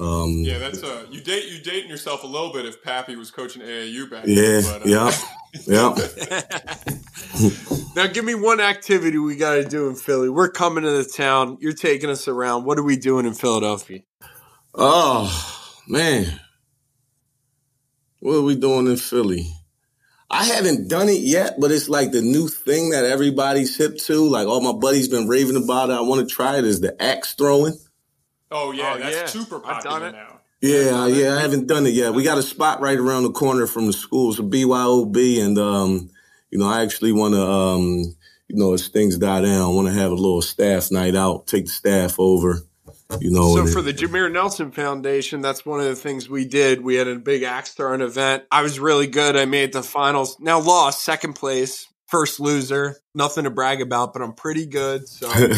Um, 0.00 0.38
yeah, 0.38 0.56
that's 0.56 0.82
uh, 0.82 1.04
you 1.10 1.20
date 1.20 1.52
you 1.52 1.60
dating 1.62 1.90
yourself 1.90 2.24
a 2.24 2.26
little 2.26 2.50
bit 2.50 2.64
if 2.64 2.82
Pappy 2.82 3.14
was 3.14 3.30
coaching 3.30 3.60
AAU 3.60 4.10
back. 4.10 4.24
Yeah, 4.26 4.62
then, 4.62 4.80
but, 4.80 4.86
uh, 4.86 5.12
yeah, 5.66 5.94
yeah. 6.46 6.76
now, 7.94 8.06
give 8.06 8.24
me 8.24 8.34
one 8.34 8.58
activity 8.58 9.18
we 9.18 9.36
got 9.36 9.56
to 9.56 9.64
do 9.66 9.86
in 9.90 9.96
Philly. 9.96 10.30
We're 10.30 10.48
coming 10.48 10.82
to 10.84 10.90
the 10.90 11.04
town. 11.04 11.58
You're 11.60 11.74
taking 11.74 12.08
us 12.08 12.26
around. 12.26 12.64
What 12.64 12.78
are 12.78 12.82
we 12.82 12.96
doing 12.96 13.26
in 13.26 13.34
Philadelphia? 13.34 14.00
Oh 14.74 15.68
man, 15.86 16.40
what 18.20 18.36
are 18.36 18.42
we 18.42 18.56
doing 18.56 18.86
in 18.86 18.96
Philly? 18.96 19.52
I 20.32 20.44
haven't 20.44 20.88
done 20.88 21.10
it 21.10 21.20
yet, 21.20 21.60
but 21.60 21.70
it's 21.70 21.90
like 21.90 22.10
the 22.10 22.22
new 22.22 22.48
thing 22.48 22.90
that 22.90 23.04
everybody's 23.04 23.76
hip 23.76 23.98
to. 23.98 24.26
Like 24.26 24.48
all 24.48 24.62
my 24.62 24.72
buddies 24.72 25.08
been 25.08 25.28
raving 25.28 25.62
about 25.62 25.90
it. 25.90 25.92
I 25.92 26.00
want 26.00 26.26
to 26.26 26.34
try 26.34 26.56
it. 26.56 26.64
Is 26.64 26.80
the 26.80 27.00
axe 27.00 27.34
throwing? 27.34 27.74
Oh 28.50 28.72
yeah, 28.72 28.94
oh, 28.94 28.98
that's 28.98 29.16
yeah. 29.16 29.26
super 29.26 29.60
popular 29.60 30.10
now. 30.10 30.40
Yeah, 30.62 31.06
yeah, 31.06 31.34
I 31.34 31.40
haven't 31.40 31.66
done 31.66 31.86
it 31.86 31.92
yet. 31.92 32.14
We 32.14 32.22
got 32.22 32.38
a 32.38 32.42
spot 32.42 32.80
right 32.80 32.98
around 32.98 33.24
the 33.24 33.32
corner 33.32 33.66
from 33.66 33.88
the 33.88 33.92
school. 33.92 34.32
so 34.32 34.42
BYOB, 34.44 35.44
and 35.44 35.58
um, 35.58 36.10
you 36.50 36.58
know, 36.58 36.68
I 36.68 36.82
actually 36.82 37.12
want 37.12 37.34
to, 37.34 37.42
um, 37.42 38.14
you 38.48 38.56
know, 38.56 38.72
as 38.72 38.88
things 38.88 39.18
die 39.18 39.42
down, 39.42 39.60
I 39.60 39.74
want 39.74 39.88
to 39.88 39.94
have 39.94 40.12
a 40.12 40.14
little 40.14 40.40
staff 40.40 40.90
night 40.90 41.16
out, 41.16 41.46
take 41.46 41.64
the 41.64 41.70
staff 41.70 42.18
over 42.18 42.62
you 43.20 43.30
know. 43.30 43.54
So 43.54 43.66
for 43.66 43.82
the 43.82 43.92
Jameer 43.92 44.30
Nelson 44.30 44.70
Foundation, 44.70 45.40
that's 45.40 45.64
one 45.66 45.80
of 45.80 45.86
the 45.86 45.96
things 45.96 46.28
we 46.28 46.44
did. 46.44 46.82
We 46.82 46.96
had 46.96 47.08
a 47.08 47.18
big 47.18 47.42
axe 47.42 47.72
throwing 47.72 48.00
event. 48.00 48.44
I 48.50 48.62
was 48.62 48.78
really 48.78 49.06
good. 49.06 49.36
I 49.36 49.44
made 49.44 49.72
the 49.72 49.82
finals. 49.82 50.38
Now 50.40 50.60
lost 50.60 51.04
second 51.04 51.34
place, 51.34 51.88
first 52.06 52.40
loser. 52.40 52.96
Nothing 53.14 53.44
to 53.44 53.50
brag 53.50 53.80
about, 53.80 54.12
but 54.12 54.22
I'm 54.22 54.34
pretty 54.34 54.66
good. 54.66 55.08
So 55.08 55.28
I'm 55.30 55.40
gonna 55.40 55.52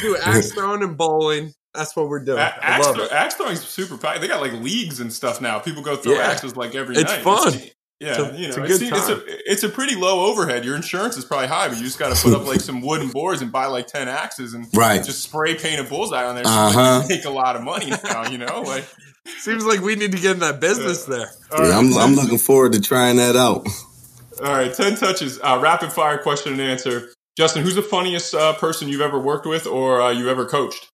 do 0.00 0.16
axe 0.22 0.52
throwing 0.52 0.82
and 0.82 0.96
bowling. 0.96 1.52
That's 1.74 1.94
what 1.94 2.08
we're 2.08 2.24
doing. 2.24 2.38
A- 2.38 2.58
axe, 2.60 2.88
throw, 2.88 3.08
axe 3.08 3.34
throwing 3.34 3.52
is 3.52 3.60
super. 3.60 3.96
Popular. 3.96 4.20
They 4.20 4.28
got 4.28 4.40
like 4.40 4.52
leagues 4.54 5.00
and 5.00 5.12
stuff 5.12 5.40
now. 5.40 5.58
People 5.58 5.82
go 5.82 5.96
throw 5.96 6.14
yeah. 6.14 6.28
axes 6.28 6.56
like 6.56 6.74
every 6.74 6.96
it's 6.96 7.10
night. 7.10 7.22
Fun. 7.22 7.54
It's, 7.54 7.74
yeah, 8.00 8.10
it's 8.10 8.18
a, 8.18 8.38
you 8.38 8.48
know, 8.48 8.64
it's 8.64 8.80
a, 8.80 8.86
it's, 8.86 9.08
a, 9.08 9.50
it's 9.50 9.62
a 9.64 9.68
pretty 9.68 9.96
low 9.96 10.26
overhead. 10.26 10.64
Your 10.64 10.76
insurance 10.76 11.16
is 11.16 11.24
probably 11.24 11.48
high, 11.48 11.68
but 11.68 11.78
you 11.78 11.84
just 11.84 11.98
got 11.98 12.14
to 12.14 12.22
put 12.22 12.32
up 12.32 12.46
like 12.46 12.60
some 12.60 12.80
wooden 12.80 13.08
boards 13.08 13.42
and 13.42 13.50
buy 13.50 13.66
like 13.66 13.88
ten 13.88 14.06
axes 14.06 14.54
and 14.54 14.68
right. 14.72 15.04
just 15.04 15.20
spray 15.20 15.56
paint 15.56 15.80
a 15.80 15.84
bullseye 15.84 16.24
on 16.24 16.36
there. 16.36 16.44
So 16.44 16.50
uh-huh. 16.50 16.98
like 17.00 17.08
make 17.08 17.24
a 17.24 17.30
lot 17.30 17.56
of 17.56 17.62
money 17.62 17.90
now. 18.04 18.28
You 18.30 18.38
know, 18.38 18.62
like 18.62 18.84
seems 19.38 19.66
like 19.66 19.80
we 19.80 19.96
need 19.96 20.12
to 20.12 20.18
get 20.18 20.34
in 20.34 20.38
that 20.40 20.60
business 20.60 21.08
uh, 21.08 21.10
there. 21.10 21.30
Yeah, 21.52 21.60
right. 21.60 21.74
I'm, 21.74 21.92
I'm 21.94 22.14
looking 22.14 22.38
forward 22.38 22.72
to 22.74 22.80
trying 22.80 23.16
that 23.16 23.34
out. 23.34 23.66
All 24.44 24.52
right, 24.52 24.72
ten 24.72 24.94
touches, 24.94 25.40
uh, 25.42 25.58
rapid 25.60 25.92
fire 25.92 26.18
question 26.18 26.52
and 26.52 26.62
answer. 26.62 27.08
Justin, 27.36 27.64
who's 27.64 27.74
the 27.74 27.82
funniest 27.82 28.32
uh, 28.32 28.52
person 28.54 28.88
you've 28.88 29.00
ever 29.00 29.18
worked 29.18 29.46
with 29.46 29.66
or 29.66 30.00
uh, 30.00 30.10
you 30.10 30.28
ever 30.28 30.46
coached? 30.46 30.88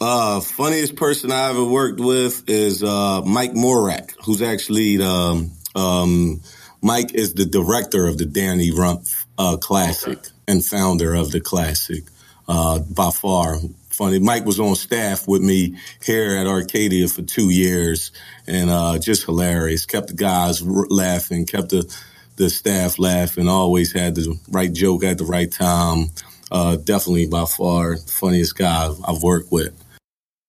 Uh, 0.00 0.40
funniest 0.40 0.94
person 0.94 1.32
I 1.32 1.50
ever 1.50 1.64
worked 1.64 2.00
with 2.00 2.48
is 2.48 2.82
uh, 2.82 3.22
Mike 3.22 3.52
Morak, 3.52 4.14
who's 4.24 4.42
actually 4.42 5.00
um, 5.00 5.52
um, 5.74 6.40
Mike 6.82 7.14
is 7.14 7.34
the 7.34 7.46
director 7.46 8.06
of 8.06 8.18
the 8.18 8.26
Danny 8.26 8.70
Rumph 8.70 9.26
uh, 9.38 9.56
Classic 9.56 10.18
okay. 10.18 10.28
and 10.48 10.64
founder 10.64 11.14
of 11.14 11.30
the 11.30 11.40
Classic 11.40 12.04
uh, 12.48 12.80
by 12.80 13.10
far. 13.10 13.58
Funny, 13.90 14.18
Mike 14.18 14.46
was 14.46 14.58
on 14.58 14.74
staff 14.74 15.28
with 15.28 15.42
me 15.42 15.76
here 16.02 16.36
at 16.36 16.46
Arcadia 16.46 17.06
for 17.08 17.22
two 17.22 17.50
years, 17.50 18.10
and 18.46 18.70
uh, 18.70 18.98
just 18.98 19.24
hilarious. 19.26 19.86
Kept 19.86 20.08
the 20.08 20.14
guys 20.14 20.62
laughing, 20.62 21.46
kept 21.46 21.70
the 21.70 21.94
the 22.36 22.48
staff 22.48 22.98
laughing. 22.98 23.48
Always 23.48 23.92
had 23.92 24.14
the 24.14 24.38
right 24.48 24.72
joke 24.72 25.04
at 25.04 25.18
the 25.18 25.24
right 25.24 25.50
time. 25.50 26.06
Uh, 26.50 26.76
definitely 26.76 27.26
by 27.26 27.44
far 27.44 27.96
the 27.96 28.12
funniest 28.12 28.56
guy 28.56 28.90
I've 29.06 29.22
worked 29.22 29.52
with. 29.52 29.72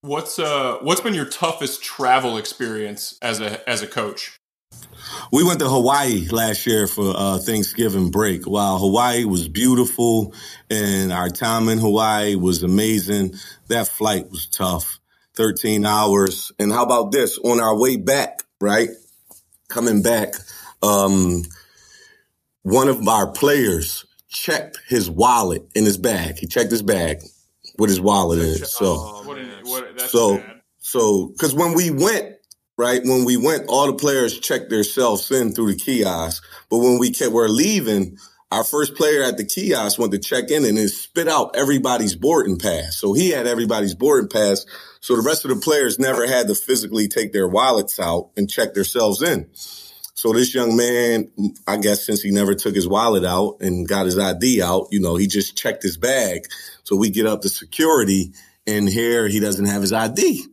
What's 0.01 0.37
uh 0.39 0.79
what's 0.81 0.99
been 0.99 1.13
your 1.13 1.25
toughest 1.25 1.81
travel 1.83 2.37
experience 2.37 3.17
as 3.21 3.39
a 3.39 3.69
as 3.69 3.81
a 3.81 3.87
coach? 3.87 4.37
We 5.31 5.43
went 5.43 5.59
to 5.59 5.69
Hawaii 5.69 6.27
last 6.29 6.65
year 6.65 6.87
for 6.87 7.13
uh, 7.15 7.37
Thanksgiving 7.39 8.11
break. 8.11 8.45
While 8.45 8.79
Hawaii 8.79 9.25
was 9.25 9.47
beautiful 9.47 10.33
and 10.69 11.11
our 11.11 11.29
time 11.29 11.69
in 11.69 11.77
Hawaii 11.77 12.35
was 12.35 12.63
amazing, 12.63 13.35
that 13.67 13.87
flight 13.87 14.29
was 14.29 14.47
tough. 14.47 14.99
13 15.35 15.85
hours. 15.85 16.51
And 16.59 16.71
how 16.71 16.83
about 16.83 17.11
this? 17.11 17.39
On 17.39 17.59
our 17.59 17.77
way 17.77 17.97
back, 17.97 18.43
right? 18.61 18.89
Coming 19.67 20.03
back, 20.03 20.35
um, 20.83 21.43
one 22.61 22.87
of 22.87 23.07
our 23.07 23.31
players 23.31 24.05
checked 24.29 24.79
his 24.87 25.09
wallet 25.09 25.63
in 25.75 25.85
his 25.85 25.97
bag. 25.97 26.37
He 26.37 26.47
checked 26.47 26.71
his 26.71 26.83
bag. 26.83 27.21
with 27.77 27.89
his 27.89 28.01
wallet 28.01 28.39
in 28.39 28.45
it. 28.45 28.67
So, 28.67 28.85
oh, 28.85 29.23
what, 29.25 29.37
what, 29.63 30.01
so, 30.01 30.37
bad. 30.37 30.61
so, 30.79 31.27
because 31.27 31.55
when 31.55 31.73
we 31.73 31.89
went, 31.91 32.35
right, 32.77 33.01
when 33.03 33.25
we 33.25 33.37
went, 33.37 33.65
all 33.67 33.87
the 33.87 33.93
players 33.93 34.39
checked 34.39 34.69
themselves 34.69 35.29
in 35.31 35.53
through 35.53 35.73
the 35.73 35.79
kiosk. 35.79 36.43
But 36.69 36.79
when 36.79 36.99
we 36.99 37.11
kept, 37.11 37.31
were 37.31 37.49
leaving, 37.49 38.17
our 38.51 38.63
first 38.63 38.95
player 38.95 39.23
at 39.23 39.37
the 39.37 39.45
kiosk 39.45 39.97
went 39.97 40.11
to 40.11 40.19
check 40.19 40.51
in 40.51 40.63
and 40.65 40.77
then 40.77 40.87
spit 40.87 41.27
out 41.27 41.55
everybody's 41.55 42.15
boarding 42.15 42.59
pass. 42.59 42.97
So 42.97 43.13
he 43.13 43.31
had 43.31 43.47
everybody's 43.47 43.95
boarding 43.95 44.29
pass. 44.29 44.65
So 45.01 45.15
the 45.15 45.23
rest 45.23 45.43
of 45.43 45.49
the 45.49 45.57
players 45.57 45.99
never 45.99 46.27
had 46.27 46.47
to 46.47 46.55
physically 46.55 47.07
take 47.07 47.33
their 47.33 47.47
wallets 47.47 47.99
out 47.99 48.29
and 48.37 48.49
check 48.49 48.73
themselves 48.73 49.21
in. 49.21 49.49
So 49.55 50.31
this 50.31 50.53
young 50.53 50.77
man, 50.77 51.31
I 51.67 51.77
guess 51.77 52.05
since 52.05 52.21
he 52.21 52.31
never 52.31 52.53
took 52.53 52.75
his 52.75 52.87
wallet 52.87 53.25
out 53.25 53.57
and 53.59 53.87
got 53.87 54.05
his 54.05 54.17
ID 54.17 54.61
out, 54.61 54.87
you 54.91 55.01
know, 55.01 55.15
he 55.15 55.27
just 55.27 55.57
checked 55.57 55.83
his 55.83 55.97
bag. 55.97 56.45
So 56.83 56.95
we 56.95 57.09
get 57.09 57.25
up 57.25 57.41
to 57.41 57.49
security 57.49 58.33
and 58.65 58.87
here 58.87 59.27
he 59.27 59.39
doesn't 59.39 59.65
have 59.65 59.81
his 59.81 59.91
ID. 59.91 60.45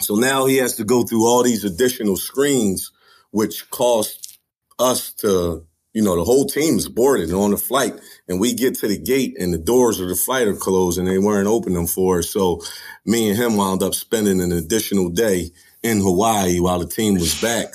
So 0.00 0.14
now 0.14 0.46
he 0.46 0.56
has 0.58 0.76
to 0.76 0.84
go 0.84 1.02
through 1.02 1.26
all 1.26 1.42
these 1.42 1.64
additional 1.64 2.16
screens, 2.16 2.92
which 3.30 3.68
cost 3.70 4.38
us 4.78 5.12
to 5.14 5.66
you 5.98 6.04
know, 6.04 6.16
the 6.16 6.24
whole 6.24 6.46
team's 6.46 6.88
boarded 6.88 7.32
on 7.32 7.50
the 7.50 7.56
flight 7.56 7.98
and 8.28 8.38
we 8.38 8.54
get 8.54 8.76
to 8.76 8.86
the 8.86 8.98
gate 8.98 9.36
and 9.36 9.52
the 9.52 9.58
doors 9.58 9.98
of 9.98 10.08
the 10.08 10.14
flight 10.14 10.46
are 10.46 10.54
closed 10.54 10.96
and 10.96 11.08
they 11.08 11.18
weren't 11.18 11.48
opening 11.48 11.88
for 11.88 12.18
us. 12.18 12.30
So 12.30 12.60
me 13.04 13.28
and 13.28 13.36
him 13.36 13.56
wound 13.56 13.82
up 13.82 13.94
spending 13.94 14.40
an 14.40 14.52
additional 14.52 15.08
day 15.08 15.50
in 15.82 15.98
Hawaii 15.98 16.60
while 16.60 16.78
the 16.78 16.86
team 16.86 17.14
was 17.14 17.40
back. 17.40 17.74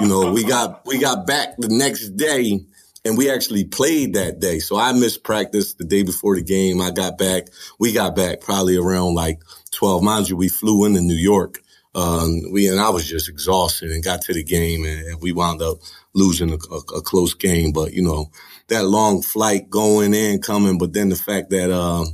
you 0.00 0.06
know, 0.06 0.32
we 0.32 0.44
got, 0.44 0.86
we 0.86 0.98
got 0.98 1.26
back 1.26 1.56
the 1.58 1.68
next 1.68 2.10
day 2.10 2.60
and 3.06 3.16
we 3.16 3.30
actually 3.30 3.64
played 3.64 4.14
that 4.14 4.40
day. 4.40 4.58
So 4.58 4.76
I 4.76 4.92
missed 4.92 5.22
practice 5.22 5.74
the 5.74 5.84
day 5.84 6.02
before 6.02 6.34
the 6.34 6.42
game. 6.42 6.80
I 6.80 6.90
got 6.90 7.16
back, 7.16 7.46
we 7.78 7.92
got 7.92 8.16
back 8.16 8.40
probably 8.40 8.76
around 8.76 9.14
like 9.14 9.40
12. 9.72 10.02
Mind 10.02 10.28
you, 10.28 10.36
we 10.36 10.48
flew 10.48 10.84
into 10.84 11.00
New 11.00 11.14
York. 11.14 11.60
Um, 11.94 12.42
we, 12.52 12.68
and 12.68 12.80
I 12.80 12.90
was 12.90 13.08
just 13.08 13.28
exhausted 13.28 13.90
and 13.90 14.04
got 14.04 14.22
to 14.22 14.34
the 14.34 14.42
game 14.42 14.84
and 14.84 15.20
we 15.22 15.32
wound 15.32 15.62
up 15.62 15.78
losing 16.14 16.50
a, 16.50 16.58
a, 16.70 16.98
a, 16.98 17.02
close 17.02 17.32
game. 17.32 17.72
But, 17.72 17.94
you 17.94 18.02
know, 18.02 18.30
that 18.68 18.84
long 18.84 19.22
flight 19.22 19.70
going 19.70 20.12
in, 20.12 20.42
coming, 20.42 20.76
but 20.76 20.92
then 20.92 21.08
the 21.08 21.16
fact 21.16 21.50
that, 21.50 21.70
um, 21.70 22.08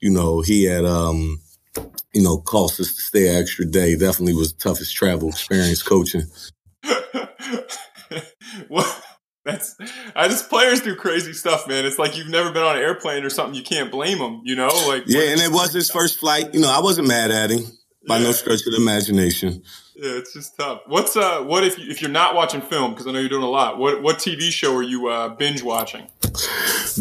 you 0.00 0.10
know, 0.10 0.40
he 0.40 0.64
had, 0.64 0.84
um, 0.84 1.40
you 2.12 2.22
know, 2.22 2.38
cost 2.38 2.80
us 2.80 2.96
to 2.96 3.02
stay 3.02 3.28
an 3.28 3.36
extra 3.36 3.64
day 3.64 3.96
definitely 3.96 4.34
was 4.34 4.54
the 4.54 4.60
toughest 4.60 4.96
travel 4.96 5.28
experience 5.28 5.82
coaching. 5.82 6.24
well, 8.68 9.02
that's, 9.44 9.76
I 10.14 10.28
just 10.28 10.48
players 10.48 10.80
do 10.82 10.94
crazy 10.94 11.32
stuff, 11.32 11.66
man. 11.68 11.84
It's 11.84 11.98
like 11.98 12.16
you've 12.16 12.28
never 12.28 12.52
been 12.52 12.62
on 12.62 12.76
an 12.76 12.82
airplane 12.82 13.24
or 13.24 13.30
something. 13.30 13.54
You 13.54 13.62
can't 13.62 13.90
blame 13.90 14.18
them, 14.18 14.42
you 14.44 14.56
know, 14.56 14.68
like, 14.86 15.04
yeah. 15.06 15.30
And 15.30 15.40
it 15.40 15.52
was 15.52 15.72
his 15.72 15.90
first 15.90 16.18
flight. 16.18 16.52
You 16.54 16.60
know, 16.60 16.70
I 16.70 16.80
wasn't 16.80 17.08
mad 17.08 17.30
at 17.30 17.50
him 17.50 17.64
by 18.06 18.18
yeah. 18.18 18.24
no 18.24 18.32
stretch 18.32 18.66
of 18.66 18.72
the 18.72 18.78
imagination. 18.80 19.62
Yeah, 19.96 20.12
it's 20.12 20.32
just 20.32 20.56
tough. 20.56 20.82
What's 20.86 21.16
uh, 21.16 21.42
what 21.42 21.64
if 21.64 21.76
you, 21.76 21.90
if 21.90 22.00
you're 22.00 22.10
not 22.10 22.36
watching 22.36 22.60
film? 22.60 22.92
Because 22.92 23.08
I 23.08 23.10
know 23.10 23.18
you're 23.18 23.28
doing 23.28 23.42
a 23.42 23.50
lot. 23.50 23.78
What 23.78 24.00
what 24.00 24.18
TV 24.18 24.50
show 24.52 24.76
are 24.76 24.82
you 24.82 25.08
uh, 25.08 25.30
binge 25.30 25.62
watching? 25.62 26.06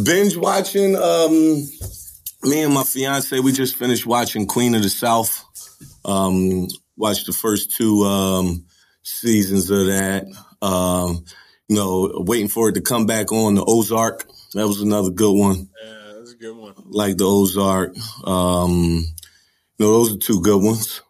Binge 0.03 0.35
watching. 0.35 0.95
Um, 0.95 1.63
me 2.43 2.61
and 2.63 2.73
my 2.73 2.83
fiance, 2.83 3.39
we 3.39 3.51
just 3.51 3.75
finished 3.75 4.07
watching 4.07 4.47
Queen 4.47 4.73
of 4.73 4.81
the 4.81 4.89
South. 4.89 5.43
Um, 6.05 6.67
watched 6.95 7.27
the 7.27 7.33
first 7.33 7.75
two 7.75 8.03
um, 8.03 8.65
seasons 9.03 9.69
of 9.69 9.85
that. 9.87 10.25
Um, 10.63 11.23
you 11.67 11.75
know, 11.75 12.11
waiting 12.15 12.47
for 12.47 12.69
it 12.69 12.73
to 12.73 12.81
come 12.81 13.05
back 13.05 13.31
on 13.31 13.55
the 13.55 13.63
Ozark. 13.65 14.27
That 14.53 14.67
was 14.67 14.81
another 14.81 15.09
good 15.09 15.37
one. 15.37 15.69
Yeah, 15.83 16.13
that's 16.17 16.33
a 16.33 16.37
good 16.37 16.55
one. 16.55 16.73
Like 16.85 17.17
the 17.17 17.25
Ozark. 17.25 17.95
Um, 18.23 19.05
you 19.77 19.85
know, 19.85 19.91
those 19.91 20.15
are 20.15 20.17
two 20.17 20.41
good 20.41 20.63
ones. 20.63 21.01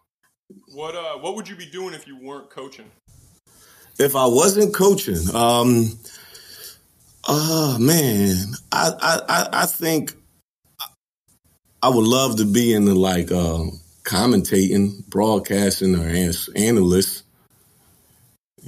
What 0.74 0.94
uh, 0.94 1.18
what 1.18 1.36
would 1.36 1.48
you 1.48 1.56
be 1.56 1.66
doing 1.66 1.94
if 1.94 2.06
you 2.06 2.18
weren't 2.20 2.50
coaching? 2.50 2.90
If 3.98 4.14
I 4.14 4.26
wasn't 4.26 4.74
coaching, 4.74 5.34
um, 5.34 5.98
oh 7.26 7.78
man, 7.78 8.36
I 8.70 8.92
I 9.02 9.48
I 9.62 9.66
think 9.66 10.14
I 11.82 11.88
would 11.88 12.06
love 12.06 12.36
to 12.36 12.44
be 12.44 12.72
in 12.72 12.84
the 12.84 12.94
like 12.94 13.32
um, 13.32 13.80
commentating, 14.04 15.06
broadcasting, 15.08 15.94
or 15.94 16.08
analyst. 16.56 17.24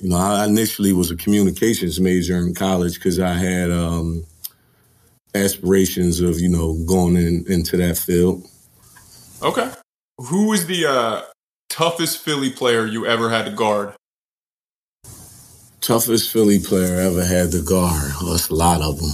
You 0.00 0.08
know, 0.08 0.16
I 0.16 0.46
initially 0.46 0.92
was 0.92 1.10
a 1.10 1.16
communications 1.16 2.00
major 2.00 2.38
in 2.38 2.54
college 2.54 2.94
because 2.94 3.20
I 3.20 3.34
had 3.34 3.70
um, 3.70 4.24
aspirations 5.34 6.20
of 6.20 6.40
you 6.40 6.48
know 6.48 6.74
going 6.86 7.16
in, 7.16 7.44
into 7.48 7.76
that 7.76 7.98
field. 7.98 8.46
Okay. 9.42 9.70
Who 10.18 10.48
was 10.48 10.66
the 10.66 10.86
uh, 10.86 11.22
toughest 11.68 12.18
Philly 12.18 12.50
player 12.50 12.86
you 12.86 13.06
ever 13.06 13.30
had 13.30 13.44
to 13.46 13.52
guard? 13.52 13.94
Toughest 15.80 16.32
Philly 16.32 16.58
player 16.58 17.00
I 17.00 17.04
ever 17.04 17.24
had 17.24 17.52
to 17.52 17.62
guard. 17.62 18.12
Oh, 18.20 18.32
that's 18.32 18.48
a 18.48 18.54
lot 18.54 18.82
of 18.82 18.98
them. 18.98 19.10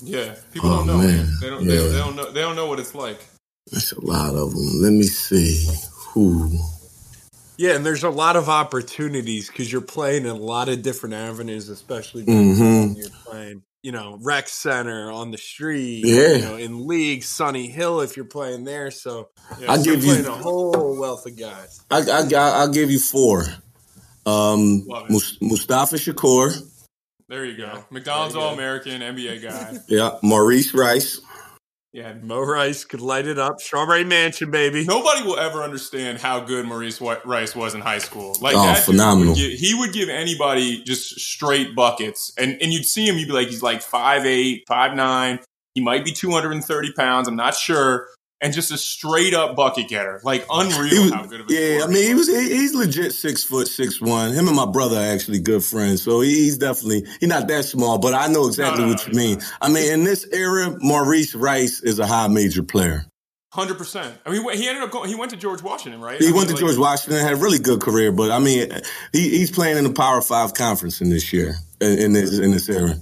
Yeah, 0.00 0.36
people 0.52 0.70
oh, 0.70 0.76
don't 0.78 0.86
know. 0.86 0.98
Man. 0.98 1.28
They 1.40 1.50
don't, 1.50 1.64
yeah. 1.64 1.74
they, 1.74 1.88
they 1.88 1.98
don't 1.98 2.16
know. 2.16 2.30
They 2.30 2.40
don't 2.40 2.56
know 2.56 2.66
what 2.66 2.78
it's 2.78 2.94
like. 2.94 3.24
That's 3.72 3.92
a 3.92 4.04
lot 4.04 4.34
of 4.34 4.52
them. 4.52 4.82
Let 4.82 4.92
me 4.92 5.04
see 5.04 5.68
who. 5.92 6.58
Yeah, 7.58 7.74
and 7.74 7.84
there's 7.84 8.04
a 8.04 8.10
lot 8.10 8.36
of 8.36 8.48
opportunities 8.48 9.48
because 9.48 9.70
you're 9.70 9.80
playing 9.80 10.24
in 10.24 10.30
a 10.30 10.34
lot 10.34 10.68
of 10.68 10.80
different 10.82 11.16
avenues, 11.16 11.68
especially 11.68 12.24
mm-hmm. 12.24 12.60
when 12.60 12.94
you're 12.94 13.10
playing 13.24 13.62
you 13.82 13.92
know, 13.92 14.18
rec 14.22 14.48
center 14.48 15.10
on 15.10 15.30
the 15.30 15.38
street, 15.38 16.04
yeah. 16.04 16.32
you 16.32 16.42
know, 16.42 16.56
in 16.56 16.86
league, 16.86 17.22
Sonny 17.22 17.68
Hill 17.68 18.00
if 18.00 18.16
you're 18.16 18.26
playing 18.26 18.64
there. 18.64 18.90
So 18.90 19.28
yeah, 19.60 19.70
I'll 19.70 19.82
give 19.82 20.04
you 20.04 20.26
a 20.26 20.30
whole 20.30 20.98
wealth 20.98 21.26
of 21.26 21.38
guys. 21.38 21.84
I, 21.90 22.00
I, 22.00 22.26
I'll 22.34 22.72
give 22.72 22.90
you 22.90 22.98
four. 22.98 23.46
Um, 24.26 24.86
Mustafa 25.40 25.96
Shakur. 25.96 26.60
There 27.28 27.44
you 27.44 27.56
go. 27.56 27.84
McDonald's 27.90 28.36
All 28.36 28.52
American, 28.52 29.00
NBA 29.00 29.42
guy. 29.42 29.78
yeah. 29.88 30.18
Maurice 30.22 30.74
Rice. 30.74 31.20
Yeah, 31.98 32.14
Mo 32.22 32.38
Rice 32.38 32.84
could 32.84 33.00
light 33.00 33.26
it 33.26 33.40
up. 33.40 33.60
Strawberry 33.60 34.04
Mansion, 34.04 34.52
baby. 34.52 34.84
Nobody 34.84 35.24
will 35.24 35.36
ever 35.36 35.64
understand 35.64 36.18
how 36.18 36.38
good 36.38 36.64
Maurice 36.64 37.00
Rice 37.00 37.56
was 37.56 37.74
in 37.74 37.80
high 37.80 37.98
school. 37.98 38.36
Like, 38.40 38.54
oh, 38.56 38.72
phenomenal. 38.74 39.34
Would 39.34 39.40
give, 39.40 39.58
he 39.58 39.74
would 39.74 39.92
give 39.92 40.08
anybody 40.08 40.84
just 40.84 41.18
straight 41.18 41.74
buckets, 41.74 42.32
and 42.38 42.56
and 42.62 42.72
you'd 42.72 42.84
see 42.84 43.04
him. 43.04 43.16
You'd 43.18 43.26
be 43.26 43.32
like, 43.32 43.48
he's 43.48 43.64
like 43.64 43.82
five 43.82 44.24
eight, 44.26 44.62
five 44.68 44.94
nine. 44.94 45.40
He 45.74 45.80
might 45.80 46.04
be 46.04 46.12
two 46.12 46.30
hundred 46.30 46.52
and 46.52 46.64
thirty 46.64 46.92
pounds. 46.92 47.26
I'm 47.26 47.34
not 47.34 47.56
sure, 47.56 48.06
and 48.40 48.52
just 48.52 48.70
a 48.70 48.78
straight 48.78 49.34
up 49.34 49.56
bucket 49.56 49.88
getter, 49.88 50.20
like 50.22 50.46
unreal. 50.50 51.04
Was, 51.04 51.12
how 51.12 51.26
good 51.26 51.40
of 51.40 51.48
a 51.48 51.52
yeah. 51.52 51.84
I 51.84 51.86
mean, 51.88 52.06
he 52.06 52.14
was 52.14 52.28
he's 52.28 52.74
legit 52.74 53.12
six 53.12 53.42
foot 53.44 53.68
six 53.68 54.00
one. 54.00 54.32
Him 54.32 54.46
and 54.46 54.56
my 54.56 54.66
brother 54.66 54.96
are 54.96 55.12
actually 55.12 55.40
good 55.40 55.64
friends, 55.64 56.02
so 56.02 56.20
he's 56.20 56.58
definitely 56.58 57.04
he's 57.20 57.28
not 57.28 57.48
that 57.48 57.64
small, 57.64 57.98
but 57.98 58.14
I 58.14 58.28
know 58.28 58.46
exactly 58.46 58.80
no, 58.80 58.86
no, 58.86 58.92
what 58.92 59.06
no, 59.06 59.12
you 59.12 59.18
mean. 59.18 59.40
I 59.60 59.68
mean, 59.68 59.92
in 59.92 60.04
this 60.04 60.26
era, 60.32 60.76
Maurice 60.80 61.34
Rice 61.34 61.82
is 61.82 61.98
a 61.98 62.06
high 62.06 62.28
major 62.28 62.62
player. 62.62 63.04
Hundred 63.50 63.78
percent. 63.78 64.14
I 64.26 64.30
mean, 64.30 64.42
he 64.56 64.68
ended 64.68 64.84
up 64.84 64.90
going. 64.90 65.08
He 65.08 65.14
went 65.14 65.30
to 65.30 65.36
George 65.36 65.62
Washington, 65.62 66.00
right? 66.00 66.20
He 66.20 66.28
I 66.28 66.32
went 66.32 66.48
mean, 66.48 66.56
to 66.56 66.64
like, 66.64 66.74
George 66.74 66.78
Washington. 66.78 67.24
Had 67.24 67.32
a 67.32 67.36
really 67.36 67.58
good 67.58 67.80
career, 67.80 68.12
but 68.12 68.30
I 68.30 68.38
mean, 68.38 68.70
he, 69.12 69.30
he's 69.30 69.50
playing 69.50 69.78
in 69.78 69.84
the 69.84 69.92
Power 69.92 70.20
Five 70.20 70.54
conference 70.54 71.00
in 71.00 71.10
this 71.10 71.32
year 71.32 71.54
in, 71.80 71.98
in 71.98 72.12
this 72.12 72.38
in 72.38 72.52
this 72.52 72.68
era 72.68 72.94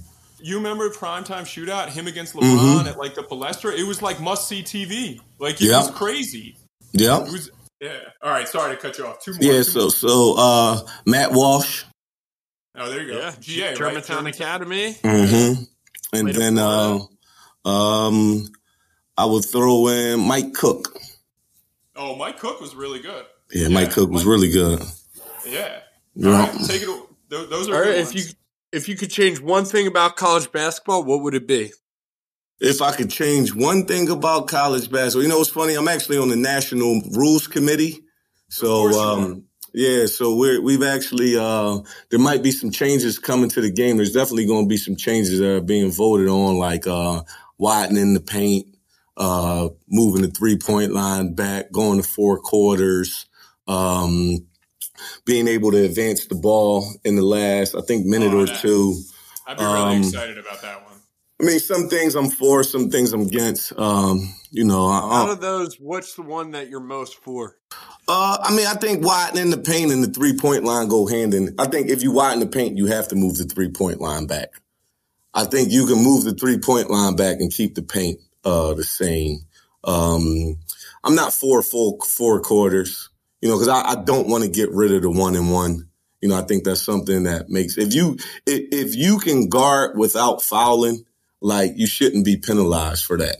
you 0.47 0.57
remember 0.57 0.89
primetime 0.89 1.43
shootout, 1.43 1.89
him 1.89 2.07
against 2.07 2.35
LeBron 2.35 2.57
mm-hmm. 2.57 2.87
at 2.87 2.97
like 2.97 3.15
the 3.15 3.23
Palestra? 3.23 3.77
It 3.77 3.83
was 3.83 4.01
like 4.01 4.19
must 4.19 4.47
see 4.47 4.63
TV. 4.63 5.19
Like 5.39 5.55
it 5.55 5.67
yep. 5.67 5.83
was 5.83 5.91
crazy. 5.91 6.55
Yeah. 6.93 7.25
It 7.25 7.31
was 7.31 7.51
yeah. 7.81 7.97
All 8.21 8.31
right, 8.31 8.47
sorry 8.47 8.75
to 8.75 8.81
cut 8.81 8.97
you 8.97 9.05
off. 9.05 9.21
Two 9.21 9.31
more. 9.31 9.39
Yeah, 9.41 9.57
two 9.57 9.63
so 9.63 9.79
more. 9.81 9.89
so 9.91 10.35
uh 10.37 10.79
Matt 11.05 11.31
Walsh. 11.31 11.83
Oh, 12.75 12.89
there 12.89 13.01
you 13.01 13.13
go. 13.13 13.19
Yeah. 13.19 13.33
GA, 13.39 13.75
Germantown 13.75 14.25
right? 14.25 14.35
Academy. 14.35 14.93
Mm-hmm. 14.93 15.63
And 16.13 16.29
then 16.29 16.57
uh 16.57 16.99
um 17.65 18.47
I 19.17 19.25
would 19.25 19.45
throw 19.45 19.87
in 19.87 20.19
Mike 20.19 20.53
Cook. 20.53 20.97
Oh, 21.95 22.15
Mike 22.15 22.39
Cook 22.39 22.61
was 22.61 22.75
really 22.75 22.99
good. 22.99 23.25
Yeah, 23.51 23.63
yeah. 23.63 23.73
Mike 23.73 23.91
Cook 23.91 24.11
was 24.11 24.23
Mike, 24.23 24.31
really 24.31 24.51
good. 24.51 24.81
Yeah. 25.47 25.79
yeah. 26.15 26.31
Right, 26.31 26.65
take 26.65 26.83
it. 26.83 27.03
Those 27.29 27.69
are 27.69 27.75
All 27.75 27.81
right, 27.81 27.95
if 27.95 28.15
you 28.15 28.23
if 28.71 28.89
you 28.89 28.95
could 28.95 29.09
change 29.09 29.39
one 29.39 29.65
thing 29.65 29.87
about 29.87 30.15
college 30.15 30.51
basketball, 30.51 31.03
what 31.03 31.21
would 31.21 31.33
it 31.33 31.47
be? 31.47 31.71
If 32.59 32.81
I 32.81 32.91
could 32.95 33.09
change 33.09 33.53
one 33.53 33.85
thing 33.85 34.09
about 34.09 34.47
college 34.47 34.89
basketball, 34.89 35.23
you 35.23 35.29
know 35.29 35.37
what's 35.37 35.51
funny? 35.51 35.75
I'm 35.75 35.87
actually 35.87 36.17
on 36.17 36.29
the 36.29 36.35
national 36.35 37.01
rules 37.11 37.47
committee. 37.47 37.99
So, 38.49 38.89
um, 38.99 39.43
yeah, 39.73 40.07
so 40.07 40.35
we're, 40.35 40.61
we've 40.61 40.83
actually, 40.83 41.37
uh, 41.37 41.79
there 42.09 42.19
might 42.19 42.41
be 42.41 42.51
some 42.51 42.71
changes 42.71 43.19
coming 43.19 43.49
to 43.49 43.61
the 43.61 43.71
game. 43.71 43.97
There's 43.97 44.13
definitely 44.13 44.47
going 44.47 44.65
to 44.65 44.69
be 44.69 44.77
some 44.77 44.95
changes 44.95 45.39
that 45.39 45.55
are 45.57 45.61
being 45.61 45.91
voted 45.91 46.29
on, 46.29 46.57
like, 46.57 46.87
uh, 46.87 47.21
widening 47.59 48.13
the 48.13 48.21
paint, 48.21 48.65
uh, 49.17 49.69
moving 49.87 50.23
the 50.23 50.29
three 50.29 50.57
point 50.57 50.93
line 50.93 51.35
back, 51.35 51.71
going 51.71 52.01
to 52.01 52.07
four 52.07 52.39
quarters, 52.39 53.27
um, 53.67 54.47
being 55.25 55.47
able 55.47 55.71
to 55.71 55.83
advance 55.83 56.25
the 56.27 56.35
ball 56.35 56.87
in 57.03 57.15
the 57.15 57.23
last, 57.23 57.75
I 57.75 57.81
think, 57.81 58.05
minute 58.05 58.33
oh, 58.33 58.43
or 58.43 58.47
two. 58.47 59.01
I'd 59.45 59.57
be 59.57 59.63
really 59.63 59.77
um, 59.77 59.97
excited 59.99 60.37
about 60.37 60.61
that 60.61 60.83
one. 60.83 60.95
I 61.39 61.43
mean, 61.43 61.59
some 61.59 61.87
things 61.87 62.15
I'm 62.15 62.29
for, 62.29 62.63
some 62.63 62.89
things 62.89 63.13
I'm 63.13 63.21
against. 63.21 63.77
Um, 63.77 64.33
you 64.51 64.63
know, 64.63 64.89
out 64.89 65.29
of 65.29 65.39
those, 65.39 65.75
what's 65.79 66.15
the 66.15 66.23
one 66.23 66.51
that 66.51 66.69
you're 66.69 66.79
most 66.79 67.15
for? 67.17 67.57
Uh, 68.07 68.37
I 68.41 68.55
mean, 68.55 68.65
I 68.65 68.73
think 68.73 69.05
widening 69.05 69.51
the 69.51 69.57
paint 69.57 69.91
and 69.91 70.03
the 70.03 70.07
three 70.07 70.35
point 70.35 70.63
line 70.63 70.87
go 70.87 71.05
hand 71.05 71.33
in. 71.33 71.53
I 71.59 71.67
think 71.67 71.89
if 71.89 72.01
you 72.01 72.11
widen 72.11 72.39
the 72.39 72.47
paint, 72.47 72.77
you 72.77 72.87
have 72.87 73.09
to 73.09 73.15
move 73.15 73.37
the 73.37 73.43
three 73.43 73.69
point 73.69 74.01
line 74.01 74.25
back. 74.25 74.49
I 75.33 75.43
think 75.43 75.71
you 75.71 75.85
can 75.85 76.03
move 76.03 76.23
the 76.23 76.33
three 76.33 76.57
point 76.57 76.89
line 76.89 77.15
back 77.15 77.39
and 77.39 77.53
keep 77.53 77.75
the 77.75 77.83
paint 77.83 78.19
uh, 78.43 78.73
the 78.73 78.83
same. 78.83 79.41
Um, 79.83 80.57
I'm 81.03 81.15
not 81.15 81.33
for 81.33 81.61
full 81.61 81.99
four 81.99 82.41
quarters, 82.41 83.09
you 83.41 83.49
know, 83.49 83.55
because 83.55 83.67
I, 83.67 83.91
I, 83.91 84.03
don't 84.03 84.27
want 84.27 84.43
to 84.43 84.49
get 84.49 84.71
rid 84.71 84.93
of 84.93 85.03
the 85.03 85.09
one 85.09 85.35
and 85.35 85.51
one. 85.51 85.89
You 86.21 86.29
know, 86.29 86.37
I 86.37 86.41
think 86.41 86.63
that's 86.63 86.81
something 86.81 87.23
that 87.23 87.49
makes 87.49 87.77
if 87.77 87.93
you 87.93 88.17
if, 88.45 88.89
if 88.89 88.95
you 88.95 89.19
can 89.19 89.49
guard 89.49 89.97
without 89.97 90.41
fouling 90.41 91.05
like 91.41 91.73
you 91.75 91.85
shouldn't 91.85 92.25
be 92.25 92.37
penalized 92.37 93.05
for 93.05 93.17
that. 93.17 93.37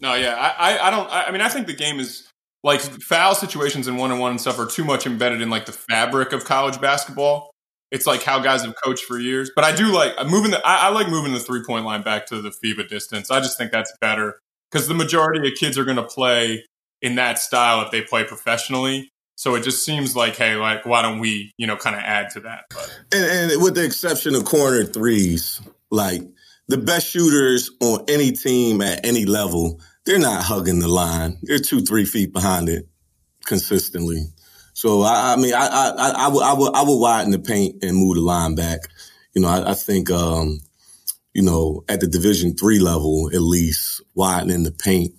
No, 0.00 0.14
yeah, 0.14 0.34
I, 0.34 0.78
I, 0.78 0.90
don't. 0.90 1.08
I 1.10 1.30
mean, 1.30 1.40
I 1.40 1.48
think 1.48 1.66
the 1.66 1.74
game 1.74 1.98
is 1.98 2.28
like 2.62 2.80
foul 2.80 3.34
situations 3.34 3.86
and 3.86 3.98
one 3.98 4.10
on 4.10 4.18
one 4.18 4.32
and 4.32 4.40
stuff 4.40 4.58
are 4.58 4.66
too 4.66 4.84
much 4.84 5.06
embedded 5.06 5.40
in 5.40 5.50
like 5.50 5.66
the 5.66 5.72
fabric 5.72 6.32
of 6.32 6.44
college 6.44 6.80
basketball. 6.80 7.50
It's 7.90 8.06
like 8.06 8.22
how 8.22 8.38
guys 8.40 8.64
have 8.64 8.74
coached 8.82 9.04
for 9.04 9.18
years. 9.18 9.50
But 9.54 9.64
I 9.64 9.74
do 9.74 9.92
like 9.92 10.12
moving 10.26 10.50
the. 10.50 10.64
I, 10.66 10.86
I 10.86 10.88
like 10.90 11.08
moving 11.08 11.32
the 11.32 11.40
three 11.40 11.62
point 11.64 11.84
line 11.84 12.02
back 12.02 12.26
to 12.26 12.40
the 12.40 12.50
FIBA 12.50 12.88
distance. 12.88 13.30
I 13.30 13.40
just 13.40 13.56
think 13.58 13.72
that's 13.72 13.92
better 14.00 14.38
because 14.70 14.88
the 14.88 14.94
majority 14.94 15.48
of 15.48 15.54
kids 15.54 15.78
are 15.78 15.84
going 15.84 15.96
to 15.96 16.04
play 16.04 16.64
in 17.04 17.16
that 17.16 17.38
style 17.38 17.82
if 17.82 17.90
they 17.90 18.00
play 18.00 18.24
professionally. 18.24 19.12
So 19.36 19.54
it 19.56 19.62
just 19.62 19.84
seems 19.84 20.16
like, 20.16 20.36
hey, 20.36 20.56
like 20.56 20.86
why 20.86 21.02
don't 21.02 21.18
we, 21.18 21.52
you 21.58 21.66
know, 21.66 21.76
kind 21.76 21.94
of 21.94 22.02
add 22.02 22.30
to 22.30 22.40
that? 22.40 22.64
And, 23.12 23.52
and 23.52 23.62
with 23.62 23.74
the 23.74 23.84
exception 23.84 24.34
of 24.34 24.44
corner 24.44 24.84
threes, 24.84 25.60
like 25.90 26.22
the 26.66 26.78
best 26.78 27.06
shooters 27.08 27.70
on 27.80 28.04
any 28.08 28.32
team 28.32 28.80
at 28.80 29.04
any 29.04 29.26
level, 29.26 29.80
they're 30.06 30.18
not 30.18 30.42
hugging 30.42 30.78
the 30.78 30.88
line. 30.88 31.36
They're 31.42 31.58
two, 31.58 31.82
three 31.82 32.06
feet 32.06 32.32
behind 32.32 32.70
it 32.70 32.88
consistently. 33.44 34.22
So 34.72 35.02
I, 35.02 35.34
I 35.34 35.36
mean, 35.36 35.52
I, 35.52 35.66
I, 35.66 36.12
I, 36.16 36.28
would, 36.28 36.42
I 36.42 36.54
would, 36.54 36.74
I 36.74 36.82
would 36.82 36.98
widen 36.98 37.32
the 37.32 37.38
paint 37.38 37.84
and 37.84 37.96
move 37.96 38.14
the 38.14 38.22
line 38.22 38.54
back. 38.54 38.80
You 39.34 39.42
know, 39.42 39.48
I, 39.48 39.72
I 39.72 39.74
think, 39.74 40.10
um, 40.10 40.60
you 41.34 41.42
know, 41.42 41.84
at 41.88 42.00
the 42.00 42.06
Division 42.06 42.56
three 42.56 42.78
level, 42.78 43.30
at 43.34 43.40
least 43.42 44.00
widening 44.14 44.62
the 44.62 44.72
paint, 44.72 45.12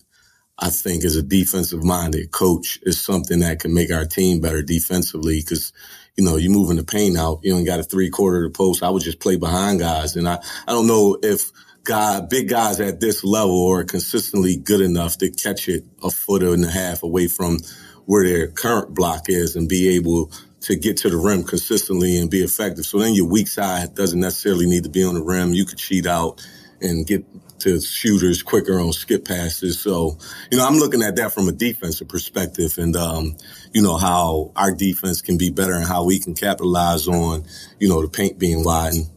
I 0.57 0.69
think 0.69 1.03
as 1.03 1.15
a 1.15 1.23
defensive 1.23 1.83
minded 1.83 2.31
coach 2.31 2.79
is 2.83 3.03
something 3.03 3.39
that 3.39 3.59
can 3.59 3.73
make 3.73 3.91
our 3.91 4.05
team 4.05 4.39
better 4.39 4.61
defensively 4.61 5.41
because 5.41 5.73
you 6.15 6.23
know, 6.23 6.37
you're 6.37 6.51
moving 6.51 6.77
the 6.77 6.83
paint 6.83 7.17
out. 7.17 7.39
You 7.43 7.53
don't 7.53 7.65
got 7.65 7.79
a 7.79 7.83
three 7.83 8.09
quarter 8.09 8.43
the 8.43 8.49
post. 8.49 8.83
I 8.83 8.89
would 8.89 9.03
just 9.03 9.19
play 9.19 9.35
behind 9.35 9.79
guys. 9.79 10.15
And 10.15 10.27
I, 10.27 10.35
I 10.67 10.71
don't 10.71 10.87
know 10.87 11.17
if 11.21 11.51
guy, 11.83 12.21
big 12.21 12.49
guys 12.49 12.79
at 12.79 12.99
this 12.99 13.23
level 13.23 13.67
are 13.67 13.83
consistently 13.83 14.55
good 14.55 14.81
enough 14.81 15.17
to 15.19 15.29
catch 15.29 15.67
it 15.67 15.83
a 16.01 16.09
foot 16.09 16.43
and 16.43 16.63
a 16.63 16.71
half 16.71 17.03
away 17.03 17.27
from 17.27 17.59
where 18.05 18.25
their 18.25 18.47
current 18.47 18.93
block 18.93 19.25
is 19.27 19.55
and 19.55 19.67
be 19.67 19.95
able 19.95 20.31
to 20.61 20.75
get 20.75 20.97
to 20.97 21.09
the 21.09 21.17
rim 21.17 21.43
consistently 21.43 22.17
and 22.17 22.31
be 22.31 22.41
effective. 22.41 22.85
So 22.85 22.97
then 22.99 23.13
your 23.13 23.27
weak 23.27 23.47
side 23.47 23.93
doesn't 23.93 24.19
necessarily 24.19 24.65
need 24.65 24.83
to 24.83 24.89
be 24.89 25.03
on 25.03 25.15
the 25.15 25.23
rim. 25.23 25.53
You 25.53 25.65
could 25.65 25.77
cheat 25.77 26.07
out 26.07 26.45
and 26.81 27.05
get 27.05 27.25
to 27.65 27.81
shooters 27.81 28.43
quicker 28.43 28.79
on 28.79 28.93
skip 28.93 29.25
passes. 29.25 29.79
So, 29.79 30.19
you 30.51 30.57
know, 30.57 30.67
I'm 30.67 30.75
looking 30.75 31.01
at 31.01 31.15
that 31.15 31.33
from 31.33 31.47
a 31.47 31.51
defensive 31.51 32.07
perspective 32.07 32.77
and, 32.77 32.95
um, 32.95 33.35
you 33.73 33.81
know, 33.81 33.97
how 33.97 34.51
our 34.55 34.71
defense 34.71 35.21
can 35.21 35.37
be 35.37 35.49
better 35.49 35.73
and 35.73 35.85
how 35.85 36.05
we 36.05 36.19
can 36.19 36.35
capitalize 36.35 37.07
on, 37.07 37.43
you 37.79 37.89
know, 37.89 38.03
the 38.03 38.07
paint 38.07 38.37
being 38.37 38.63
widened. 38.63 39.09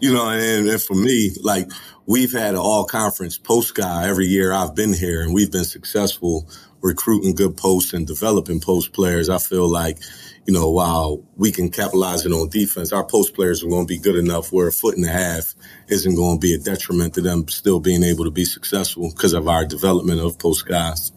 You 0.00 0.14
know, 0.14 0.30
and, 0.30 0.68
and 0.68 0.80
for 0.80 0.94
me, 0.94 1.32
like 1.42 1.68
we've 2.06 2.32
had 2.32 2.54
an 2.54 2.60
all 2.60 2.84
conference 2.84 3.38
post 3.38 3.74
guy 3.74 4.08
every 4.08 4.26
year 4.26 4.52
I've 4.52 4.76
been 4.76 4.92
here 4.92 5.22
and 5.22 5.34
we've 5.34 5.50
been 5.50 5.64
successful 5.64 6.48
recruiting 6.80 7.34
good 7.34 7.56
posts 7.56 7.92
and 7.92 8.06
developing 8.06 8.60
post 8.60 8.92
players. 8.92 9.28
I 9.28 9.38
feel 9.38 9.68
like, 9.68 9.98
you 10.46 10.52
know, 10.52 10.70
while 10.70 11.22
we 11.36 11.52
can 11.52 11.70
capitalize 11.70 12.26
it 12.26 12.32
on 12.32 12.48
defense, 12.48 12.92
our 12.92 13.04
post 13.04 13.34
players 13.34 13.62
are 13.62 13.68
going 13.68 13.86
to 13.86 13.88
be 13.88 13.98
good 13.98 14.16
enough 14.16 14.52
where 14.52 14.68
a 14.68 14.72
foot 14.72 14.96
and 14.96 15.06
a 15.06 15.10
half 15.10 15.54
isn't 15.88 16.16
going 16.16 16.38
to 16.38 16.40
be 16.40 16.54
a 16.54 16.58
detriment 16.58 17.14
to 17.14 17.20
them 17.20 17.46
still 17.48 17.78
being 17.78 18.02
able 18.02 18.24
to 18.24 18.30
be 18.30 18.44
successful 18.44 19.10
because 19.10 19.34
of 19.34 19.46
our 19.46 19.64
development 19.64 20.20
of 20.20 20.38
post 20.38 20.66
guys. 20.66 21.12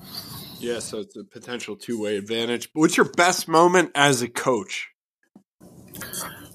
Yeah, 0.60 0.80
so 0.80 1.00
it's 1.00 1.16
a 1.16 1.24
potential 1.24 1.76
two 1.76 2.02
way 2.02 2.18
advantage. 2.18 2.70
What's 2.74 2.98
your 2.98 3.12
best 3.12 3.48
moment 3.48 3.92
as 3.96 4.22
a 4.22 4.28
coach? 4.28 4.90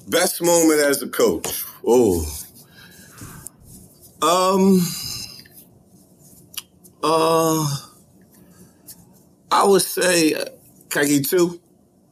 Best 0.09 0.43
moment 0.43 0.81
as 0.81 1.03
a 1.03 1.09
coach. 1.09 1.65
Oh. 1.87 2.25
Um 4.23 4.81
uh 7.03 7.77
I 9.51 9.65
would 9.65 9.83
say 9.83 10.35
Kagi 10.89 11.29
two. 11.29 11.61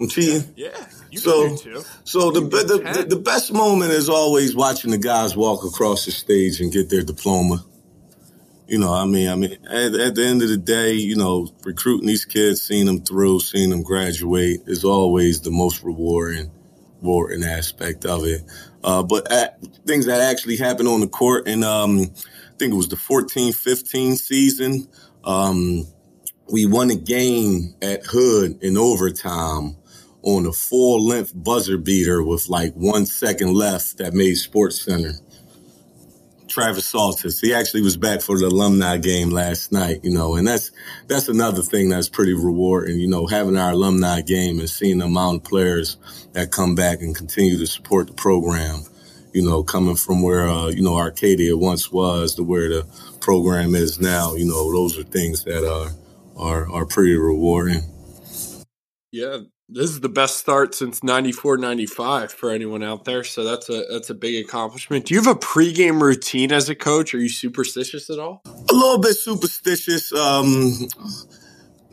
I'm 0.01 0.09
cheating. 0.09 0.53
Yeah. 0.57 0.87
You 1.11 1.19
so, 1.19 1.57
so 2.05 2.31
the, 2.31 2.41
the, 2.41 2.93
the, 2.93 3.07
the 3.09 3.17
best 3.17 3.53
moment 3.53 3.93
is 3.93 4.09
always 4.09 4.55
watching 4.55 4.91
the 4.91 4.99
guys 4.99 5.35
walk 5.35 5.65
across 5.65 6.05
the 6.05 6.13
stage 6.13 6.61
and 6.61 6.71
get 6.71 6.91
their 6.91 7.03
diploma. 7.03 7.65
You 8.69 8.79
know, 8.79 8.93
I 8.93 9.07
mean, 9.07 9.29
I 9.29 9.35
mean, 9.35 9.53
at, 9.67 9.95
at, 9.95 10.15
the 10.15 10.27
end 10.27 10.43
of 10.43 10.51
the 10.51 10.59
day, 10.59 10.93
you 10.93 11.17
know, 11.17 11.49
recruiting 11.65 12.07
these 12.07 12.27
kids, 12.27 12.63
seeing 12.63 12.85
them 12.85 13.01
through, 13.01 13.41
seeing 13.41 13.71
them 13.71 13.83
graduate 13.83 14.61
is 14.67 14.85
always 14.85 15.41
the 15.41 15.51
most 15.51 15.83
rewarding, 15.83 16.51
rewarding 17.01 17.45
aspect 17.45 18.05
of 18.05 18.27
it. 18.27 18.43
Uh, 18.85 19.03
but 19.03 19.33
at, 19.33 19.59
things 19.87 20.05
that 20.05 20.21
actually 20.21 20.59
happened 20.59 20.89
on 20.89 21.01
the 21.01 21.09
court, 21.09 21.49
and 21.49 21.65
um, 21.65 22.01
I 22.01 22.57
think 22.59 22.75
it 22.75 22.77
was 22.77 22.89
the 22.89 22.97
14-15 22.97 24.17
season. 24.17 24.87
Um, 25.25 25.87
we 26.53 26.67
won 26.67 26.91
a 26.91 26.95
game 26.95 27.75
at 27.81 28.05
Hood 28.05 28.63
in 28.63 28.77
overtime 28.77 29.78
on 30.29 30.47
a 30.47 30.53
full 30.53 31.05
length 31.07 31.33
buzzer 31.35 31.79
beater 31.79 32.23
with 32.23 32.49
like 32.49 32.75
one 32.75 33.07
second 33.07 33.55
left 33.55 33.97
that 33.97 34.13
made 34.13 34.35
Sports 34.35 34.83
Center. 34.83 35.13
Travis 36.49 36.91
Saltis, 36.91 37.41
he 37.41 37.55
actually 37.55 37.83
was 37.83 37.97
back 37.97 38.21
for 38.21 38.39
the 38.39 38.47
alumni 38.47 38.97
game 38.99 39.31
last 39.31 39.71
night, 39.73 40.01
you 40.03 40.11
know, 40.11 40.35
and 40.35 40.47
that's 40.47 40.71
that's 41.07 41.29
another 41.29 41.63
thing 41.63 41.89
that's 41.89 42.09
pretty 42.09 42.35
rewarding, 42.35 42.99
you 42.99 43.09
know, 43.09 43.27
having 43.27 43.57
our 43.57 43.73
alumni 43.73 44.21
game 44.21 44.59
and 44.59 44.69
seeing 44.69 44.99
the 44.99 45.07
amount 45.07 45.39
of 45.39 45.45
players 45.45 45.97
that 46.33 46.51
come 46.51 46.75
back 46.75 47.01
and 47.01 47.15
continue 47.15 47.57
to 47.59 47.67
support 47.67 48.07
the 48.07 48.15
program, 48.15 48.81
you 49.33 49.43
know, 49.43 49.63
coming 49.63 49.97
from 49.97 50.23
where 50.23 50.49
uh, 50.49 50.69
you 50.69 50.83
know 50.83 50.97
Arcadia 50.97 51.57
once 51.57 51.93
was 51.93 52.35
to 52.35 52.43
where 52.43 52.69
the 52.69 52.87
program 53.21 53.75
is 53.75 54.01
now, 54.01 54.35
you 54.35 54.47
know, 54.47 54.73
those 54.73 54.99
are 54.99 55.05
things 55.05 55.45
that 55.45 55.65
are 55.67 55.91
are 56.37 56.71
are 56.71 56.87
pretty 56.87 57.17
rewarding. 57.17 57.83
Yeah, 59.11 59.39
this 59.69 59.91
is 59.91 60.01
the 60.01 60.09
best 60.09 60.39
start 60.39 60.75
since 60.75 61.03
94 61.03 61.59
95 61.59 62.33
for 62.33 62.51
anyone 62.51 62.83
out 62.83 63.05
there 63.05 63.23
so 63.23 63.45
that's 63.45 63.69
a 63.69 63.85
that's 63.91 64.09
a 64.09 64.15
big 64.15 64.45
accomplishment. 64.45 65.05
Do 65.07 65.15
you 65.15 65.23
have 65.23 65.37
a 65.37 65.39
pregame 65.39 66.01
routine 66.01 66.53
as 66.53 66.69
a 66.69 66.75
coach? 66.75 67.15
Are 67.15 67.19
you 67.19 67.29
superstitious 67.29 68.09
at 68.09 68.19
all? 68.19 68.43
A 68.47 68.73
little 68.73 68.99
bit 68.99 69.15
superstitious 69.15 70.13
um 70.13 70.89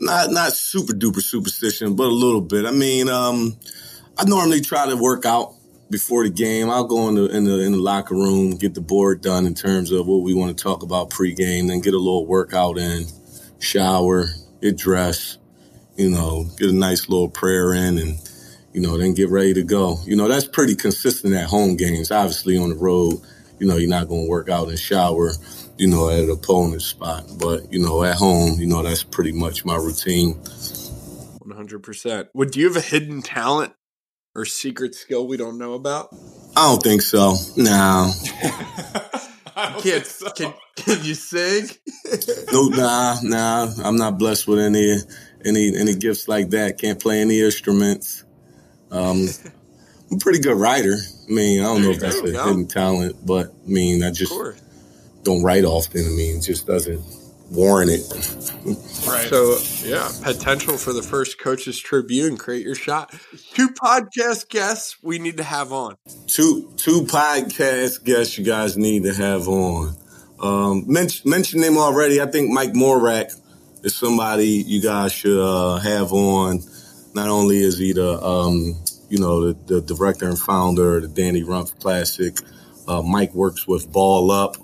not 0.00 0.30
not 0.30 0.52
super 0.52 0.94
duper 0.94 1.22
superstition 1.22 1.96
but 1.96 2.04
a 2.04 2.16
little 2.16 2.40
bit. 2.40 2.64
I 2.64 2.70
mean 2.70 3.08
um 3.08 3.58
i 4.18 4.24
normally 4.24 4.62
try 4.62 4.86
to 4.86 4.96
work 4.96 5.26
out 5.26 5.52
before 5.90 6.24
the 6.24 6.30
game. 6.30 6.70
I'll 6.70 6.86
go 6.86 7.08
in 7.08 7.14
the 7.14 7.26
in 7.26 7.44
the 7.44 7.60
in 7.60 7.72
the 7.72 7.78
locker 7.78 8.14
room 8.14 8.52
get 8.52 8.72
the 8.72 8.80
board 8.80 9.20
done 9.20 9.44
in 9.44 9.54
terms 9.54 9.92
of 9.92 10.06
what 10.06 10.22
we 10.22 10.34
want 10.34 10.56
to 10.56 10.62
talk 10.62 10.82
about 10.82 11.10
pregame 11.10 11.68
then 11.68 11.80
get 11.80 11.92
a 11.92 11.98
little 11.98 12.26
workout 12.26 12.78
in 12.78 13.04
shower 13.58 14.28
get 14.62 14.78
dressed 14.78 15.38
you 15.96 16.10
know, 16.10 16.44
get 16.58 16.70
a 16.70 16.74
nice 16.74 17.08
little 17.08 17.28
prayer 17.28 17.72
in 17.72 17.98
and, 17.98 18.18
you 18.72 18.80
know, 18.80 18.98
then 18.98 19.14
get 19.14 19.30
ready 19.30 19.54
to 19.54 19.62
go. 19.62 19.98
You 20.04 20.16
know, 20.16 20.28
that's 20.28 20.46
pretty 20.46 20.74
consistent 20.74 21.34
at 21.34 21.46
home 21.46 21.76
games. 21.76 22.10
Obviously 22.10 22.58
on 22.58 22.70
the 22.70 22.76
road, 22.76 23.20
you 23.58 23.66
know, 23.66 23.76
you're 23.76 23.88
not 23.88 24.08
going 24.08 24.24
to 24.24 24.30
work 24.30 24.48
out 24.48 24.68
and 24.68 24.78
shower, 24.78 25.32
you 25.78 25.88
know, 25.88 26.10
at 26.10 26.20
an 26.20 26.30
opponent's 26.30 26.84
spot. 26.84 27.24
But, 27.38 27.72
you 27.72 27.80
know, 27.82 28.04
at 28.04 28.16
home, 28.16 28.60
you 28.60 28.66
know, 28.66 28.82
that's 28.82 29.02
pretty 29.02 29.32
much 29.32 29.64
my 29.64 29.76
routine. 29.76 30.34
100%. 30.34 32.28
Would 32.34 32.56
you 32.56 32.66
have 32.66 32.76
a 32.76 32.80
hidden 32.80 33.22
talent 33.22 33.72
or 34.34 34.44
secret 34.44 34.94
skill 34.94 35.26
we 35.26 35.36
don't 35.36 35.58
know 35.58 35.74
about? 35.74 36.14
I 36.56 36.70
don't 36.70 36.82
think 36.82 37.02
so. 37.02 37.36
No. 37.56 38.12
can't, 39.80 40.04
so. 40.04 40.30
can, 40.32 40.52
can 40.76 41.02
you 41.02 41.14
sing? 41.14 41.68
no, 42.52 42.68
nah, 42.68 43.16
nah. 43.22 43.68
I'm 43.82 43.96
not 43.96 44.18
blessed 44.18 44.46
with 44.46 44.58
any 44.58 44.96
any 45.46 45.76
any 45.76 45.94
gifts 45.94 46.28
like 46.28 46.50
that. 46.50 46.78
Can't 46.78 47.00
play 47.00 47.20
any 47.20 47.40
instruments. 47.40 48.24
Um, 48.90 49.28
I'm 50.10 50.16
a 50.16 50.20
pretty 50.20 50.40
good 50.40 50.56
writer. 50.56 50.94
I 50.94 51.32
mean, 51.32 51.60
I 51.60 51.64
don't 51.64 51.82
know 51.82 51.90
if 51.90 52.00
that's 52.00 52.16
a 52.16 52.22
hidden 52.22 52.66
talent, 52.66 53.24
but 53.24 53.48
I 53.48 53.68
mean, 53.68 54.02
I 54.02 54.10
just 54.10 54.32
don't 55.22 55.42
write 55.42 55.64
often. 55.64 56.04
I 56.06 56.10
mean, 56.10 56.38
it 56.38 56.42
just 56.42 56.66
doesn't 56.66 57.02
warrant 57.50 57.90
it. 57.90 58.02
right. 59.08 59.28
So 59.28 59.58
yeah, 59.84 60.10
potential 60.22 60.76
for 60.76 60.92
the 60.92 61.02
first 61.02 61.40
coaches 61.40 61.78
tribune. 61.78 62.36
Create 62.36 62.64
your 62.64 62.74
shot. 62.74 63.14
Two 63.54 63.70
podcast 63.70 64.48
guests 64.48 64.96
we 65.02 65.18
need 65.18 65.36
to 65.38 65.44
have 65.44 65.72
on. 65.72 65.96
Two 66.26 66.72
two 66.76 67.02
podcast 67.02 68.04
guests 68.04 68.38
you 68.38 68.44
guys 68.44 68.76
need 68.76 69.04
to 69.04 69.14
have 69.14 69.48
on. 69.48 69.96
Um, 70.40 70.84
mention 70.86 71.28
mention 71.28 71.60
them 71.60 71.78
already. 71.78 72.20
I 72.20 72.26
think 72.26 72.50
Mike 72.50 72.72
Morak 72.72 73.32
is 73.82 73.96
somebody 73.96 74.48
you 74.48 74.80
guys 74.80 75.12
should 75.12 75.40
uh, 75.40 75.78
have 75.78 76.12
on. 76.12 76.60
Not 77.14 77.28
only 77.28 77.58
is 77.58 77.78
he 77.78 77.92
the 77.92 78.22
um, 78.22 78.76
you 79.08 79.18
know 79.18 79.52
the, 79.52 79.80
the, 79.80 79.80
director 79.80 80.28
and 80.28 80.38
founder 80.38 80.96
of 80.96 81.02
the 81.02 81.08
Danny 81.08 81.42
Rumph 81.42 81.78
Classic. 81.80 82.36
Uh, 82.88 83.02
Mike 83.02 83.34
works 83.34 83.66
with 83.66 83.90
Ball 83.90 84.30
Up. 84.30 84.56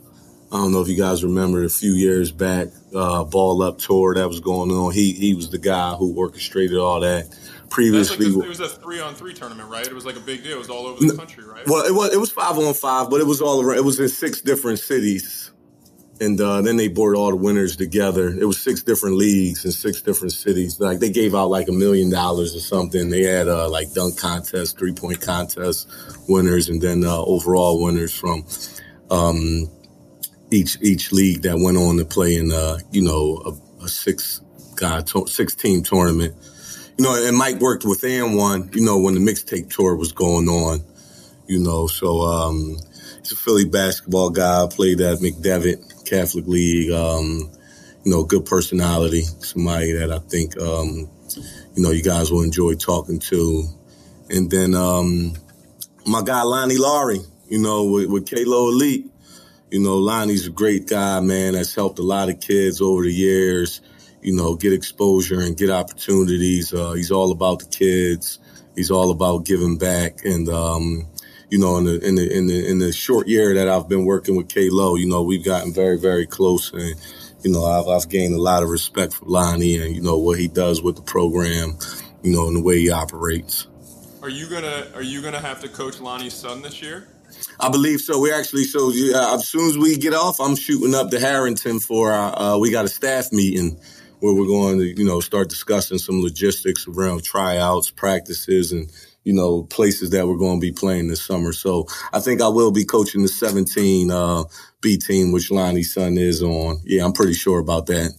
I 0.52 0.56
don't 0.56 0.72
know 0.72 0.82
if 0.82 0.88
you 0.88 0.96
guys 0.96 1.24
remember 1.24 1.64
a 1.64 1.70
few 1.70 1.92
years 1.92 2.30
back, 2.30 2.68
uh, 2.94 3.24
Ball 3.24 3.62
Up 3.62 3.78
tour 3.78 4.14
that 4.14 4.28
was 4.28 4.40
going 4.40 4.70
on. 4.70 4.92
He 4.92 5.12
he 5.12 5.34
was 5.34 5.50
the 5.50 5.58
guy 5.58 5.94
who 5.94 6.14
orchestrated 6.14 6.78
all 6.78 7.00
that. 7.00 7.34
Previously, 7.70 8.26
like 8.26 8.42
a, 8.42 8.46
it 8.46 8.48
was 8.48 8.60
a 8.60 8.68
three 8.68 9.00
on 9.00 9.14
three 9.14 9.32
tournament, 9.32 9.70
right? 9.70 9.86
It 9.86 9.94
was 9.94 10.04
like 10.04 10.16
a 10.16 10.20
big 10.20 10.42
deal. 10.42 10.56
It 10.56 10.58
was 10.58 10.68
all 10.68 10.86
over 10.86 11.02
the 11.02 11.16
country, 11.16 11.42
right? 11.42 11.66
Well, 11.66 11.86
it 11.86 11.94
was 11.94 12.12
it 12.12 12.18
was 12.18 12.30
five 12.30 12.58
on 12.58 12.74
five, 12.74 13.08
but 13.08 13.22
it 13.22 13.26
was 13.26 13.40
all 13.40 13.62
around. 13.62 13.78
It 13.78 13.84
was 13.84 13.98
in 13.98 14.10
six 14.10 14.42
different 14.42 14.78
cities 14.78 15.41
and 16.22 16.40
uh, 16.40 16.62
then 16.62 16.76
they 16.76 16.86
brought 16.86 17.16
all 17.16 17.30
the 17.30 17.36
winners 17.36 17.74
together. 17.76 18.28
It 18.28 18.44
was 18.44 18.60
six 18.62 18.82
different 18.82 19.16
leagues 19.16 19.64
in 19.64 19.72
six 19.72 20.00
different 20.00 20.32
cities. 20.32 20.78
Like 20.78 21.00
they 21.00 21.10
gave 21.10 21.34
out 21.34 21.50
like 21.50 21.68
a 21.68 21.72
million 21.72 22.10
dollars 22.10 22.54
or 22.54 22.60
something. 22.60 23.10
They 23.10 23.24
had 23.24 23.48
uh, 23.48 23.68
like 23.68 23.92
dunk 23.92 24.18
contest, 24.18 24.78
three 24.78 24.92
point 24.92 25.20
contest 25.20 25.88
winners, 26.28 26.68
and 26.68 26.80
then 26.80 27.04
uh, 27.04 27.18
overall 27.18 27.82
winners 27.82 28.14
from 28.14 28.46
um, 29.10 29.68
each 30.52 30.78
each 30.80 31.10
league 31.10 31.42
that 31.42 31.58
went 31.58 31.76
on 31.76 31.96
to 31.96 32.04
play 32.04 32.36
in 32.36 32.52
uh, 32.52 32.78
you 32.92 33.02
know 33.02 33.42
a, 33.44 33.84
a 33.84 33.88
six 33.88 34.40
guy 34.76 35.00
to- 35.00 35.26
six 35.26 35.56
team 35.56 35.82
tournament. 35.82 36.36
You 36.98 37.04
know, 37.04 37.26
and 37.26 37.36
Mike 37.36 37.58
worked 37.58 37.84
with 37.84 38.02
AND1. 38.02 38.76
You 38.76 38.84
know 38.84 39.00
when 39.00 39.14
the 39.14 39.20
mixtape 39.20 39.74
tour 39.74 39.96
was 39.96 40.12
going 40.12 40.48
on. 40.48 40.84
You 41.48 41.58
know, 41.58 41.88
so 41.88 42.20
um, 42.20 42.76
he's 43.18 43.32
a 43.32 43.36
Philly 43.36 43.64
basketball 43.64 44.30
guy. 44.30 44.68
Played 44.70 45.00
at 45.00 45.18
McDevitt 45.18 45.91
Catholic 46.04 46.46
League. 46.46 46.90
Um, 46.90 47.50
you 48.04 48.10
know, 48.10 48.24
good 48.24 48.44
personality, 48.44 49.22
somebody 49.22 49.92
that 49.92 50.10
I 50.10 50.18
think, 50.18 50.60
um, 50.60 51.08
you 51.74 51.82
know, 51.82 51.92
you 51.92 52.02
guys 52.02 52.32
will 52.32 52.42
enjoy 52.42 52.74
talking 52.74 53.20
to. 53.20 53.64
And 54.28 54.50
then 54.50 54.74
um, 54.74 55.34
my 56.04 56.22
guy 56.22 56.42
Lonnie 56.42 56.78
Lowry, 56.78 57.20
you 57.48 57.60
know, 57.60 57.84
with, 57.84 58.06
with 58.10 58.26
K-Low 58.26 58.70
Elite. 58.70 59.08
You 59.70 59.80
know, 59.80 59.96
Lonnie's 59.98 60.48
a 60.48 60.50
great 60.50 60.88
guy, 60.88 61.20
man, 61.20 61.54
that's 61.54 61.74
helped 61.74 61.98
a 61.98 62.02
lot 62.02 62.28
of 62.28 62.40
kids 62.40 62.80
over 62.80 63.04
the 63.04 63.12
years, 63.12 63.80
you 64.20 64.34
know, 64.34 64.54
get 64.54 64.72
exposure 64.72 65.40
and 65.40 65.56
get 65.56 65.70
opportunities. 65.70 66.74
Uh, 66.74 66.92
he's 66.92 67.10
all 67.10 67.30
about 67.30 67.60
the 67.60 67.66
kids. 67.66 68.38
He's 68.74 68.90
all 68.90 69.10
about 69.10 69.46
giving 69.46 69.78
back. 69.78 70.24
And, 70.24 70.48
um, 70.48 71.06
you 71.52 71.58
know, 71.58 71.76
in 71.76 71.84
the 71.84 72.00
in 72.00 72.14
the 72.14 72.34
in 72.34 72.46
the 72.46 72.66
in 72.66 72.78
the 72.78 72.92
short 72.94 73.28
year 73.28 73.52
that 73.52 73.68
I've 73.68 73.86
been 73.86 74.06
working 74.06 74.36
with 74.36 74.48
K-Low, 74.48 74.94
you 74.94 75.06
know, 75.06 75.22
we've 75.22 75.44
gotten 75.44 75.70
very 75.70 75.98
very 75.98 76.26
close, 76.26 76.72
and 76.72 76.94
you 77.42 77.52
know, 77.52 77.66
I've 77.66 77.86
I've 77.88 78.08
gained 78.08 78.34
a 78.34 78.40
lot 78.40 78.62
of 78.62 78.70
respect 78.70 79.12
for 79.12 79.26
Lonnie 79.26 79.76
and 79.76 79.94
you 79.94 80.00
know 80.00 80.16
what 80.16 80.38
he 80.38 80.48
does 80.48 80.82
with 80.82 80.96
the 80.96 81.02
program, 81.02 81.76
you 82.22 82.32
know, 82.32 82.48
and 82.48 82.56
the 82.56 82.62
way 82.62 82.78
he 82.78 82.90
operates. 82.90 83.66
Are 84.22 84.30
you 84.30 84.48
gonna 84.48 84.86
Are 84.94 85.02
you 85.02 85.20
gonna 85.20 85.42
have 85.42 85.60
to 85.60 85.68
coach 85.68 86.00
Lonnie's 86.00 86.32
son 86.32 86.62
this 86.62 86.80
year? 86.80 87.06
I 87.60 87.68
believe 87.68 88.00
so. 88.00 88.18
We 88.18 88.32
actually 88.32 88.64
so 88.64 88.88
uh, 88.88 89.34
as 89.34 89.46
soon 89.46 89.68
as 89.68 89.76
we 89.76 89.98
get 89.98 90.14
off, 90.14 90.40
I'm 90.40 90.56
shooting 90.56 90.94
up 90.94 91.10
to 91.10 91.20
Harrington 91.20 91.80
for 91.80 92.12
our, 92.12 92.54
uh, 92.54 92.58
we 92.58 92.70
got 92.70 92.86
a 92.86 92.88
staff 92.88 93.30
meeting 93.30 93.78
where 94.20 94.32
we're 94.32 94.46
going 94.46 94.78
to 94.78 94.86
you 94.86 95.04
know 95.04 95.20
start 95.20 95.50
discussing 95.50 95.98
some 95.98 96.22
logistics 96.22 96.88
around 96.88 97.22
tryouts, 97.22 97.90
practices, 97.90 98.72
and 98.72 98.88
you 99.24 99.32
know, 99.32 99.62
places 99.64 100.10
that 100.10 100.26
we're 100.26 100.36
going 100.36 100.60
to 100.60 100.66
be 100.66 100.72
playing 100.72 101.08
this 101.08 101.24
summer. 101.24 101.52
So 101.52 101.86
I 102.12 102.20
think 102.20 102.40
I 102.40 102.48
will 102.48 102.72
be 102.72 102.84
coaching 102.84 103.22
the 103.22 103.28
17 103.28 104.10
uh, 104.10 104.44
B 104.80 104.96
team, 104.96 105.32
which 105.32 105.50
Lonnie's 105.50 105.94
son 105.94 106.18
is 106.18 106.42
on. 106.42 106.80
Yeah, 106.84 107.04
I'm 107.04 107.12
pretty 107.12 107.34
sure 107.34 107.58
about 107.58 107.86
that. 107.86 108.12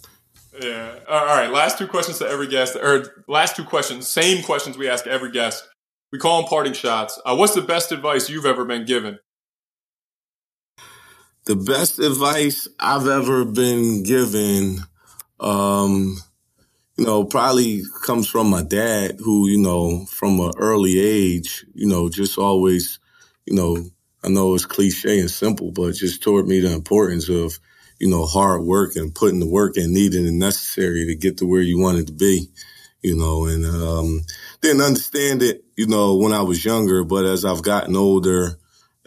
Yeah. 0.61 0.99
All 1.09 1.25
right. 1.25 1.51
Last 1.51 1.77
two 1.77 1.87
questions 1.87 2.19
to 2.19 2.27
every 2.27 2.47
guest, 2.47 2.75
or 2.75 3.23
last 3.27 3.55
two 3.55 3.65
questions, 3.65 4.07
same 4.07 4.43
questions 4.43 4.77
we 4.77 4.87
ask 4.87 5.07
every 5.07 5.31
guest. 5.31 5.67
We 6.11 6.19
call 6.19 6.41
them 6.41 6.49
parting 6.49 6.73
shots. 6.73 7.19
Uh, 7.25 7.35
what's 7.35 7.55
the 7.55 7.61
best 7.61 7.91
advice 7.91 8.29
you've 8.29 8.45
ever 8.45 8.65
been 8.65 8.85
given? 8.85 9.19
The 11.45 11.55
best 11.55 11.99
advice 11.99 12.67
I've 12.79 13.07
ever 13.07 13.43
been 13.43 14.03
given. 14.03 14.77
Um, 15.39 16.17
you 16.97 17.05
know, 17.05 17.25
probably 17.25 17.83
comes 18.05 18.29
from 18.29 18.49
my 18.49 18.63
dad, 18.63 19.17
who, 19.19 19.49
you 19.49 19.59
know, 19.59 20.05
from 20.05 20.39
an 20.39 20.51
early 20.57 20.99
age, 20.99 21.65
you 21.73 21.87
know, 21.87 22.09
just 22.09 22.37
always, 22.37 22.99
you 23.45 23.55
know, 23.55 23.77
I 24.23 24.29
know 24.29 24.55
it's 24.55 24.65
cliche 24.65 25.19
and 25.19 25.31
simple, 25.31 25.71
but 25.71 25.95
just 25.95 26.23
taught 26.23 26.45
me 26.47 26.59
the 26.59 26.71
importance 26.71 27.29
of, 27.29 27.59
you 27.99 28.09
know, 28.09 28.25
hard 28.25 28.63
work 28.63 28.95
and 28.95 29.13
putting 29.13 29.39
the 29.39 29.47
work 29.49 29.77
in 29.77 29.93
needed 29.93 30.25
and 30.25 30.39
necessary 30.39 31.05
to 31.07 31.15
get 31.15 31.37
to 31.39 31.45
where 31.47 31.61
you 31.61 31.79
wanted 31.79 32.07
to 32.07 32.13
be, 32.13 32.47
you 33.01 33.17
know, 33.17 33.45
and 33.45 33.65
um, 33.65 34.21
didn't 34.61 34.81
understand 34.81 35.43
it, 35.43 35.63
you 35.75 35.87
know, 35.87 36.15
when 36.17 36.33
I 36.33 36.43
was 36.43 36.63
younger, 36.63 37.03
but 37.03 37.25
as 37.25 37.43
I've 37.43 37.63
gotten 37.63 37.95
older, 37.95 38.59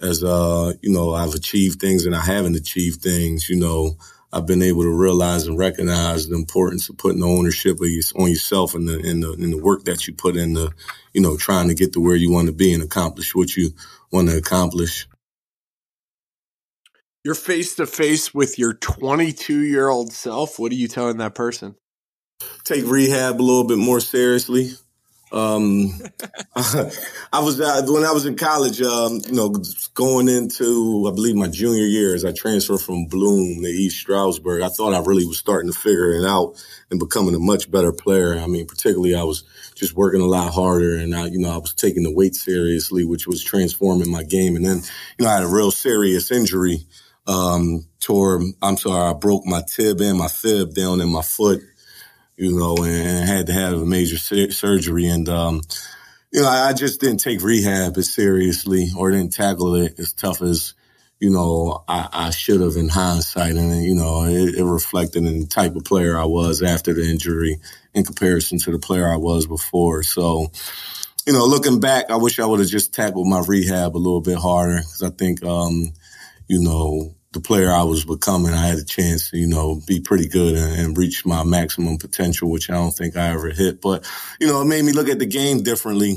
as 0.03 0.25
uh, 0.25 0.73
you 0.83 0.93
know, 0.93 1.15
I've 1.15 1.35
achieved 1.35 1.81
things 1.81 2.05
and 2.05 2.15
I 2.15 2.21
haven't 2.25 2.57
achieved 2.57 3.01
things, 3.03 3.49
you 3.49 3.57
know, 3.57 3.97
I've 4.37 4.47
been 4.47 4.61
able 4.61 4.83
to 4.83 4.91
realize 4.91 5.47
and 5.47 5.59
recognize 5.59 6.29
the 6.29 6.37
importance 6.37 6.91
of 6.91 6.99
putting 6.99 7.21
the 7.21 7.27
ownership 7.27 7.81
of 7.81 7.89
you, 7.89 8.03
on 8.17 8.29
yourself 8.29 8.75
and 8.75 8.87
the, 8.87 8.99
and 8.99 9.23
the, 9.23 9.33
and 9.33 9.51
the 9.51 9.59
work 9.59 9.85
that 9.85 10.07
you 10.07 10.13
put 10.13 10.37
in 10.37 10.53
the, 10.53 10.73
you 11.15 11.23
know, 11.23 11.39
trying 11.39 11.69
to 11.69 11.75
get 11.75 11.95
to 11.95 12.01
where 12.01 12.17
you 12.17 12.31
want 12.31 12.47
to 12.49 12.53
be 12.53 12.75
and 12.75 12.83
accomplish 12.83 13.35
what 13.35 13.57
you 13.57 13.71
want 14.13 14.29
to 14.29 14.37
accomplish. 14.37 15.09
You're 17.25 17.35
face 17.35 17.77
to 17.77 17.87
face 17.87 18.35
with 18.35 18.59
your 18.59 18.75
22 18.75 19.61
year 19.61 19.89
old 19.89 20.13
self. 20.13 20.59
What 20.59 20.71
are 20.71 20.77
you 20.77 20.87
telling 20.87 21.17
that 21.17 21.35
person? 21.35 21.75
Take 22.65 22.85
rehab 22.87 23.41
a 23.41 23.43
little 23.43 23.65
bit 23.65 23.79
more 23.79 24.01
seriously. 24.01 24.73
Um, 25.33 25.91
I 26.57 27.41
was 27.41 27.61
uh, 27.61 27.83
when 27.87 28.05
I 28.05 28.13
was 28.13 28.27
in 28.27 28.37
college, 28.37 28.81
um, 28.81 29.21
you 29.27 29.33
know, 29.33 29.53
going 29.95 30.29
into 30.29 31.07
I 31.09 31.15
believe 31.15 31.35
my 31.35 31.49
junior 31.49 31.85
year 31.85 32.15
as 32.15 32.25
I 32.25 32.33
transferred 32.33 32.81
from 32.81 33.07
Bloom 33.07 33.63
to 33.63 33.69
East 33.69 33.99
Stroudsburg. 33.99 34.63
I 34.63 34.69
thought 34.69 34.95
I 34.95 35.01
really 35.01 35.25
was 35.25 35.39
starting 35.39 35.71
to 35.71 35.79
figure 35.79 36.13
it 36.13 36.25
out 36.25 36.55
and 36.91 37.01
becoming 37.01 37.35
a 37.35 37.41
much 37.41 37.71
better 37.71 37.93
player. 37.93 38.39
I 38.39 38.47
mean, 38.47 38.67
particularly 38.67 39.17
I 39.17 39.25
was 39.25 39.43
just 39.75 39.95
working 39.95 40.21
a 40.21 40.27
lot 40.27 40.55
harder, 40.55 40.97
and 40.97 41.15
I, 41.15 41.27
you 41.27 41.39
know, 41.39 41.51
I 41.51 41.59
was 41.59 41.75
taking 41.75 42.05
the 42.05 42.15
weight 42.15 42.35
seriously, 42.35 43.05
which 43.05 43.27
was 43.27 43.43
transforming 43.43 44.11
my 44.11 44.23
game. 44.23 44.55
And 44.55 44.65
then, 44.65 44.83
you 45.19 45.25
know, 45.25 45.31
I 45.31 45.35
had 45.35 45.45
a 45.45 45.49
real 45.49 45.71
serious 45.71 46.31
injury. 46.31 46.87
Um, 47.27 47.89
tore, 47.99 48.41
I'm 48.63 48.77
sorry, 48.77 49.11
I 49.11 49.13
broke 49.13 49.45
my 49.45 49.63
tib 49.67 50.01
and 50.01 50.17
my 50.17 50.29
fib 50.29 50.75
down 50.75 51.01
in 51.01 51.11
my 51.11 51.23
foot 51.23 51.61
you 52.37 52.59
know, 52.59 52.77
and 52.85 53.29
had 53.29 53.47
to 53.47 53.53
have 53.53 53.75
a 53.75 53.87
major 53.87 54.19
surgery. 54.19 55.09
And, 55.09 55.29
um, 55.29 55.63
you 56.33 56.43
know, 56.43 56.49
I 56.49 56.73
just 56.73 57.01
didn't 57.01 57.21
take 57.21 57.43
rehab 57.43 57.97
as 57.97 58.13
seriously 58.13 58.89
or 58.97 59.11
didn't 59.11 59.33
tackle 59.33 59.75
it 59.77 59.99
as 59.99 60.13
tough 60.13 60.43
as, 60.43 60.75
you 61.19 61.31
know, 61.31 61.83
I, 61.89 62.09
I 62.13 62.31
should 62.31 62.61
have 62.61 62.77
in 62.77 62.89
hindsight. 62.89 63.55
And, 63.55 63.83
you 63.83 63.95
know, 63.95 64.25
it, 64.25 64.57
it, 64.57 64.65
reflected 64.65 65.25
in 65.25 65.41
the 65.41 65.47
type 65.47 65.75
of 65.77 65.85
player 65.85 66.19
I 66.19 66.27
was 66.27 66.63
after 66.63 66.93
the 66.93 67.09
injury 67.09 67.57
in 67.95 68.05
comparison 68.05 68.59
to 68.61 68.73
the 68.73 68.79
player 68.79 69.11
I 69.11 69.17
was 69.17 69.47
before. 69.47 70.03
So, 70.03 70.49
you 71.27 71.33
know, 71.33 71.47
looking 71.47 71.81
back, 71.81 72.11
I 72.11 72.17
wish 72.17 72.39
I 72.39 72.45
would 72.45 72.61
have 72.61 72.69
just 72.69 72.93
tackled 72.93 73.27
my 73.27 73.43
rehab 73.47 73.97
a 73.97 73.99
little 73.99 74.21
bit 74.21 74.37
harder 74.37 74.77
because 74.77 75.03
I 75.03 75.11
think, 75.11 75.43
um, 75.43 75.93
you 76.49 76.63
know, 76.63 77.16
the 77.37 77.43
player 77.43 77.71
I 77.71 77.83
was 77.83 78.05
becoming, 78.05 78.55
I 78.55 78.67
had 78.67 78.79
a 78.79 78.85
chance 78.85 79.31
to, 79.31 79.37
you 79.37 79.47
know, 79.47 79.81
be 79.87 80.01
pretty 80.01 80.27
good 80.27 80.57
and, 80.57 80.81
and, 80.81 80.99
reach 80.99 81.27
my 81.27 81.45
maximum 81.45 81.99
potential, 81.99 82.51
which 82.51 82.71
I 82.71 82.75
don't 82.75 82.93
think 82.93 83.15
I 83.15 83.29
ever 83.29 83.51
hit. 83.51 83.83
But, 83.83 84.11
you 84.41 84.47
know, 84.47 84.63
it 84.63 84.65
made 84.65 84.85
me 84.85 84.93
look 84.93 85.11
at 85.11 85.19
the 85.19 85.27
game 85.27 85.63
differently. 85.63 86.17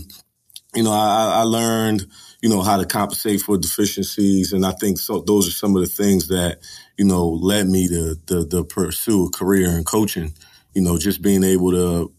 You 0.74 0.84
know, 0.84 0.91
I, 0.91 1.40
I 1.40 1.41
learned, 1.41 2.06
you 2.41 2.48
know, 2.48 2.62
how 2.62 2.78
to 2.78 2.86
compensate 2.86 3.41
for 3.41 3.58
deficiencies. 3.58 4.54
And 4.54 4.66
I 4.66 4.72
think 4.72 4.98
so 4.98 5.20
those 5.20 5.48
are 5.48 5.52
some 5.52 5.76
of 5.76 5.82
the 5.82 5.90
things 5.90 6.30
that, 6.30 6.60
you 6.98 7.04
know, 7.04 7.28
led 7.28 7.68
me 7.68 7.90
to, 7.90 8.16
to, 8.28 8.48
to 8.48 8.64
pursue 8.64 9.26
a 9.26 9.32
career 9.32 9.72
in 9.72 9.84
coaching. 9.84 10.34
You 10.74 10.84
know, 10.84 10.98
just 10.98 11.22
being 11.22 11.44
able 11.44 11.72
to 11.72 12.14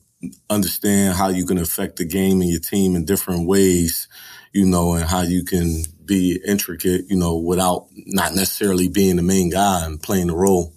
understand 0.51 1.17
how 1.17 1.29
you 1.29 1.47
can 1.47 1.57
affect 1.57 1.97
the 1.97 2.05
game 2.05 2.43
and 2.43 2.51
your 2.51 2.61
team 2.61 2.95
in 2.97 3.07
different 3.07 3.49
ways, 3.49 4.09
you 4.53 4.67
know, 4.67 4.93
and 4.93 5.05
how 5.05 5.23
you 5.23 5.43
can 5.43 5.85
be 6.11 6.41
intricate, 6.45 7.09
you 7.09 7.17
know, 7.17 7.37
without 7.37 7.87
not 7.95 8.35
necessarily 8.35 8.89
being 8.89 9.15
the 9.15 9.23
main 9.23 9.49
guy 9.49 9.87
and 9.87 10.03
playing 10.03 10.27
the 10.27 10.35
role. 10.35 10.73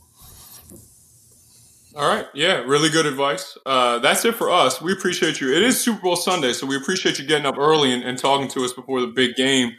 All 1.95 2.07
right. 2.07 2.27
Yeah, 2.33 2.63
really 2.65 2.89
good 2.89 3.05
advice. 3.05 3.57
Uh, 3.65 3.99
that's 3.99 4.23
it 4.25 4.35
for 4.35 4.49
us. 4.49 4.81
We 4.81 4.93
appreciate 4.93 5.41
you. 5.41 5.51
It 5.51 5.63
is 5.63 5.79
Super 5.79 6.01
Bowl 6.01 6.15
Sunday, 6.15 6.53
so 6.53 6.67
we 6.67 6.77
appreciate 6.77 7.19
you 7.19 7.25
getting 7.25 7.45
up 7.45 7.57
early 7.57 7.91
and, 7.91 8.03
and 8.03 8.17
talking 8.17 8.47
to 8.49 8.63
us 8.63 8.73
before 8.73 9.01
the 9.01 9.07
big 9.07 9.35
game. 9.35 9.73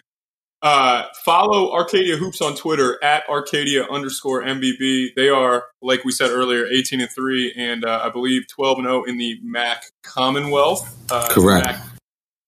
Uh, 0.61 1.05
follow 1.25 1.73
Arcadia 1.73 2.17
Hoops 2.17 2.41
on 2.41 2.57
Twitter 2.57 3.03
at 3.03 3.29
Arcadia 3.29 3.85
underscore 3.85 4.43
MBB. 4.43 5.09
They 5.15 5.29
are, 5.29 5.65
like 5.83 6.05
we 6.05 6.11
said 6.11 6.31
earlier, 6.31 6.67
18 6.67 7.01
and 7.01 7.11
3, 7.11 7.55
and 7.57 7.85
uh, 7.85 8.01
I 8.03 8.11
believe 8.11 8.49
12 8.49 8.79
and 8.79 8.87
0 8.87 9.05
in 9.05 9.19
the 9.19 9.39
MAC 9.43 9.85
Commonwealth. 10.03 10.97
Uh, 11.13 11.29
Correct. 11.31 11.67
MAC, 11.67 11.94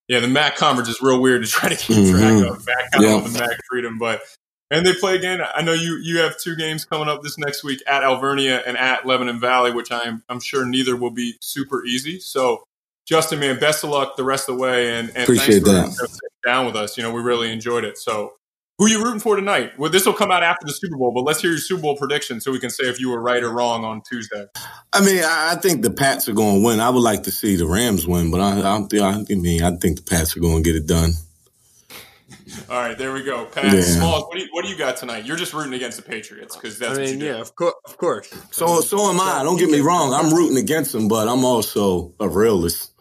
yeah, 0.09 0.21
the 0.21 0.29
MAC 0.29 0.57
conference 0.57 0.89
is 0.89 1.01
real 1.03 1.21
weird 1.21 1.45
to 1.45 1.51
try 1.51 1.69
to 1.69 1.77
keep 1.77 1.97
mm-hmm. 1.97 2.19
track 2.19 2.51
of. 2.51 2.67
MAC 2.67 3.01
yeah. 3.01 3.25
and 3.25 3.33
MAC 3.33 3.59
Freedom, 3.69 3.99
but 3.99 4.23
and 4.71 4.85
they 4.85 4.95
play 4.95 5.17
again. 5.17 5.41
I 5.55 5.63
know 5.63 5.73
you 5.73 5.99
you 6.03 6.19
have 6.19 6.39
two 6.39 6.57
games 6.57 6.85
coming 6.85 7.09
up 7.09 7.23
this 7.23 7.39
next 7.39 7.65
week 7.65 7.83
at 7.87 8.03
Alvernia 8.03 8.63
and 8.67 8.77
at 8.77 9.07
Lebanon 9.07 9.41
Valley, 9.41 9.73
which 9.73 9.93
I'm 9.93 10.23
I'm 10.29 10.41
sure 10.41 10.65
neither 10.65 10.97
will 10.97 11.11
be 11.11 11.35
super 11.41 11.85
easy. 11.85 12.19
So, 12.21 12.65
Justin, 13.07 13.41
man, 13.41 13.59
best 13.59 13.85
of 13.85 13.91
luck 13.91 14.17
the 14.17 14.25
rest 14.25 14.49
of 14.49 14.57
the 14.57 14.63
way, 14.63 14.99
and, 14.99 15.09
and 15.11 15.19
appreciate 15.19 15.63
thanks 15.63 15.97
for 15.97 16.07
that. 16.07 16.21
down 16.45 16.67
with 16.67 16.77
us. 16.77 16.97
You 16.97 17.03
know, 17.03 17.13
we 17.13 17.21
really 17.21 17.53
enjoyed 17.53 17.85
it. 17.85 17.99
So, 17.99 18.35
who 18.79 18.85
are 18.85 18.89
you 18.89 19.03
rooting 19.03 19.21
for 19.21 19.37
tonight? 19.37 19.79
Well, 19.79 19.91
this 19.91 20.05
will 20.05 20.13
come 20.13 20.31
out 20.31 20.43
after 20.43 20.67
the 20.67 20.73
Super 20.73 20.97
Bowl, 20.97 21.11
but 21.11 21.23
let's 21.23 21.41
hear 21.41 21.51
your 21.51 21.59
Super 21.61 21.83
Bowl 21.83 21.97
prediction 21.97 22.41
so 22.41 22.53
we 22.53 22.59
can 22.59 22.71
say 22.71 22.85
if 22.85 23.01
you 23.01 23.09
were 23.09 23.21
right 23.21 23.43
or 23.43 23.51
wrong 23.51 23.85
on 23.85 24.03
Tuesday. 24.03 24.47
I 24.93 25.01
mean, 25.01 25.23
I 25.25 25.55
think 25.55 25.83
the 25.83 25.91
Pats 25.91 26.29
are 26.29 26.35
going 26.35 26.61
to 26.61 26.67
win. 26.67 26.81
I 26.81 26.91
would 26.91 27.01
like 27.01 27.23
to 27.23 27.31
see 27.31 27.57
the 27.57 27.67
Rams 27.67 28.07
win, 28.07 28.31
but 28.31 28.41
I, 28.41 28.61
I, 28.61 28.77
I 28.77 29.35
mean, 29.35 29.63
I 29.63 29.77
think 29.77 29.97
the 29.97 30.03
Pats 30.03 30.37
are 30.37 30.41
going 30.41 30.63
to 30.63 30.63
get 30.63 30.77
it 30.77 30.87
done. 30.87 31.13
All 32.69 32.81
right, 32.81 32.97
there 32.97 33.13
we 33.13 33.23
go. 33.23 33.45
Pat 33.47 33.73
yeah. 33.73 33.81
Smalls, 33.81 34.25
what 34.25 34.35
do, 34.35 34.41
you, 34.41 34.49
what 34.51 34.65
do 34.65 34.71
you 34.71 34.77
got 34.77 34.97
tonight? 34.97 35.25
You're 35.25 35.37
just 35.37 35.53
rooting 35.53 35.75
against 35.75 35.97
the 35.97 36.03
Patriots 36.03 36.57
because 36.57 36.79
that's. 36.79 36.99
I 36.99 37.03
mean, 37.03 37.21
yeah, 37.21 37.41
of 37.41 37.55
course, 37.55 37.75
of 37.85 37.97
course. 37.97 38.33
So, 38.51 38.81
so 38.81 39.11
am 39.11 39.21
I. 39.21 39.43
Don't 39.43 39.59
get 39.59 39.71
me 39.71 39.81
wrong. 39.81 40.13
I'm 40.13 40.33
rooting 40.33 40.57
against 40.57 40.93
them, 40.93 41.09
but 41.09 41.29
I'm 41.29 41.45
also 41.45 42.15
a 42.21 42.29
realist. 42.29 42.93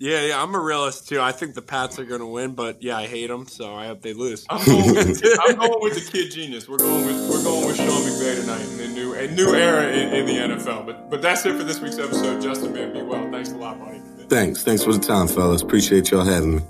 Yeah, 0.00 0.28
yeah, 0.28 0.42
I'm 0.42 0.54
a 0.54 0.58
realist 0.58 1.10
too. 1.10 1.20
I 1.20 1.30
think 1.30 1.54
the 1.54 1.60
Pats 1.60 1.98
are 1.98 2.06
going 2.06 2.22
to 2.22 2.26
win, 2.26 2.54
but 2.54 2.82
yeah, 2.82 2.96
I 2.96 3.06
hate 3.06 3.26
them, 3.26 3.46
so 3.46 3.74
I 3.74 3.86
hope 3.86 4.00
they 4.00 4.14
lose. 4.14 4.46
I'm 4.48 4.64
going 4.64 4.94
with, 4.94 5.22
I'm 5.46 5.56
going 5.56 5.82
with 5.82 5.94
the 5.94 6.10
kid 6.10 6.30
genius. 6.30 6.66
We're 6.66 6.78
going 6.78 7.04
with 7.04 7.28
we're 7.28 7.44
going 7.44 7.66
with 7.66 7.76
Sean 7.76 7.86
McVay 7.86 8.40
tonight 8.40 8.62
in 8.62 8.78
the 8.78 8.88
new 8.88 9.12
a 9.12 9.28
new 9.28 9.54
era 9.54 9.92
in, 9.92 10.14
in, 10.14 10.24
the 10.24 10.54
NFL. 10.54 10.86
But 10.86 11.10
but 11.10 11.20
that's 11.20 11.44
it 11.44 11.54
for 11.54 11.64
this 11.64 11.80
week's 11.80 11.98
episode. 11.98 12.40
Justin, 12.40 12.72
man, 12.72 12.94
be 12.94 13.02
well. 13.02 13.30
Thanks 13.30 13.50
a 13.50 13.56
lot, 13.56 13.78
buddy. 13.78 14.00
Thanks, 14.30 14.64
thanks 14.64 14.82
for 14.82 14.94
the 14.94 15.00
time, 15.00 15.28
fellas. 15.28 15.60
Appreciate 15.60 16.10
y'all 16.10 16.24
having 16.24 16.56
me. 16.56 16.62